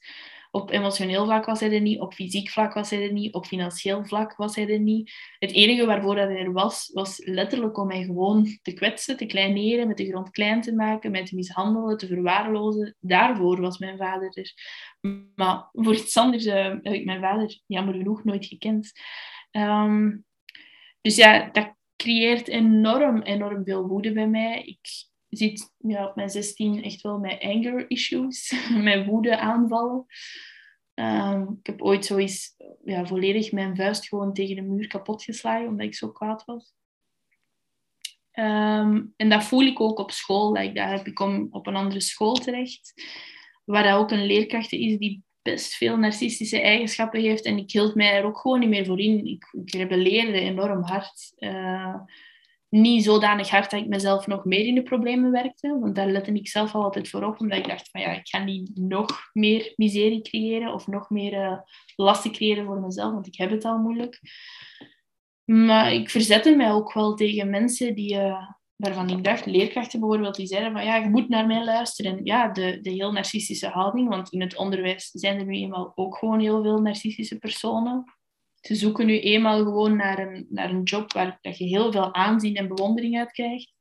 op 0.52 0.72
emotioneel 0.72 1.26
vlak 1.26 1.46
was 1.46 1.60
hij 1.60 1.72
er 1.72 1.82
niet, 1.82 2.00
op 2.00 2.14
fysiek 2.14 2.50
vlak 2.50 2.74
was 2.74 2.90
hij 2.90 3.04
er 3.04 3.12
niet, 3.12 3.34
op 3.34 3.46
financieel 3.46 4.06
vlak 4.06 4.36
was 4.36 4.56
hij 4.56 4.70
er 4.70 4.80
niet. 4.80 5.12
Het 5.40 5.52
enige 5.52 5.86
waarvoor 5.86 6.16
hij 6.16 6.38
er 6.38 6.52
was, 6.52 6.90
was 6.94 7.22
letterlijk 7.26 7.78
om 7.78 7.88
mij 7.88 8.04
gewoon 8.04 8.60
te 8.62 8.74
kwetsen, 8.74 9.18
te 9.18 9.26
kleineren, 9.26 9.88
met 9.88 9.98
de 9.98 10.08
grond 10.08 10.30
klein 10.30 10.62
te 10.62 10.76
maken, 10.76 11.12
mij 11.12 11.26
te 11.26 11.36
mishandelen, 11.36 11.98
te 11.98 12.08
verwaarlozen. 12.08 12.96
Daarvoor 13.00 13.62
was 13.62 13.78
mijn 13.78 13.98
vader 13.98 14.38
er. 14.38 14.54
Maar 15.36 15.70
voor 15.72 15.94
iets 15.94 16.18
anders 16.18 16.46
uh, 16.46 16.54
heb 16.54 16.94
ik 16.94 17.06
mijn 17.06 17.22
vader 17.22 17.62
jammer 17.66 17.94
genoeg 17.94 18.24
nooit 18.24 18.46
gekend. 18.46 18.92
Ehm, 19.52 20.18
dus 21.02 21.16
ja, 21.16 21.50
dat 21.52 21.77
creëert 21.98 22.48
enorm, 22.48 23.22
enorm 23.22 23.64
veel 23.64 23.88
woede 23.88 24.12
bij 24.12 24.28
mij. 24.28 24.64
Ik 24.64 25.06
zit 25.30 25.74
ja, 25.78 26.08
op 26.08 26.16
mijn 26.16 26.30
16 26.30 26.84
echt 26.84 27.02
wel 27.02 27.20
met 27.20 27.40
anger 27.42 27.90
issues, 27.90 28.54
met 28.84 29.06
woede 29.06 29.38
aanvallen. 29.38 30.06
Ehm, 30.94 31.42
ik 31.42 31.66
heb 31.66 31.82
ooit 31.82 32.06
zoiets 32.06 32.56
ja, 32.84 33.06
volledig 33.06 33.52
mijn 33.52 33.76
vuist 33.76 34.08
gewoon 34.08 34.34
tegen 34.34 34.56
de 34.56 34.62
muur 34.62 34.88
kapot 34.88 35.24
geslagen, 35.24 35.68
omdat 35.68 35.86
ik 35.86 35.96
zo 35.96 36.12
kwaad 36.12 36.46
was. 36.46 36.76
Ehm, 38.32 39.06
en 39.16 39.30
dat 39.30 39.44
voel 39.44 39.62
ik 39.62 39.80
ook 39.80 40.00
op 40.00 40.12
school. 40.12 40.52
Like, 40.52 40.74
daar 40.74 40.92
heb 40.92 41.08
ik 41.08 41.20
om 41.20 41.48
op 41.52 41.68
een 41.68 41.76
andere 41.76 42.02
school 42.02 42.34
terecht, 42.34 42.94
waar 43.66 43.98
ook 43.98 44.12
een 44.12 44.26
leerkracht 44.26 44.72
is 44.72 44.98
die 44.98 45.24
best 45.52 45.76
veel 45.76 45.98
narcistische 45.98 46.62
eigenschappen 46.62 47.22
heeft. 47.22 47.46
En 47.46 47.58
ik 47.58 47.72
hield 47.72 47.96
mij 47.96 48.14
er 48.14 48.24
ook 48.24 48.38
gewoon 48.38 48.60
niet 48.60 48.70
meer 48.70 48.86
voor 48.86 49.00
in. 49.00 49.26
Ik, 49.26 49.46
ik 49.52 49.72
rebelleerde 49.72 50.40
enorm 50.40 50.84
hard. 50.84 51.34
Uh, 51.38 51.96
niet 52.70 53.04
zodanig 53.04 53.50
hard 53.50 53.72
dat 53.72 53.80
ik 53.80 53.88
mezelf 53.88 54.28
nog 54.28 54.46
meer 54.46 54.66
in 54.66 54.76
de 54.76 54.84
problemen 54.84 55.32
werkte. 55.32 55.80
Want 55.80 55.96
daar 55.96 56.08
lette 56.08 56.32
ik 56.32 56.48
zelf 56.48 56.76
al 56.76 56.84
altijd 56.84 57.10
voor 57.10 57.24
op. 57.24 57.40
Omdat 57.40 57.58
ik 57.58 57.68
dacht 57.68 57.90
van 57.90 58.02
ja, 58.02 58.12
ik 58.12 58.28
ga 58.28 58.44
niet 58.44 58.72
nog 58.74 59.30
meer 59.34 59.74
miserie 59.76 60.22
creëren. 60.22 60.74
Of 60.74 60.88
nog 60.88 61.10
meer 61.10 61.34
uh, 61.34 61.58
lasten 61.96 62.32
creëren 62.32 62.66
voor 62.66 62.80
mezelf. 62.80 63.14
Want 63.14 63.28
ik 63.28 63.38
heb 63.38 63.50
het 63.50 63.66
al 63.66 63.78
moeilijk. 63.78 64.20
Maar 65.46 65.94
ik 65.94 66.10
verzette 66.10 66.56
mij 66.56 66.72
ook 66.72 66.94
wel 66.94 67.14
tegen 67.14 67.50
mensen 67.50 67.96
die... 67.96 68.16
Uh, 68.16 68.50
waarvan 68.78 69.10
ik 69.10 69.24
dacht, 69.24 69.46
leerkrachten 69.46 70.00
bijvoorbeeld, 70.00 70.36
die 70.36 70.48
zeiden 70.48 70.72
van 70.72 70.86
ja, 70.86 70.96
je 70.96 71.10
moet 71.10 71.30
naar 71.30 71.48
mij 71.48 71.64
luisteren. 71.64 72.20
Ja, 72.24 72.48
de, 72.48 72.82
de 72.82 72.90
heel 72.90 73.12
narcistische 73.12 73.68
houding, 73.68 74.10
want 74.10 74.32
in 74.32 74.42
het 74.42 74.58
onderwijs 74.58 75.10
zijn 75.12 75.40
er 75.40 75.46
nu 75.46 75.56
eenmaal 75.56 75.92
ook 75.96 76.18
gewoon 76.18 76.40
heel 76.40 76.64
veel 76.64 76.82
narcistische 76.82 77.38
personen. 77.38 78.04
Ze 78.62 78.76
zoeken 78.76 79.06
nu 79.06 79.20
eenmaal 79.20 79.64
gewoon 79.64 79.96
naar 79.96 80.20
een, 80.20 80.48
naar 80.50 80.70
een 80.70 80.84
job 80.84 81.14
waar 81.14 81.38
dat 81.42 81.58
je 81.58 81.66
heel 81.66 81.92
veel 81.92 82.14
aanzien 82.14 82.56
en 82.56 82.68
bewondering 82.68 83.18
uit 83.18 83.32
krijgt. 83.32 83.74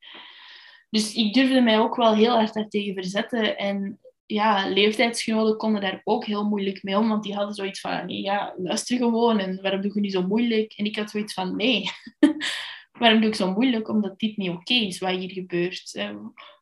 Dus 0.90 1.14
ik 1.14 1.34
durfde 1.34 1.60
mij 1.60 1.78
ook 1.78 1.96
wel 1.96 2.14
heel 2.14 2.34
hard 2.34 2.54
daartegen 2.54 2.94
verzetten. 2.94 3.58
En 3.58 4.00
ja, 4.26 4.68
leeftijdsgenoten 4.68 5.56
konden 5.56 5.80
daar 5.80 6.00
ook 6.04 6.24
heel 6.24 6.44
moeilijk 6.44 6.82
mee 6.82 6.98
om, 6.98 7.08
want 7.08 7.22
die 7.22 7.34
hadden 7.34 7.54
zoiets 7.54 7.80
van, 7.80 8.06
nee, 8.06 8.20
ja, 8.20 8.54
luister 8.56 8.96
gewoon 8.96 9.38
en 9.38 9.62
waarom 9.62 9.80
doe 9.80 9.90
je 9.94 10.00
nu 10.00 10.10
zo 10.10 10.22
moeilijk? 10.22 10.72
En 10.76 10.84
ik 10.84 10.96
had 10.96 11.10
zoiets 11.10 11.32
van, 11.34 11.56
nee, 11.56 11.90
waarom 12.98 13.20
doe 13.20 13.28
ik 13.28 13.34
zo 13.34 13.52
moeilijk? 13.52 13.88
Omdat 13.88 14.18
dit 14.18 14.36
niet 14.36 14.50
oké 14.50 14.74
is 14.74 14.98
wat 14.98 15.10
hier 15.10 15.30
gebeurt. 15.30 15.94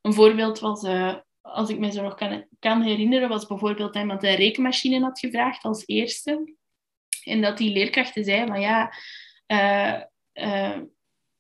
Een 0.02 0.12
voorbeeld 0.12 0.58
was, 0.58 0.82
uh, 0.82 1.14
als 1.40 1.70
ik 1.70 1.78
me 1.78 1.92
zo 1.92 2.02
nog 2.02 2.14
kan, 2.14 2.46
kan 2.58 2.82
herinneren, 2.82 3.28
was 3.28 3.46
bijvoorbeeld 3.46 3.96
iemand 3.96 4.22
een 4.22 4.34
rekenmachine 4.34 5.00
had 5.00 5.18
gevraagd 5.18 5.64
als 5.64 5.82
eerste. 5.86 6.54
En 7.24 7.40
dat 7.40 7.58
die 7.58 7.72
leerkrachten 7.72 8.24
zei 8.24 8.46
van 8.46 8.60
ja, 8.60 8.92
uh, 9.46 10.00
uh, 10.34 10.80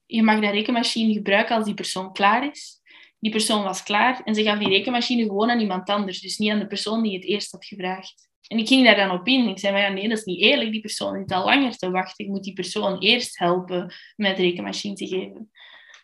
je 0.06 0.22
mag 0.22 0.40
dat 0.40 0.52
rekenmachine 0.52 1.12
gebruiken 1.12 1.56
als 1.56 1.64
die 1.64 1.74
persoon 1.74 2.12
klaar 2.12 2.50
is. 2.50 2.82
Die 3.18 3.32
persoon 3.32 3.62
was 3.62 3.82
klaar 3.82 4.20
en 4.24 4.34
ze 4.34 4.42
gaf 4.42 4.58
die 4.58 4.68
rekenmachine 4.68 5.22
gewoon 5.22 5.50
aan 5.50 5.60
iemand 5.60 5.88
anders. 5.88 6.20
Dus 6.20 6.38
niet 6.38 6.50
aan 6.50 6.58
de 6.58 6.66
persoon 6.66 7.02
die 7.02 7.14
het 7.14 7.24
eerst 7.24 7.52
had 7.52 7.64
gevraagd. 7.64 8.28
En 8.48 8.58
ik 8.58 8.68
ging 8.68 8.84
daar 8.84 8.96
dan 8.96 9.10
op 9.10 9.26
in. 9.26 9.48
Ik 9.48 9.58
zei, 9.58 9.72
maar 9.72 9.82
ja, 9.82 9.88
nee, 9.88 10.08
dat 10.08 10.18
is 10.18 10.24
niet 10.24 10.40
eerlijk. 10.40 10.70
Die 10.70 10.80
persoon 10.80 11.18
zit 11.18 11.32
al 11.32 11.44
langer 11.44 11.76
te 11.76 11.90
wachten. 11.90 12.24
Ik 12.24 12.30
moet 12.30 12.44
die 12.44 12.52
persoon 12.52 12.98
eerst 12.98 13.38
helpen 13.38 13.94
met 14.16 14.38
rekenmachine 14.38 14.94
te 14.94 15.06
geven. 15.06 15.50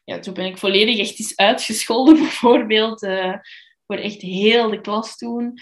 Ja, 0.05 0.18
toen 0.18 0.34
ben 0.34 0.47
ik 0.47 0.59
volledig 0.59 0.99
echt 0.99 1.18
eens 1.18 1.36
uitgescholden, 1.36 2.14
bijvoorbeeld. 2.26 3.03
Uh, 3.03 3.34
voor 3.86 3.97
echt 3.97 4.20
heel 4.20 4.70
de 4.70 4.80
klas 4.80 5.16
toen. 5.16 5.59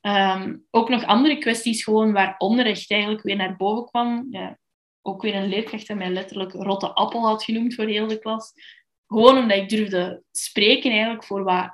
Ehm, 0.00 0.56
ook 0.70 0.88
nog 0.88 1.04
andere 1.04 1.38
kwesties 1.38 1.84
gewoon 1.84 2.12
waar 2.12 2.34
onrecht 2.38 2.90
eigenlijk 2.90 3.22
weer 3.22 3.36
naar 3.36 3.56
boven 3.56 3.84
kwam. 3.84 4.26
Ja, 4.30 4.58
ook 5.02 5.22
weer 5.22 5.34
een 5.34 5.48
leerkracht 5.48 5.86
die 5.86 5.96
mij 5.96 6.10
letterlijk 6.10 6.52
rotte 6.52 6.92
appel 6.92 7.26
had 7.26 7.44
genoemd 7.44 7.74
voor 7.74 7.84
heel 7.84 8.06
de 8.06 8.18
klas. 8.18 8.52
Gewoon 9.06 9.38
omdat 9.38 9.56
ik 9.56 9.68
durfde 9.68 10.22
spreken 10.30 10.90
eigenlijk 10.90 11.24
voor 11.24 11.44
wat 11.44 11.70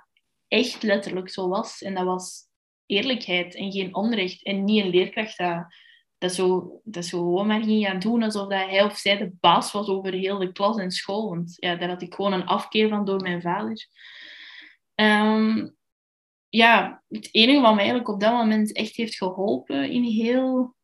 echt 0.49 0.83
letterlijk 0.83 1.31
zo 1.31 1.49
was. 1.49 1.83
En 1.83 1.95
dat 1.95 2.05
was 2.05 2.46
eerlijkheid 2.87 3.55
en 3.55 3.72
geen 3.72 3.95
onrecht. 3.95 4.43
En 4.45 4.64
niet 4.64 4.84
een 4.84 4.91
leerkracht 4.91 5.39
dat, 5.39 5.74
dat, 6.18 6.32
zo, 6.34 6.80
dat 6.84 7.05
zo 7.05 7.18
gewoon 7.18 7.47
maar 7.47 7.62
ging 7.62 7.87
gaan 7.87 7.99
doen 7.99 8.22
alsof 8.22 8.49
dat 8.49 8.68
hij 8.68 8.82
of 8.82 8.97
zij 8.97 9.16
de 9.16 9.32
baas 9.41 9.72
was 9.72 9.89
over 9.89 10.12
heel 10.12 10.39
de 10.39 10.53
klas 10.53 10.76
en 10.76 10.91
school. 10.91 11.28
Want 11.28 11.57
ja, 11.57 11.76
daar 11.76 11.89
had 11.89 12.03
ik 12.03 12.14
gewoon 12.14 12.32
een 12.32 12.47
afkeer 12.47 12.89
van 12.89 13.05
door 13.05 13.20
mijn 13.20 13.43
vader. 13.43 13.89
Um, 14.95 15.76
ja, 16.49 17.03
het 17.09 17.28
enige 17.32 17.61
wat 17.61 17.74
mij 17.74 17.84
eigenlijk 17.84 18.09
op 18.09 18.20
dat 18.20 18.32
moment 18.32 18.72
echt 18.72 18.97
heeft 18.97 19.16
geholpen 19.16 19.91
in 19.91 20.03
heel, 20.03 20.74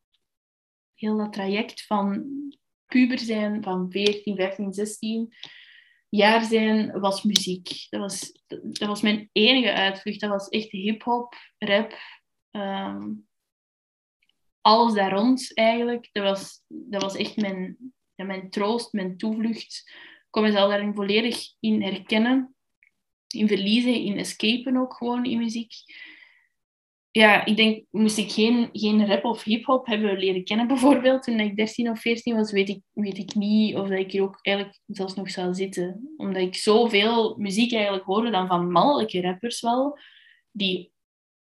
heel 0.95 1.17
dat 1.17 1.33
traject 1.33 1.87
van 1.87 2.27
puber 2.87 3.19
zijn, 3.19 3.63
van 3.63 3.91
14, 3.91 4.37
15, 4.37 4.73
16 4.73 5.35
jaar 6.09 6.45
zijn, 6.45 7.01
was 7.01 7.23
muziek. 7.23 7.87
Dat 7.91 8.01
was, 8.01 8.43
dat 8.47 8.89
was 8.89 9.01
mijn 9.01 9.29
enige 9.33 9.73
uitvlucht. 9.73 10.21
Dat 10.21 10.31
was 10.31 10.49
echt 10.49 10.71
hip-hop, 10.71 11.35
rap, 11.65 11.99
um, 12.51 13.27
alles 14.61 14.95
daar 14.95 15.13
rond 15.13 15.55
eigenlijk. 15.55 16.09
Dat 16.13 16.25
was, 16.25 16.65
dat 16.67 17.03
was 17.03 17.17
echt 17.17 17.37
mijn, 17.37 17.77
mijn 18.15 18.51
troost, 18.51 18.93
mijn 18.93 19.17
toevlucht. 19.17 19.83
Ik 19.87 20.27
kon 20.31 20.43
mezelf 20.43 20.71
daarin 20.71 20.95
volledig 20.95 21.55
in 21.61 21.83
herkennen 21.83 22.55
in 23.33 23.49
verliezen, 23.49 23.95
in 23.95 24.19
escapen 24.19 24.77
ook 24.77 24.95
gewoon 24.95 25.25
in 25.25 25.39
muziek. 25.39 25.73
Ja, 27.11 27.45
ik 27.45 27.57
denk, 27.57 27.85
moest 27.91 28.19
ik 28.19 28.33
geen, 28.33 28.69
geen 28.73 29.07
rap 29.07 29.25
of 29.25 29.43
hip-hop 29.43 29.87
hebben 29.87 30.19
leren 30.19 30.45
kennen, 30.45 30.67
bijvoorbeeld, 30.75 31.23
toen 31.23 31.41
ik 31.41 31.57
13 31.57 31.91
of 31.91 32.01
14 32.01 32.37
was, 32.37 32.53
weet 32.53 32.69
ik, 32.69 32.81
weet 32.93 33.19
ik 33.19 33.35
niet 33.35 33.77
of 33.77 33.89
dat 33.89 33.99
ik 33.99 34.13
hier 34.13 34.23
ook 34.23 34.39
eigenlijk 34.43 34.79
zelfs 34.87 35.15
nog 35.15 35.31
zou 35.31 35.55
zitten. 35.55 36.15
Omdat 36.17 36.43
ik 36.43 36.55
zoveel 36.55 37.37
muziek 37.39 37.73
eigenlijk 37.73 38.05
hoorde 38.05 38.31
dan 38.31 38.47
van 38.47 38.71
mannelijke 38.71 39.21
rappers 39.21 39.61
wel, 39.61 39.99
die 40.51 40.92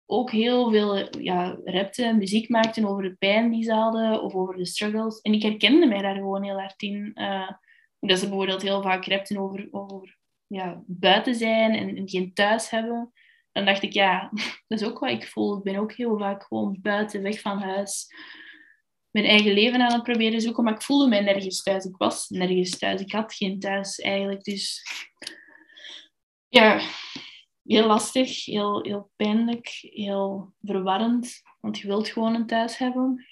ook 0.05 0.31
heel 0.31 0.71
veel 0.71 1.19
ja, 1.21 1.59
rapten, 1.63 2.17
muziek 2.17 2.49
maakten 2.49 2.85
over 2.85 3.03
de 3.03 3.15
pijn 3.15 3.51
die 3.51 3.63
ze 3.63 3.73
hadden 3.73 4.21
of 4.21 4.33
over 4.33 4.55
de 4.55 4.65
struggles. 4.65 5.21
En 5.21 5.33
ik 5.33 5.41
herkende 5.41 5.85
mij 5.85 6.01
daar 6.01 6.15
gewoon 6.15 6.43
heel 6.43 6.59
hard 6.59 6.81
in. 6.81 7.11
Uh, 7.15 7.49
dat 7.99 8.19
ze 8.19 8.27
bijvoorbeeld 8.27 8.61
heel 8.61 8.81
vaak 8.81 9.05
rapten 9.05 9.37
over, 9.37 9.67
over 9.71 10.17
ja, 10.47 10.83
buiten 10.85 11.35
zijn 11.35 11.73
en, 11.73 11.97
en, 11.97 12.09
geen 12.09 12.33
thuis 12.33 12.69
hebben, 12.69 13.11
dan 13.51 13.65
dacht 13.65 13.83
ik, 13.83 13.93
ja, 13.93 14.31
dat 14.67 14.81
is 14.81 14.87
ook 14.87 14.99
wat 14.99 15.09
ik 15.09 15.27
voel. 15.27 15.57
Ik 15.57 15.63
ben 15.63 15.75
ook 15.75 15.93
heel 15.93 16.17
vaak 16.17 16.43
gewoon 16.43 16.77
buiten, 16.81 17.21
weg 17.21 17.41
van 17.41 17.61
huis, 17.61 18.07
mijn 19.09 19.25
eigen 19.25 19.53
leven 19.53 19.81
aan 19.81 19.93
het 19.93 20.03
proberen 20.03 20.41
zoeken, 20.41 20.63
maar 20.63 20.73
ik 20.73 20.81
voelde 20.81 21.09
mij 21.09 21.21
nergens 21.21 21.63
thuis. 21.63 21.85
Ik 21.85 21.97
was 21.97 22.29
nergens 22.29 22.77
thuis. 22.77 23.01
Ik 23.01 23.11
had 23.11 23.33
geen 23.33 23.59
thuis 23.59 23.99
eigenlijk. 23.99 24.43
Dus 24.43 24.83
ja, 26.49 26.81
heel 27.64 27.88
lastig, 27.88 28.45
heel, 28.45 28.84
heel 28.84 29.11
pijnlijk, 29.16 29.68
heel 29.82 30.53
verwarrend, 30.61 31.41
want 31.59 31.78
je 31.78 31.88
wilt 31.88 32.09
gewoon 32.09 32.36
een 32.36 32.47
thuis 32.47 32.78
hebben. 32.78 33.28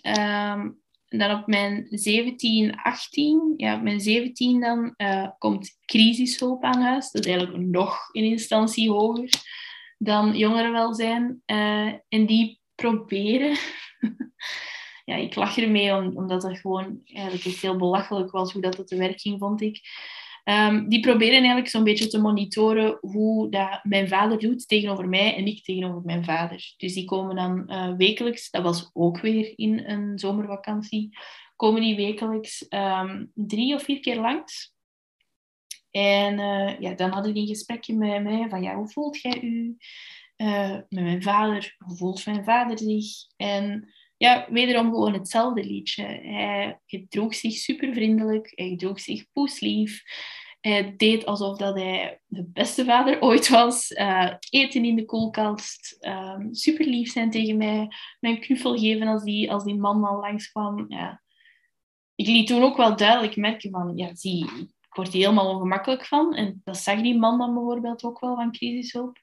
En 0.00 0.82
dan 1.08 1.40
op 1.40 1.46
mijn 1.46 1.86
17, 1.90 2.74
18, 2.74 3.54
ja, 3.56 3.76
op 3.76 3.82
mijn 3.82 4.00
17 4.00 4.60
dan 4.60 4.94
uh, 4.96 5.28
komt 5.38 5.78
crisishulp 5.84 6.64
aan 6.64 6.80
huis. 6.80 7.10
Dat 7.10 7.24
is 7.24 7.32
eigenlijk 7.32 7.66
nog 7.66 8.12
in 8.12 8.24
instantie 8.24 8.90
hoger 8.90 9.30
dan 9.98 10.36
jongerenwelzijn. 10.36 11.42
Uh, 11.46 11.92
en 12.08 12.26
die 12.26 12.60
proberen... 12.74 13.56
ja, 15.04 15.14
ik 15.14 15.34
lach 15.34 15.58
ermee 15.58 15.94
om, 15.94 16.16
omdat 16.16 16.42
het 16.42 16.60
gewoon 16.60 17.00
eigenlijk 17.04 17.44
echt 17.44 17.60
heel 17.60 17.76
belachelijk 17.76 18.30
was 18.30 18.52
hoe 18.52 18.62
dat, 18.62 18.76
dat 18.76 18.86
te 18.86 18.96
werk 18.96 19.20
ging, 19.20 19.38
vond 19.38 19.60
ik. 19.60 19.80
Um, 20.48 20.88
die 20.88 21.00
proberen 21.00 21.38
eigenlijk 21.38 21.68
zo'n 21.68 21.84
beetje 21.84 22.06
te 22.06 22.20
monitoren 22.20 22.98
hoe 23.00 23.50
dat 23.50 23.80
mijn 23.82 24.08
vader 24.08 24.38
doet 24.38 24.68
tegenover 24.68 25.08
mij 25.08 25.36
en 25.36 25.46
ik 25.46 25.64
tegenover 25.64 26.02
mijn 26.04 26.24
vader. 26.24 26.74
Dus 26.76 26.94
die 26.94 27.04
komen 27.04 27.36
dan 27.36 27.64
uh, 27.66 27.96
wekelijks, 27.96 28.50
dat 28.50 28.62
was 28.62 28.90
ook 28.92 29.20
weer 29.20 29.52
in 29.56 29.78
een 29.78 30.18
zomervakantie, 30.18 31.18
komen 31.56 31.80
die 31.80 31.96
wekelijks 31.96 32.66
um, 32.68 33.30
drie 33.34 33.74
of 33.74 33.82
vier 33.82 34.00
keer 34.00 34.20
langs. 34.20 34.74
En 35.90 36.38
uh, 36.38 36.80
ja, 36.80 36.94
dan 36.94 37.10
hadden 37.10 37.34
die 37.34 37.42
een 37.42 37.48
gesprekje 37.48 37.94
met 37.94 38.22
mij 38.22 38.48
van 38.48 38.62
ja, 38.62 38.74
hoe 38.74 38.88
voelt 38.88 39.20
jij 39.20 39.40
u 39.42 39.76
uh, 40.36 40.70
met 40.70 41.02
mijn 41.02 41.22
vader? 41.22 41.74
Hoe 41.78 41.96
voelt 41.96 42.26
mijn 42.26 42.44
vader 42.44 42.78
zich? 42.78 43.06
En 43.36 43.92
ja, 44.16 44.46
wederom 44.50 44.90
gewoon 44.90 45.12
hetzelfde 45.12 45.64
liedje. 45.64 46.02
Hij 46.04 46.80
gedroeg 46.86 47.34
zich 47.34 47.52
super 47.52 47.94
vriendelijk, 47.94 48.52
hij 48.54 48.68
gedroeg 48.68 49.00
zich 49.00 49.24
poeslief. 49.32 50.02
Hij 50.60 50.96
deed 50.96 51.26
alsof 51.26 51.56
dat 51.58 51.74
hij 51.74 52.20
de 52.26 52.44
beste 52.44 52.84
vader 52.84 53.22
ooit 53.22 53.48
was. 53.48 53.90
Uh, 53.90 54.34
eten 54.50 54.84
in 54.84 54.96
de 54.96 55.04
koelkast. 55.04 55.96
Um, 56.00 56.54
super 56.54 56.86
lief 56.86 57.12
zijn 57.12 57.30
tegen 57.30 57.56
mij. 57.56 57.88
Mij 58.20 58.30
een 58.30 58.40
knuffel 58.40 58.78
geven 58.78 59.06
als 59.06 59.22
die, 59.22 59.52
als 59.52 59.64
die 59.64 59.76
man 59.76 60.04
al 60.04 60.20
langskwam. 60.20 60.84
Ja. 60.88 61.22
Ik 62.14 62.26
liet 62.26 62.46
toen 62.46 62.62
ook 62.62 62.76
wel 62.76 62.96
duidelijk 62.96 63.36
merken 63.36 63.70
van... 63.70 63.96
Ja, 63.96 64.14
zie, 64.14 64.44
ik 64.60 64.94
word 64.94 65.12
hier 65.12 65.22
helemaal 65.22 65.54
ongemakkelijk 65.54 66.04
van. 66.04 66.34
En 66.34 66.60
dat 66.64 66.78
zag 66.78 67.00
die 67.00 67.18
man 67.18 67.38
dan 67.38 67.54
bijvoorbeeld 67.54 68.04
ook 68.04 68.20
wel 68.20 68.34
van 68.34 68.52
crisishulp. 68.52 69.18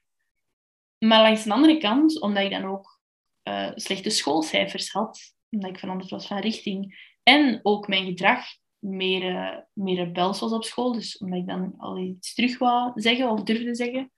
Maar 0.98 1.22
langs 1.22 1.44
de 1.44 1.52
andere 1.52 1.78
kant, 1.78 2.20
omdat 2.20 2.42
ik 2.42 2.50
dan 2.50 2.64
ook 2.64 3.00
uh, 3.48 3.70
slechte 3.74 4.10
schoolcijfers 4.10 4.92
had... 4.92 5.34
Omdat 5.50 5.70
ik 5.70 5.78
veranderd 5.78 6.10
was 6.10 6.26
van 6.26 6.38
richting... 6.38 7.04
En 7.22 7.60
ook 7.62 7.88
mijn 7.88 8.04
gedrag 8.04 8.44
meer, 8.78 9.30
uh, 9.30 9.56
meer 9.72 10.04
rebels 10.04 10.40
was 10.40 10.52
op 10.52 10.64
school. 10.64 10.92
Dus 10.92 11.18
omdat 11.18 11.38
ik 11.38 11.46
dan 11.46 11.74
al 11.78 11.98
iets 11.98 12.34
terug 12.34 12.58
wou 12.58 12.92
zeggen 12.94 13.30
of 13.30 13.42
durfde 13.42 13.74
zeggen. 13.74 14.12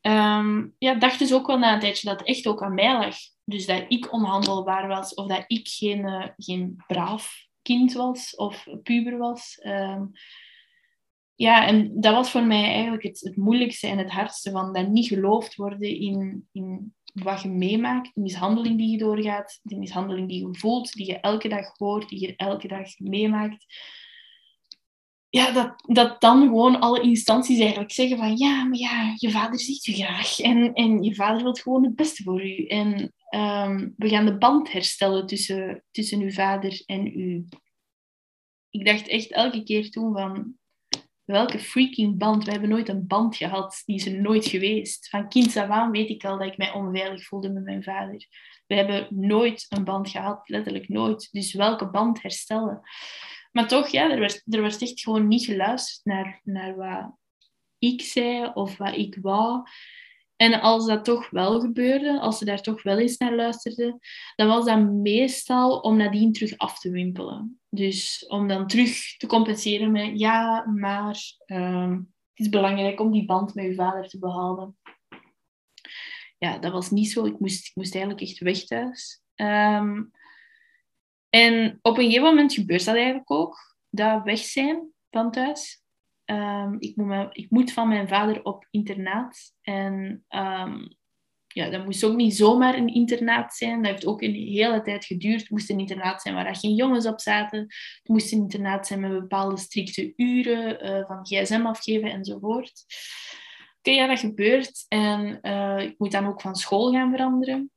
Um, 0.00 0.74
ja, 0.78 0.94
dacht 0.94 1.18
dus 1.18 1.32
ook 1.32 1.46
wel 1.46 1.58
na 1.58 1.74
een 1.74 1.80
tijdje 1.80 2.08
dat 2.08 2.18
het 2.18 2.28
echt 2.28 2.46
ook 2.46 2.62
aan 2.62 2.74
mij 2.74 2.92
lag. 2.92 3.16
Dus 3.44 3.66
dat 3.66 3.84
ik 3.88 4.12
onhandelbaar 4.12 4.88
was 4.88 5.14
of 5.14 5.26
dat 5.26 5.44
ik 5.46 5.68
geen, 5.68 5.98
uh, 5.98 6.26
geen 6.36 6.84
braaf 6.86 7.46
kind 7.62 7.92
was 7.92 8.36
of 8.36 8.66
puber 8.82 9.18
was. 9.18 9.60
Um, 9.62 10.10
ja, 11.34 11.66
en 11.66 12.00
dat 12.00 12.14
was 12.14 12.30
voor 12.30 12.46
mij 12.46 12.64
eigenlijk 12.64 13.02
het, 13.02 13.20
het 13.20 13.36
moeilijkste 13.36 13.86
en 13.86 13.98
het 13.98 14.10
hardste 14.10 14.50
van 14.50 14.72
dat 14.72 14.88
niet 14.88 15.06
geloofd 15.06 15.54
worden 15.54 16.00
in, 16.00 16.48
in 16.52 16.94
wat 17.22 17.42
je 17.42 17.48
meemaakt, 17.48 18.10
de 18.14 18.20
mishandeling 18.20 18.78
die 18.78 18.90
je 18.90 18.98
doorgaat, 18.98 19.60
de 19.62 19.76
mishandeling 19.76 20.28
die 20.28 20.46
je 20.46 20.58
voelt, 20.58 20.92
die 20.92 21.06
je 21.06 21.20
elke 21.20 21.48
dag 21.48 21.76
hoort, 21.76 22.08
die 22.08 22.20
je 22.20 22.36
elke 22.36 22.68
dag 22.68 22.98
meemaakt. 22.98 23.66
Ja, 25.30 25.52
dat, 25.52 25.74
dat 25.86 26.20
dan 26.20 26.42
gewoon 26.42 26.80
alle 26.80 27.00
instanties 27.00 27.60
eigenlijk 27.60 27.92
zeggen 27.92 28.18
van 28.18 28.36
ja, 28.36 28.64
maar 28.64 28.78
ja, 28.78 29.12
je 29.16 29.30
vader 29.30 29.58
ziet 29.60 29.84
je 29.84 29.92
graag 29.92 30.40
en, 30.40 30.72
en 30.72 31.02
je 31.02 31.14
vader 31.14 31.42
wil 31.42 31.52
gewoon 31.52 31.84
het 31.84 31.94
beste 31.94 32.22
voor 32.22 32.44
u. 32.44 32.66
En 32.66 33.12
um, 33.30 33.94
we 33.96 34.08
gaan 34.08 34.26
de 34.26 34.38
band 34.38 34.72
herstellen 34.72 35.26
tussen, 35.26 35.84
tussen 35.90 36.20
uw 36.20 36.30
vader 36.30 36.82
en 36.86 37.06
u. 37.06 37.44
Ik 38.70 38.86
dacht 38.86 39.08
echt 39.08 39.32
elke 39.32 39.62
keer 39.62 39.90
toen 39.90 40.12
van 40.12 40.58
welke 41.28 41.58
freaking 41.58 42.18
band. 42.18 42.44
We 42.44 42.50
hebben 42.50 42.68
nooit 42.68 42.88
een 42.88 43.06
band 43.06 43.36
gehad. 43.36 43.82
Die 43.84 43.96
is 43.96 44.06
er 44.06 44.20
nooit 44.20 44.46
geweest. 44.46 45.08
Van 45.08 45.28
kind 45.28 45.56
af 45.56 45.68
aan 45.68 45.90
weet 45.90 46.08
ik 46.08 46.24
al 46.24 46.38
dat 46.38 46.46
ik 46.46 46.56
mij 46.56 46.72
onveilig 46.72 47.24
voelde 47.24 47.50
met 47.50 47.64
mijn 47.64 47.82
vader. 47.82 48.26
We 48.66 48.74
hebben 48.74 49.06
nooit 49.10 49.66
een 49.68 49.84
band 49.84 50.10
gehad, 50.10 50.48
letterlijk 50.48 50.88
nooit. 50.88 51.28
Dus 51.32 51.52
welke 51.52 51.90
band 51.90 52.22
herstellen? 52.22 52.80
Maar 53.52 53.68
toch, 53.68 53.88
ja, 53.88 54.10
er 54.10 54.18
werd, 54.18 54.42
er 54.46 54.62
werd 54.62 54.82
echt 54.82 55.00
gewoon 55.00 55.28
niet 55.28 55.44
geluisterd 55.44 56.04
naar, 56.04 56.40
naar 56.44 56.76
wat 56.76 57.16
ik 57.78 58.02
zei 58.02 58.50
of 58.54 58.76
wat 58.76 58.96
ik 58.96 59.18
wou. 59.20 59.62
En 60.38 60.60
als 60.60 60.86
dat 60.86 61.04
toch 61.04 61.30
wel 61.30 61.60
gebeurde, 61.60 62.20
als 62.20 62.38
ze 62.38 62.44
daar 62.44 62.62
toch 62.62 62.82
wel 62.82 62.98
eens 62.98 63.16
naar 63.16 63.34
luisterden, 63.34 63.98
dan 64.36 64.48
was 64.48 64.64
dat 64.64 64.90
meestal 64.90 65.78
om 65.78 65.96
nadien 65.96 66.32
terug 66.32 66.56
af 66.56 66.78
te 66.78 66.90
wimpelen. 66.90 67.60
Dus 67.68 68.26
om 68.26 68.48
dan 68.48 68.66
terug 68.66 69.16
te 69.16 69.26
compenseren 69.26 69.92
met 69.92 70.18
ja, 70.18 70.66
maar 70.66 71.18
um, 71.46 71.92
het 72.34 72.46
is 72.46 72.48
belangrijk 72.48 73.00
om 73.00 73.12
die 73.12 73.24
band 73.24 73.54
met 73.54 73.64
je 73.64 73.74
vader 73.74 74.08
te 74.08 74.18
behouden. 74.18 74.76
Ja, 76.38 76.58
dat 76.58 76.72
was 76.72 76.90
niet 76.90 77.10
zo. 77.10 77.24
Ik 77.24 77.38
moest, 77.38 77.68
ik 77.68 77.74
moest 77.74 77.94
eigenlijk 77.94 78.24
echt 78.24 78.38
weg 78.38 78.64
thuis. 78.64 79.22
Um, 79.34 80.10
en 81.28 81.78
op 81.82 81.98
een 81.98 82.04
gegeven 82.04 82.24
moment 82.24 82.52
gebeurt 82.52 82.84
dat 82.84 82.94
eigenlijk 82.94 83.30
ook, 83.30 83.76
dat 83.88 84.22
weg 84.22 84.38
zijn 84.38 84.92
van 85.10 85.30
thuis. 85.30 85.82
Um, 86.30 86.76
ik, 86.78 86.96
moet 86.96 87.26
ik, 87.30 87.50
moet 87.50 87.72
van 87.72 87.88
mijn 87.88 88.08
vader 88.08 88.44
op 88.44 88.66
internaat. 88.70 89.54
En 89.62 90.24
um, 90.28 90.96
ja, 91.46 91.70
dat 91.70 91.84
moest 91.84 92.04
ook 92.04 92.16
niet 92.16 92.36
zomaar 92.36 92.74
een 92.74 92.94
internaat 92.94 93.54
zijn. 93.54 93.82
Dat 93.82 93.90
heeft 93.90 94.06
ook 94.06 94.22
een 94.22 94.34
hele 94.34 94.82
tijd 94.82 95.04
geduurd. 95.04 95.40
Het 95.40 95.50
moest 95.50 95.70
een 95.70 95.78
internaat 95.78 96.22
zijn 96.22 96.34
waar 96.34 96.46
er 96.46 96.56
geen 96.56 96.74
jongens 96.74 97.06
op 97.06 97.20
zaten. 97.20 97.58
Het 97.58 98.08
moest 98.08 98.32
een 98.32 98.38
internaat 98.38 98.86
zijn 98.86 99.00
met 99.00 99.10
bepaalde 99.10 99.56
strikte 99.56 100.12
uren 100.16 100.86
uh, 100.86 101.06
van 101.06 101.26
gsm 101.26 101.66
afgeven 101.66 102.10
enzovoort. 102.10 102.84
Oké, 103.78 103.90
ja, 103.90 104.06
dat 104.06 104.18
gebeurt. 104.18 104.84
En 104.88 105.38
uh, 105.42 105.78
ik 105.80 105.98
moet 105.98 106.12
dan 106.12 106.26
ook 106.26 106.40
van 106.40 106.56
school 106.56 106.92
gaan 106.92 107.10
veranderen. 107.10 107.70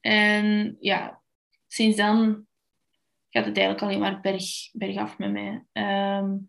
En 0.00 0.76
ja, 0.80 1.22
sinds 1.66 1.96
dan 1.96 2.46
gaat 3.30 3.44
het 3.44 3.56
eigenlijk 3.56 3.82
alleen 3.82 3.98
maar 3.98 4.20
berg, 4.20 4.44
bergaf 4.72 5.18
met 5.18 5.32
mij. 5.32 5.64
Um, 5.72 6.46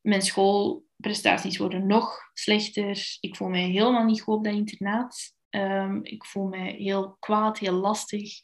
mijn 0.00 0.22
schoolprestaties 0.22 1.56
worden 1.56 1.86
nog 1.86 2.18
slechter. 2.34 3.16
Ik 3.20 3.36
voel 3.36 3.48
mij 3.48 3.64
helemaal 3.64 4.04
niet 4.04 4.20
goed 4.20 4.34
op 4.34 4.44
dat 4.44 4.54
internaat. 4.54 5.34
Um, 5.50 6.00
ik 6.04 6.24
voel 6.24 6.46
mij 6.46 6.74
heel 6.78 7.16
kwaad, 7.18 7.58
heel 7.58 7.72
lastig. 7.72 8.40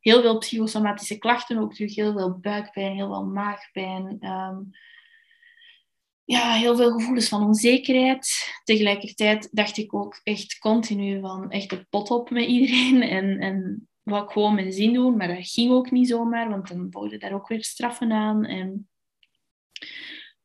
Heel 0.00 0.20
veel 0.20 0.38
psychosomatische 0.38 1.18
klachten 1.18 1.58
ook 1.58 1.74
terug. 1.74 1.94
Heel 1.94 2.12
veel 2.12 2.38
buikpijn, 2.38 2.94
heel 2.94 3.08
veel 3.08 3.24
maagpijn. 3.24 4.26
Um, 4.26 4.70
ja, 6.24 6.52
heel 6.52 6.76
veel 6.76 6.92
gevoelens 6.92 7.28
van 7.28 7.46
onzekerheid. 7.46 8.52
Tegelijkertijd 8.64 9.48
dacht 9.52 9.76
ik 9.76 9.94
ook 9.94 10.20
echt 10.22 10.58
continu 10.58 11.20
van 11.20 11.50
echt 11.50 11.70
de 11.70 11.86
pot 11.90 12.10
op 12.10 12.30
met 12.30 12.44
iedereen. 12.44 13.02
En, 13.16 13.38
en 13.38 13.88
wat 14.02 14.32
gewoon 14.32 14.54
mijn 14.54 14.72
zin 14.72 14.92
doen. 14.92 15.16
Maar 15.16 15.28
dat 15.28 15.48
ging 15.48 15.70
ook 15.70 15.90
niet 15.90 16.08
zomaar, 16.08 16.48
want 16.48 16.68
dan 16.68 16.90
worden 16.90 17.20
daar 17.20 17.32
ook 17.32 17.48
weer 17.48 17.64
straffen 17.64 18.12
aan. 18.12 18.44
En 18.44 18.88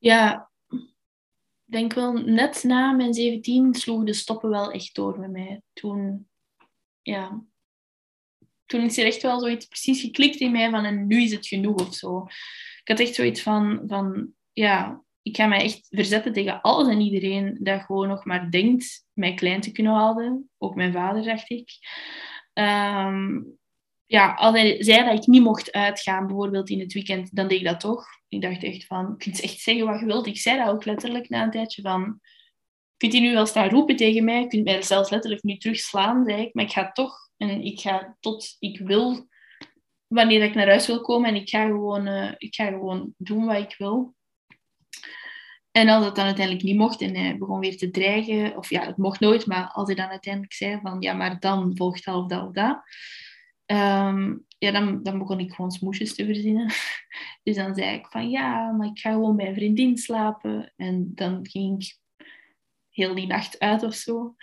ja, 0.06 0.52
denk 1.64 1.94
wel 1.94 2.14
net 2.14 2.64
na 2.64 2.92
mijn 2.92 3.14
17 3.14 3.74
sloegen 3.74 4.06
de 4.06 4.14
stoppen 4.14 4.50
wel 4.50 4.72
echt 4.72 4.96
door 4.96 5.20
bij 5.20 5.28
mij. 5.28 5.62
Toen, 5.74 6.28
ja, 7.02 7.44
toen 8.66 8.82
is 8.82 8.98
er 8.98 9.06
echt 9.06 9.22
wel 9.22 9.40
zoiets 9.40 9.66
precies 9.66 10.02
geklikt 10.02 10.40
in 10.40 10.52
mij 10.52 10.70
van 10.70 10.86
en 10.86 11.08
nu 11.08 11.22
is 11.22 11.32
het 11.32 11.48
genoeg 11.48 11.88
of 11.88 11.94
zo. 11.94 12.26
Ik 12.82 12.88
had 12.88 13.00
echt 13.00 13.16
zoiets 13.16 13.42
van, 13.42 13.84
van 13.88 14.34
ja, 14.54 15.04
ik 15.22 15.36
ga 15.36 15.48
mij 15.48 15.64
echt 15.64 15.88
verzetten 15.90 16.34
tegen 16.34 16.62
alles 16.62 16.88
en 16.88 17.02
iedereen 17.02 17.58
dat 17.60 17.82
gewoon 17.82 18.08
nog 18.08 18.26
maar 18.26 18.52
denkt 18.52 19.06
mij 19.14 19.34
klein 19.34 19.62
te 19.62 19.72
kunnen 19.72 19.94
houden. 19.94 20.50
Ook 20.58 20.76
mijn 20.76 20.94
vader, 20.94 21.24
dacht 21.24 21.50
ik. 21.50 21.70
Um, 22.54 23.58
ja, 24.06 24.34
als 24.34 24.56
hij 24.60 24.84
zei 24.84 25.06
dat 25.06 25.18
ik 25.18 25.28
niet 25.28 25.42
mocht 25.42 25.72
uitgaan, 25.72 26.28
bijvoorbeeld 26.28 26.70
in 26.70 26.80
het 26.80 26.94
weekend, 26.94 27.36
dan 27.36 27.48
deed 27.48 27.60
ik 27.60 27.66
dat 27.66 27.80
toch. 27.80 28.06
Ik 28.28 28.42
dacht 28.42 28.64
echt 28.64 28.86
van, 28.86 29.06
je 29.18 29.24
kunt 29.24 29.42
echt 29.42 29.60
zeggen 29.60 29.86
wat 29.86 30.00
je 30.00 30.06
wilt. 30.06 30.28
Ik 30.28 30.38
zei 30.38 30.58
dat 30.58 30.68
ook 30.68 30.86
letterlijk 30.86 31.30
na 31.30 31.44
een 31.44 31.52
tijdje 31.52 31.82
van, 31.82 32.20
kunt 32.98 33.14
je 33.14 33.20
nu 33.20 33.34
wel 33.34 33.46
staan 33.46 33.70
roepen 33.70 33.96
tegen 33.96 34.24
mij, 34.24 34.40
je 34.40 34.48
kunt 34.48 34.64
mij 34.64 34.82
zelfs 34.82 35.10
letterlijk 35.10 35.44
nu 35.44 35.58
terugslaan, 35.58 36.26
zei 36.26 36.42
ik, 36.42 36.54
maar 36.54 36.64
ik 36.64 36.72
ga 36.72 36.92
toch, 36.92 37.30
en 37.38 37.62
ik 37.62 37.80
ga 37.80 38.18
tot 38.20 38.56
ik 38.60 38.80
wil, 38.80 39.28
wanneer 40.08 40.44
ik 40.44 40.56
naar 40.56 40.68
huis 40.68 40.88
wil 40.88 41.02
komen, 41.02 41.30
en 41.30 41.36
ik 41.36 41.50
ga 41.50 41.66
gewoon, 41.66 42.08
uh, 42.08 42.32
ik 42.38 42.56
ga 42.56 42.66
gewoon 42.66 43.14
doen 43.18 43.46
wat 43.46 43.58
ik 43.58 43.76
wil. 43.78 44.16
En 45.72 45.90
als 45.90 46.06
het 46.06 46.16
dan 46.16 46.26
uiteindelijk 46.26 46.66
niet 46.66 46.78
mocht 46.78 47.02
en 47.02 47.16
hij 47.16 47.38
begon 47.38 47.60
weer 47.60 47.78
te 47.78 47.92
dreigen, 47.92 48.58
of 48.58 48.70
ja, 48.70 48.86
het 48.86 48.98
mocht 48.98 49.20
nooit, 49.20 49.46
maar 49.46 49.72
als 49.72 49.88
hij 49.88 49.96
dan 49.96 50.10
uiteindelijk 50.10 50.54
zei 50.54 50.80
van, 50.82 51.02
ja, 51.02 51.14
maar 51.14 51.40
dan 51.40 51.72
volgt 51.78 52.06
dat 52.06 52.16
of 52.16 52.28
dat 52.28 52.48
of 52.48 52.52
dat, 52.52 52.84
Um, 53.66 54.46
ja, 54.58 54.72
dan, 54.72 55.04
dan 55.04 55.18
begon 55.18 55.40
ik 55.40 55.54
gewoon 55.54 55.72
smoesjes 55.72 56.16
te 56.16 56.26
verzinnen. 56.26 56.72
Dus 57.44 57.56
dan 57.56 57.76
zei 57.76 57.98
ik 57.98 58.08
van 58.08 58.30
ja, 58.30 58.72
maar 58.72 58.88
ik 58.88 59.00
ga 59.00 59.12
gewoon 59.12 59.36
bij 59.36 59.48
een 59.48 59.54
vriendin 59.54 59.98
slapen. 59.98 60.74
En 60.76 61.12
dan 61.16 61.48
ging 61.48 61.82
ik 61.82 61.98
heel 62.90 63.16
die 63.16 63.28
nacht 63.28 63.60
uit 63.60 63.84
of 63.84 63.94
zo. 63.94 64.36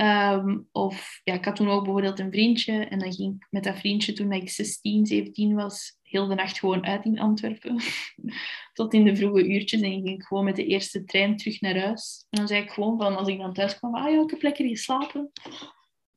Um, 0.00 0.68
of 0.72 1.20
ja, 1.24 1.34
ik 1.34 1.44
had 1.44 1.56
toen 1.56 1.68
ook 1.68 1.84
bijvoorbeeld 1.84 2.18
een 2.18 2.30
vriendje. 2.30 2.84
En 2.84 2.98
dan 2.98 3.12
ging 3.12 3.34
ik 3.34 3.46
met 3.50 3.64
dat 3.64 3.78
vriendje 3.78 4.12
toen 4.12 4.32
ik 4.32 4.50
16, 4.50 5.06
17 5.06 5.54
was, 5.54 5.98
heel 6.02 6.26
de 6.26 6.34
nacht 6.34 6.58
gewoon 6.58 6.86
uit 6.86 7.04
in 7.04 7.20
Antwerpen. 7.20 7.80
Tot 8.72 8.94
in 8.94 9.04
de 9.04 9.16
vroege 9.16 9.48
uurtjes. 9.48 9.80
En 9.80 9.90
ging 9.90 10.08
ik 10.08 10.22
gewoon 10.22 10.44
met 10.44 10.56
de 10.56 10.66
eerste 10.66 11.04
trein 11.04 11.36
terug 11.36 11.60
naar 11.60 11.78
huis. 11.78 12.26
En 12.30 12.38
dan 12.38 12.48
zei 12.48 12.62
ik 12.62 12.70
gewoon 12.70 12.98
van 12.98 13.16
als 13.16 13.28
ik 13.28 13.38
dan 13.38 13.52
thuis 13.52 13.78
kwam, 13.78 13.94
ah 13.94 14.10
ja, 14.10 14.22
ik 14.22 14.30
heb 14.30 14.42
lekker 14.42 14.68
geslapen 14.68 15.30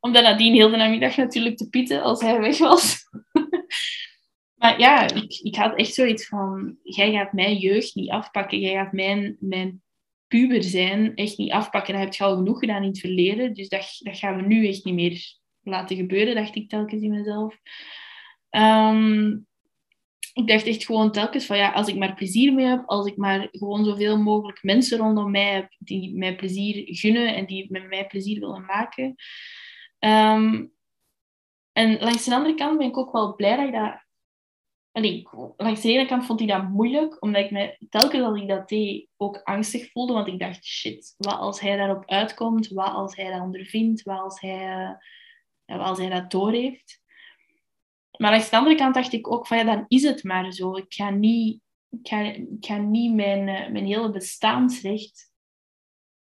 omdat 0.04 0.24
nadien 0.24 0.54
heel 0.54 0.70
de 0.70 0.78
namiddag 0.78 1.18
natuurlijk 1.18 1.58
te 1.58 1.70
pieten 1.70 2.02
als 2.02 2.22
hij 2.22 2.40
weg 2.40 2.58
was. 2.58 2.98
maar 4.60 4.80
ja, 4.80 5.14
ik, 5.14 5.40
ik 5.42 5.56
had 5.56 5.76
echt 5.76 5.94
zoiets 5.94 6.28
van... 6.28 6.78
Jij 6.84 7.12
gaat 7.12 7.34
mijn 7.34 7.58
jeugd 7.58 7.96
niet 7.96 8.10
afpakken. 8.10 8.60
Jij 8.60 8.74
gaat 8.74 8.92
mijn, 8.92 9.38
mijn 9.40 9.82
puber 10.28 10.64
zijn 10.64 11.16
echt 11.16 11.38
niet 11.38 11.52
afpakken. 11.52 11.94
Dat 11.94 12.04
heb 12.04 12.14
je 12.14 12.24
al 12.24 12.36
genoeg 12.36 12.60
gedaan 12.60 12.82
in 12.82 12.88
het 12.88 13.00
verleden. 13.00 13.54
Dus 13.54 13.70
dat, 13.70 13.96
dat 14.00 14.18
gaan 14.18 14.36
we 14.36 14.42
nu 14.42 14.68
echt 14.68 14.86
niet 14.86 14.94
meer 14.94 15.38
laten 15.62 15.96
gebeuren, 15.96 16.36
dacht 16.36 16.56
ik 16.56 16.70
telkens 16.70 17.02
in 17.02 17.12
mezelf. 17.12 17.58
Um, 18.50 19.48
ik 20.34 20.48
dacht 20.48 20.66
echt 20.66 20.86
gewoon 20.86 21.12
telkens 21.12 21.46
van 21.46 21.58
ja, 21.58 21.72
als 21.72 21.88
ik 21.88 21.96
maar 21.96 22.14
plezier 22.14 22.54
mee 22.54 22.66
heb, 22.66 22.84
als 22.86 23.08
ik 23.08 23.18
maar 23.18 23.48
gewoon 23.52 23.86
zoveel 23.86 24.18
mogelijk 24.18 24.64
mensen 24.64 24.98
rondom 24.98 25.32
mij 25.32 25.54
heb 25.54 25.76
die 25.80 26.16
mij 26.16 26.36
plezier 26.36 26.84
gunnen 26.86 27.36
en 27.36 27.46
die 27.46 27.72
met 27.72 27.88
mij 27.88 28.08
plezier 28.08 28.40
willen 28.40 28.66
maken, 28.66 29.16
Um, 30.06 30.74
en 31.72 32.00
langs 32.00 32.26
de 32.26 32.36
andere 32.36 32.56
kant 32.56 32.78
ben 32.78 32.88
ik 32.88 32.98
ook 32.98 33.12
wel 33.12 33.36
blij 33.36 33.56
dat 33.56 33.68
ik 33.68 33.74
dat 33.74 34.04
allee, 34.92 35.28
langs 35.58 35.82
de 35.82 35.90
ene 35.90 36.06
kant 36.06 36.26
vond 36.26 36.42
ik 36.42 36.48
dat 36.48 36.70
moeilijk, 36.70 37.24
omdat 37.24 37.44
ik 37.44 37.52
me 37.52 37.78
telkens 37.90 38.24
als 38.24 38.42
ik 38.42 38.48
dat 38.48 38.70
deed 38.70 39.08
ook 39.18 39.42
angstig 39.44 39.92
voelde. 39.92 40.14
Want 40.14 40.28
ik 40.28 40.40
dacht, 40.40 40.66
shit, 40.66 41.14
wat 41.18 41.38
als 41.38 41.60
hij 41.60 41.78
daarop 41.78 42.06
uitkomt? 42.06 42.68
Wat 42.68 42.94
als 42.94 43.16
hij 43.16 43.32
dat 43.32 43.42
ondervindt? 43.42 44.04
Wat 44.04 44.20
als 44.20 44.40
hij, 44.40 44.98
wat 45.66 45.80
als 45.80 45.98
hij 45.98 46.10
dat 46.10 46.32
doorheeft? 46.32 47.02
Maar 48.18 48.32
langs 48.32 48.50
de 48.50 48.58
andere 48.58 48.76
kant 48.76 48.94
dacht 48.94 49.14
ik 49.14 49.32
ook 49.32 49.48
van, 49.48 49.58
ja, 49.58 49.64
dan 49.64 49.86
is 49.88 50.04
het 50.04 50.24
maar 50.24 50.52
zo. 50.52 50.76
Ik 50.76 50.94
ga 50.94 51.10
niet, 51.10 51.62
ik 51.90 52.08
ga, 52.08 52.20
ik 52.32 52.66
ga 52.66 52.78
niet 52.78 53.14
mijn, 53.14 53.44
mijn 53.46 53.86
hele 53.86 54.12
bestaansrecht 54.12 55.33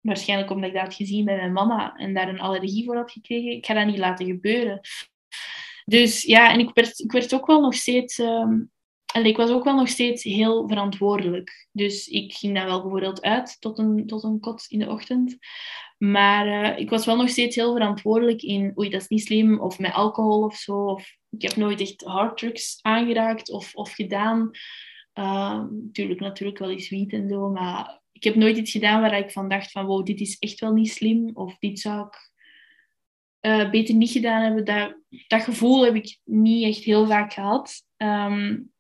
waarschijnlijk 0.02 0.52
omdat 0.52 0.70
ik 0.70 0.76
dat 0.76 0.94
gezien 0.94 1.26
bij 1.26 1.36
mijn 1.36 1.54
mama 1.54 1.96
en 1.96 2.14
daar 2.14 2.30
een 2.30 2.40
allergie 2.40 2.86
voor 2.86 2.96
had 2.96 3.12
gekregen. 3.12 3.52
Ik 3.52 3.66
ga 3.66 3.74
dat 3.74 3.86
niet 3.86 3.98
laten 3.98 4.26
gebeuren. 4.26 4.80
Dus 5.86 6.24
ja, 6.24 6.52
en 6.52 6.60
ik 6.60 6.70
werd, 6.74 7.00
ik 7.00 7.12
werd 7.12 7.34
ook 7.34 7.48
wel 7.48 7.62
nog 7.62 7.74
steeds... 7.74 8.18
Um, 8.18 8.72
ik 9.14 9.38
was 9.38 9.50
ook 9.50 9.64
wel 9.64 9.76
nog 9.76 9.88
steeds 9.88 10.24
heel 10.24 10.68
verantwoordelijk. 10.68 11.68
Dus 11.72 12.08
ik 12.08 12.34
ging 12.34 12.56
dan 12.56 12.66
wel 12.66 12.82
bijvoorbeeld 12.82 13.22
uit 13.22 13.58
tot 13.60 13.78
een, 13.78 14.08
tot 14.08 14.24
een 14.24 14.40
kot 14.40 14.66
in 14.68 14.80
de 14.80 14.90
ochtend. 14.90 15.38
Maar 15.98 16.48
uh, 16.48 16.80
ik 16.80 16.90
was 16.90 17.06
wel 17.06 17.16
nog 17.16 17.30
steeds 17.30 17.56
heel 17.56 17.74
verantwoordelijk 17.74 18.42
in, 18.42 18.72
oei, 18.78 18.90
dat 18.90 19.02
is 19.02 19.08
niet 19.08 19.22
slim, 19.22 19.60
of 19.60 19.80
met 19.80 19.94
alcohol 19.94 20.44
of 20.44 20.56
zo. 20.56 20.86
Of, 20.86 21.18
ik 21.30 21.42
heb 21.42 21.56
nooit 21.56 21.82
echt 21.82 22.04
harddrugs 22.04 22.80
aangeraakt 22.82 23.52
of, 23.52 23.76
of 23.76 23.92
gedaan. 23.92 24.52
Natuurlijk, 25.14 26.20
natuurlijk 26.20 26.60
wel 26.60 26.72
eens 26.72 26.90
wiet 26.90 27.14
en 27.14 27.30
zo, 27.30 27.50
maar 27.50 27.99
ik 28.20 28.26
heb 28.26 28.36
nooit 28.36 28.58
iets 28.58 28.72
gedaan 28.72 29.02
waar 29.02 29.18
ik 29.18 29.32
van 29.32 29.50
dacht 29.50 29.72
van, 29.72 29.86
wow, 29.86 30.06
dit 30.06 30.20
is 30.20 30.38
echt 30.40 30.60
wel 30.60 30.74
niet 30.74 30.92
slim, 30.92 31.30
of 31.34 31.58
dit 31.58 31.80
zou 31.80 32.08
ik 32.08 32.32
uh, 33.42 33.70
beter 33.70 33.96
niet 33.96 34.12
gedaan 34.12 34.42
hebben. 34.42 34.66
Dat, 34.66 34.96
dat 35.28 35.44
gevoel 35.44 35.86
heb 35.86 35.96
ik 35.96 36.20
niet 36.24 36.64
echt 36.64 36.84
heel 36.84 37.08
vaak 37.08 37.34
gehad. 37.34 37.84
Um, 37.98 38.72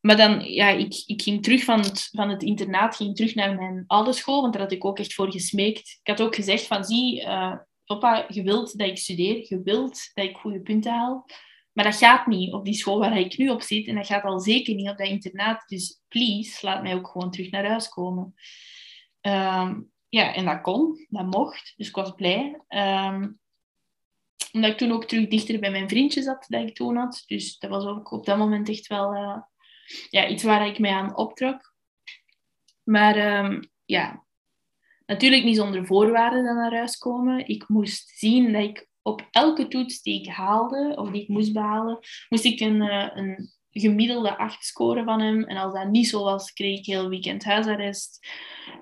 maar 0.00 0.16
dan, 0.16 0.44
ja, 0.44 0.68
ik, 0.68 1.02
ik 1.06 1.22
ging 1.22 1.42
terug 1.42 1.64
van 1.64 1.80
het, 1.80 2.08
van 2.12 2.28
het 2.28 2.42
internaat, 2.42 2.96
ging 2.96 3.16
terug 3.16 3.34
naar 3.34 3.54
mijn 3.54 3.84
oude 3.86 4.12
school, 4.12 4.40
want 4.40 4.52
daar 4.52 4.62
had 4.62 4.72
ik 4.72 4.84
ook 4.84 4.98
echt 4.98 5.14
voor 5.14 5.32
gesmeekt. 5.32 5.98
Ik 6.02 6.08
had 6.08 6.22
ook 6.22 6.34
gezegd 6.34 6.66
van, 6.66 6.84
zie, 6.84 7.22
uh, 7.22 7.56
papa, 7.84 8.24
je 8.28 8.42
wilt 8.42 8.78
dat 8.78 8.88
ik 8.88 8.98
studeer, 8.98 9.46
je 9.48 9.62
wilt 9.62 10.10
dat 10.14 10.24
ik 10.24 10.36
goede 10.36 10.60
punten 10.60 10.92
haal. 10.92 11.26
Maar 11.74 11.84
dat 11.84 11.96
gaat 11.96 12.26
niet 12.26 12.52
op 12.52 12.64
die 12.64 12.74
school 12.74 12.98
waar 12.98 13.18
ik 13.18 13.38
nu 13.38 13.48
op 13.48 13.62
zit. 13.62 13.86
En 13.86 13.94
dat 13.94 14.06
gaat 14.06 14.24
al 14.24 14.40
zeker 14.40 14.74
niet 14.74 14.88
op 14.88 14.98
dat 14.98 15.08
internaat. 15.08 15.68
Dus 15.68 16.02
please, 16.08 16.66
laat 16.66 16.82
mij 16.82 16.94
ook 16.94 17.08
gewoon 17.08 17.30
terug 17.30 17.50
naar 17.50 17.66
huis 17.66 17.88
komen. 17.88 18.34
Um, 19.20 19.92
ja, 20.08 20.34
en 20.34 20.44
dat 20.44 20.60
kon, 20.60 21.06
dat 21.08 21.26
mocht. 21.26 21.72
Dus 21.76 21.88
ik 21.88 21.94
was 21.94 22.14
blij. 22.14 22.60
Um, 22.68 23.40
omdat 24.52 24.70
ik 24.70 24.76
toen 24.76 24.92
ook 24.92 25.04
terug 25.04 25.28
dichter 25.28 25.60
bij 25.60 25.70
mijn 25.70 25.88
vriendje 25.88 26.22
zat 26.22 26.44
dat 26.48 26.68
ik 26.68 26.74
toen 26.74 26.96
had. 26.96 27.22
Dus 27.26 27.58
dat 27.58 27.70
was 27.70 27.84
ook 27.84 28.12
op 28.12 28.26
dat 28.26 28.38
moment 28.38 28.68
echt 28.68 28.86
wel 28.86 29.14
uh, 29.14 29.38
ja, 30.10 30.28
iets 30.28 30.42
waar 30.42 30.66
ik 30.66 30.78
mij 30.78 30.92
aan 30.92 31.16
optrok. 31.16 31.74
Maar 32.82 33.44
um, 33.44 33.70
ja, 33.84 34.24
natuurlijk 35.06 35.44
niet 35.44 35.56
zonder 35.56 35.86
voorwaarden 35.86 36.44
dan 36.44 36.56
naar 36.56 36.74
huis 36.74 36.96
komen. 36.96 37.48
Ik 37.48 37.68
moest 37.68 38.08
zien 38.08 38.52
dat 38.52 38.62
ik 38.62 38.88
op 39.04 39.28
elke 39.30 39.68
toets 39.68 40.02
die 40.02 40.20
ik 40.20 40.28
haalde, 40.28 40.92
of 40.96 41.10
die 41.10 41.22
ik 41.22 41.28
moest 41.28 41.52
behalen, 41.52 41.98
moest 42.28 42.44
ik 42.44 42.60
een, 42.60 42.76
uh, 42.76 43.10
een 43.14 43.52
gemiddelde 43.70 44.38
8 44.38 44.64
scoren 44.64 45.04
van 45.04 45.20
hem. 45.20 45.44
En 45.44 45.56
als 45.56 45.72
dat 45.72 45.88
niet 45.88 46.08
zo 46.08 46.22
was, 46.22 46.52
kreeg 46.52 46.78
ik 46.78 46.86
heel 46.86 47.08
weekend 47.08 47.44
huisarrest. 47.44 48.26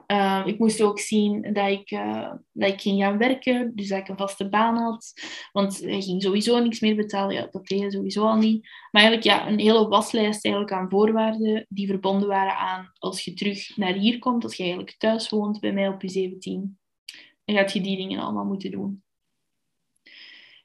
Uh, 0.07 0.43
ik 0.45 0.59
moest 0.59 0.83
ook 0.83 0.99
zien 0.99 1.53
dat 1.53 1.69
ik, 1.69 1.91
uh, 1.91 2.33
dat 2.53 2.69
ik 2.69 2.81
ging 2.81 3.03
gaan 3.03 3.19
werken, 3.19 3.73
dus 3.75 3.89
dat 3.89 3.99
ik 3.99 4.09
een 4.09 4.17
vaste 4.17 4.49
baan 4.49 4.77
had. 4.77 5.13
Want 5.53 5.81
hij 5.81 6.01
ging 6.01 6.23
sowieso 6.23 6.59
niks 6.59 6.81
meer 6.81 6.97
betalen. 6.97 7.35
Ja, 7.35 7.49
dat 7.51 7.67
deed 7.67 7.81
hij 7.81 7.91
sowieso 7.91 8.27
al 8.27 8.37
niet. 8.37 8.69
Maar 8.91 9.03
eigenlijk 9.03 9.25
ja, 9.25 9.49
een 9.49 9.59
hele 9.59 9.89
waslijst 9.89 10.45
eigenlijk 10.45 10.75
aan 10.75 10.91
voorwaarden 10.91 11.67
die 11.69 11.87
verbonden 11.87 12.29
waren 12.29 12.57
aan 12.57 12.93
als 12.99 13.25
je 13.25 13.35
terug 13.35 13.77
naar 13.77 13.93
hier 13.93 14.19
komt, 14.19 14.45
als 14.45 14.57
je 14.57 14.63
eigenlijk 14.63 14.95
thuis 14.99 15.29
woont 15.29 15.61
bij 15.61 15.73
mij 15.73 15.89
op 15.89 16.03
je 16.03 16.09
17, 16.09 16.79
dan 17.45 17.57
gaat 17.57 17.73
je 17.73 17.81
die 17.81 17.97
dingen 17.97 18.21
allemaal 18.21 18.45
moeten 18.45 18.71
doen. 18.71 19.03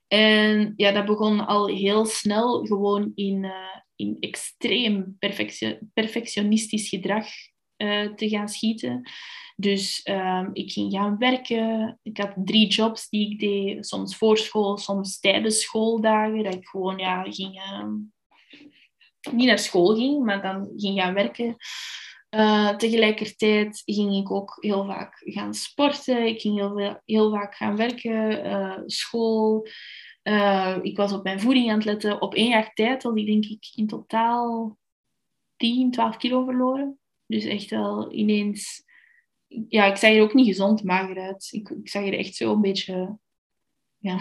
En 0.08 0.74
ja, 0.76 0.92
dat 0.92 1.06
begon 1.06 1.48
al 1.48 1.68
heel 1.68 2.06
snel 2.06 2.66
gewoon 2.66 3.12
in, 3.16 3.44
uh, 3.44 3.76
in 3.96 4.18
extreem 4.20 5.18
perfectionistisch 5.94 6.90
gedrag 6.90 7.26
uh, 7.78 8.14
te 8.14 8.30
gaan 8.30 8.50
schieten. 8.50 9.10
Dus 9.56 10.08
um, 10.10 10.50
ik 10.54 10.72
ging 10.72 10.94
gaan 10.94 11.18
werken. 11.18 12.00
Ik 12.04 12.18
had 12.18 12.34
drie 12.36 12.68
jobs 12.68 13.10
die 13.10 13.32
ik 13.32 13.40
deed. 13.40 13.88
Soms 13.88 14.18
voor 14.18 14.38
school, 14.38 14.78
soms 14.78 15.20
tijdens 15.20 15.62
schooldagen. 15.62 16.44
Dat 16.44 16.54
ik 16.54 16.68
gewoon 16.68 16.98
ja, 16.98 17.24
ging, 17.24 17.56
uh, 17.56 17.94
niet 19.32 19.48
naar 19.48 19.60
school 19.60 19.96
ging, 19.96 20.26
maar 20.26 20.42
dan 20.42 20.72
ging 20.76 21.00
gaan 21.00 21.14
werken. 21.14 21.56
Uh, 22.30 22.76
tegelijkertijd 22.76 23.82
ging 23.86 24.16
ik 24.16 24.32
ook 24.32 24.58
heel 24.60 24.86
vaak 24.86 25.22
gaan 25.26 25.54
sporten. 25.54 26.26
Ik 26.26 26.42
ging 26.42 26.56
heel, 26.56 27.02
heel 27.06 27.32
vaak 27.32 27.56
gaan 27.56 27.76
werken, 27.76 28.46
uh, 28.46 28.78
school. 28.86 29.68
Uh, 30.24 30.78
ik 30.82 30.98
was 30.98 31.14
op 31.14 31.24
mijn 31.24 31.40
voeding 31.40 31.70
aan 31.70 31.76
het 31.76 31.86
letten. 31.86 32.22
Op 32.22 32.36
één 32.36 32.50
jaar 32.50 32.74
tijd 32.74 33.04
had 33.04 33.18
ik 33.18 33.26
denk 33.26 33.46
ik 33.46 33.72
in 33.76 33.88
totaal 33.88 34.78
10, 35.56 35.92
12 35.92 36.18
kilo 36.18 36.46
verloren. 36.46 37.00
Dus 37.26 37.44
echt 37.44 37.70
wel 37.70 38.14
ineens... 38.14 38.86
Ja, 39.68 39.86
ik 39.86 39.96
zag 39.96 40.12
er 40.12 40.22
ook 40.22 40.34
niet 40.34 40.48
gezond 40.48 40.84
mager 40.84 41.20
uit. 41.20 41.48
Ik, 41.52 41.70
ik 41.70 41.90
zag 41.90 42.06
er 42.06 42.18
echt 42.18 42.36
zo 42.36 42.54
een 42.54 42.62
beetje... 42.62 43.18
Ja, 43.98 44.20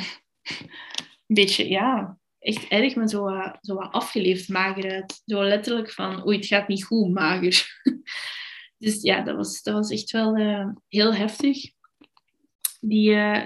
een 1.26 1.34
beetje, 1.34 1.68
ja, 1.68 2.18
echt 2.46 2.68
erg, 2.68 2.94
maar 2.94 3.08
zo, 3.08 3.28
zo 3.60 3.76
afgeleefd 3.76 4.48
mager 4.48 4.90
uit. 4.90 5.22
Zo 5.26 5.42
letterlijk 5.42 5.90
van, 5.90 6.26
oei, 6.26 6.36
het 6.36 6.46
gaat 6.46 6.68
niet 6.68 6.84
goed, 6.84 7.12
mager. 7.12 7.66
dus 8.78 9.02
ja, 9.02 9.22
dat 9.22 9.36
was, 9.36 9.62
dat 9.62 9.74
was 9.74 9.90
echt 9.90 10.10
wel 10.10 10.36
uh, 10.36 10.68
heel 10.88 11.14
heftig. 11.14 11.70
Die, 12.80 13.10
uh, 13.10 13.44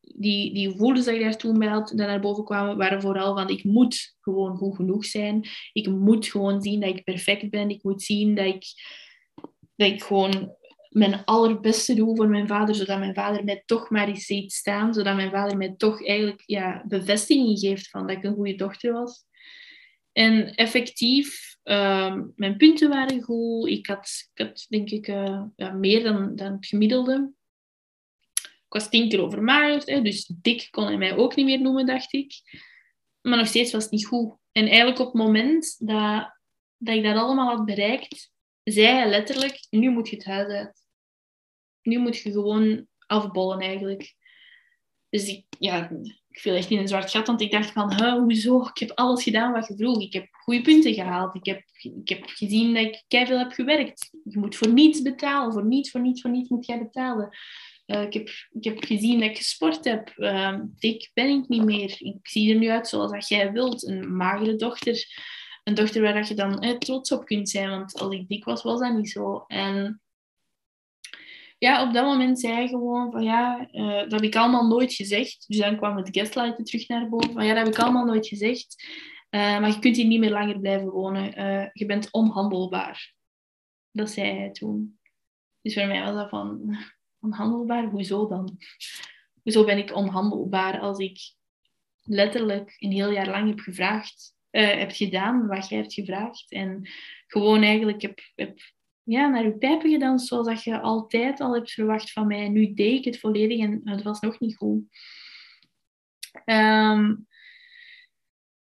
die, 0.00 0.54
die 0.54 0.70
gevoelens 0.70 1.04
die 1.04 1.14
ik 1.14 1.20
daar 1.20 1.36
toen 1.36 1.58
bij 1.58 1.82
die 1.84 1.94
naar 1.94 2.20
boven 2.20 2.44
kwamen, 2.44 2.76
waren 2.76 3.00
vooral 3.00 3.34
van, 3.34 3.48
ik 3.48 3.64
moet 3.64 4.16
gewoon 4.20 4.56
goed 4.56 4.76
genoeg 4.76 5.04
zijn. 5.04 5.48
Ik 5.72 5.88
moet 5.88 6.26
gewoon 6.26 6.62
zien 6.62 6.80
dat 6.80 6.96
ik 6.96 7.04
perfect 7.04 7.50
ben. 7.50 7.70
Ik 7.70 7.82
moet 7.82 8.02
zien 8.02 8.34
dat 8.34 8.46
ik, 8.46 8.64
dat 9.76 9.90
ik 9.90 10.02
gewoon 10.02 10.56
mijn 10.94 11.24
allerbeste 11.24 11.94
doe 11.94 12.16
voor 12.16 12.28
mijn 12.28 12.46
vader, 12.46 12.74
zodat 12.74 12.98
mijn 12.98 13.14
vader 13.14 13.44
mij 13.44 13.62
toch 13.66 13.90
maar 13.90 14.08
eens 14.08 14.26
ziet 14.26 14.52
staan, 14.52 14.94
zodat 14.94 15.16
mijn 15.16 15.30
vader 15.30 15.56
mij 15.56 15.74
toch 15.76 16.06
eigenlijk 16.06 16.42
ja, 16.46 16.84
bevestiging 16.88 17.58
geeft 17.58 17.90
van 17.90 18.06
dat 18.06 18.16
ik 18.16 18.24
een 18.24 18.34
goede 18.34 18.54
dochter 18.54 18.92
was. 18.92 19.24
En 20.12 20.54
effectief, 20.54 21.56
um, 21.62 22.32
mijn 22.36 22.56
punten 22.56 22.88
waren 22.88 23.22
goed. 23.22 23.68
Ik 23.68 23.86
had, 23.86 24.30
ik 24.34 24.46
had 24.46 24.66
denk 24.68 24.90
ik 24.90 25.08
uh, 25.08 25.42
ja, 25.56 25.72
meer 25.72 26.02
dan, 26.02 26.36
dan 26.36 26.52
het 26.52 26.66
gemiddelde. 26.66 27.32
Ik 28.42 28.80
was 28.80 28.88
tien 28.88 29.08
keer 29.08 29.22
overmaagd, 29.22 29.86
hè, 29.86 30.02
dus 30.02 30.32
dik 30.42 30.68
kon 30.70 30.84
hij 30.84 30.96
mij 30.96 31.16
ook 31.16 31.36
niet 31.36 31.46
meer 31.46 31.60
noemen, 31.60 31.86
dacht 31.86 32.12
ik. 32.12 32.32
Maar 33.20 33.38
nog 33.38 33.46
steeds 33.46 33.72
was 33.72 33.82
het 33.82 33.92
niet 33.92 34.06
goed. 34.06 34.36
En 34.52 34.66
eigenlijk 34.66 34.98
op 34.98 35.06
het 35.06 35.22
moment 35.22 35.76
dat, 35.78 36.38
dat 36.76 36.96
ik 36.96 37.02
dat 37.02 37.16
allemaal 37.16 37.56
had 37.56 37.64
bereikt, 37.64 38.32
zei 38.62 38.86
hij 38.86 39.08
letterlijk, 39.08 39.66
nu 39.70 39.90
moet 39.90 40.08
je 40.08 40.16
het 40.16 40.24
huis 40.24 40.48
uit 40.48 40.83
nu 41.86 41.98
moet 41.98 42.16
je 42.16 42.32
gewoon 42.32 42.86
afbollen 43.06 43.58
eigenlijk. 43.58 44.14
Dus 45.08 45.28
ik, 45.28 45.44
ja, 45.58 45.90
ik 46.28 46.40
viel 46.40 46.54
echt 46.54 46.70
in 46.70 46.78
een 46.78 46.88
zwart 46.88 47.10
gat, 47.10 47.26
want 47.26 47.40
ik 47.40 47.50
dacht 47.50 47.70
van, 47.70 48.18
hoezo? 48.20 48.60
Ik 48.60 48.78
heb 48.78 48.90
alles 48.90 49.22
gedaan 49.22 49.52
wat 49.52 49.66
je 49.66 49.76
vroeg. 49.76 50.00
Ik 50.00 50.12
heb 50.12 50.26
goede 50.30 50.60
punten 50.60 50.94
gehaald. 50.94 51.34
Ik 51.34 51.46
heb, 51.46 51.62
ik 52.02 52.08
heb 52.08 52.22
gezien 52.24 52.74
dat 52.74 52.84
ik 52.84 53.26
veel 53.26 53.38
heb 53.38 53.52
gewerkt. 53.52 54.10
Je 54.24 54.38
moet 54.38 54.56
voor 54.56 54.68
niets 54.68 55.02
betalen. 55.02 55.52
Voor 55.52 55.66
niets, 55.66 55.90
voor 55.90 56.00
niets, 56.00 56.20
voor 56.20 56.30
niets 56.30 56.48
moet 56.48 56.66
jij 56.66 56.78
betalen. 56.78 57.36
Uh, 57.86 58.02
ik, 58.02 58.12
heb, 58.12 58.28
ik 58.50 58.64
heb 58.64 58.84
gezien 58.84 59.20
dat 59.20 59.28
ik 59.28 59.36
gesport 59.36 59.84
heb. 59.84 60.12
Uh, 60.16 60.58
dik 60.78 61.10
ben 61.14 61.28
ik 61.28 61.48
niet 61.48 61.64
meer. 61.64 61.96
Ik 61.98 62.28
zie 62.28 62.52
er 62.52 62.58
nu 62.58 62.68
uit 62.68 62.88
zoals 62.88 63.10
dat 63.10 63.28
jij 63.28 63.52
wilt. 63.52 63.86
Een 63.86 64.16
magere 64.16 64.56
dochter. 64.56 65.06
Een 65.64 65.74
dochter 65.74 66.02
waar 66.02 66.28
je 66.28 66.34
dan 66.34 66.58
eh, 66.58 66.78
trots 66.78 67.12
op 67.12 67.24
kunt 67.24 67.48
zijn. 67.48 67.70
Want 67.70 68.00
als 68.00 68.14
ik 68.14 68.28
dik 68.28 68.44
was, 68.44 68.62
was 68.62 68.80
dat 68.80 68.94
niet 68.94 69.10
zo. 69.10 69.44
En 69.46 70.02
ja, 71.64 71.86
op 71.86 71.92
dat 71.92 72.04
moment 72.04 72.40
zei 72.40 72.52
hij 72.52 72.68
gewoon 72.68 73.10
van 73.10 73.22
ja, 73.22 73.68
uh, 73.72 73.98
dat 73.98 74.12
heb 74.12 74.22
ik 74.22 74.36
allemaal 74.36 74.66
nooit 74.66 74.94
gezegd. 74.94 75.44
Dus 75.48 75.58
dan 75.58 75.76
kwam 75.76 75.96
het 75.96 76.08
gaslighten 76.18 76.64
terug 76.64 76.88
naar 76.88 77.08
boven. 77.08 77.32
Van 77.32 77.46
ja, 77.46 77.54
dat 77.54 77.64
heb 77.64 77.74
ik 77.74 77.80
allemaal 77.80 78.04
nooit 78.04 78.26
gezegd. 78.26 78.84
Uh, 79.30 79.60
maar 79.60 79.68
je 79.68 79.78
kunt 79.78 79.96
hier 79.96 80.06
niet 80.06 80.20
meer 80.20 80.30
langer 80.30 80.60
blijven 80.60 80.90
wonen. 80.90 81.40
Uh, 81.40 81.66
je 81.72 81.86
bent 81.86 82.12
onhandelbaar. 82.12 83.14
Dat 83.90 84.10
zei 84.10 84.38
hij 84.38 84.50
toen. 84.50 84.98
Dus 85.60 85.74
voor 85.74 85.86
mij 85.86 86.02
was 86.02 86.14
dat 86.14 86.28
van 86.28 86.76
onhandelbaar? 87.26 87.84
Hoezo 87.84 88.28
dan? 88.28 88.58
Hoezo 89.42 89.64
ben 89.64 89.78
ik 89.78 89.94
onhandelbaar 89.94 90.80
als 90.80 90.98
ik 90.98 91.18
letterlijk 92.02 92.76
een 92.78 92.92
heel 92.92 93.10
jaar 93.10 93.28
lang 93.28 93.48
heb 93.48 93.58
gevraagd, 93.58 94.34
heb 94.50 94.90
gedaan 94.90 95.46
wat 95.46 95.68
jij 95.68 95.78
hebt 95.78 95.94
gevraagd 95.94 96.52
en 96.52 96.88
gewoon 97.26 97.62
eigenlijk 97.62 98.02
heb, 98.02 98.20
heb 98.34 98.58
ja, 99.04 99.28
naar 99.28 99.44
je 99.44 99.58
pijpen 99.58 99.90
gedanst 99.90 100.26
zoals 100.26 100.46
dat 100.46 100.62
je 100.62 100.80
altijd 100.80 101.40
al 101.40 101.54
hebt 101.54 101.70
verwacht 101.70 102.12
van 102.12 102.26
mij. 102.26 102.48
Nu 102.48 102.74
deed 102.74 102.98
ik 102.98 103.04
het 103.04 103.18
volledig 103.18 103.60
en 103.60 103.80
het 103.84 104.02
was 104.02 104.20
nog 104.20 104.40
niet 104.40 104.56
goed. 104.56 104.82
Um, 106.44 107.26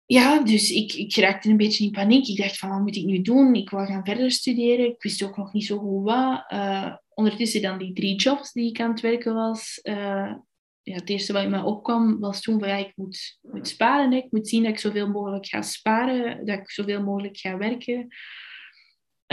ja, 0.06 0.44
dus 0.44 0.72
ik, 0.72 0.94
ik 0.94 1.16
raakte 1.16 1.50
een 1.50 1.58
beetje 1.58 1.84
in 1.84 1.92
paniek. 1.92 2.28
Ik 2.28 2.38
dacht 2.38 2.58
van, 2.58 2.70
wat 2.70 2.80
moet 2.80 2.96
ik 2.96 3.06
nu 3.06 3.22
doen? 3.22 3.56
Ik 3.56 3.70
wou 3.70 3.86
gaan 3.86 4.06
verder 4.06 4.32
studeren. 4.32 4.86
Ik 4.86 5.02
wist 5.04 5.24
ook 5.24 5.38
nog 5.38 5.54
niet 5.54 5.66
zo 5.66 5.78
goed 5.78 6.04
wat. 6.04 6.52
Uh, 6.52 6.96
ondertussen 7.10 7.62
dan 7.62 7.78
die 7.78 7.94
drie 7.94 8.16
jobs 8.16 8.52
die 8.52 8.70
ik 8.70 8.80
aan 8.80 8.92
het 8.92 9.02
werken 9.02 9.34
was. 9.34 9.80
Uh, 9.84 10.34
ja, 10.82 10.96
het 10.96 11.10
eerste 11.10 11.34
wat 11.34 11.44
in 11.44 11.50
mij 11.50 11.62
opkwam 11.62 12.20
was 12.20 12.42
toen 12.42 12.60
van, 12.60 12.68
ja, 12.68 12.76
ik 12.76 12.92
moet, 12.96 13.40
moet 13.42 13.68
sparen. 13.68 14.14
Ik 14.14 14.32
moet 14.32 14.48
zien 14.48 14.64
dat 14.64 14.72
ik 14.72 14.80
zoveel 14.80 15.10
mogelijk 15.10 15.46
ga 15.46 15.62
sparen. 15.62 16.46
Dat 16.46 16.60
ik 16.60 16.72
zoveel 16.72 17.04
mogelijk 17.04 17.38
ga 17.38 17.58
werken. 17.58 18.08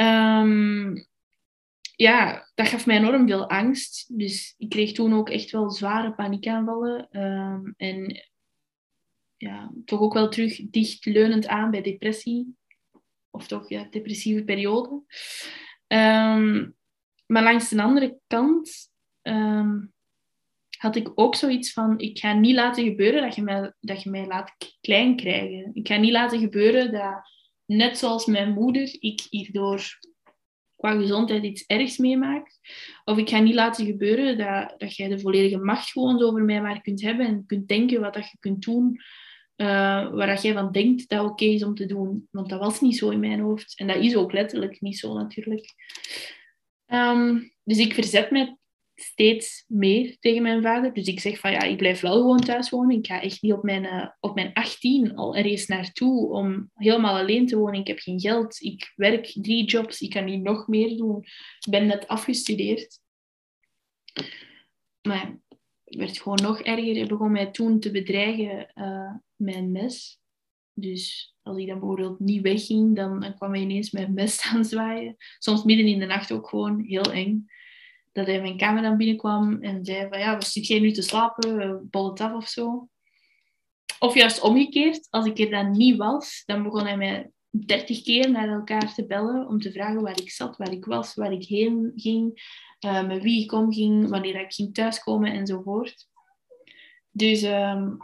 Um, 0.00 1.08
ja, 1.96 2.50
dat 2.54 2.68
gaf 2.68 2.86
mij 2.86 2.96
enorm 2.96 3.26
veel 3.26 3.48
angst. 3.48 4.18
Dus 4.18 4.54
ik 4.58 4.68
kreeg 4.68 4.92
toen 4.92 5.14
ook 5.14 5.30
echt 5.30 5.50
wel 5.50 5.70
zware 5.70 6.14
paniekaanvallen. 6.14 7.08
Um, 7.10 7.74
en 7.76 8.28
ja, 9.36 9.72
toch 9.84 10.00
ook 10.00 10.12
wel 10.12 10.28
terug 10.28 10.60
dichtleunend 10.70 11.46
aan 11.46 11.70
bij 11.70 11.82
depressie. 11.82 12.56
Of 13.30 13.46
toch, 13.46 13.68
ja, 13.68 13.86
depressieve 13.90 14.44
periode. 14.44 15.02
Um, 15.86 16.76
maar 17.26 17.42
langs 17.42 17.68
de 17.68 17.82
andere 17.82 18.18
kant 18.26 18.90
had 20.78 20.96
ik 20.96 21.10
ook 21.14 21.34
zoiets 21.34 21.72
van... 21.72 21.98
Ik 21.98 22.18
ga 22.18 22.32
niet 22.32 22.54
laten 22.54 22.84
gebeuren 22.84 23.22
dat 23.22 23.34
je, 23.34 23.42
mij, 23.42 23.72
dat 23.80 24.02
je 24.02 24.10
mij 24.10 24.26
laat 24.26 24.54
klein 24.80 25.16
krijgen. 25.16 25.70
Ik 25.74 25.88
ga 25.88 25.96
niet 25.96 26.12
laten 26.12 26.38
gebeuren 26.38 26.92
dat, 26.92 27.39
net 27.76 27.98
zoals 27.98 28.26
mijn 28.26 28.52
moeder, 28.52 28.96
ik 28.98 29.26
hierdoor 29.30 29.98
qua 30.76 30.96
gezondheid 30.96 31.42
iets 31.44 31.66
ergs 31.66 31.96
meemaakt. 31.98 32.60
Of 33.04 33.18
ik 33.18 33.28
ga 33.28 33.38
niet 33.38 33.54
laten 33.54 33.86
gebeuren 33.86 34.38
dat, 34.38 34.74
dat 34.78 34.96
jij 34.96 35.08
de 35.08 35.18
volledige 35.18 35.58
macht 35.58 35.90
gewoon 35.90 36.22
over 36.22 36.42
mij 36.42 36.60
maar 36.60 36.80
kunt 36.80 37.02
hebben 37.02 37.26
en 37.26 37.46
kunt 37.46 37.68
denken 37.68 38.00
wat 38.00 38.14
dat 38.14 38.30
je 38.30 38.36
kunt 38.38 38.62
doen 38.62 39.00
uh, 39.60 39.66
waar 40.10 40.26
dat 40.26 40.42
jij 40.42 40.52
van 40.52 40.72
denkt 40.72 41.08
dat 41.08 41.24
oké 41.24 41.44
is 41.44 41.64
om 41.64 41.74
te 41.74 41.86
doen. 41.86 42.28
Want 42.30 42.48
dat 42.48 42.60
was 42.60 42.80
niet 42.80 42.96
zo 42.96 43.10
in 43.10 43.20
mijn 43.20 43.40
hoofd. 43.40 43.78
En 43.78 43.86
dat 43.86 43.96
is 43.96 44.16
ook 44.16 44.32
letterlijk 44.32 44.80
niet 44.80 44.98
zo 44.98 45.14
natuurlijk. 45.14 45.74
Um, 46.86 47.52
dus 47.64 47.78
ik 47.78 47.94
verzet 47.94 48.30
me 48.30 48.56
steeds 49.02 49.64
meer 49.68 50.16
tegen 50.18 50.42
mijn 50.42 50.62
vader. 50.62 50.92
Dus 50.92 51.06
ik 51.06 51.20
zeg 51.20 51.38
van 51.38 51.50
ja, 51.50 51.60
ik 51.60 51.76
blijf 51.76 52.00
wel 52.00 52.12
gewoon 52.12 52.40
thuis 52.40 52.70
wonen. 52.70 52.96
Ik 52.96 53.06
ga 53.06 53.22
echt 53.22 53.42
niet 53.42 53.52
op 53.52 53.62
mijn, 53.62 53.84
uh, 53.84 54.08
op 54.20 54.34
mijn 54.34 54.52
18 54.52 55.16
al 55.16 55.36
ergens 55.36 55.66
naartoe 55.66 56.28
om 56.28 56.70
helemaal 56.74 57.18
alleen 57.18 57.46
te 57.46 57.56
wonen. 57.56 57.80
Ik 57.80 57.86
heb 57.86 57.98
geen 57.98 58.20
geld. 58.20 58.60
Ik 58.60 58.92
werk 58.96 59.26
drie 59.26 59.64
jobs. 59.64 60.00
Ik 60.00 60.10
kan 60.10 60.24
niet 60.24 60.42
nog 60.42 60.68
meer 60.68 60.96
doen. 60.96 61.18
Ik 61.58 61.70
ben 61.70 61.86
net 61.86 62.08
afgestudeerd. 62.08 63.00
Maar 65.02 65.38
het 65.84 65.96
werd 65.98 66.20
gewoon 66.20 66.42
nog 66.42 66.60
erger. 66.60 66.94
Hij 66.94 67.06
begon 67.06 67.32
mij 67.32 67.50
toen 67.50 67.80
te 67.80 67.90
bedreigen 67.90 68.72
uh, 68.74 69.14
mijn 69.36 69.72
mes. 69.72 70.20
Dus 70.72 71.34
als 71.42 71.56
ik 71.56 71.66
dan 71.66 71.78
bijvoorbeeld 71.78 72.18
niet 72.18 72.42
wegging, 72.42 72.96
dan, 72.96 73.20
dan 73.20 73.34
kwam 73.34 73.52
hij 73.52 73.60
ineens 73.60 73.90
mijn 73.90 74.14
mes 74.14 74.42
aan 74.52 74.64
zwaaien. 74.64 75.16
Soms 75.38 75.64
midden 75.64 75.86
in 75.86 75.98
de 75.98 76.06
nacht 76.06 76.32
ook 76.32 76.48
gewoon 76.48 76.80
heel 76.80 77.12
eng. 77.12 77.46
Dat 78.12 78.26
hij 78.26 78.40
mijn 78.40 78.56
kamer 78.56 78.82
dan 78.82 78.96
binnenkwam 78.96 79.62
en 79.62 79.84
zei 79.84 80.08
van 80.08 80.18
ja, 80.18 80.40
zit 80.40 80.66
jij 80.66 80.80
nu 80.80 80.92
te 80.92 81.02
slapen? 81.02 81.88
Bol 81.90 82.10
het 82.10 82.20
af 82.20 82.32
of 82.32 82.48
zo. 82.48 82.88
Of 83.98 84.14
juist 84.14 84.40
omgekeerd, 84.40 85.06
als 85.10 85.26
ik 85.26 85.38
er 85.38 85.50
dan 85.50 85.70
niet 85.70 85.96
was, 85.96 86.42
dan 86.46 86.62
begon 86.62 86.86
hij 86.86 86.96
mij 86.96 87.30
dertig 87.50 88.02
keer 88.02 88.30
naar 88.30 88.48
elkaar 88.48 88.94
te 88.94 89.06
bellen 89.06 89.46
om 89.46 89.60
te 89.60 89.72
vragen 89.72 90.02
waar 90.02 90.20
ik 90.20 90.30
zat, 90.30 90.56
waar 90.56 90.72
ik 90.72 90.84
was, 90.84 91.14
waar 91.14 91.32
ik 91.32 91.44
heen 91.44 91.92
ging, 91.96 92.42
uh, 92.86 93.06
met 93.06 93.22
wie 93.22 93.42
ik 93.42 93.52
omging, 93.52 94.08
wanneer 94.08 94.40
ik 94.40 94.52
ging 94.52 94.74
thuiskomen 94.74 95.32
enzovoort. 95.32 96.08
Dus 97.10 97.42
um, 97.42 97.98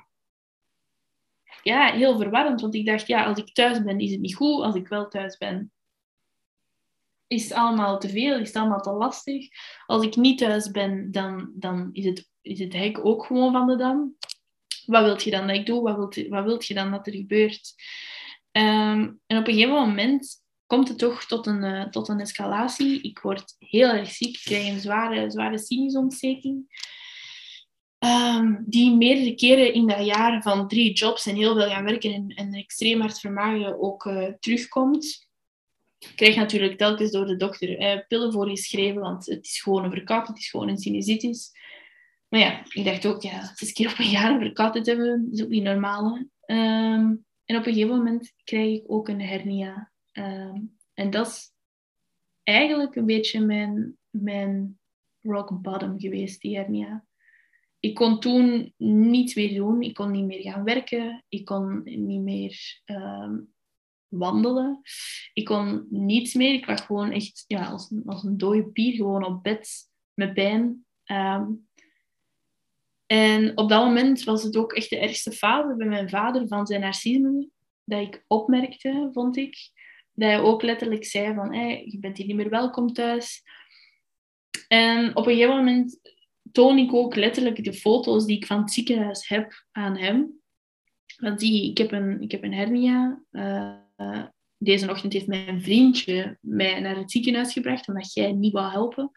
ja, 1.62 1.92
heel 1.92 2.16
verwarrend. 2.16 2.60
Want 2.60 2.74
ik 2.74 2.86
dacht, 2.86 3.06
ja, 3.06 3.24
als 3.24 3.38
ik 3.38 3.54
thuis 3.54 3.82
ben, 3.82 3.98
is 3.98 4.10
het 4.10 4.20
niet 4.20 4.34
goed. 4.34 4.62
Als 4.62 4.74
ik 4.74 4.88
wel 4.88 5.08
thuis 5.08 5.36
ben, 5.36 5.72
is 7.26 7.42
het 7.42 7.52
allemaal 7.52 7.98
te 7.98 8.08
veel, 8.08 8.38
is 8.38 8.46
het 8.46 8.56
allemaal 8.56 8.80
te 8.80 8.90
lastig. 8.90 9.48
Als 9.86 10.04
ik 10.04 10.16
niet 10.16 10.38
thuis 10.38 10.70
ben, 10.70 11.10
dan, 11.10 11.50
dan 11.54 11.88
is, 11.92 12.04
het, 12.04 12.28
is 12.40 12.58
het 12.58 12.72
hek 12.72 13.06
ook 13.06 13.24
gewoon 13.26 13.52
van 13.52 13.66
de 13.66 13.76
dam. 13.76 14.16
Wat 14.86 15.04
wilt 15.04 15.22
je 15.22 15.30
dan 15.30 15.46
dat 15.46 15.56
ik 15.56 15.66
doe? 15.66 15.82
Wat 15.82 15.96
wilt, 15.96 16.28
wat 16.28 16.44
wilt 16.44 16.66
je 16.66 16.74
dan 16.74 16.90
dat 16.90 17.06
er 17.06 17.14
gebeurt? 17.14 17.74
Um, 18.52 19.20
en 19.26 19.38
op 19.38 19.46
een 19.46 19.54
gegeven 19.54 19.74
moment 19.74 20.44
komt 20.66 20.88
het 20.88 20.98
toch 20.98 21.24
tot 21.24 21.46
een, 21.46 21.64
uh, 21.64 21.84
tot 21.84 22.08
een 22.08 22.20
escalatie. 22.20 23.00
Ik 23.02 23.18
word 23.18 23.54
heel 23.58 23.88
erg 23.88 24.10
ziek, 24.10 24.36
ik 24.36 24.42
krijg 24.42 24.68
een 24.68 24.80
zware, 24.80 25.30
zware 25.30 25.58
sinusontsteking. 25.58 26.84
Um, 27.98 28.64
die 28.66 28.94
meerdere 28.96 29.34
keren 29.34 29.72
in 29.72 29.86
dat 29.86 30.06
jaar 30.06 30.42
van 30.42 30.68
drie 30.68 30.92
jobs 30.92 31.26
en 31.26 31.34
heel 31.34 31.54
veel 31.54 31.68
gaan 31.68 31.84
werken 31.84 32.12
en, 32.12 32.28
en 32.28 32.52
extreem 32.52 33.00
hard 33.00 33.20
vermagen 33.20 33.80
ook 33.80 34.04
uh, 34.04 34.28
terugkomt. 34.40 35.25
Krijg 36.14 36.36
natuurlijk 36.36 36.78
telkens 36.78 37.10
door 37.10 37.27
de 37.27 37.36
dokter 37.36 37.81
uh, 37.81 38.06
pillen 38.09 38.32
voorgeschreven, 38.32 39.01
want 39.01 39.27
het 39.27 39.44
is 39.44 39.60
gewoon 39.60 39.85
een 39.85 39.90
verkoudheid, 39.90 40.28
het 40.28 40.39
is 40.39 40.51
gewoon 40.51 40.68
een 40.68 40.78
sinusitis. 40.78 41.51
Maar 42.28 42.40
ja, 42.40 42.64
ik 42.68 42.85
dacht 42.85 43.06
ook, 43.06 43.23
ja, 43.23 43.52
zes 43.55 43.73
keer 43.73 43.90
op 43.90 43.98
een 43.98 44.10
jaar 44.10 44.31
een 44.31 44.40
verkoudheid 44.40 44.86
hebben, 44.86 45.28
is 45.32 45.43
ook 45.43 45.48
niet 45.48 45.62
normaal. 45.62 46.16
Um, 46.47 47.24
en 47.44 47.56
op 47.56 47.66
een 47.66 47.73
gegeven 47.73 47.97
moment 47.97 48.32
krijg 48.44 48.77
ik 48.77 48.85
ook 48.86 49.09
een 49.09 49.20
hernia. 49.20 49.93
Um, 50.12 50.78
en 50.94 51.10
dat 51.10 51.27
is 51.27 51.52
eigenlijk 52.43 52.97
een 52.97 53.06
beetje 53.06 53.40
mijn, 53.40 53.97
mijn 54.10 54.78
rock 55.23 55.60
bottom 55.62 56.01
geweest, 56.01 56.40
die 56.40 56.56
hernia 56.56 57.06
ik 57.86 57.94
kon 57.94 58.20
toen 58.20 58.73
niets 58.77 59.35
meer 59.35 59.55
doen. 59.55 59.82
Ik 59.82 59.94
kon 59.94 60.10
niet 60.10 60.24
meer 60.24 60.40
gaan 60.40 60.64
werken. 60.64 61.24
Ik 61.28 61.44
kon 61.44 61.81
niet 61.85 62.23
meer 62.23 62.82
ehm, 62.85 63.39
wandelen. 64.08 64.80
Ik 65.32 65.44
kon 65.44 65.86
niets 65.90 66.34
meer. 66.34 66.52
Ik 66.52 66.66
lag 66.66 66.86
gewoon 66.86 67.10
echt 67.10 67.44
ja, 67.46 67.66
als, 67.66 67.90
een, 67.90 68.02
als 68.06 68.22
een 68.22 68.36
dode 68.36 68.66
pier 68.66 68.94
gewoon 68.94 69.24
op 69.24 69.42
bed 69.42 69.68
met 70.14 70.34
pijn. 70.34 70.84
Ehm, 71.04 71.44
en 73.06 73.56
op 73.56 73.68
dat 73.68 73.84
moment 73.84 74.24
was 74.24 74.42
het 74.42 74.56
ook 74.56 74.72
echt 74.72 74.90
de 74.90 74.98
ergste 74.98 75.32
fase 75.32 75.74
bij 75.76 75.86
mijn 75.86 76.08
vader 76.08 76.48
van 76.48 76.66
zijn 76.66 76.80
narcisme. 76.80 77.48
Dat 77.84 78.00
ik 78.00 78.24
opmerkte, 78.26 79.08
vond 79.12 79.36
ik. 79.36 79.56
Dat 80.12 80.28
hij 80.28 80.40
ook 80.40 80.62
letterlijk 80.62 81.04
zei 81.04 81.34
van, 81.34 81.52
je 81.84 81.98
bent 82.00 82.16
hier 82.16 82.26
niet 82.26 82.36
meer 82.36 82.50
welkom 82.50 82.92
thuis. 82.92 83.42
En 84.68 85.16
op 85.16 85.26
een 85.26 85.32
gegeven 85.32 85.56
moment 85.56 86.00
toon 86.52 86.78
ik 86.78 86.94
ook 86.94 87.14
letterlijk 87.14 87.64
de 87.64 87.72
foto's 87.72 88.26
die 88.26 88.36
ik 88.36 88.46
van 88.46 88.60
het 88.60 88.72
ziekenhuis 88.72 89.28
heb 89.28 89.64
aan 89.72 89.96
hem. 89.96 90.40
Want 91.16 91.38
die, 91.38 91.70
ik, 91.70 91.78
heb 91.78 91.92
een, 91.92 92.22
ik 92.22 92.30
heb 92.30 92.42
een 92.42 92.54
hernia. 92.54 93.22
Uh, 93.30 93.76
deze 94.59 94.90
ochtend 94.90 95.12
heeft 95.12 95.27
mijn 95.27 95.62
vriendje 95.62 96.39
mij 96.40 96.81
naar 96.81 96.97
het 96.97 97.10
ziekenhuis 97.10 97.52
gebracht, 97.52 97.89
omdat 97.89 98.12
jij 98.12 98.32
niet 98.32 98.52
wou 98.52 98.70
helpen. 98.70 99.10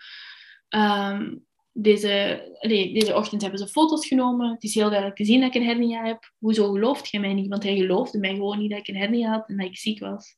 Um, 0.69 1.47
deze, 1.71 2.43
nee, 2.61 2.93
deze 2.93 3.15
ochtend 3.15 3.41
hebben 3.41 3.59
ze 3.59 3.67
foto's 3.67 4.07
genomen. 4.07 4.51
Het 4.51 4.63
is 4.63 4.73
heel 4.73 4.87
duidelijk 4.87 5.17
te 5.17 5.25
zien 5.25 5.39
dat 5.39 5.55
ik 5.55 5.61
een 5.61 5.67
hernia 5.67 6.05
heb. 6.05 6.31
Hoezo 6.37 6.71
gelooft 6.71 7.09
jij 7.09 7.21
mij 7.21 7.33
niet? 7.33 7.47
Want 7.47 7.63
hij 7.63 7.75
geloofde 7.75 8.19
mij 8.19 8.33
gewoon 8.33 8.59
niet 8.59 8.69
dat 8.69 8.79
ik 8.79 8.87
een 8.87 8.95
hernia 8.95 9.29
had 9.29 9.49
en 9.49 9.57
dat 9.57 9.65
ik 9.65 9.77
ziek 9.77 9.99
was. 9.99 10.35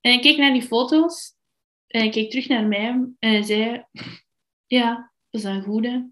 En 0.00 0.12
ik 0.12 0.22
keek 0.22 0.38
naar 0.38 0.52
die 0.52 0.62
foto's 0.62 1.34
en 1.86 2.04
ik 2.04 2.12
keek 2.12 2.30
terug 2.30 2.48
naar 2.48 2.66
mij 2.66 2.88
en 2.88 3.16
hij 3.18 3.42
zei: 3.42 3.84
Ja, 4.66 5.12
dat 5.30 5.40
is 5.40 5.44
een 5.44 5.62
goede. 5.62 6.10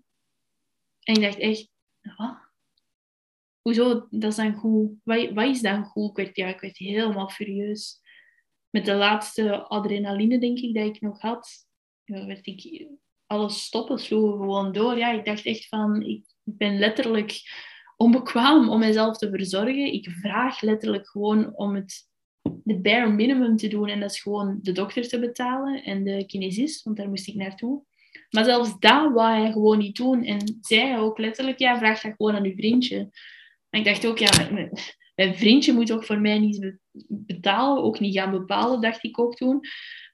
En 1.02 1.14
ik 1.14 1.20
dacht 1.20 1.38
echt, 1.38 1.68
wat? 2.16 2.45
Hoezo, 3.66 4.06
dat 4.10 4.30
is 4.30 4.36
dan 4.36 4.54
goed? 4.54 4.90
Wat, 5.04 5.30
wat 5.30 5.44
is 5.44 5.60
dan 5.60 5.84
goed? 5.84 6.10
Ik 6.10 6.16
werd, 6.16 6.36
ja, 6.36 6.46
ik 6.46 6.60
werd 6.60 6.78
helemaal 6.78 7.28
furieus. 7.28 8.00
Met 8.70 8.84
de 8.84 8.94
laatste 8.94 9.62
adrenaline, 9.62 10.38
denk 10.38 10.58
ik, 10.58 10.74
dat 10.74 10.86
ik 10.86 11.00
nog 11.00 11.20
had, 11.20 11.66
werd 12.04 12.46
ik 12.46 12.88
alles 13.26 13.64
stoppen, 13.64 13.98
sloegen 13.98 14.38
gewoon 14.38 14.72
door. 14.72 14.96
Ja, 14.96 15.12
ik 15.12 15.24
dacht 15.24 15.44
echt 15.44 15.68
van, 15.68 16.02
ik 16.02 16.24
ben 16.42 16.78
letterlijk 16.78 17.40
onbekwaam 17.96 18.68
om 18.68 18.78
mezelf 18.78 19.18
te 19.18 19.30
verzorgen. 19.30 19.92
Ik 19.92 20.10
vraag 20.10 20.60
letterlijk 20.60 21.08
gewoon 21.08 21.54
om 21.56 21.74
het 21.74 22.08
de 22.42 22.80
bare 22.80 23.10
minimum 23.10 23.56
te 23.56 23.68
doen. 23.68 23.88
En 23.88 24.00
dat 24.00 24.10
is 24.10 24.20
gewoon 24.20 24.58
de 24.62 24.72
dokter 24.72 25.08
te 25.08 25.18
betalen 25.18 25.82
en 25.84 26.04
de 26.04 26.26
kinesist, 26.26 26.84
want 26.84 26.96
daar 26.96 27.08
moest 27.08 27.28
ik 27.28 27.34
naartoe. 27.34 27.84
Maar 28.30 28.44
zelfs 28.44 28.78
dat 28.78 29.12
wou 29.12 29.40
hij 29.40 29.52
gewoon 29.52 29.78
niet 29.78 29.96
doen. 29.96 30.24
En 30.24 30.58
zei 30.60 30.98
ook 30.98 31.18
letterlijk, 31.18 31.58
ja, 31.58 31.78
vraag 31.78 32.00
dat 32.00 32.14
gewoon 32.16 32.34
aan 32.34 32.44
uw 32.44 32.54
vriendje. 32.54 33.10
Ik 33.70 33.84
dacht 33.84 34.06
ook, 34.06 34.18
ja, 34.18 34.48
mijn, 35.14 35.36
vriendje 35.36 35.72
moet 35.72 35.92
ook 35.92 36.04
voor 36.04 36.20
mij 36.20 36.38
niet 36.38 36.76
betalen, 37.08 37.82
ook 37.82 38.00
niet 38.00 38.18
gaan 38.18 38.30
bepalen, 38.30 38.80
dacht 38.80 39.04
ik 39.04 39.20
ook 39.20 39.36
toen. 39.36 39.60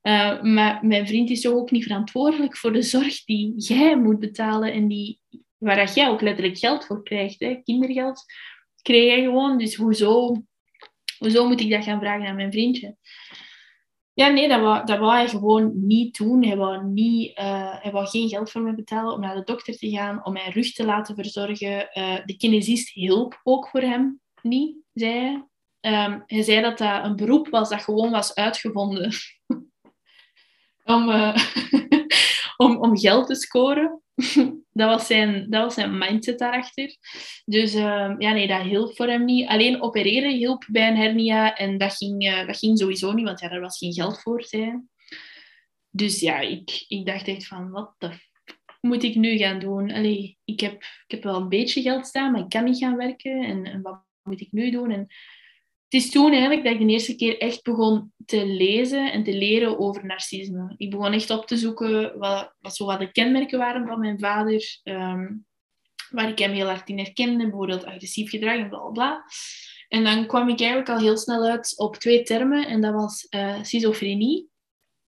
Uh, 0.02 0.42
maar 0.42 0.86
mijn 0.86 1.06
vriend 1.06 1.30
is 1.30 1.48
ook 1.48 1.70
niet 1.70 1.82
verantwoordelijk 1.82 2.56
voor 2.56 2.72
de 2.72 2.82
zorg 2.82 3.24
die 3.24 3.52
jij 3.56 3.96
moet 3.96 4.18
betalen 4.18 4.72
en 4.72 4.88
die, 4.88 5.20
waar 5.58 5.92
jij 5.92 6.08
ook 6.08 6.20
letterlijk 6.20 6.58
geld 6.58 6.86
voor 6.86 7.02
krijgt. 7.02 7.40
Hè? 7.40 7.60
Kindergeld 7.62 8.24
krijg 8.82 9.04
jij 9.04 9.22
gewoon, 9.22 9.58
dus 9.58 9.74
hoezo, 9.74 10.42
hoezo 11.18 11.48
moet 11.48 11.60
ik 11.60 11.70
dat 11.70 11.84
gaan 11.84 12.00
vragen 12.00 12.26
aan 12.26 12.36
mijn 12.36 12.52
vriendje? 12.52 12.96
Ja, 14.14 14.28
nee, 14.28 14.48
dat 14.48 14.60
wou, 14.60 14.86
dat 14.86 14.98
wou 14.98 15.12
hij 15.12 15.28
gewoon 15.28 15.72
niet 15.74 16.16
doen. 16.16 16.44
Hij 16.44 16.56
wou, 16.56 16.84
niet, 16.84 17.38
uh, 17.38 17.82
hij 17.82 17.92
wou 17.92 18.06
geen 18.06 18.28
geld 18.28 18.50
voor 18.50 18.62
me 18.62 18.74
betalen 18.74 19.12
om 19.12 19.20
naar 19.20 19.34
de 19.34 19.44
dokter 19.44 19.76
te 19.76 19.90
gaan, 19.90 20.24
om 20.24 20.32
mijn 20.32 20.52
rug 20.52 20.72
te 20.72 20.84
laten 20.84 21.14
verzorgen. 21.14 21.88
Uh, 21.98 22.16
de 22.24 22.36
kinesist 22.36 22.92
hielp 22.92 23.40
ook 23.42 23.68
voor 23.68 23.80
hem 23.80 24.20
niet, 24.42 24.76
zei 24.92 25.12
hij. 25.12 25.46
Ehm, 25.80 26.20
hij 26.26 26.42
zei 26.42 26.60
dat 26.60 26.78
dat 26.78 27.04
een 27.04 27.16
beroep 27.16 27.48
was 27.48 27.68
dat 27.68 27.82
gewoon 27.82 28.10
was 28.10 28.34
uitgevonden 28.34 29.12
om, 30.84 31.10
eh, 31.10 31.36
om, 32.56 32.76
om 32.76 32.98
geld 32.98 33.26
te 33.26 33.34
scoren. 33.34 34.02
dat, 34.72 34.88
was 34.88 35.06
zijn, 35.06 35.50
dat 35.50 35.62
was 35.62 35.74
zijn 35.74 35.98
mindset 35.98 36.38
daarachter. 36.38 36.96
Dus 37.44 37.74
ehm, 37.74 38.20
ja, 38.20 38.32
nee, 38.32 38.46
dat 38.46 38.62
hielp 38.62 38.96
voor 38.96 39.06
hem 39.06 39.24
niet. 39.24 39.48
Alleen 39.48 39.82
opereren 39.82 40.32
hielp 40.32 40.64
bij 40.70 40.88
een 40.88 40.96
hernia 40.96 41.56
en 41.56 41.78
dat 41.78 41.96
ging, 41.96 42.26
uh, 42.26 42.46
dat 42.46 42.58
ging 42.58 42.78
sowieso 42.78 43.12
niet, 43.12 43.24
want 43.24 43.40
ja, 43.40 43.48
daar 43.48 43.60
was 43.60 43.78
geen 43.78 43.92
geld 43.92 44.20
voor. 44.20 44.44
Zei. 44.44 44.80
Dus 45.90 46.20
ja, 46.20 46.40
ik, 46.40 46.84
ik 46.88 47.06
dacht 47.06 47.28
echt 47.28 47.46
van, 47.46 47.70
wat 47.70 47.94
moet 48.80 49.02
ik 49.02 49.14
nu 49.14 49.36
gaan 49.36 49.58
doen? 49.58 49.92
Allee, 49.92 50.38
ik, 50.44 50.60
heb, 50.60 50.72
ik 50.82 51.04
heb 51.06 51.22
wel 51.22 51.36
een 51.36 51.48
beetje 51.48 51.82
geld 51.82 52.06
staan, 52.06 52.32
maar 52.32 52.40
ik 52.40 52.48
kan 52.48 52.64
niet 52.64 52.78
gaan 52.78 52.96
werken. 52.96 53.44
En, 53.44 53.64
en 53.64 53.82
wat 53.82 54.04
moet 54.22 54.40
ik 54.40 54.52
nu 54.52 54.70
doen? 54.70 54.90
En 54.90 55.06
het 55.92 56.02
is 56.02 56.10
toen 56.10 56.32
eigenlijk 56.32 56.64
dat 56.64 56.72
ik 56.72 56.78
de 56.78 56.86
eerste 56.86 57.16
keer 57.16 57.38
echt 57.38 57.62
begon 57.62 58.12
te 58.26 58.46
lezen 58.46 59.12
en 59.12 59.24
te 59.24 59.34
leren 59.34 59.78
over 59.78 60.06
narcisme. 60.06 60.74
Ik 60.76 60.90
begon 60.90 61.12
echt 61.12 61.30
op 61.30 61.46
te 61.46 61.56
zoeken 61.56 62.18
wat, 62.18 62.54
wat 62.60 62.76
zo 62.76 62.84
wat 62.84 62.98
de 62.98 63.12
kenmerken 63.12 63.58
waren 63.58 63.86
van 63.86 64.00
mijn 64.00 64.18
vader. 64.18 64.80
Um, 64.82 65.46
waar 66.10 66.28
ik 66.28 66.38
hem 66.38 66.52
heel 66.52 66.66
hard 66.66 66.88
in 66.88 66.98
herkende, 66.98 67.44
bijvoorbeeld 67.44 67.84
agressief 67.84 68.30
gedrag 68.30 68.56
en 68.56 68.68
bla 68.68 68.78
bla. 68.78 69.24
En 69.88 70.04
dan 70.04 70.26
kwam 70.26 70.48
ik 70.48 70.60
eigenlijk 70.60 70.88
al 70.88 70.98
heel 70.98 71.16
snel 71.16 71.44
uit 71.44 71.78
op 71.78 71.96
twee 71.96 72.22
termen. 72.22 72.66
En 72.66 72.80
dat 72.80 72.92
was 72.92 73.26
uh, 73.30 73.62
schizofrenie 73.62 74.48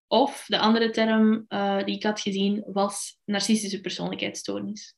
of 0.07 0.45
de 0.47 0.59
andere 0.59 0.91
term 0.91 1.45
uh, 1.49 1.85
die 1.85 1.95
ik 1.95 2.03
had 2.03 2.21
gezien 2.21 2.65
was 2.67 3.19
narcistische 3.25 3.81
persoonlijkheidsstoornis. 3.81 4.95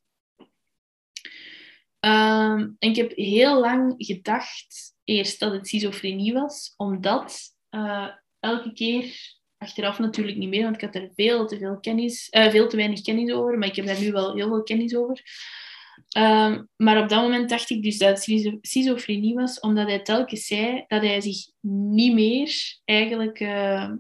Um, 2.01 2.77
en 2.79 2.89
ik 2.91 2.97
heb 2.97 3.13
heel 3.17 3.61
lang 3.61 3.95
gedacht 3.97 4.95
eerst 5.07 5.41
dat 5.41 5.53
het 5.53 5.69
schizofrenie 5.69 6.33
was, 6.33 6.75
omdat 6.77 7.41
uh, 7.71 8.09
elke 8.41 8.73
keer, 8.73 9.35
achteraf 9.59 9.99
natuurlijk 9.99 10.37
niet 10.37 10.49
meer, 10.49 10.63
want 10.63 10.75
ik 10.75 10.81
had 10.81 10.95
er 10.95 11.11
veel 11.15 11.47
te 11.47 11.59
veel 11.59 11.81
kennis, 11.81 12.29
uh, 12.31 12.51
veel 12.51 12.69
te 12.69 12.77
weinig 12.77 13.03
kennis 13.03 13.33
over, 13.33 13.59
maar 13.59 13.69
ik 13.69 13.77
heb 13.77 13.87
daar 13.87 14.01
nu 14.01 14.13
wel 14.13 14.35
heel 14.35 14.49
veel 14.49 14.63
kennis 14.63 14.97
over. 14.97 15.23
Um, 16.17 16.69
maar 16.77 17.03
op 17.03 17.09
dat 17.09 17.23
moment 17.23 17.49
dacht 17.49 17.71
ik 17.71 17.83
dus 17.83 17.99
dat 17.99 18.09
het 18.09 18.59
schizofrenie 18.61 19.35
was, 19.35 19.61
omdat 19.61 19.87
hij 19.87 20.03
telkens 20.03 20.47
zei 20.47 20.85
dat 20.87 21.03
hij 21.03 21.21
zich 21.21 21.47
niet 21.61 22.15
meer 22.15 22.79
eigenlijk 22.85 23.41
uh, 23.41 23.93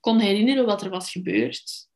kon 0.00 0.18
herinneren 0.18 0.66
wat 0.66 0.82
er 0.82 0.90
was 0.90 1.10
gebeurd. 1.10 1.87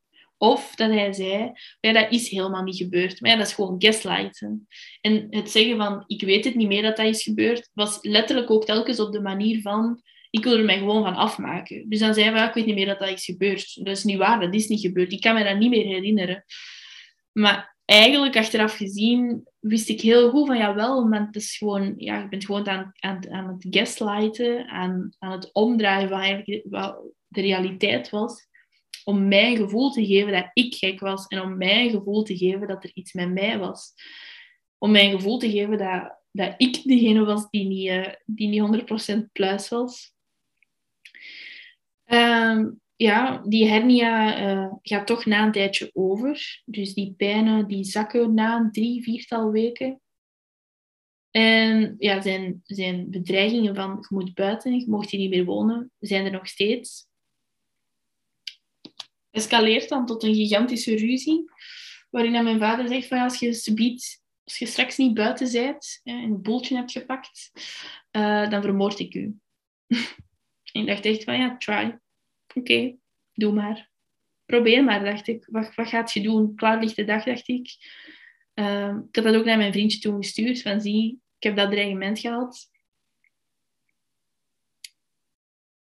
Of 0.43 0.75
dat 0.75 0.89
hij 0.89 1.13
zei, 1.13 1.51
ja, 1.79 1.91
dat 1.91 2.11
is 2.11 2.29
helemaal 2.29 2.63
niet 2.63 2.77
gebeurd. 2.77 3.21
Maar 3.21 3.31
ja, 3.31 3.37
dat 3.37 3.47
is 3.47 3.53
gewoon 3.53 3.75
gaslighten. 3.77 4.67
En 5.01 5.27
het 5.29 5.51
zeggen 5.51 5.77
van, 5.77 6.03
ik 6.07 6.21
weet 6.21 6.45
het 6.45 6.55
niet 6.55 6.67
meer 6.67 6.81
dat 6.81 6.97
dat 6.97 7.05
is 7.05 7.23
gebeurd, 7.23 7.69
was 7.73 7.97
letterlijk 8.01 8.51
ook 8.51 8.65
telkens 8.65 8.99
op 8.99 9.11
de 9.11 9.21
manier 9.21 9.61
van, 9.61 10.01
ik 10.29 10.43
wil 10.43 10.57
er 10.57 10.65
mij 10.65 10.77
gewoon 10.77 11.03
van 11.03 11.15
afmaken. 11.15 11.89
Dus 11.89 11.99
dan 11.99 12.13
zei 12.13 12.29
hij, 12.29 12.47
ik 12.47 12.53
weet 12.53 12.65
niet 12.65 12.75
meer 12.75 12.85
dat 12.85 12.99
dat 12.99 13.09
is 13.09 13.25
gebeurd. 13.25 13.85
Dat 13.85 13.97
is 13.97 14.03
niet 14.03 14.17
waar, 14.17 14.39
dat 14.39 14.53
is 14.53 14.67
niet 14.67 14.81
gebeurd. 14.81 15.11
Ik 15.11 15.21
kan 15.21 15.33
me 15.33 15.43
dat 15.43 15.57
niet 15.57 15.69
meer 15.69 15.85
herinneren. 15.85 16.43
Maar 17.31 17.75
eigenlijk, 17.85 18.37
achteraf 18.37 18.75
gezien, 18.75 19.47
wist 19.59 19.89
ik 19.89 20.01
heel 20.01 20.29
goed 20.29 20.47
van, 20.47 20.57
jawel, 20.57 21.05
maar 21.05 21.25
het 21.25 21.35
is 21.35 21.57
gewoon, 21.57 21.93
ja, 21.97 22.19
je 22.19 22.27
bent 22.27 22.45
gewoon 22.45 22.67
aan, 22.67 22.91
aan, 22.99 23.31
aan 23.31 23.47
het 23.47 23.67
gaslighten, 23.69 24.67
aan, 24.67 25.15
aan 25.19 25.31
het 25.31 25.53
omdraaien 25.53 26.09
van 26.09 26.19
eigenlijk 26.19 26.63
de 27.27 27.41
realiteit 27.41 28.09
was, 28.09 28.47
om 29.03 29.27
mij 29.27 29.51
een 29.51 29.57
gevoel 29.57 29.91
te 29.91 30.05
geven 30.05 30.31
dat 30.31 30.49
ik 30.53 30.75
gek 30.75 30.99
was 30.99 31.27
en 31.27 31.41
om 31.41 31.57
mij 31.57 31.85
een 31.85 31.91
gevoel 31.91 32.23
te 32.23 32.37
geven 32.37 32.67
dat 32.67 32.83
er 32.83 32.91
iets 32.93 33.13
met 33.13 33.33
mij 33.33 33.59
was. 33.59 33.93
Om 34.77 34.91
mij 34.91 35.05
een 35.05 35.15
gevoel 35.15 35.37
te 35.37 35.51
geven 35.51 35.77
dat, 35.77 36.19
dat 36.31 36.53
ik 36.57 36.83
degene 36.83 37.25
was 37.25 37.49
die 37.49 37.67
niet, 37.67 37.87
uh, 37.87 38.07
die 38.25 38.47
niet 38.47 39.11
100% 39.21 39.31
pluis 39.31 39.69
was. 39.69 40.13
Uh, 42.05 42.65
ja, 42.95 43.43
die 43.47 43.67
hernia 43.67 44.41
uh, 44.41 44.73
gaat 44.81 45.07
toch 45.07 45.25
na 45.25 45.45
een 45.45 45.51
tijdje 45.51 45.89
over. 45.93 46.61
Dus 46.65 46.93
die 46.93 47.13
pijnen 47.17 47.67
die 47.67 47.83
zakken 47.83 48.33
na 48.33 48.57
een 48.57 48.71
drie, 48.71 49.03
viertal 49.03 49.51
weken. 49.51 50.01
En 51.31 51.95
ja, 51.97 52.21
zijn, 52.21 52.61
zijn 52.63 53.09
bedreigingen 53.09 53.75
van 53.75 53.97
je 53.99 54.15
moet 54.15 54.33
buiten, 54.33 54.79
je 54.79 54.89
mocht 54.89 55.09
hier 55.09 55.19
niet 55.19 55.29
meer 55.29 55.45
wonen, 55.45 55.91
zijn 55.99 56.25
er 56.25 56.31
nog 56.31 56.47
steeds 56.47 57.07
escaleert 59.33 59.89
dan 59.89 60.05
tot 60.05 60.23
een 60.23 60.35
gigantische 60.35 60.95
ruzie. 60.95 61.51
Waarin 62.09 62.43
mijn 62.43 62.59
vader 62.59 62.87
zegt 62.87 63.07
van 63.07 63.19
als 63.19 63.39
je 63.39 63.53
subiet, 63.53 64.21
als 64.43 64.57
je 64.57 64.65
straks 64.65 64.97
niet 64.97 65.13
buiten 65.13 65.51
bent 65.51 65.99
en 66.03 66.15
een 66.15 66.41
boeltje 66.41 66.75
hebt 66.75 66.91
gepakt, 66.91 67.51
uh, 68.11 68.49
dan 68.49 68.61
vermoord 68.61 68.99
ik 68.99 69.13
u. 69.13 69.37
en 69.87 70.01
ik 70.81 70.87
dacht 70.87 71.05
echt 71.05 71.23
van 71.23 71.37
ja, 71.37 71.57
try. 71.57 71.99
Oké, 72.53 72.95
doe 73.33 73.53
maar. 73.53 73.89
Probeer 74.45 74.83
maar, 74.83 75.03
dacht 75.03 75.27
ik. 75.27 75.47
Wat, 75.51 75.75
wat 75.75 75.87
gaat 75.87 76.11
je 76.11 76.21
doen? 76.21 76.55
Klaar 76.55 76.79
ligt 76.79 76.95
de 76.95 77.03
dag, 77.03 77.23
dacht 77.23 77.47
ik. 77.47 77.75
Uh, 78.53 78.95
ik 79.09 79.15
had 79.15 79.23
dat 79.23 79.35
ook 79.35 79.45
naar 79.45 79.57
mijn 79.57 79.71
vriendje 79.71 79.99
toen 79.99 80.23
gestuurd. 80.23 80.61
Van 80.61 80.81
zie, 80.81 81.21
ik 81.37 81.43
heb 81.43 81.55
dat 81.55 81.71
dreigement 81.71 82.19
gehad. 82.19 82.69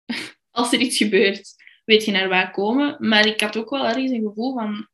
Als 0.51 0.73
er 0.73 0.81
iets 0.81 0.97
gebeurt, 0.97 1.62
weet 1.85 2.05
je 2.05 2.11
naar 2.11 2.29
waar 2.29 2.51
komen. 2.51 2.97
Maar 3.09 3.27
ik 3.27 3.41
had 3.41 3.57
ook 3.57 3.71
wel 3.71 3.87
ergens 3.87 4.11
een 4.11 4.23
gevoel 4.23 4.55
van... 4.55 4.89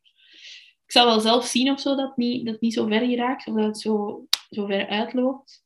Ik 0.85 0.94
zal 0.94 1.05
wel 1.05 1.20
zelf 1.20 1.44
zien 1.44 1.70
of 1.70 1.81
zo 1.81 1.97
dat 1.97 2.09
het 2.09 2.16
niet, 2.16 2.47
dat 2.47 2.60
niet 2.60 2.74
zo 2.74 2.86
ver 2.86 3.06
geraakt. 3.06 3.47
Of 3.47 3.55
dat 3.55 3.65
het 3.65 3.81
zo, 3.81 4.27
zo 4.51 4.66
ver 4.66 4.89
uitloopt. 4.89 5.65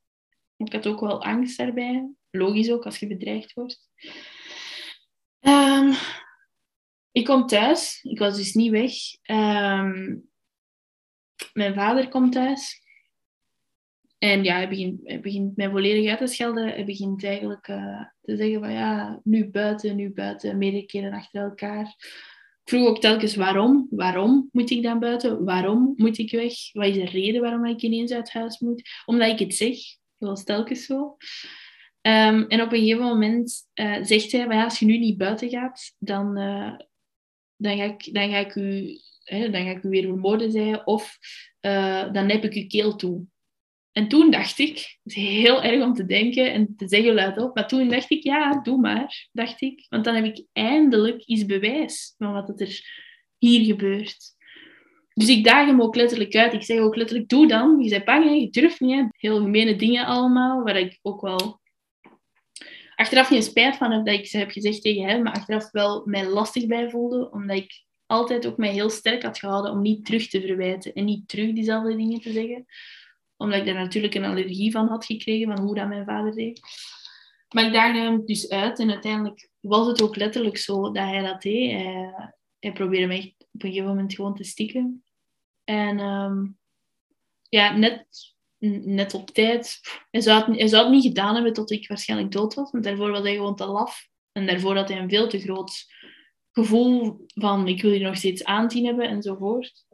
Ik 0.56 0.72
had 0.72 0.86
ook 0.86 1.00
wel 1.00 1.24
angst 1.24 1.58
daarbij. 1.58 2.10
Logisch 2.30 2.70
ook, 2.70 2.84
als 2.84 2.98
je 2.98 3.06
bedreigd 3.06 3.52
wordt. 3.52 3.90
Um, 5.40 5.94
ik 7.12 7.24
kom 7.24 7.46
thuis. 7.46 8.02
Ik 8.02 8.18
was 8.18 8.36
dus 8.36 8.54
niet 8.54 8.70
weg. 8.70 8.92
Um, 9.38 10.30
mijn 11.52 11.74
vader 11.74 12.08
komt 12.08 12.32
thuis. 12.32 12.81
En 14.22 14.44
ja, 14.44 14.54
hij 14.54 14.68
begint, 14.68 15.00
hij 15.04 15.20
begint 15.20 15.56
mij 15.56 15.70
volledig 15.70 16.10
uit 16.10 16.18
te 16.18 16.26
schelden. 16.26 16.68
Hij 16.68 16.84
begint 16.84 17.24
eigenlijk 17.24 17.68
uh, 17.68 18.04
te 18.20 18.36
zeggen 18.36 18.60
van 18.60 18.72
ja, 18.72 19.20
nu 19.24 19.50
buiten, 19.50 19.96
nu 19.96 20.10
buiten, 20.10 20.58
meerdere 20.58 20.86
keren 20.86 21.12
achter 21.12 21.42
elkaar. 21.42 21.84
Ik 22.64 22.68
vroeg 22.68 22.86
ook 22.88 23.00
telkens 23.00 23.34
waarom. 23.34 23.86
Waarom 23.90 24.48
moet 24.52 24.70
ik 24.70 24.82
dan 24.82 24.98
buiten? 24.98 25.44
Waarom 25.44 25.92
moet 25.96 26.18
ik 26.18 26.30
weg? 26.30 26.52
Wat 26.72 26.86
is 26.86 26.94
de 26.94 27.04
reden 27.04 27.40
waarom 27.40 27.66
ik 27.66 27.82
ineens 27.82 28.12
uit 28.12 28.32
huis 28.32 28.58
moet? 28.58 28.82
Omdat 29.04 29.28
ik 29.28 29.38
het 29.38 29.54
zeg. 29.54 29.78
Dat 30.18 30.46
telkens 30.46 30.84
zo. 30.84 31.16
Um, 32.02 32.46
en 32.48 32.62
op 32.62 32.72
een 32.72 32.78
gegeven 32.78 33.04
moment 33.04 33.68
uh, 33.74 33.98
zegt 34.02 34.32
hij, 34.32 34.46
van, 34.46 34.56
ja, 34.56 34.64
als 34.64 34.78
je 34.78 34.86
nu 34.86 34.98
niet 34.98 35.16
buiten 35.16 35.50
gaat, 35.50 35.94
dan, 35.98 36.38
uh, 36.38 36.74
dan, 37.56 37.76
ga, 37.76 37.84
ik, 37.84 38.14
dan, 38.14 38.30
ga 38.30 38.38
ik 38.38 38.54
u, 38.54 38.98
hè, 39.24 39.50
dan 39.50 39.64
ga 39.64 39.70
ik 39.70 39.82
u 39.82 39.88
weer 39.88 40.02
vermoorden, 40.02 40.50
zei 40.50 40.80
Of 40.84 41.18
dan 42.12 42.28
heb 42.28 42.44
ik 42.44 42.54
uw 42.54 42.66
keel 42.66 42.96
toe. 42.96 43.30
En 43.92 44.08
toen 44.08 44.30
dacht 44.30 44.58
ik, 44.58 44.98
het 45.02 45.16
is 45.16 45.22
heel 45.22 45.62
erg 45.62 45.82
om 45.82 45.94
te 45.94 46.06
denken 46.06 46.52
en 46.52 46.76
te 46.76 46.88
zeggen 46.88 47.14
luidop, 47.14 47.54
maar 47.54 47.68
toen 47.68 47.88
dacht 47.88 48.10
ik, 48.10 48.22
ja, 48.22 48.60
doe 48.62 48.78
maar, 48.78 49.28
dacht 49.32 49.60
ik. 49.60 49.86
Want 49.88 50.04
dan 50.04 50.14
heb 50.14 50.24
ik 50.24 50.44
eindelijk 50.52 51.22
iets 51.24 51.46
bewijs 51.46 52.14
van 52.18 52.32
wat 52.32 52.60
er 52.60 52.80
hier 53.38 53.64
gebeurt. 53.64 54.16
Dus 55.14 55.28
ik 55.28 55.44
daag 55.44 55.66
hem 55.66 55.82
ook 55.82 55.94
letterlijk 55.94 56.36
uit. 56.36 56.52
Ik 56.52 56.62
zeg 56.62 56.78
ook 56.78 56.96
letterlijk, 56.96 57.28
doe 57.28 57.46
dan. 57.46 57.80
Je 57.80 57.90
bent 57.90 58.04
bang, 58.04 58.40
je 58.40 58.50
durft 58.50 58.80
niet. 58.80 58.94
Hè? 58.94 59.04
Heel 59.10 59.40
gemene 59.40 59.76
dingen 59.76 60.06
allemaal, 60.06 60.62
waar 60.62 60.78
ik 60.78 60.98
ook 61.02 61.20
wel 61.20 61.60
achteraf 62.94 63.26
geen 63.26 63.42
spijt 63.42 63.76
van 63.76 63.92
heb 63.92 64.04
dat 64.04 64.14
ik 64.14 64.26
ze 64.26 64.38
heb 64.38 64.50
gezegd 64.50 64.82
tegen 64.82 65.08
hem, 65.08 65.22
maar 65.22 65.32
achteraf 65.32 65.70
wel 65.70 66.02
mij 66.04 66.28
lastig 66.28 66.66
bij 66.66 66.90
voelde, 66.90 67.30
omdat 67.30 67.56
ik 67.56 67.84
altijd 68.06 68.46
ook 68.46 68.56
mij 68.56 68.72
heel 68.72 68.90
sterk 68.90 69.22
had 69.22 69.38
gehouden 69.38 69.72
om 69.72 69.82
niet 69.82 70.04
terug 70.04 70.28
te 70.28 70.40
verwijten 70.40 70.92
en 70.92 71.04
niet 71.04 71.28
terug 71.28 71.52
diezelfde 71.52 71.96
dingen 71.96 72.20
te 72.20 72.32
zeggen 72.32 72.66
omdat 73.36 73.58
ik 73.58 73.64
daar 73.64 73.74
natuurlijk 73.74 74.14
een 74.14 74.24
allergie 74.24 74.72
van 74.72 74.88
had 74.88 75.04
gekregen, 75.04 75.56
van 75.56 75.64
hoe 75.64 75.74
dat 75.74 75.88
mijn 75.88 76.04
vader 76.04 76.34
deed. 76.34 76.60
Maar 77.54 77.66
ik 77.66 77.72
daagde 77.72 77.98
hem 77.98 78.26
dus 78.26 78.48
uit 78.48 78.78
en 78.78 78.90
uiteindelijk 78.90 79.50
was 79.60 79.86
het 79.86 80.02
ook 80.02 80.16
letterlijk 80.16 80.58
zo 80.58 80.82
dat 80.82 81.04
hij 81.04 81.22
dat 81.22 81.42
deed. 81.42 81.70
Hij, 81.70 82.12
hij 82.58 82.72
probeerde 82.72 83.06
mij 83.06 83.34
op 83.38 83.62
een 83.62 83.70
gegeven 83.70 83.88
moment 83.88 84.14
gewoon 84.14 84.34
te 84.34 84.44
stikken. 84.44 85.04
En 85.64 85.98
um, 85.98 86.58
ja, 87.48 87.76
net, 87.76 88.06
net 88.84 89.14
op 89.14 89.30
tijd. 89.30 89.80
Hij 90.10 90.20
zou, 90.20 90.58
het, 90.58 90.90
niet 90.90 91.02
gedaan 91.02 91.34
hebben 91.34 91.52
tot 91.52 91.70
ik 91.70 91.88
waarschijnlijk 91.88 92.32
dood 92.32 92.54
was, 92.54 92.70
want 92.70 92.84
daarvoor 92.84 93.10
was 93.10 93.22
hij 93.22 93.34
gewoon 93.34 93.56
te 93.56 93.66
laf. 93.66 94.08
En 94.32 94.46
daarvoor 94.46 94.76
had 94.76 94.88
hij 94.88 94.98
een 94.98 95.08
veel 95.08 95.28
te 95.28 95.40
groot 95.40 95.86
gevoel 96.52 97.24
van 97.26 97.68
ik 97.68 97.82
wil 97.82 97.90
hier 97.90 98.00
nog 98.00 98.16
steeds 98.16 98.44
aanzien 98.44 98.84
hebben 98.84 99.08
enzovoort. 99.08 99.86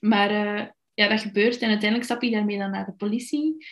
Maar 0.00 0.30
uh, 0.30 0.68
ja, 1.02 1.08
dat 1.08 1.20
gebeurt. 1.20 1.58
En 1.60 1.68
uiteindelijk 1.68 2.04
stap 2.04 2.22
je 2.22 2.30
daarmee 2.30 2.58
dan 2.58 2.70
naar 2.70 2.84
de 2.84 2.92
politie. 2.92 3.66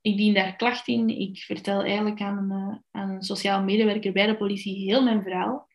Ik 0.00 0.16
dien 0.16 0.34
daar 0.34 0.56
klacht 0.56 0.88
in. 0.88 1.08
Ik 1.08 1.38
vertel 1.38 1.82
eigenlijk 1.82 2.20
aan 2.20 2.38
een, 2.38 2.58
uh, 2.58 2.76
aan 2.90 3.22
sociaal 3.22 3.62
medewerker 3.62 4.12
bij 4.12 4.26
de 4.26 4.36
politie 4.36 4.76
heel 4.76 5.02
mijn 5.02 5.22
verhaal. 5.22 5.68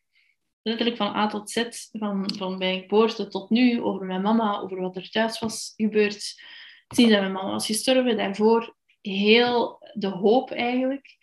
Letterlijk 0.62 0.98
van 0.98 1.16
A 1.16 1.28
tot 1.28 1.50
Z, 1.50 1.64
van, 1.92 2.32
van 2.38 2.58
mijn 2.58 2.82
geboorte 2.82 3.28
tot 3.28 3.50
nu, 3.50 3.82
over 3.82 4.06
mijn 4.06 4.22
mama, 4.22 4.60
over 4.60 4.82
wat 4.82 4.96
er 4.96 5.10
thuis 5.10 5.40
was 5.40 5.74
gebeurd. 5.76 6.42
Sinds 6.88 7.12
dat 7.12 7.20
mijn 7.20 7.32
mama 7.32 7.52
was 7.52 7.66
gestorven, 7.66 8.18
daarvoor 8.18 8.76
heel 9.02 9.78
de 9.94 10.08
hoop 10.08 10.52
eigenlijk. 10.52 11.18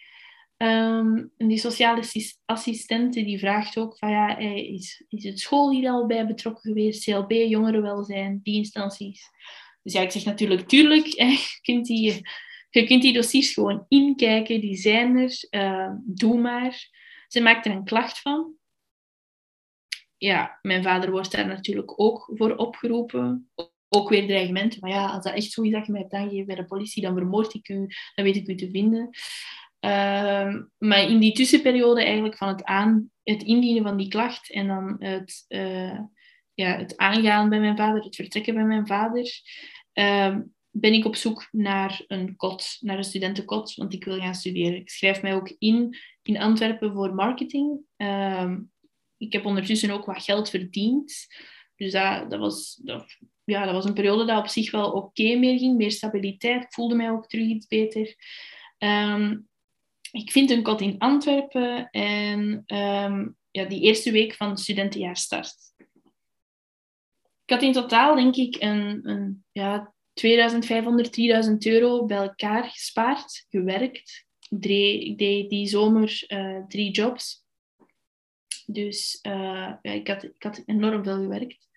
Ehm, 0.56 1.24
en 1.36 1.48
die 1.48 1.59
sociale 1.59 2.02
assistente 2.44 3.24
die 3.24 3.38
vraagt 3.38 3.78
ook 3.78 3.98
van 3.98 4.10
ja, 4.10 4.36
is, 4.38 5.04
is 5.09 5.24
het 5.24 5.40
school 5.40 5.70
hier 5.70 5.90
al 5.90 6.06
bij 6.06 6.26
betrokken 6.26 6.62
geweest? 6.62 7.04
CLB, 7.04 7.30
jongerenwelzijn, 7.30 8.40
die 8.42 8.56
instanties. 8.56 9.30
Dus 9.82 9.92
ja, 9.92 10.00
ik 10.00 10.10
zeg 10.10 10.24
natuurlijk, 10.24 10.68
tuurlijk, 10.68 11.06
je, 11.06 11.59
kunt 11.62 11.86
die, 11.86 12.22
je 12.70 12.86
kunt 12.86 13.02
die 13.02 13.12
dossiers 13.12 13.52
gewoon 13.52 13.84
inkijken, 13.88 14.60
die 14.60 14.76
zijn 14.76 15.16
er, 15.16 15.46
uh, 15.50 15.92
doe 16.04 16.40
maar. 16.40 16.90
Ze 17.28 17.40
maakt 17.40 17.66
er 17.66 17.72
een 17.72 17.84
klacht 17.84 18.20
van. 18.20 18.54
Ja, 20.16 20.59
mijn 20.62 20.82
vader 20.82 21.10
wordt 21.10 21.32
daar 21.32 21.46
natuurlijk 21.46 22.00
ook 22.00 22.30
voor 22.34 22.56
opgeroepen. 22.56 23.50
Ook 23.88 24.09
weer 24.09 24.26
dreigementen. 24.26 24.80
Maar 24.80 24.90
ja, 24.90 25.06
als 25.06 25.24
dat 25.24 25.34
echt 25.34 25.50
zo 25.50 25.62
is 25.62 25.70
dat 25.70 25.86
je 25.86 25.92
mij 25.92 26.00
hebt 26.00 26.12
aangegeven 26.12 26.46
bij 26.46 26.56
de 26.56 26.64
politie, 26.64 27.02
dan 27.02 27.16
vermoord 27.16 27.54
ik 27.54 27.68
u, 27.68 27.88
dan 28.14 28.24
weet 28.24 28.36
ik 28.36 28.48
u 28.48 28.54
te 28.54 28.70
vinden. 28.70 29.10
Ehm, 29.80 30.62
maar 30.78 31.02
in 31.02 31.18
die 31.18 31.32
tussenperiode 31.32 32.02
eigenlijk 32.02 32.36
van 32.36 32.48
het, 32.48 32.64
aan, 32.64 33.10
het 33.22 33.42
indienen 33.42 33.82
van 33.82 33.96
die 33.96 34.09
klacht 34.09 34.52
en 34.52 34.66
dan 34.66 34.96
het, 34.98 35.44
uh, 35.48 36.00
ja, 36.62 36.76
het 36.76 36.97
aangaan 36.97 37.48
bij 37.48 37.60
mijn 37.60 37.76
vader, 37.76 38.05
het 38.05 38.16
vertrekken 38.16 38.55
bij 38.55 38.64
mijn 38.64 38.86
vader, 38.86 39.40
uh, 39.94 40.36
ben 40.70 40.93
ik 40.93 41.05
op 41.05 41.16
zoek 41.16 41.48
naar 41.51 42.05
een 42.06 42.36
kot, 42.36 42.76
naar 42.80 42.97
een 42.97 43.05
studentenkot, 43.05 43.74
want 43.74 43.93
ik 43.93 44.05
wil 44.05 44.18
gaan 44.18 44.34
studeren. 44.34 44.78
Ik 44.78 44.90
schrijf 44.90 45.22
mij 45.22 45.34
ook 45.34 45.55
in 45.59 45.97
in 46.22 46.39
Antwerpen 46.39 46.93
voor 46.93 47.14
marketing. 47.14 47.80
Uh, 47.97 48.52
ik 49.16 49.32
heb 49.32 49.47
ondertussen 49.47 49.90
ook 49.90 50.05
wat 50.05 50.22
geld 50.22 50.51
verdiend. 50.51 51.26
Dus 51.76 51.93
dat, 51.93 52.30
dat, 52.30 52.40
was, 52.40 52.80
dat, 52.82 53.16
ja, 53.44 53.64
dat 53.64 53.74
was 53.74 53.84
een 53.84 53.94
periode 53.94 54.24
dat 54.24 54.39
op 54.39 54.48
zich 54.48 54.70
wel 54.70 54.90
oké 54.90 55.34
meer 55.34 55.59
ging, 55.59 55.76
meer 55.76 55.90
stabiliteit. 55.90 56.62
Ik 56.62 56.72
voelde 56.72 56.94
mij 56.94 57.10
ook 57.10 57.26
terug 57.26 57.47
iets 57.47 57.66
beter. 57.66 58.14
Um, 58.78 59.48
ik 60.10 60.32
vind 60.32 60.51
een 60.51 60.62
kot 60.62 60.80
in 60.80 60.98
Antwerpen 60.98 61.90
en 61.90 62.64
ja, 63.51 63.64
die 63.64 63.80
eerste 63.80 64.10
week 64.10 64.34
van 64.34 64.48
het 64.48 64.60
studentenjaar 64.60 65.16
start. 65.16 65.55
Ik 67.52 67.58
had 67.58 67.66
in 67.66 67.82
totaal, 67.82 68.14
denk 68.14 68.36
ik, 68.36 68.56
een, 68.62 69.08
een 69.08 69.44
ja, 69.52 69.94
2500, 70.12 71.12
3000 71.12 71.66
euro 71.66 72.04
bij 72.04 72.16
elkaar 72.16 72.64
gespaard, 72.64 73.46
gewerkt. 73.50 74.26
ik 74.48 75.18
deed 75.18 75.50
die 75.50 75.66
zomer 75.66 76.24
uh, 76.28 76.64
drie 76.68 76.90
jobs. 76.90 77.44
Dus 78.66 79.18
uh, 79.22 79.72
ja, 79.82 79.92
ik, 79.92 80.08
had, 80.08 80.22
ik 80.22 80.42
had 80.42 80.62
enorm 80.66 81.04
veel 81.04 81.16
gewerkt. 81.16 81.68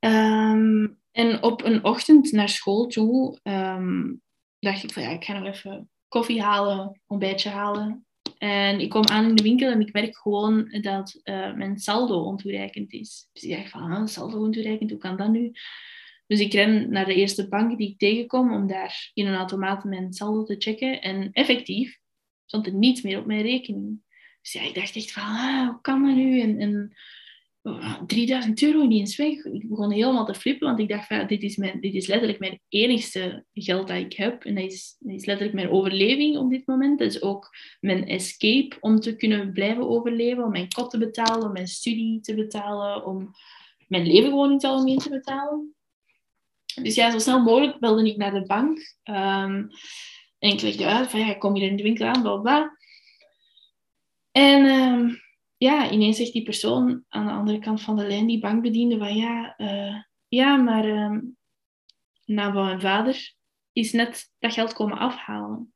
Um, 0.00 1.00
en 1.10 1.42
op 1.42 1.64
een 1.64 1.84
ochtend 1.84 2.32
naar 2.32 2.48
school 2.48 2.86
toe 2.86 3.38
um, 3.42 4.22
dacht 4.58 4.82
ik 4.82 4.92
van 4.92 5.02
ja, 5.02 5.08
ik 5.08 5.24
ga 5.24 5.38
nog 5.38 5.54
even 5.54 5.90
koffie 6.08 6.42
halen, 6.42 7.00
ontbijtje 7.06 7.48
halen. 7.48 8.06
En 8.38 8.80
ik 8.80 8.90
kom 8.90 9.06
aan 9.06 9.28
in 9.28 9.34
de 9.34 9.42
winkel 9.42 9.70
en 9.70 9.80
ik 9.80 9.92
merk 9.92 10.16
gewoon 10.16 10.68
dat 10.80 11.20
uh, 11.24 11.54
mijn 11.54 11.78
saldo 11.78 12.22
ontoereikend 12.22 12.92
is. 12.92 13.28
Dus 13.32 13.42
ik 13.42 13.56
dacht 13.56 13.70
van, 13.70 13.92
ah, 13.92 14.06
saldo 14.06 14.38
ontoereikend, 14.38 14.90
hoe 14.90 14.98
kan 14.98 15.16
dat 15.16 15.30
nu? 15.30 15.52
Dus 16.26 16.40
ik 16.40 16.52
ren 16.52 16.90
naar 16.90 17.04
de 17.04 17.14
eerste 17.14 17.48
bank 17.48 17.78
die 17.78 17.90
ik 17.90 17.98
tegenkom 17.98 18.52
om 18.52 18.66
daar 18.66 19.10
in 19.14 19.26
een 19.26 19.34
automaat 19.34 19.84
mijn 19.84 20.12
saldo 20.12 20.44
te 20.44 20.54
checken. 20.58 21.00
En 21.00 21.32
effectief 21.32 21.98
stond 22.46 22.66
er 22.66 22.74
niets 22.74 23.02
meer 23.02 23.18
op 23.18 23.26
mijn 23.26 23.42
rekening. 23.42 24.02
Dus 24.42 24.52
ja, 24.52 24.62
ik 24.62 24.74
dacht 24.74 24.96
echt 24.96 25.12
van, 25.12 25.22
ah, 25.22 25.68
hoe 25.68 25.80
kan 25.80 26.02
dat 26.02 26.14
nu? 26.14 26.40
En 26.40 26.60
3000 28.06 28.62
euro 28.62 28.82
ineens 28.82 29.16
weg. 29.16 29.44
Ik 29.44 29.68
begon 29.68 29.92
helemaal 29.92 30.24
te 30.24 30.34
flippen, 30.34 30.66
want 30.66 30.78
ik 30.78 30.88
dacht 30.88 31.06
van, 31.06 31.26
dit, 31.26 31.42
is 31.42 31.56
mijn, 31.56 31.80
dit 31.80 31.94
is 31.94 32.06
letterlijk 32.06 32.38
mijn 32.38 32.60
enigste 32.68 33.44
geld 33.52 33.88
dat 33.88 33.96
ik 33.96 34.12
heb. 34.12 34.44
En 34.44 34.54
dat 34.54 34.64
is, 34.64 34.96
dat 34.98 35.14
is 35.14 35.24
letterlijk 35.24 35.56
mijn 35.56 35.70
overleving 35.70 36.36
op 36.36 36.50
dit 36.50 36.66
moment. 36.66 36.98
Dat 36.98 37.08
is 37.08 37.22
ook 37.22 37.50
mijn 37.80 38.06
escape 38.06 38.76
om 38.80 39.00
te 39.00 39.16
kunnen 39.16 39.52
blijven 39.52 39.88
overleven, 39.88 40.44
om 40.44 40.50
mijn 40.50 40.68
kot 40.68 40.90
te 40.90 40.98
betalen, 40.98 41.46
om 41.46 41.52
mijn 41.52 41.66
studie 41.66 42.20
te 42.20 42.34
betalen, 42.34 43.06
om 43.06 43.30
mijn 43.88 44.06
leven 44.06 44.28
gewoon 44.28 44.60
algemeen 44.60 44.98
te 44.98 45.10
betalen. 45.10 45.74
Dus 46.82 46.94
ja, 46.94 47.10
zo 47.10 47.18
snel 47.18 47.42
mogelijk 47.42 47.78
belde 47.78 48.06
ik 48.06 48.16
naar 48.16 48.32
de 48.32 48.46
bank. 48.46 48.78
Um, 49.04 49.68
en 50.38 50.50
ik 50.50 50.60
legde 50.60 50.86
uit 50.86 51.10
van, 51.10 51.20
ja, 51.20 51.34
kom 51.34 51.54
hier 51.54 51.70
in 51.70 51.76
de 51.76 51.82
winkel 51.82 52.06
aan, 52.06 52.22
bla 52.22 52.36
bla. 52.36 52.76
En... 54.30 54.64
Um, 54.64 55.26
ja, 55.58 55.90
ineens 55.90 56.16
zegt 56.16 56.32
die 56.32 56.42
persoon 56.42 57.04
aan 57.08 57.26
de 57.26 57.32
andere 57.32 57.58
kant 57.58 57.80
van 57.80 57.96
de 57.96 58.06
lijn, 58.06 58.26
die 58.26 58.40
bankbediende, 58.40 58.98
van 58.98 59.16
ja, 59.16 59.54
uh, 59.58 59.96
ja 60.28 60.56
maar 60.56 60.86
uh, 60.88 61.18
nou, 62.24 62.52
mijn 62.52 62.80
vader 62.80 63.34
is 63.72 63.92
net 63.92 64.32
dat 64.38 64.52
geld 64.52 64.72
komen 64.72 64.98
afhalen. 64.98 65.72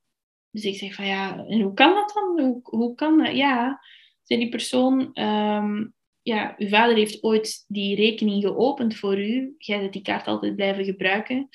Dus 0.51 0.65
ik 0.65 0.77
zeg 0.77 0.95
van 0.95 1.07
ja, 1.07 1.47
en 1.47 1.61
hoe 1.61 1.75
kan 1.75 1.95
dat 1.95 2.13
dan? 2.15 2.47
Hoe, 2.47 2.61
hoe 2.63 2.95
kan 2.95 3.19
dat? 3.19 3.35
Ja, 3.35 3.81
zei 4.23 4.41
die 4.41 4.49
persoon, 4.49 5.11
um, 5.19 5.95
ja, 6.23 6.55
uw 6.59 6.69
vader 6.69 6.97
heeft 6.97 7.23
ooit 7.23 7.65
die 7.69 7.97
rekening 7.97 8.43
geopend 8.43 8.97
voor 8.97 9.19
u. 9.19 9.55
Jij 9.59 9.81
hebt 9.81 9.93
die 9.93 10.03
kaart 10.03 10.27
altijd 10.27 10.57
blijven 10.57 10.85
gebruiken. 10.85 11.49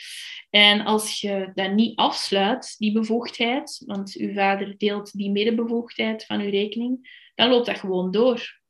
En 0.49 0.86
als 0.86 1.22
je 1.22 1.52
dat 1.54 1.72
niet 1.72 1.95
afsluit, 1.98 2.76
die 2.78 2.91
bevoegdheid, 2.91 3.84
want 3.86 4.16
uw 4.16 4.34
vader 4.34 4.78
deelt 4.78 5.18
die 5.18 5.32
medebevoegdheid 5.32 6.26
van 6.26 6.41
uw 6.41 6.49
rekening, 6.49 7.26
dan 7.38 7.49
loopt 7.49 7.65
dat 7.65 7.80
gewoon 7.80 8.11
door. 8.11 8.61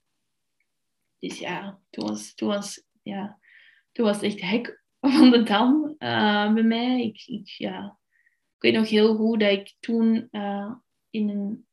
Dus 1.20 1.40
ja, 1.40 1.80
toen 1.90 2.08
was, 2.08 2.34
toen 2.34 2.48
was, 2.48 2.84
ja, 3.04 3.40
toen 3.92 4.06
was 4.06 4.16
het 4.16 4.26
echt 4.26 4.42
hek 4.42 4.84
van 5.18 5.32
de 5.32 5.44
dam 5.44 5.96
uh, 6.00 6.54
bij 6.54 6.64
mij. 6.64 7.02
Ik, 7.02 7.48
ja, 7.50 8.00
ik 8.56 8.62
weet 8.62 8.74
nog 8.74 8.90
heel 8.90 9.16
goed 9.16 9.40
dat 9.40 9.52
ik 9.52 9.76
toen 9.80 10.28
uh, 10.32 10.72
in 11.10 11.30
een 11.30 11.68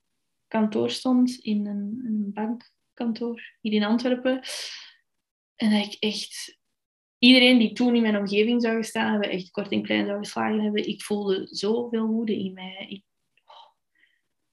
kantoor 0.49 0.91
stond, 0.91 1.35
in 1.35 1.67
een, 1.67 2.03
een 2.05 2.33
bankkantoor 2.33 3.43
hier 3.61 3.73
in 3.73 3.85
Antwerpen. 3.85 4.41
En 5.57 5.71
dat 5.71 5.87
ik 5.87 5.97
echt 5.99 6.59
iedereen 7.19 7.59
die 7.59 7.73
toen 7.73 7.97
in 7.97 8.03
mijn 8.03 8.17
omgeving 8.17 8.63
zou 8.63 8.77
gestaan 8.77 9.11
hebben, 9.11 9.31
echt 9.31 9.51
kort 9.51 9.73
en 9.73 9.83
klein 9.83 10.07
zou 10.07 10.19
geslagen 10.19 10.63
hebben, 10.63 10.89
ik 10.89 11.03
voelde 11.03 11.47
zoveel 11.51 12.07
woede 12.07 12.39
in 12.39 12.53
mij. 12.53 12.87
Ik 12.89 13.03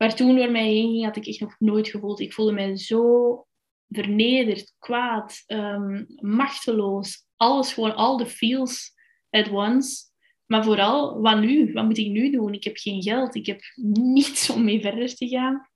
Waar 0.02 0.16
toen 0.16 0.36
door 0.36 0.52
mij 0.52 0.68
heen 0.68 0.92
ging, 0.92 1.04
had 1.04 1.16
ik 1.16 1.26
echt 1.26 1.40
nog 1.40 1.56
nooit 1.60 1.88
gevoeld. 1.88 2.20
Ik 2.20 2.34
voelde 2.34 2.52
mij 2.52 2.78
zo 2.78 3.46
vernederd, 3.90 4.76
kwaad, 4.80 5.44
um, 5.48 6.06
machteloos. 6.16 7.26
Alles 7.36 7.74
gewoon, 7.74 7.96
al 7.96 8.18
de 8.18 8.26
feels 8.26 8.94
at 9.30 9.50
once. 9.50 10.04
Maar 10.46 10.64
vooral, 10.64 11.22
wat 11.22 11.40
nu? 11.40 11.74
Wat 11.74 11.86
moet 11.86 11.98
ik 11.98 12.08
nu 12.08 12.32
doen? 12.32 12.54
Ik 12.54 12.64
heb 12.64 12.78
geen 12.78 13.02
geld. 13.02 13.36
Ik 13.36 13.46
heb 13.46 13.62
niets 13.94 14.50
om 14.50 14.64
mee 14.64 14.82
verder 14.82 15.16
te 15.16 15.28
gaan. 15.28 15.70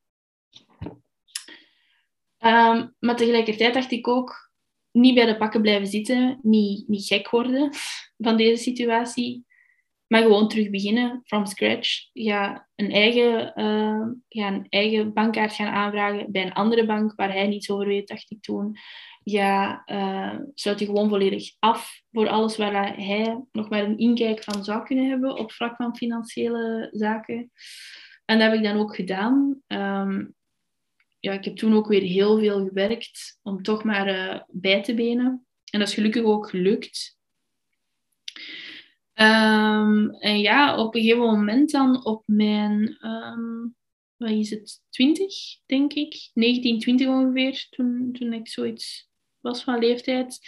Um, 2.40 2.96
maar 3.00 3.16
tegelijkertijd 3.16 3.74
dacht 3.74 3.92
ik 3.92 4.08
ook, 4.08 4.52
niet 4.92 5.16
bij 5.16 5.26
de 5.26 5.38
pakken 5.38 5.62
blijven 5.62 5.88
zitten, 5.88 6.40
niet, 6.42 6.88
niet 6.88 7.06
gek 7.06 7.30
worden 7.30 7.70
van 8.18 8.38
deze 8.38 8.64
situatie. 8.64 9.46
Maar 10.08 10.22
gewoon 10.22 10.50
terug 10.50 10.70
beginnen, 10.70 11.22
from 11.24 11.46
scratch. 11.46 12.10
Ga 12.14 12.68
een 12.76 12.92
eigen, 12.92 13.54
uh, 13.56 14.08
een 14.30 14.66
eigen 14.70 15.14
bankkaart 15.14 15.54
gaan 15.54 15.74
aanvragen 15.74 16.32
bij 16.32 16.46
een 16.46 16.54
andere 16.54 16.86
bank 16.86 17.16
waar 17.16 17.32
hij 17.32 17.48
niets 17.48 17.70
over 17.70 17.88
weet, 17.88 18.08
dacht 18.08 18.32
ik 18.32 18.42
toen. 18.42 18.78
Ja, 19.24 19.84
uh, 19.86 20.40
sluit 20.54 20.80
je 20.80 20.86
gewoon 20.86 21.10
volledig 21.10 21.56
af 21.60 22.02
voor 22.12 22.28
alles 22.28 22.58
waar 22.58 22.98
hij 22.98 23.44
nog 23.52 23.70
maar 23.70 23.84
een 23.84 23.98
inkijk 23.98 24.44
van 24.44 24.64
zou 24.64 24.84
kunnen 24.84 25.10
hebben 25.10 25.38
op 25.38 25.52
vlak 25.52 25.76
van 25.76 25.96
financiële 25.96 26.90
zaken. 26.92 27.52
En 28.26 28.40
dat 28.40 28.50
heb 28.50 28.58
ik 28.58 28.64
dan 28.64 28.78
ook 28.78 28.96
gedaan. 28.96 29.62
Um, 29.68 30.36
ja, 31.20 31.34
ik 31.34 31.46
heb 31.46 31.56
toen 31.56 31.74
ook 31.74 31.88
weer 31.88 32.02
heel 32.02 32.40
veel 32.40 32.66
gewerkt 32.66 33.40
om 33.42 33.64
toch 33.64 33.84
maar 33.84 34.08
uh, 34.08 34.42
bij 34.48 34.84
te 34.84 34.94
benen. 34.94 35.46
En 35.72 35.80
dat 35.80 35.88
is 35.88 35.94
gelukkig 35.94 36.24
ook 36.24 36.50
gelukt. 36.50 37.15
Um, 39.22 40.10
en 40.10 40.40
ja, 40.40 40.78
op 40.78 40.96
een 40.96 41.02
gegeven 41.02 41.24
moment 41.24 41.72
dan 41.72 42.06
op 42.06 42.24
mijn, 42.26 42.98
um, 43.02 43.76
wat 44.18 44.30
is 44.30 44.50
het, 44.50 44.82
20, 44.90 45.34
denk 45.66 45.94
ik, 45.94 46.30
19, 46.34 46.80
20 46.80 47.08
ongeveer, 47.08 47.68
toen, 47.70 48.10
toen 48.12 48.34
ik 48.34 48.48
zoiets 48.48 49.10
was 49.40 49.64
van 49.64 49.80
leeftijd. 49.80 50.40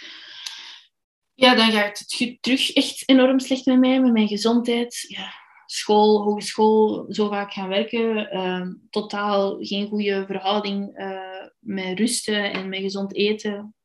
Ja, 1.33 1.55
dan 1.55 1.71
gaat 1.71 1.99
het 1.99 2.37
terug 2.41 2.73
echt 2.73 3.09
enorm 3.09 3.39
slecht 3.39 3.65
met 3.65 3.79
mij, 3.79 4.01
met 4.01 4.11
mijn 4.11 4.27
gezondheid. 4.27 5.05
Ja, 5.07 5.31
school, 5.65 6.23
hogeschool, 6.23 7.05
zo 7.09 7.29
vaak 7.29 7.53
gaan 7.53 7.69
werken. 7.69 8.37
Um, 8.37 8.87
totaal 8.89 9.57
geen 9.59 9.87
goede 9.87 10.25
verhouding 10.25 10.99
uh, 10.99 11.47
met 11.59 11.99
rusten 11.99 12.53
en 12.53 12.69
met 12.69 12.79
gezond 12.79 13.15
eten 13.15 13.75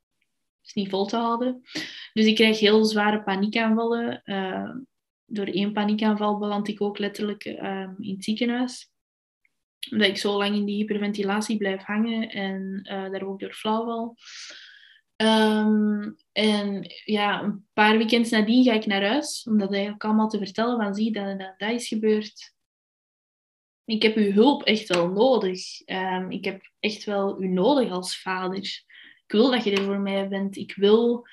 is 0.74 0.82
niet 0.82 0.90
vol 0.90 1.06
te 1.06 1.16
houden. 1.16 1.60
Dus 2.12 2.24
ik 2.24 2.34
krijg 2.34 2.58
heel 2.58 2.84
zware 2.84 3.22
paniekaanvallen. 3.22 4.22
Uh, 4.24 4.70
door 5.26 5.46
één 5.46 5.72
paniekaanval 5.72 6.38
beland 6.38 6.68
ik 6.68 6.80
ook 6.80 6.98
letterlijk 6.98 7.44
uh, 7.44 7.88
in 7.98 8.14
het 8.14 8.24
ziekenhuis. 8.24 8.90
Omdat 9.90 10.08
ik 10.08 10.16
zo 10.16 10.36
lang 10.36 10.54
in 10.54 10.64
die 10.64 10.76
hyperventilatie 10.76 11.56
blijf 11.56 11.82
hangen 11.82 12.28
en 12.28 12.80
uh, 12.82 13.10
daar 13.10 13.22
ook 13.22 13.40
door 13.40 13.52
flauw 13.52 13.84
val. 13.84 14.16
Um, 15.16 16.16
en 16.32 16.84
ja, 17.04 17.42
een 17.42 17.66
paar 17.72 17.96
weekends 17.96 18.30
nadien 18.30 18.64
ga 18.64 18.72
ik 18.72 18.86
naar 18.86 19.06
huis, 19.06 19.46
om 19.48 19.58
dat 19.58 19.72
eigenlijk 19.72 20.04
allemaal 20.04 20.28
te 20.28 20.38
vertellen 20.38 20.76
van 20.76 20.94
zie 20.94 21.12
dat 21.12 21.38
dat, 21.38 21.54
dat 21.58 21.70
is 21.70 21.88
gebeurd. 21.88 22.54
ik 23.84 24.02
heb 24.02 24.16
uw 24.16 24.32
hulp 24.32 24.62
echt 24.62 24.88
wel 24.88 25.08
nodig. 25.08 25.80
Ehm, 25.80 26.30
ik 26.30 26.44
heb 26.44 26.72
echt 26.80 27.04
wel 27.04 27.42
u 27.42 27.48
nodig 27.48 27.90
als 27.90 28.20
vader. 28.20 28.84
Ik 29.32 29.38
wil 29.38 29.50
dat 29.50 29.64
je 29.64 29.70
er 29.70 29.84
voor 29.84 30.00
mij 30.00 30.28
bent. 30.28 30.56
Ik 30.56 30.74
wil 30.74 31.26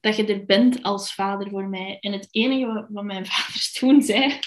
dat 0.00 0.16
je 0.16 0.26
er 0.26 0.44
bent 0.44 0.82
als 0.82 1.14
vader 1.14 1.48
voor 1.48 1.68
mij. 1.68 1.98
En 2.00 2.12
het 2.12 2.28
enige 2.30 2.86
wat 2.88 3.04
mijn 3.04 3.26
vaders 3.30 3.72
toen 3.72 4.02
zei, 4.02 4.38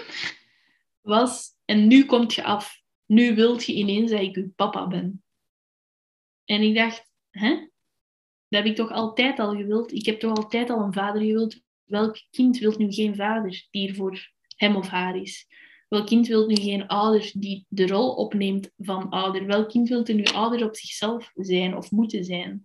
was, 1.00 1.48
en 1.64 1.86
nu 1.86 2.04
komt 2.04 2.34
je 2.34 2.44
af. 2.44 2.82
Nu 3.06 3.34
wilt 3.34 3.64
je 3.64 3.74
ineens 3.74 4.10
dat 4.10 4.20
ik 4.20 4.36
uw 4.36 4.52
papa 4.56 4.86
ben. 4.86 5.24
En 6.44 6.62
ik 6.62 6.74
dacht, 6.74 7.10
hè? 7.30 7.50
Dat 8.48 8.62
heb 8.62 8.64
ik 8.64 8.76
toch 8.76 8.90
altijd 8.90 9.38
al 9.38 9.56
gewild? 9.56 9.92
Ik 9.92 10.06
heb 10.06 10.20
toch 10.20 10.36
altijd 10.36 10.70
al 10.70 10.80
een 10.80 10.92
vader 10.92 11.20
gewild? 11.20 11.60
Welk 11.84 12.16
kind 12.30 12.58
wil 12.58 12.74
nu 12.78 12.92
geen 12.92 13.16
vader 13.16 13.66
die 13.70 13.88
er 13.88 13.94
voor 13.94 14.32
hem 14.56 14.76
of 14.76 14.88
haar 14.88 15.16
is? 15.16 15.46
Welk 15.88 16.06
kind 16.06 16.26
wil 16.26 16.46
nu 16.46 16.54
geen 16.54 16.86
ouder 16.86 17.30
die 17.34 17.66
de 17.68 17.86
rol 17.86 18.14
opneemt 18.14 18.70
van 18.76 19.08
ouder? 19.08 19.46
Welk 19.46 19.68
kind 19.68 19.88
wil 19.88 20.04
er 20.04 20.14
nu 20.14 20.24
ouder 20.24 20.64
op 20.64 20.76
zichzelf 20.76 21.30
zijn 21.34 21.76
of 21.76 21.90
moeten 21.90 22.24
zijn? 22.24 22.62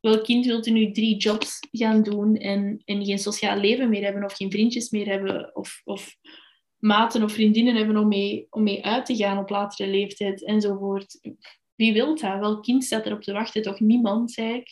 Welk 0.00 0.24
kind 0.24 0.46
wil 0.46 0.62
er 0.62 0.72
nu 0.72 0.92
drie 0.92 1.16
jobs 1.16 1.58
gaan 1.70 2.02
doen 2.02 2.36
en, 2.36 2.82
en 2.84 3.04
geen 3.04 3.18
sociaal 3.18 3.56
leven 3.56 3.88
meer 3.88 4.02
hebben 4.02 4.24
of 4.24 4.36
geen 4.36 4.50
vriendjes 4.50 4.90
meer 4.90 5.06
hebben 5.06 5.56
of, 5.56 5.80
of 5.84 6.16
maten 6.78 7.22
of 7.22 7.32
vriendinnen 7.32 7.76
hebben 7.76 7.96
om 7.96 8.08
mee, 8.08 8.46
om 8.50 8.62
mee 8.62 8.84
uit 8.84 9.06
te 9.06 9.16
gaan 9.16 9.38
op 9.38 9.50
latere 9.50 9.90
leeftijd 9.90 10.44
enzovoort? 10.44 11.20
Wie 11.74 11.92
wil 11.92 12.16
dat? 12.16 12.38
Welk 12.38 12.62
kind 12.62 12.84
staat 12.84 13.06
erop 13.06 13.22
te 13.22 13.32
wachten? 13.32 13.62
Toch 13.62 13.80
niemand, 13.80 14.32
zei 14.32 14.54
ik. 14.54 14.68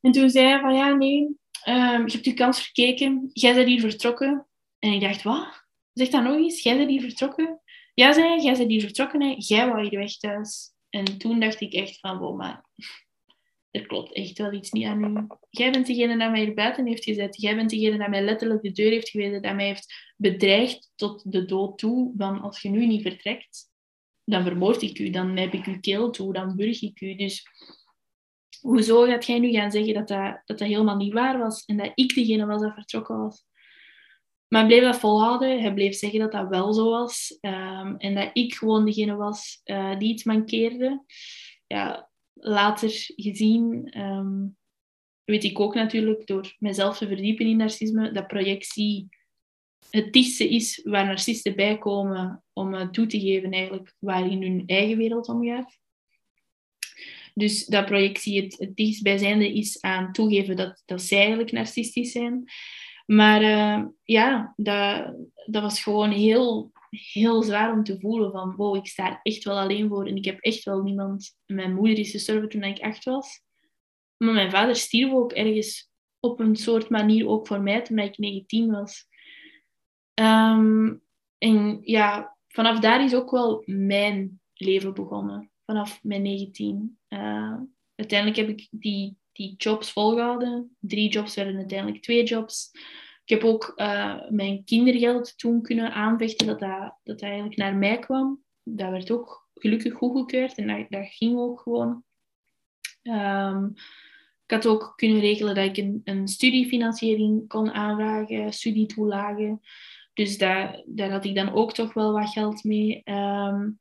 En 0.00 0.12
toen 0.12 0.30
zei 0.30 0.46
hij 0.46 0.60
van 0.60 0.74
ja, 0.74 0.94
nee, 0.94 1.20
um, 1.68 2.06
je 2.06 2.12
hebt 2.12 2.24
je 2.24 2.34
kans 2.34 2.62
verkeken. 2.62 3.30
Jij 3.32 3.54
bent 3.54 3.68
hier 3.68 3.80
vertrokken. 3.80 4.46
En 4.78 4.92
ik 4.92 5.00
dacht, 5.00 5.22
wat? 5.22 5.61
Zeg 5.92 6.08
dat 6.08 6.22
nog 6.22 6.36
eens, 6.36 6.62
jij 6.62 6.76
bent 6.76 6.90
hier 6.90 7.00
vertrokken? 7.00 7.60
Ja, 7.94 8.12
zei 8.12 8.42
jij 8.42 8.56
bent 8.56 8.70
hier 8.70 8.80
vertrokken, 8.80 9.22
hè? 9.22 9.34
jij 9.38 9.68
wou 9.68 9.88
hier 9.88 9.98
weg 9.98 10.16
thuis. 10.16 10.72
En 10.90 11.18
toen 11.18 11.40
dacht 11.40 11.60
ik 11.60 11.72
echt 11.72 12.00
van, 12.00 12.18
wow, 12.18 12.36
maar 12.36 12.64
er 13.70 13.86
klopt 13.86 14.12
echt 14.12 14.38
wel 14.38 14.52
iets 14.52 14.70
niet 14.70 14.86
aan 14.86 15.04
u. 15.04 15.26
Jij 15.50 15.70
bent 15.70 15.86
degene 15.86 16.18
die 16.18 16.28
mij 16.28 16.44
hier 16.44 16.54
buiten 16.54 16.86
heeft 16.86 17.04
gezet. 17.04 17.40
Jij 17.40 17.56
bent 17.56 17.70
degene 17.70 17.98
die 17.98 18.08
mij 18.08 18.22
letterlijk 18.22 18.62
de 18.62 18.72
deur 18.72 18.90
heeft 18.90 19.08
gewezen, 19.08 19.42
die 19.42 19.52
mij 19.52 19.66
heeft 19.66 20.12
bedreigd 20.16 20.92
tot 20.94 21.32
de 21.32 21.44
dood 21.44 21.78
toe, 21.78 22.12
van 22.16 22.40
als 22.40 22.62
je 22.62 22.68
nu 22.68 22.86
niet 22.86 23.02
vertrekt, 23.02 23.70
dan 24.24 24.42
vermoord 24.42 24.82
ik 24.82 24.98
u, 24.98 25.10
dan 25.10 25.36
heb 25.36 25.52
ik 25.52 25.66
uw 25.66 25.80
keel 25.80 26.10
toe, 26.10 26.32
dan 26.32 26.56
burg 26.56 26.82
ik 26.82 27.00
u. 27.00 27.14
Dus 27.14 27.46
hoezo 28.60 29.04
gaat 29.04 29.26
jij 29.26 29.38
nu 29.38 29.50
gaan 29.50 29.70
zeggen 29.70 29.94
dat 29.94 30.08
dat, 30.08 30.42
dat 30.44 30.58
dat 30.58 30.68
helemaal 30.68 30.96
niet 30.96 31.12
waar 31.12 31.38
was 31.38 31.64
en 31.64 31.76
dat 31.76 31.92
ik 31.94 32.14
degene 32.14 32.46
was 32.46 32.60
dat 32.60 32.74
vertrokken 32.74 33.18
was? 33.18 33.44
Maar 34.52 34.60
hij 34.60 34.70
bleef 34.70 34.82
dat 34.82 35.00
volhouden. 35.00 35.60
Hij 35.60 35.74
bleef 35.74 35.94
zeggen 35.94 36.18
dat 36.18 36.32
dat 36.32 36.48
wel 36.48 36.72
zo 36.72 36.90
was. 36.90 37.38
Ehm, 37.40 37.94
en 37.96 38.14
dat 38.14 38.30
ik 38.32 38.54
gewoon 38.54 38.84
degene 38.84 39.14
was 39.14 39.60
uh, 39.64 39.98
die 39.98 40.12
iets 40.12 40.24
mankeerde. 40.24 41.04
Ja, 41.66 42.10
later 42.32 42.90
gezien 43.16 43.92
um, 44.00 44.56
weet 45.24 45.44
ik 45.44 45.60
ook 45.60 45.74
natuurlijk 45.74 46.26
door 46.26 46.56
mezelf 46.58 46.98
te 46.98 47.06
verdiepen 47.06 47.46
in 47.46 47.56
narcisme 47.56 48.12
dat 48.12 48.26
projectie 48.26 49.08
het 49.90 50.12
dichtste 50.12 50.48
is 50.48 50.80
waar 50.84 51.06
narcisten 51.06 51.56
bij 51.56 51.78
komen 51.78 52.44
om 52.52 52.92
toe 52.92 53.06
te 53.06 53.20
geven 53.20 53.50
eigenlijk 53.50 53.94
waar 53.98 54.30
in 54.30 54.42
hun 54.42 54.62
eigen 54.66 54.96
wereld 54.96 55.28
omgaat. 55.28 55.78
Dus 57.34 57.66
dat 57.66 57.86
projectie 57.86 58.42
het, 58.42 58.58
het 58.58 58.76
dichtstbijzijnde 58.76 59.52
is 59.52 59.80
aan 59.80 60.12
toegeven 60.12 60.56
dat, 60.56 60.82
dat 60.84 61.02
zij 61.02 61.18
eigenlijk 61.18 61.52
narcistisch 61.52 62.12
zijn. 62.12 62.50
Maar 63.12 63.42
uh, 63.42 63.84
ja, 64.02 64.52
dat, 64.56 65.14
dat 65.46 65.62
was 65.62 65.82
gewoon 65.82 66.10
heel, 66.10 66.72
heel 66.90 67.42
zwaar 67.42 67.72
om 67.72 67.84
te 67.84 68.00
voelen 68.00 68.30
van 68.30 68.56
wow, 68.56 68.76
ik 68.76 68.86
sta 68.86 69.10
er 69.10 69.20
echt 69.22 69.44
wel 69.44 69.58
alleen 69.58 69.88
voor 69.88 70.06
en 70.06 70.16
ik 70.16 70.24
heb 70.24 70.40
echt 70.40 70.64
wel 70.64 70.82
niemand. 70.82 71.36
Mijn 71.46 71.74
moeder 71.74 71.98
is 71.98 72.10
gestorven 72.10 72.48
toen 72.48 72.62
ik 72.62 72.80
acht 72.80 73.04
was. 73.04 73.42
Maar 74.16 74.34
mijn 74.34 74.50
vader 74.50 74.76
stierf 74.76 75.12
ook 75.12 75.32
ergens 75.32 75.90
op 76.20 76.40
een 76.40 76.56
soort 76.56 76.88
manier 76.88 77.28
ook 77.28 77.46
voor 77.46 77.60
mij 77.60 77.82
toen 77.82 77.98
ik 77.98 78.18
19 78.18 78.70
was. 78.70 79.06
Um, 80.14 81.02
en 81.38 81.80
ja, 81.82 82.36
vanaf 82.48 82.78
daar 82.78 83.04
is 83.04 83.14
ook 83.14 83.30
wel 83.30 83.62
mijn 83.66 84.40
leven 84.54 84.94
begonnen. 84.94 85.50
Vanaf 85.64 86.02
mijn 86.02 86.22
19. 86.22 86.98
Uh, 87.08 87.56
uiteindelijk 87.94 88.38
heb 88.38 88.48
ik 88.48 88.68
die 88.70 89.16
die 89.32 89.54
jobs 89.56 89.92
volgehouden. 89.92 90.76
Drie 90.80 91.10
jobs 91.10 91.34
werden 91.34 91.56
uiteindelijk 91.56 92.02
twee 92.02 92.24
jobs. 92.24 92.70
Ik 93.24 93.28
heb 93.28 93.44
ook 93.44 93.72
uh, 93.76 94.20
mijn 94.28 94.64
kindergeld 94.64 95.38
toen 95.38 95.62
kunnen 95.62 95.92
aanvechten 95.92 96.46
dat 96.46 96.60
dat, 97.02 97.20
eigenlijk 97.20 97.56
naar 97.56 97.74
mij 97.74 97.98
kwam. 97.98 98.42
Dat 98.62 98.90
werd 98.90 99.10
ook 99.10 99.48
gelukkig 99.54 99.92
goedgekeurd 99.94 100.58
en 100.58 100.66
dat, 100.66 100.86
dat 100.88 101.06
ging 101.06 101.38
ook 101.38 101.60
gewoon. 101.60 102.04
Um, 103.02 103.72
ik 104.46 104.50
had 104.50 104.66
ook 104.66 104.92
kunnen 104.96 105.20
regelen 105.20 105.54
dat 105.54 105.76
ik 105.76 106.00
een, 106.04 106.28
studiefinanciering 106.28 107.48
kon 107.48 107.72
aanvragen, 107.72 108.52
studietoelagen. 108.52 109.60
Dus 110.14 110.38
daar, 110.38 110.82
daar 110.86 111.10
had 111.10 111.24
ik 111.24 111.34
dan 111.34 111.52
ook 111.52 111.72
toch 111.72 111.92
wel 111.92 112.12
wat 112.12 112.30
geld 112.30 112.64
mee. 112.64 113.02
Um, 113.04 113.80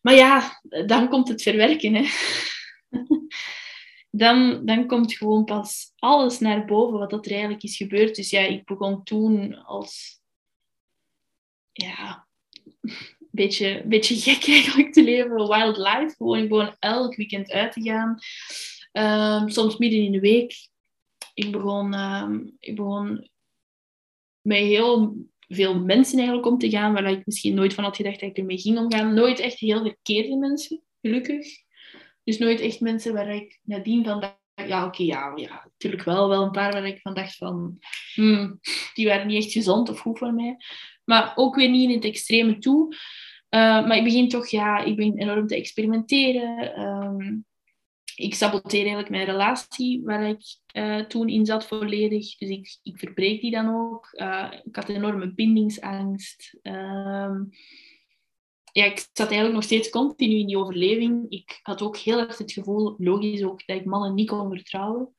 maar 0.00 0.14
ja, 0.14 0.60
dan 0.86 1.08
komt 1.08 1.28
het 1.28 1.42
verwerken. 1.42 1.94
Hè. 1.94 2.04
dan, 4.10 4.66
dan 4.66 4.86
komt 4.86 5.14
gewoon 5.14 5.44
pas 5.44 5.92
alles 5.96 6.38
naar 6.38 6.64
boven 6.64 6.98
wat 6.98 7.10
dat 7.10 7.26
er 7.26 7.32
eigenlijk 7.32 7.62
is 7.62 7.76
gebeurd. 7.76 8.16
Dus 8.16 8.30
ja, 8.30 8.40
ik 8.40 8.64
begon 8.64 9.04
toen 9.04 9.54
als 9.54 10.20
ja, 11.72 12.26
een 12.80 12.92
beetje, 13.30 13.82
beetje 13.86 14.16
gek 14.16 14.48
eigenlijk 14.54 14.92
te 14.92 15.02
leven, 15.02 15.48
wild 15.48 15.76
life. 15.76 16.14
Gewoon, 16.16 16.46
gewoon 16.46 16.76
elk 16.78 17.14
weekend 17.14 17.50
uit 17.50 17.72
te 17.72 17.82
gaan. 17.82 18.18
Um, 18.92 19.48
soms 19.48 19.76
midden 19.76 20.00
in 20.00 20.12
de 20.12 20.20
week. 20.20 20.68
Ik 21.34 21.52
begon, 21.52 21.94
um, 21.94 22.56
ik 22.58 22.76
begon 22.76 23.30
met 24.40 24.58
heel 24.58 25.16
veel 25.48 25.80
mensen 25.80 26.18
eigenlijk 26.18 26.46
om 26.46 26.58
te 26.58 26.70
gaan, 26.70 26.92
waar 26.92 27.10
ik 27.10 27.26
misschien 27.26 27.54
nooit 27.54 27.74
van 27.74 27.84
had 27.84 27.96
gedacht 27.96 28.20
dat 28.20 28.30
ik 28.30 28.38
ermee 28.38 28.58
ging 28.58 28.78
omgaan. 28.78 29.14
Nooit 29.14 29.38
echt 29.38 29.58
heel 29.58 29.82
verkeerde 29.82 30.36
mensen, 30.36 30.82
gelukkig. 31.00 31.46
Dus 32.24 32.38
nooit 32.38 32.60
echt 32.60 32.80
mensen 32.80 33.12
waar 33.12 33.34
ik 33.34 33.60
nadien 33.62 34.04
van 34.04 34.20
dacht, 34.20 34.38
ja 34.68 34.86
oké, 34.86 35.02
ja, 35.02 35.32
ja, 35.34 35.62
natuurlijk 35.64 36.04
wel, 36.04 36.28
wel 36.28 36.42
een 36.42 36.50
paar 36.50 36.72
waar 36.72 36.86
ik 36.86 37.00
van 37.00 37.14
dacht 37.14 37.36
van, 37.36 37.78
hmm, 38.14 38.60
die 38.94 39.06
waren 39.06 39.26
niet 39.26 39.44
echt 39.44 39.52
gezond 39.52 39.88
of 39.88 39.98
goed 39.98 40.18
voor 40.18 40.34
mij. 40.34 40.56
Maar 41.04 41.32
ook 41.34 41.54
weer 41.54 41.70
niet 41.70 41.88
in 41.88 41.94
het 41.94 42.04
extreme 42.04 42.58
toe. 42.58 42.94
Uh, 43.50 43.86
maar 43.86 43.96
ik 43.96 44.04
begin 44.04 44.28
toch, 44.28 44.48
ja, 44.48 44.78
ik 44.78 44.96
begin 44.96 45.18
enorm 45.18 45.46
te 45.46 45.56
experimenteren. 45.56 46.80
Um, 46.80 47.44
ik 48.14 48.34
saboteer 48.34 48.80
eigenlijk 48.80 49.10
mijn 49.10 49.24
relatie 49.24 50.02
waar 50.04 50.28
ik 50.28 50.42
uh, 50.72 51.04
toen 51.04 51.28
in 51.28 51.46
zat 51.46 51.66
volledig. 51.66 52.36
Dus 52.36 52.48
ik, 52.48 52.78
ik 52.82 52.98
verbreek 52.98 53.40
die 53.40 53.50
dan 53.50 53.68
ook. 53.68 54.08
Uh, 54.12 54.52
ik 54.64 54.76
had 54.76 54.88
enorme 54.88 55.34
bindingsangst. 55.34 56.58
Um, 56.62 57.48
ja, 58.72 58.84
ik 58.84 58.98
zat 58.98 59.26
eigenlijk 59.26 59.54
nog 59.54 59.62
steeds 59.62 59.90
continu 59.90 60.34
in 60.34 60.46
die 60.46 60.58
overleving. 60.58 61.26
Ik 61.28 61.58
had 61.62 61.82
ook 61.82 61.96
heel 61.96 62.18
erg 62.18 62.38
het 62.38 62.52
gevoel, 62.52 62.94
logisch 62.98 63.42
ook, 63.42 63.66
dat 63.66 63.76
ik 63.76 63.84
mannen 63.84 64.14
niet 64.14 64.28
kon 64.28 64.50
vertrouwen. 64.50 65.14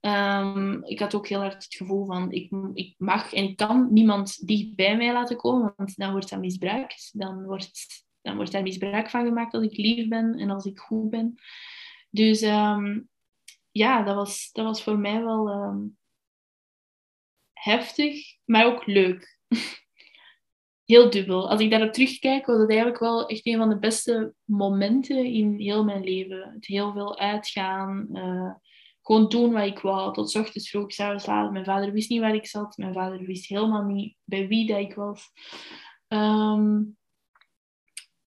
Um, 0.00 0.84
ik 0.84 0.98
had 0.98 1.14
ook 1.14 1.28
heel 1.28 1.42
erg 1.42 1.54
het 1.54 1.74
gevoel 1.74 2.06
van, 2.06 2.32
ik, 2.32 2.52
ik 2.74 2.94
mag 2.98 3.32
en 3.32 3.54
kan 3.54 3.92
niemand 3.92 4.46
dicht 4.46 4.74
bij 4.74 4.96
mij 4.96 5.12
laten 5.12 5.36
komen, 5.36 5.72
want 5.76 5.96
dan 5.96 6.10
wordt 6.10 6.30
dat 6.30 6.40
misbruikt. 6.40 7.10
Dan 7.12 7.44
wordt, 7.44 8.04
dan 8.20 8.36
wordt 8.36 8.52
daar 8.52 8.62
misbruik 8.62 9.10
van 9.10 9.24
gemaakt 9.24 9.54
als 9.54 9.64
ik 9.64 9.76
lief 9.76 10.08
ben 10.08 10.34
en 10.34 10.50
als 10.50 10.64
ik 10.64 10.78
goed 10.78 11.10
ben. 11.10 11.34
Dus 12.10 12.42
um, 12.42 13.08
ja, 13.70 14.02
dat 14.02 14.14
was, 14.14 14.50
dat 14.52 14.64
was 14.64 14.82
voor 14.82 14.98
mij 14.98 15.22
wel 15.22 15.48
um, 15.48 15.98
heftig, 17.52 18.36
maar 18.44 18.66
ook 18.66 18.86
leuk. 18.86 19.38
heel 20.86 21.10
dubbel. 21.10 21.50
Als 21.50 21.60
ik 21.60 21.70
daarop 21.70 21.92
terugkijk, 21.92 22.46
was 22.46 22.58
het 22.58 22.68
eigenlijk 22.68 23.00
wel 23.00 23.26
echt 23.26 23.46
een 23.46 23.56
van 23.56 23.68
de 23.68 23.78
beste 23.78 24.34
momenten 24.44 25.24
in 25.24 25.54
heel 25.58 25.84
mijn 25.84 26.04
leven. 26.04 26.52
Het 26.54 26.66
heel 26.66 26.92
veel 26.92 27.18
uitgaan, 27.18 28.08
uh, 28.12 28.54
gewoon 29.02 29.28
doen 29.28 29.52
wat 29.52 29.66
ik 29.66 29.78
wou. 29.78 30.12
Tot 30.12 30.36
ochtends 30.36 30.70
vroeg, 30.70 30.92
s'avonds 30.92 31.26
laat. 31.26 31.52
Mijn 31.52 31.64
vader 31.64 31.92
wist 31.92 32.10
niet 32.10 32.20
waar 32.20 32.34
ik 32.34 32.46
zat. 32.46 32.76
Mijn 32.76 32.94
vader 32.94 33.26
wist 33.26 33.48
helemaal 33.48 33.84
niet 33.84 34.16
bij 34.24 34.48
wie 34.48 34.66
dat 34.66 34.78
ik 34.78 34.94
was. 34.94 35.30
Um, 36.08 36.96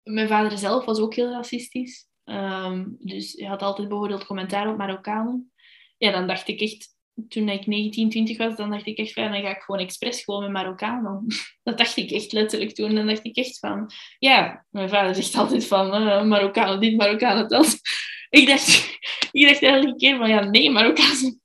mijn 0.03 0.27
vader 0.27 0.57
zelf 0.57 0.85
was 0.85 0.99
ook 0.99 1.13
heel 1.13 1.29
racistisch. 1.29 2.07
Um, 2.23 2.95
dus 2.99 3.33
hij 3.33 3.47
had 3.47 3.61
altijd 3.61 3.87
bijvoorbeeld 3.87 4.25
commentaar 4.25 4.69
op 4.69 4.77
Marokkanen. 4.77 5.51
Ja, 5.97 6.11
dan 6.11 6.27
dacht 6.27 6.47
ik 6.47 6.61
echt, 6.61 6.92
toen 7.27 7.49
ik 7.49 7.67
19, 7.67 8.09
20 8.09 8.37
was, 8.37 8.55
dan 8.55 8.69
dacht 8.69 8.85
ik 8.85 8.97
echt 8.97 9.13
van, 9.13 9.31
dan 9.31 9.41
ga 9.41 9.49
ik 9.49 9.61
gewoon 9.61 9.81
expres 9.81 10.23
gewoon 10.23 10.41
met 10.41 10.51
Marokkaan 10.51 11.25
Dat 11.63 11.77
dacht 11.77 11.97
ik 11.97 12.11
echt 12.11 12.31
letterlijk 12.31 12.75
toen. 12.75 12.95
Dan 12.95 13.07
dacht 13.07 13.25
ik 13.25 13.35
echt 13.35 13.59
van, 13.59 13.91
ja, 14.19 14.65
mijn 14.69 14.89
vader 14.89 15.15
zegt 15.15 15.35
altijd 15.35 15.67
van, 15.67 16.07
uh, 16.07 16.23
Marokkanen 16.23 16.79
dit, 16.79 16.97
Marokkanen 16.97 17.47
dat. 17.49 17.75
Ik 18.29 18.47
dacht, 18.47 18.97
ik 19.31 19.47
dacht 19.47 19.61
elke 19.61 19.95
keer 19.95 20.17
van, 20.17 20.29
ja, 20.29 20.43
nee, 20.43 20.71
Marokkaan 20.71 21.39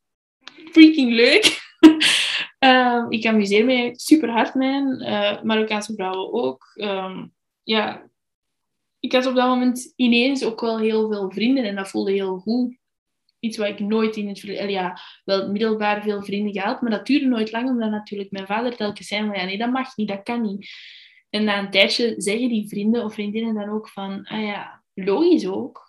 freaking 0.73 1.13
leuk. 1.13 1.67
Ehm, 2.59 3.11
ik 3.11 3.27
amuseer 3.27 3.65
me 3.65 3.93
super 3.93 4.31
hard 4.31 4.55
mee, 4.55 4.83
uh, 4.83 5.43
Marokkaanse 5.43 5.95
vrouwen 5.95 6.33
ook. 6.33 6.71
Ehm, 6.75 7.27
ja, 7.63 8.09
ik 9.01 9.13
had 9.13 9.27
op 9.27 9.35
dat 9.35 9.49
moment 9.49 9.93
ineens 9.97 10.45
ook 10.45 10.61
wel 10.61 10.79
heel 10.79 11.09
veel 11.09 11.31
vrienden 11.31 11.65
en 11.65 11.77
dat 11.77 11.89
voelde 11.89 12.13
heel 12.13 12.39
goed. 12.39 12.78
Iets 13.41 13.57
wat 13.57 13.69
ik 13.69 13.79
nooit 13.79 14.17
in 14.17 14.29
het 14.29 14.41
verleden... 14.41 14.71
Ja, 14.71 14.99
wel 15.25 15.51
middelbaar 15.51 16.03
veel 16.03 16.23
vrienden 16.23 16.53
gehad, 16.53 16.81
maar 16.81 16.91
dat 16.91 17.07
duurde 17.07 17.27
nooit 17.27 17.53
lang, 17.53 17.69
omdat 17.69 17.91
natuurlijk 17.91 18.31
mijn 18.31 18.47
vader 18.47 18.77
telkens 18.77 19.07
zei 19.07 19.27
van 19.27 19.39
ja, 19.39 19.45
nee, 19.45 19.59
dat 19.59 19.71
mag 19.71 19.97
niet, 19.97 20.09
dat 20.09 20.23
kan 20.23 20.43
niet. 20.43 20.69
En 21.31 21.45
na 21.45 21.59
een 21.59 21.71
tijdje 21.71 22.15
zeggen 22.17 22.49
die 22.49 22.69
vrienden 22.69 23.05
of 23.05 23.15
vriendinnen 23.15 23.55
dan 23.55 23.69
ook 23.69 23.89
van, 23.89 24.25
ah 24.25 24.43
ja, 24.43 24.83
logisch 24.95 25.47
ook 25.47 25.89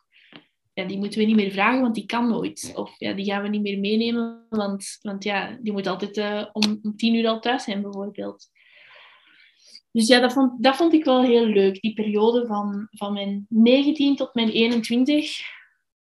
ja, 0.79 0.85
die 0.85 0.97
moeten 0.97 1.19
we 1.19 1.25
niet 1.25 1.35
meer 1.35 1.51
vragen, 1.51 1.81
want 1.81 1.95
die 1.95 2.05
kan 2.05 2.27
nooit. 2.27 2.71
Of 2.75 2.95
ja, 2.97 3.13
die 3.13 3.25
gaan 3.25 3.41
we 3.41 3.47
niet 3.47 3.61
meer 3.61 3.79
meenemen, 3.79 4.45
want, 4.49 4.97
want 5.01 5.23
ja, 5.23 5.57
die 5.61 5.71
moet 5.71 5.87
altijd 5.87 6.17
uh, 6.17 6.45
om, 6.51 6.79
om 6.81 6.95
tien 6.95 7.15
uur 7.15 7.27
al 7.27 7.39
thuis 7.39 7.63
zijn, 7.63 7.81
bijvoorbeeld. 7.81 8.47
Dus 9.91 10.07
ja, 10.07 10.19
dat 10.19 10.33
vond, 10.33 10.63
dat 10.63 10.75
vond 10.75 10.93
ik 10.93 11.03
wel 11.03 11.23
heel 11.23 11.45
leuk, 11.45 11.81
die 11.81 11.93
periode 11.93 12.45
van, 12.45 12.87
van 12.91 13.13
mijn 13.13 13.45
19 13.49 14.15
tot 14.15 14.33
mijn 14.33 14.49
21. 14.49 15.39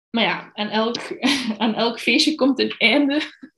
Maar 0.09 0.23
ja, 0.23 0.51
aan 0.53 0.67
elk, 0.67 0.97
aan 1.57 1.75
elk 1.75 1.99
feestje 1.99 2.35
komt 2.35 2.59
een 2.59 2.75
einde. 2.77 3.21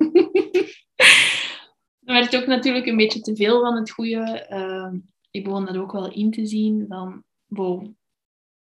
Dan 2.00 2.16
werd 2.16 2.32
het 2.32 2.42
ook 2.42 2.48
natuurlijk 2.48 2.86
een 2.86 2.98
beetje 2.98 3.22
te 3.22 3.36
veel 3.36 3.62
van 3.62 3.76
het 3.76 3.92
goede. 3.92 4.48
Uh, 4.50 5.00
ik 5.32 5.44
begon 5.44 5.66
dat 5.66 5.78
ook 5.78 5.92
wel 5.92 6.14
in 6.14 6.32
te 6.32 6.46
zien. 6.46 6.86
Van, 6.88 7.24
ik 7.48 7.94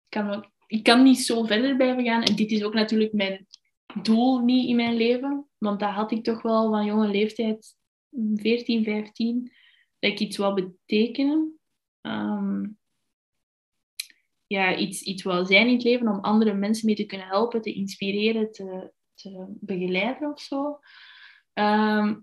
kan 0.08 0.50
ik 0.72 0.82
kan 0.82 1.02
niet 1.02 1.18
zo 1.18 1.44
verder 1.44 1.76
blijven 1.76 2.04
gaan. 2.04 2.22
En 2.22 2.36
dit 2.36 2.50
is 2.50 2.64
ook 2.64 2.74
natuurlijk 2.74 3.12
mijn 3.12 3.46
doel 4.02 4.38
niet 4.38 4.68
in 4.68 4.76
mijn 4.76 4.96
leven. 4.96 5.48
Want 5.58 5.80
dat 5.80 5.90
had 5.90 6.12
ik 6.12 6.24
toch 6.24 6.42
wel 6.42 6.70
van 6.70 6.84
jonge 6.84 7.08
leeftijd, 7.08 7.76
14, 8.34 8.84
15, 8.84 9.52
dat 9.98 10.10
ik 10.10 10.18
iets 10.18 10.36
wil 10.36 10.54
betekenen. 10.54 11.58
Ehm, 12.00 12.66
ja, 14.52 14.76
iets, 14.76 15.02
iets 15.02 15.22
wil 15.22 15.46
zijn 15.46 15.66
in 15.66 15.72
het 15.72 15.82
leven 15.82 16.08
om 16.08 16.20
andere 16.20 16.54
mensen 16.54 16.86
mee 16.86 16.94
te 16.94 17.06
kunnen 17.06 17.26
helpen, 17.26 17.60
te 17.62 17.72
inspireren, 17.72 18.52
te, 18.52 18.92
te 19.14 19.46
begeleiden 19.60 20.30
of 20.32 20.40
zo. 20.40 20.78
Ehm, 21.52 22.14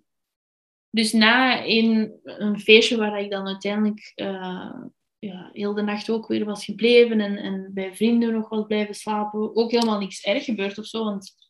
dus 0.89 1.11
na 1.11 1.65
een, 1.65 2.19
een 2.23 2.60
feestje 2.60 2.97
waar 2.97 3.19
ik 3.19 3.31
dan 3.31 3.47
uiteindelijk 3.47 4.11
uh, 4.15 4.84
ja, 5.19 5.49
heel 5.53 5.73
de 5.73 5.81
nacht 5.81 6.10
ook 6.10 6.27
weer 6.27 6.45
was 6.45 6.65
gebleven 6.65 7.19
en, 7.19 7.38
en 7.38 7.72
bij 7.73 7.95
vrienden 7.95 8.34
nog 8.34 8.49
was 8.49 8.65
blijven 8.65 8.95
slapen. 8.95 9.56
Ook 9.56 9.72
helemaal 9.72 9.99
niks 9.99 10.23
erg 10.23 10.43
gebeurd 10.43 10.77
of 10.77 10.85
zo. 10.85 11.03
Want, 11.03 11.48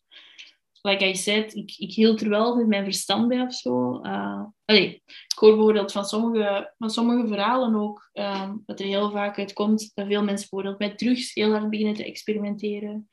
like 0.81 1.05
I 1.05 1.15
said, 1.15 1.55
ik, 1.55 1.75
ik 1.77 1.93
hield 1.93 2.21
er 2.21 2.29
wel 2.29 2.55
met 2.55 2.67
mijn 2.67 2.83
verstand 2.83 3.27
bij 3.27 3.41
of 3.41 3.53
zo. 3.53 4.01
Uh, 4.03 4.43
ik 4.65 5.01
hoor 5.35 5.55
bijvoorbeeld 5.55 5.91
van 5.91 6.05
sommige, 6.05 6.73
van 6.77 6.89
sommige 6.89 7.27
verhalen 7.27 7.75
ook 7.75 8.09
uh, 8.13 8.51
dat 8.65 8.79
er 8.79 8.85
heel 8.85 9.11
vaak 9.11 9.37
uitkomt 9.37 9.91
dat 9.93 10.07
veel 10.07 10.23
mensen 10.23 10.47
bijvoorbeeld 10.49 10.79
met 10.79 10.97
drugs 10.97 11.33
heel 11.33 11.51
hard 11.51 11.69
beginnen 11.69 11.95
te 11.95 12.05
experimenteren. 12.05 13.09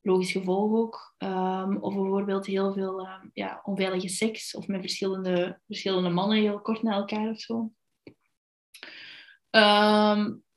Logisch 0.00 0.32
gevolg 0.32 0.72
ook. 0.72 1.14
Um, 1.18 1.76
of 1.76 1.94
bijvoorbeeld 1.94 2.46
heel 2.46 2.72
veel 2.72 3.00
um, 3.00 3.30
ja, 3.32 3.60
onveilige 3.64 4.08
seks 4.08 4.54
of 4.54 4.66
met 4.66 4.80
verschillende, 4.80 5.60
verschillende 5.66 6.08
mannen 6.08 6.38
heel 6.38 6.60
kort 6.60 6.82
na 6.82 6.92
elkaar 6.92 7.30
of 7.30 7.40
zo. 7.40 7.70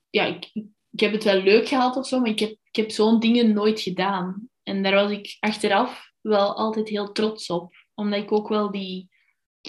Ja, 0.10 0.26
ik, 0.26 0.52
ik 0.92 1.00
heb 1.00 1.12
het 1.12 1.24
wel 1.24 1.42
leuk 1.42 1.68
gehad 1.68 1.96
of 1.96 2.08
zo, 2.08 2.20
maar 2.20 2.30
ik 2.30 2.40
heb, 2.40 2.50
ik 2.50 2.76
heb 2.76 2.92
zo'n 2.92 3.20
dingen 3.20 3.54
nooit 3.54 3.82
gedaan. 3.82 4.50
En 4.64 4.84
daar 4.84 4.94
was 4.94 5.12
ik 5.12 5.38
achteraf 5.40 6.05
wel 6.28 6.56
altijd 6.56 6.90
heel 6.90 7.12
trots 7.12 7.50
op. 7.50 7.74
Omdat 7.94 8.20
ik 8.20 8.32
ook 8.32 8.48
wel 8.48 8.72
die 8.72 9.10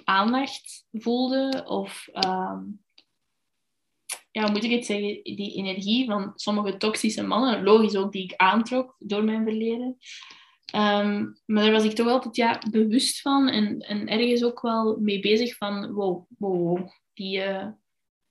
aandacht 0.05 0.87
voelde. 0.93 1.65
Of, 1.66 2.09
um, 2.12 2.85
ja, 4.31 4.51
moet 4.51 4.65
ik 4.65 4.70
het 4.70 4.87
zeggen? 4.87 5.23
Die 5.23 5.55
energie 5.55 6.07
van 6.07 6.33
sommige 6.35 6.77
toxische 6.77 7.23
mannen. 7.23 7.62
Logisch 7.62 7.97
ook 7.97 8.12
die 8.12 8.24
ik 8.24 8.37
aantrok 8.37 8.95
door 8.99 9.24
mijn 9.24 9.43
verleden. 9.43 9.99
Um, 10.74 11.41
maar 11.47 11.62
daar 11.62 11.73
was 11.73 11.85
ik 11.85 11.93
toch 11.93 12.09
altijd 12.09 12.37
ja, 12.37 12.62
bewust 12.70 13.20
van. 13.20 13.49
En, 13.49 13.78
en 13.78 14.09
ergens 14.09 14.45
ook 14.45 14.61
wel 14.61 14.99
mee 15.01 15.20
bezig 15.20 15.57
van... 15.57 15.93
Wow, 15.93 16.27
wow, 16.39 16.89
die... 17.15 17.39
Uh, 17.39 17.66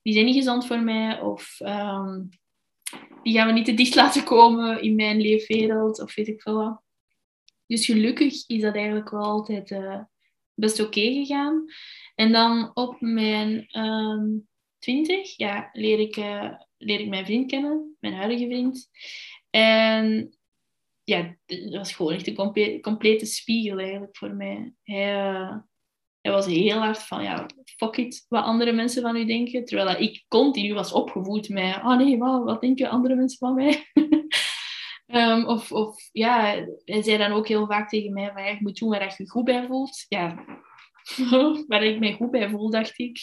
die 0.02 0.14
zijn 0.14 0.26
niet 0.26 0.36
gezond 0.36 0.68
voor 0.68 0.80
mij. 0.80 1.22
Of 1.22 1.60
ehm, 1.60 2.22
die 3.24 3.34
gaan 3.34 3.48
we 3.48 3.54
niet 3.54 3.66
te 3.66 3.74
dicht 3.74 3.96
laten 3.96 4.24
komen 4.24 4.82
in 4.82 4.96
mijn 4.96 5.22
leefwereld. 5.22 6.02
Of 6.02 6.16
weet 6.16 6.28
ik 6.28 6.42
veel 6.42 6.56
wat. 6.56 6.85
Dus 7.68 7.86
gelukkig 7.86 8.48
is 8.48 8.62
dat 8.62 8.76
eigenlijk 8.76 9.10
wel 9.10 9.24
altijd 9.24 9.72
uh, 9.72 10.02
best 10.54 10.80
oké 10.80 11.02
gegaan. 11.02 11.66
En 12.16 12.32
dan 12.32 12.72
op 12.74 12.96
mijn 13.00 13.80
um, 13.80 14.48
twintig 14.80 15.38
ja, 15.38 15.70
leer, 15.74 16.00
ik, 16.00 16.18
uh, 16.18 16.52
leer 16.78 17.00
ik 17.00 17.08
mijn 17.08 17.26
vriend 17.26 17.50
kennen. 17.50 17.96
Mijn 18.00 18.14
huidige 18.14 18.46
vriend. 18.46 18.90
En 19.50 20.38
ja, 21.04 21.36
dat 21.46 21.74
was 21.74 21.94
gewoon 21.94 22.14
echt 22.14 22.28
een 22.28 22.82
complete 22.82 23.26
spiegel 23.26 23.80
eigenlijk 23.80 24.18
voor 24.18 24.34
mij. 24.34 24.74
Hij, 24.84 25.32
uh, 25.34 25.58
hij 26.22 26.32
was 26.32 26.46
heel 26.46 26.78
hard 26.78 27.04
van, 27.04 27.24
ja, 27.24 27.46
fuck 27.78 27.98
it, 27.98 28.26
wat 28.30 28.44
andere 28.44 28.72
mensen 28.72 29.02
van 29.02 29.16
u 29.16 29.26
denken. 29.26 29.66
Terwijl 29.66 30.02
ik 30.02 30.26
continu 30.28 30.74
was 30.74 30.92
opgevoed 30.92 31.50
met, 31.50 31.76
oh 31.76 31.98
nee, 31.98 32.18
wat, 32.18 32.44
wat 32.44 32.62
denken 32.62 32.90
andere 32.90 33.16
mensen 33.16 33.38
van 33.38 33.56
mij? 33.56 33.84
um, 35.08 35.46
of, 35.46 35.72
of 35.72 36.10
ja, 36.12 36.66
zei 36.86 37.18
dan 37.18 37.32
ook 37.32 37.48
heel 37.48 37.68
vaak 37.68 37.90
tegen 37.90 38.14
mij, 38.14 38.32
van, 38.34 38.44
je 38.44 38.58
moet 38.60 38.80
doen 38.80 38.90
waar 38.90 39.16
je 39.18 39.30
goed 39.30 39.44
bij 39.44 39.66
voelt. 39.68 40.06
Ja, 40.08 40.46
waar 41.68 41.84
ik 41.84 42.00
mij 42.00 42.14
goed 42.14 42.32
bij 42.32 42.50
voel, 42.50 42.70
dacht 42.70 43.00
ik. 43.00 43.20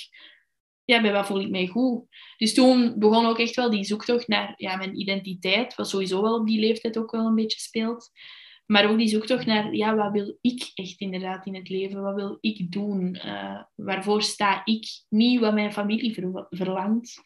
Ja, 0.85 1.01
bij 1.01 1.13
wat 1.13 1.27
voel 1.27 1.41
ik 1.41 1.51
mij 1.51 1.67
goed? 1.67 2.05
Dus 2.37 2.55
toen 2.55 2.99
begon 2.99 3.27
ook 3.27 3.39
echt 3.39 3.57
wel 3.57 3.71
die 3.71 3.85
zoektocht 3.85 4.29
naar 4.29 4.55
ja, 4.57 4.77
mijn 4.77 5.01
identiteit, 5.01 5.75
wat 5.75 5.89
sowieso 5.89 6.23
wel 6.23 6.39
op 6.39 6.47
die 6.47 6.61
leeftijd 6.61 6.99
ook 6.99 7.11
wel 7.11 7.27
een 7.27 7.35
beetje 7.35 7.61
speelt. 7.61 8.11
Maar 8.67 8.91
ook 8.91 8.99
die 8.99 9.09
zoektocht 9.09 9.47
naar, 9.47 9.75
ja, 9.75 9.95
wat 9.95 10.13
wil 10.13 10.39
ik 10.41 10.71
echt 10.75 11.01
inderdaad 11.01 11.47
in 11.47 11.55
het 11.55 11.69
leven? 11.69 12.03
Wat 12.03 12.15
wil 12.15 12.39
ik 12.41 12.73
doen? 12.73 13.21
Uh, 13.25 13.63
waarvoor 13.75 14.23
sta 14.23 14.65
ik? 14.65 14.87
Niet 15.09 15.41
wat 15.41 15.55
mijn 15.55 15.73
familie 15.73 16.15
verlangt. 16.51 17.23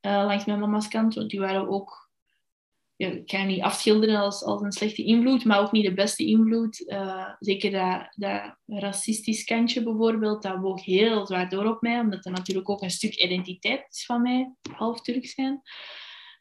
Uh, 0.00 0.12
langs 0.12 0.44
mijn 0.44 0.58
mama's 0.58 0.88
kant, 0.88 1.14
want 1.14 1.30
die 1.30 1.40
waren 1.40 1.68
ook... 1.68 2.09
Ik 3.00 3.30
ga 3.30 3.44
niet 3.44 3.62
afschilderen 3.62 4.16
als, 4.16 4.42
als 4.42 4.62
een 4.62 4.72
slechte 4.72 5.04
invloed, 5.04 5.44
maar 5.44 5.60
ook 5.60 5.72
niet 5.72 5.84
de 5.84 5.94
beste 5.94 6.24
invloed. 6.24 6.80
Uh, 6.86 7.28
zeker 7.38 7.70
dat, 7.70 8.12
dat 8.14 8.56
racistisch 8.66 9.44
kantje 9.44 9.82
bijvoorbeeld, 9.82 10.42
dat 10.42 10.58
woog 10.58 10.84
heel 10.84 11.26
zwaar 11.26 11.48
door 11.48 11.64
op 11.64 11.80
mij, 11.80 12.00
omdat 12.00 12.22
dat 12.22 12.32
natuurlijk 12.32 12.68
ook 12.68 12.82
een 12.82 12.90
stuk 12.90 13.14
identiteit 13.14 13.86
is 13.88 14.04
van 14.04 14.22
mij, 14.22 14.52
half 14.72 15.00
Turks 15.00 15.34
zijn. 15.34 15.62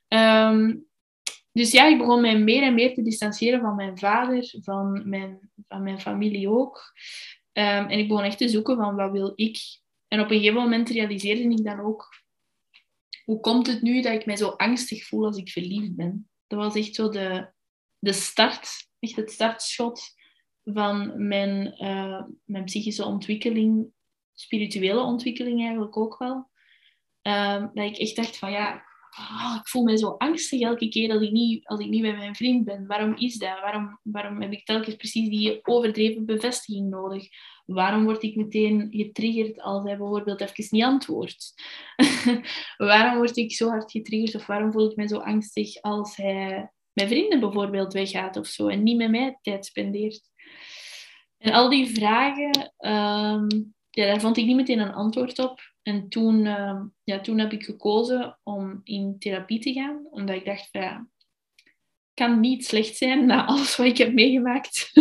Um, 0.08 0.88
dus 1.52 1.72
ja, 1.72 1.88
ik 1.88 1.98
begon 1.98 2.22
mij 2.22 2.40
meer 2.40 2.64
en 2.64 2.74
meer 2.74 2.94
te 2.94 3.02
distancieren 3.02 3.62
van 3.62 3.76
mijn 3.76 3.98
vader, 3.98 4.56
van 4.62 5.10
mijn, 5.10 5.52
van 5.68 5.84
mijn 5.84 6.00
familie 6.00 6.50
ook. 6.50 6.94
Ehm, 7.52 7.86
en 7.86 8.00
ik 8.00 8.08
begon 8.08 8.24
echt 8.24 8.38
te 8.38 8.50
zoeken 8.50 8.76
van 8.76 8.96
wat 8.96 9.12
wil 9.12 9.32
ik. 9.36 9.58
En 10.08 10.20
op 10.20 10.30
een 10.30 10.38
gegeven 10.38 10.62
moment 10.62 10.90
realiseerde 10.90 11.42
ik 11.42 11.64
dan 11.64 11.80
ook, 11.80 12.08
hoe 13.26 13.40
komt 13.40 13.68
het 13.68 13.82
nu 13.82 14.02
dat 14.02 14.14
ik 14.14 14.26
mij 14.26 14.38
zo 14.38 14.48
angstig 14.48 15.06
voel 15.06 15.26
als 15.26 15.38
ik 15.38 15.50
verliefd 15.50 15.96
ben? 15.96 16.29
Dat 16.50 16.60
was 16.60 16.76
echt 16.76 16.96
zo 16.96 17.10
de, 17.10 17.52
de 18.00 18.14
start, 18.14 18.90
echt 19.00 19.16
het 19.16 19.32
startschot 19.32 20.02
van 20.64 21.28
mijn, 21.28 21.84
uh, 21.84 22.24
mijn 22.46 22.64
psychische 22.64 23.06
ontwikkeling, 23.06 23.92
spirituele 24.34 25.02
ontwikkeling 25.02 25.60
eigenlijk 25.62 25.98
ook 25.98 26.18
wel. 26.18 26.50
Um, 27.22 27.72
dat 27.74 27.86
ik 27.86 27.98
echt 27.98 28.16
dacht 28.16 28.38
van 28.38 28.52
ja, 28.52 28.89
oh, 29.18 29.56
ik 29.60 29.68
voel 29.68 29.84
me 29.84 29.98
zo 29.98 30.16
angstig 30.18 30.62
elke 30.62 30.90
keer 30.90 31.12
als 31.12 31.22
ik, 31.22 31.32
niet, 31.32 31.68
als 31.68 31.80
ik 31.80 31.90
niet 31.90 32.02
bij 32.02 32.16
mijn 32.16 32.36
vriend 32.36 32.66
ben. 32.66 32.88
Waarom 32.88 33.16
is 33.16 33.38
dat? 33.38 33.60
Waarom, 33.60 34.00
waarom 34.04 34.42
heb 34.42 34.52
ik 34.52 34.66
telkens 34.66 34.96
precies 34.96 35.30
die 35.30 35.60
overdreven 35.64 36.26
bevestiging 36.26 36.90
nodig? 36.90 37.28
Waarom 37.66 38.04
word 38.04 38.24
ik 38.24 38.36
meteen 38.36 38.88
getriggerd 38.92 39.62
als 39.62 39.84
hij 39.84 39.98
bijvoorbeeld 39.98 40.42
even 40.42 40.68
niet 40.70 40.84
antwoordt? 40.84 41.54
waarom 42.78 43.18
word 43.18 43.38
ik 43.38 43.54
zo 43.54 43.70
hard 43.70 43.92
getriggerd 43.92 44.36
of 44.36 44.46
waarom 44.46 44.72
voel 44.72 44.90
ik 44.90 44.96
me 44.96 45.08
zo 45.08 45.18
angstig 45.18 45.82
als 45.82 46.16
hij 46.16 46.72
met 46.94 47.08
vrienden 47.08 47.40
bijvoorbeeld 47.40 47.94
weggaat 47.94 48.38
of 48.38 48.48
zo 48.48 48.68
en 48.68 48.84
niet 48.84 48.98
met 48.98 49.12
mij 49.12 49.38
tijd 49.42 49.66
spendeert? 49.66 50.22
En 51.38 51.54
al 51.54 51.70
die 51.70 51.88
vragen, 51.88 52.74
um, 52.78 53.74
ja, 53.90 54.06
daar 54.06 54.20
vond 54.20 54.38
ik 54.38 54.46
niet 54.46 54.56
meteen 54.56 54.80
een 54.80 54.94
antwoord 54.94 55.40
op. 55.40 55.60
En 55.90 56.10
toen, 56.10 56.46
uh, 56.46 56.82
ja, 57.04 57.20
toen 57.20 57.40
heb 57.40 57.52
ik 57.52 57.64
gekozen 57.64 58.40
om 58.44 58.82
in 58.84 59.16
therapie 59.20 59.60
te 59.60 59.74
gaan, 59.74 60.08
omdat 60.10 60.36
ik 60.36 60.46
dacht, 60.46 60.70
ja, 60.72 61.08
kan 62.14 62.40
niet 62.40 62.66
slecht 62.66 62.96
zijn 62.96 63.26
na 63.26 63.46
alles 63.46 63.76
wat 63.76 63.86
ik 63.86 63.98
heb 63.98 64.14
meegemaakt. 64.14 64.92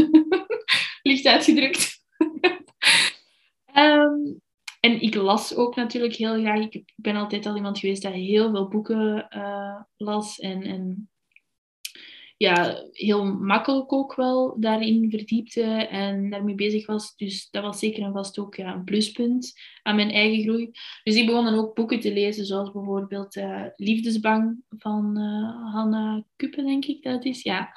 Licht 1.02 1.27
uitgedrukt. 1.27 2.05
um, 3.74 4.40
en 4.86 5.01
ik 5.01 5.15
las 5.15 5.55
ook 5.55 5.77
natuurlijk 5.77 6.15
heel 6.15 6.40
graag. 6.40 6.69
Ik 6.69 6.93
ben 6.97 7.16
altijd 7.16 7.47
al 7.47 7.56
iemand 7.56 7.78
geweest 7.78 8.02
die 8.02 8.10
heel 8.12 8.51
veel 8.51 8.69
boeken 8.69 9.27
uh, 9.36 9.81
las. 9.97 10.39
En, 10.39 10.62
en 10.62 11.10
ja, 12.39 12.85
heel 12.93 13.24
makkelijk 13.24 13.93
ook 13.93 14.15
wel 14.15 14.56
daarin 14.60 15.10
verdiepte 15.10 15.62
en 15.90 16.31
daarmee 16.31 16.55
bezig 16.55 16.86
was. 16.86 17.16
Dus 17.16 17.51
dat 17.51 17.62
was 17.62 17.78
zeker 17.78 18.02
en 18.02 18.12
vast 18.12 18.39
ook 18.39 18.55
ja, 18.55 18.74
een 18.74 18.85
pluspunt 18.85 19.52
aan 19.82 19.97
mijn 19.97 20.10
eigen 20.10 20.43
groei. 20.43 20.70
Dus 21.02 21.15
ik 21.15 21.27
begon 21.27 21.44
dan 21.44 21.59
ook 21.59 21.74
boeken 21.74 22.01
te 22.01 22.12
lezen, 22.12 22.47
zoals 22.47 22.73
bijvoorbeeld 22.73 23.36
uh, 23.36 23.65
Liefdesbang 23.77 24.62
van 24.69 25.19
uh, 25.19 25.73
Hanna 25.73 26.24
Kuppen, 26.36 26.66
denk 26.66 26.85
ik 26.85 27.02
dat 27.02 27.24
is. 27.24 27.43
Ja. 27.43 27.73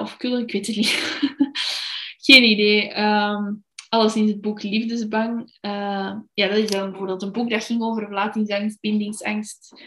Of 0.00 0.16
Kullen, 0.16 0.42
ik 0.42 0.52
weet 0.52 0.66
het 0.66 0.76
niet. 0.76 1.20
Geen 2.26 2.44
idee. 2.44 3.00
Um, 3.00 3.64
alles 3.88 4.16
in 4.16 4.26
het 4.26 4.40
boek 4.40 4.62
Liefdesbang. 4.62 5.58
ja, 5.60 6.48
dat 6.48 6.56
is 6.56 6.70
dan 6.70 6.90
bijvoorbeeld 6.90 7.22
een 7.22 7.32
boek 7.32 7.50
dat 7.50 7.64
ging 7.64 7.82
over 7.82 8.02
verlatingsangst, 8.02 8.80
bindingsangst. 8.80 9.82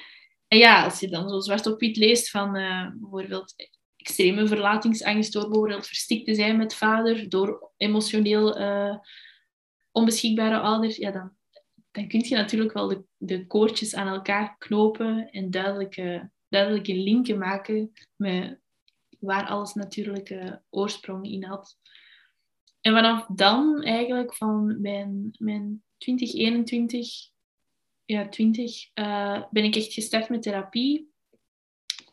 En 0.47 0.57
ja, 0.57 0.83
als 0.83 0.99
je 0.99 1.09
dan 1.09 1.29
zo 1.29 1.39
zwart 1.39 1.67
op 1.67 1.79
wit 1.79 1.97
leest 1.97 2.29
van 2.29 2.51
bijvoorbeeld 2.99 3.53
extreme 3.99 4.47
verlatingsangst 4.47 5.33
door 5.33 5.49
bijvoorbeeld 5.49 5.87
verstikt 5.87 6.25
te 6.25 6.35
zijn 6.35 6.57
met 6.57 6.75
vader, 6.75 7.29
door 7.29 7.71
emotioneel 7.77 8.59
uh, 8.59 8.97
onbeschikbare 9.91 10.59
ouders, 10.59 10.95
ja, 10.95 11.11
dan, 11.11 11.31
dan 11.91 12.07
kun 12.07 12.19
je 12.23 12.35
natuurlijk 12.35 12.73
wel 12.73 12.87
de, 12.87 13.03
de 13.17 13.47
koortjes 13.47 13.95
aan 13.95 14.07
elkaar 14.07 14.55
knopen 14.57 15.29
en 15.31 15.51
duidelijke, 15.51 16.31
duidelijke 16.49 16.95
linken 16.95 17.37
maken 17.37 17.91
met 18.15 18.59
waar 19.19 19.47
alles 19.47 19.73
natuurlijke 19.73 20.61
oorsprong 20.69 21.25
in 21.25 21.43
had. 21.43 21.77
En 22.81 22.93
vanaf 22.93 23.25
dan, 23.27 23.83
eigenlijk 23.83 24.35
van 24.35 24.81
mijn, 24.81 25.35
mijn 25.37 25.83
2021, 25.97 27.29
ja, 28.05 28.29
20, 28.29 28.89
uh, 28.95 29.43
ben 29.51 29.63
ik 29.63 29.75
echt 29.75 29.93
gestart 29.93 30.29
met 30.29 30.41
therapie. 30.41 31.08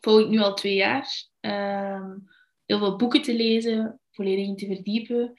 Volg 0.07 0.19
ik 0.19 0.27
nu 0.27 0.39
al 0.39 0.53
twee 0.53 0.75
jaar. 0.75 1.27
Um, 1.39 2.27
heel 2.65 2.77
veel 2.77 2.95
boeken 2.95 3.21
te 3.21 3.35
lezen, 3.35 3.99
volledig 4.11 4.45
in 4.45 4.55
te 4.55 4.65
verdiepen. 4.65 5.33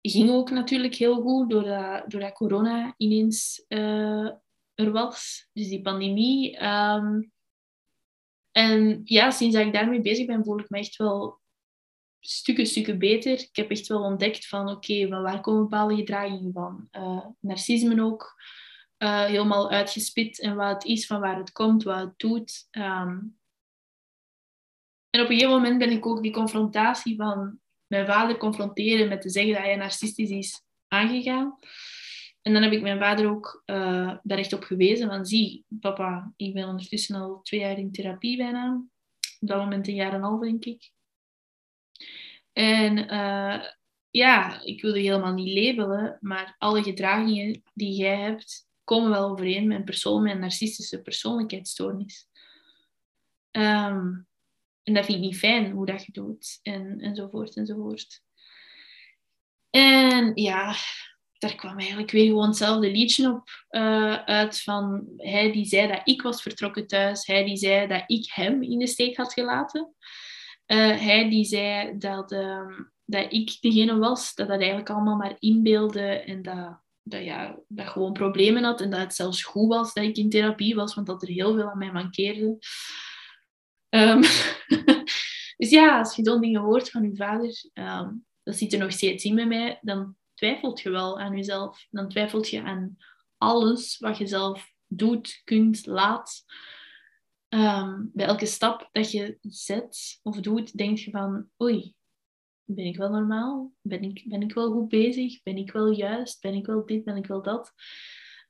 Ging 0.00 0.30
ook 0.30 0.50
natuurlijk 0.50 0.94
heel 0.94 1.20
goed 1.20 1.50
doordat, 1.50 2.10
doordat 2.10 2.32
corona 2.32 2.94
ineens 2.96 3.64
uh, 3.68 4.30
er 4.74 4.92
was. 4.92 5.48
Dus 5.52 5.68
die 5.68 5.82
pandemie. 5.82 6.64
Um, 6.64 7.32
en 8.50 9.00
ja, 9.04 9.30
sinds 9.30 9.56
dat 9.56 9.66
ik 9.66 9.72
daarmee 9.72 10.00
bezig 10.00 10.26
ben, 10.26 10.44
voel 10.44 10.58
ik 10.58 10.70
me 10.70 10.78
echt 10.78 10.96
wel 10.96 11.40
stukken, 12.20 12.66
stukken 12.66 12.98
beter. 12.98 13.32
Ik 13.32 13.56
heb 13.56 13.70
echt 13.70 13.86
wel 13.86 14.02
ontdekt 14.02 14.46
van, 14.46 14.68
oké, 14.68 14.92
okay, 15.02 15.08
waar 15.08 15.40
komen 15.40 15.62
bepaalde 15.62 15.96
gedragingen 15.96 16.52
van? 16.52 16.88
Uh, 16.92 17.26
narcisme 17.40 18.02
ook. 18.02 18.34
Uh, 18.98 19.24
helemaal 19.24 19.70
uitgespit 19.70 20.40
en 20.40 20.56
wat 20.56 20.72
het 20.72 20.84
is, 20.84 21.06
van 21.06 21.20
waar 21.20 21.38
het 21.38 21.52
komt, 21.52 21.82
wat 21.82 21.98
het 21.98 22.18
doet. 22.18 22.68
Um, 22.70 23.37
en 25.10 25.20
op 25.20 25.28
een 25.28 25.34
gegeven 25.34 25.50
moment 25.50 25.78
ben 25.78 25.90
ik 25.90 26.06
ook 26.06 26.22
die 26.22 26.32
confrontatie 26.32 27.16
van 27.16 27.58
mijn 27.86 28.06
vader 28.06 28.36
confronteren 28.36 29.08
met 29.08 29.20
te 29.20 29.30
zeggen 29.30 29.52
dat 29.52 29.62
hij 29.62 29.76
narcistisch 29.76 30.30
is 30.30 30.62
aangegaan. 30.88 31.58
En 32.42 32.52
dan 32.52 32.62
heb 32.62 32.72
ik 32.72 32.82
mijn 32.82 32.98
vader 32.98 33.30
ook 33.30 33.62
uh, 33.66 34.16
daar 34.22 34.38
echt 34.38 34.52
op 34.52 34.62
gewezen 34.62 35.08
van 35.08 35.26
zie, 35.26 35.64
papa, 35.80 36.32
ik 36.36 36.54
ben 36.54 36.68
ondertussen 36.68 37.16
al 37.16 37.40
twee 37.42 37.60
jaar 37.60 37.78
in 37.78 37.92
therapie 37.92 38.36
bijna. 38.36 38.84
Op 39.40 39.48
dat 39.48 39.58
moment 39.58 39.88
een 39.88 39.94
jaar 39.94 40.12
en 40.12 40.14
een 40.14 40.22
half, 40.22 40.40
denk 40.40 40.64
ik. 40.64 40.90
En 42.52 42.98
uh, 42.98 43.64
ja, 44.10 44.62
ik 44.62 44.82
wilde 44.82 44.98
helemaal 44.98 45.32
niet 45.32 45.58
labelen, 45.58 46.18
maar 46.20 46.54
alle 46.58 46.82
gedragingen 46.82 47.62
die 47.74 47.94
jij 47.94 48.16
hebt, 48.16 48.66
komen 48.84 49.10
wel 49.10 49.30
overeen 49.30 49.66
met 49.66 49.78
een 49.78 49.84
persoon 49.84 50.22
met 50.22 50.38
narcistische 50.38 51.02
persoonlijkheidsstoornis. 51.02 52.28
Um, 53.50 54.27
en 54.88 54.94
dat 54.94 55.04
vind 55.04 55.18
ik 55.18 55.24
niet 55.24 55.38
fijn 55.38 55.70
hoe 55.70 55.86
dat 55.86 56.04
je 56.04 56.12
doet. 56.12 56.58
En, 56.62 57.00
enzovoort, 57.00 57.56
enzovoort. 57.56 58.20
En 59.70 60.30
ja, 60.34 60.74
daar 61.38 61.54
kwam 61.54 61.78
eigenlijk 61.78 62.10
weer 62.10 62.26
gewoon 62.26 62.48
hetzelfde 62.48 62.90
liedje 62.90 63.30
op 63.30 63.48
uh, 63.70 64.14
uit 64.14 64.62
van 64.62 65.06
hij 65.16 65.52
die 65.52 65.64
zei 65.64 65.88
dat 65.88 66.00
ik 66.04 66.22
was 66.22 66.42
vertrokken 66.42 66.86
thuis. 66.86 67.26
Hij 67.26 67.44
die 67.44 67.56
zei 67.56 67.86
dat 67.86 68.02
ik 68.06 68.30
hem 68.32 68.62
in 68.62 68.78
de 68.78 68.86
steek 68.86 69.16
had 69.16 69.32
gelaten. 69.32 69.94
Uh, 70.66 71.00
hij 71.00 71.28
die 71.28 71.44
zei 71.44 71.98
dat, 71.98 72.32
uh, 72.32 72.78
dat 73.04 73.32
ik 73.32 73.56
degene 73.60 73.98
was, 73.98 74.34
dat 74.34 74.48
dat 74.48 74.58
eigenlijk 74.58 74.90
allemaal 74.90 75.16
maar 75.16 75.36
inbeelde 75.38 76.06
en 76.06 76.42
dat, 76.42 76.80
dat, 77.02 77.24
ja, 77.24 77.58
dat 77.68 77.88
gewoon 77.88 78.12
problemen 78.12 78.64
had 78.64 78.80
en 78.80 78.90
dat 78.90 79.00
het 79.00 79.14
zelfs 79.14 79.42
goed 79.42 79.68
was 79.68 79.94
dat 79.94 80.04
ik 80.04 80.16
in 80.16 80.30
therapie 80.30 80.74
was, 80.74 80.94
want 80.94 81.06
dat 81.06 81.22
er 81.22 81.28
heel 81.28 81.54
veel 81.54 81.70
aan 81.70 81.78
mij 81.78 81.92
mankeerde. 81.92 82.58
Um, 83.90 84.20
dus 85.58 85.70
ja, 85.70 85.98
als 85.98 86.16
je 86.16 86.24
zo'n 86.24 86.40
dingen 86.40 86.60
hoort 86.60 86.90
van 86.90 87.02
je 87.02 87.16
vader, 87.16 87.70
um, 87.74 88.26
dat 88.42 88.56
zit 88.56 88.72
er 88.72 88.78
nog 88.78 88.92
steeds 88.92 89.24
in 89.24 89.34
met 89.34 89.48
mij, 89.48 89.78
dan 89.82 90.16
twijfelt 90.34 90.80
je 90.80 90.90
wel 90.90 91.20
aan 91.20 91.36
jezelf. 91.36 91.86
Dan 91.90 92.08
twijfelt 92.08 92.48
je 92.48 92.62
aan 92.62 92.96
alles 93.36 93.98
wat 93.98 94.18
je 94.18 94.26
zelf 94.26 94.72
doet, 94.86 95.40
kunt, 95.44 95.86
laat. 95.86 96.44
Um, 97.48 98.10
bij 98.12 98.26
elke 98.26 98.46
stap 98.46 98.88
dat 98.92 99.10
je 99.10 99.38
zet 99.40 100.20
of 100.22 100.40
doet, 100.40 100.76
denk 100.76 100.98
je 100.98 101.10
van, 101.10 101.48
oei, 101.62 101.94
ben 102.64 102.84
ik 102.84 102.96
wel 102.96 103.10
normaal? 103.10 103.72
Ben 103.80 104.02
ik, 104.02 104.24
ben 104.24 104.42
ik 104.42 104.54
wel 104.54 104.72
goed 104.72 104.88
bezig? 104.88 105.42
Ben 105.42 105.56
ik 105.56 105.72
wel 105.72 105.90
juist? 105.90 106.40
Ben 106.40 106.54
ik 106.54 106.66
wel 106.66 106.86
dit? 106.86 107.04
Ben 107.04 107.16
ik 107.16 107.26
wel 107.26 107.42
dat? 107.42 107.72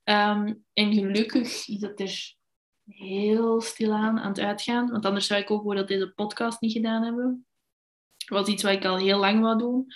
En 0.02 0.65
gelukkig 0.73 1.69
is 1.69 1.78
dat 1.78 2.01
er 2.01 2.36
heel 2.89 3.60
stilaan 3.60 4.19
aan 4.19 4.28
het 4.28 4.40
uitgaan. 4.40 4.90
Want 4.90 5.05
anders 5.05 5.27
zou 5.27 5.40
ik 5.40 5.51
ook 5.51 5.56
bijvoorbeeld 5.62 5.89
deze 5.89 6.12
podcast 6.15 6.60
niet 6.60 6.73
gedaan 6.73 7.02
hebben. 7.02 7.47
Dat 8.16 8.39
was 8.39 8.48
iets 8.48 8.62
wat 8.62 8.73
ik 8.73 8.85
al 8.85 8.97
heel 8.97 9.19
lang 9.19 9.40
wou 9.40 9.59
doen. 9.59 9.86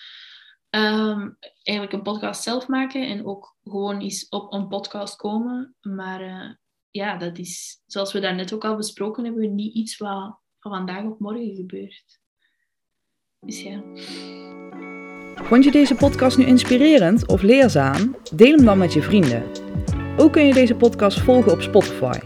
Um, 0.71 1.37
eigenlijk 1.63 1.97
een 1.97 2.03
podcast 2.03 2.43
zelf 2.43 2.69
maken 2.69 3.07
en 3.07 3.27
ook 3.27 3.57
gewoon 3.65 4.01
eens 4.01 4.29
op 4.29 4.53
een 4.53 4.69
podcast 4.69 5.17
komen. 5.17 5.75
Maar 5.81 6.23
uh, 6.23 6.51
ja, 6.91 7.17
dat 7.17 7.39
is, 7.39 7.83
zoals 7.87 8.13
we 8.13 8.21
daarnet 8.21 8.53
ook 8.53 8.65
al 8.65 8.77
besproken 8.77 9.25
hebben, 9.25 9.55
niet 9.55 9.75
iets 9.75 9.97
wat 9.97 10.41
van 10.59 10.73
vandaag 10.73 11.05
op 11.05 11.21
morgen 11.21 11.55
gebeurt. 11.55 12.21
Dus 13.41 13.63
ja. 13.63 13.83
Vond 15.35 15.65
je 15.65 15.71
deze 15.71 15.95
podcast 15.95 16.39
nu 16.39 16.45
inspirerend 16.45 17.27
of 17.27 17.43
leerzaam? 17.43 18.17
Deel 18.35 18.57
hem 18.57 18.65
dan 18.65 18.79
met 18.79 18.93
je 18.93 19.03
vrienden. 19.03 19.43
Ook 20.17 20.33
kun 20.33 20.47
je 20.47 20.53
deze 20.53 20.75
podcast 20.75 21.21
volgen 21.21 21.53
op 21.53 21.61
Spotify. 21.61 22.19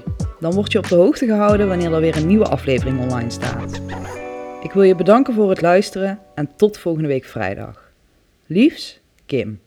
Dan 0.47 0.55
word 0.55 0.73
je 0.73 0.79
op 0.79 0.89
de 0.89 0.95
hoogte 0.95 1.27
gehouden 1.27 1.69
wanneer 1.69 1.93
er 1.93 2.01
weer 2.01 2.17
een 2.17 2.27
nieuwe 2.27 2.49
aflevering 2.49 3.01
online 3.01 3.31
staat. 3.31 3.81
Ik 4.63 4.73
wil 4.73 4.83
je 4.83 4.95
bedanken 4.95 5.35
voor 5.35 5.51
het 5.51 5.61
luisteren 5.61 6.19
en 6.35 6.49
tot 6.57 6.79
volgende 6.79 7.09
week 7.09 7.25
vrijdag. 7.25 7.91
Liefs, 8.47 9.01
Kim. 9.25 9.61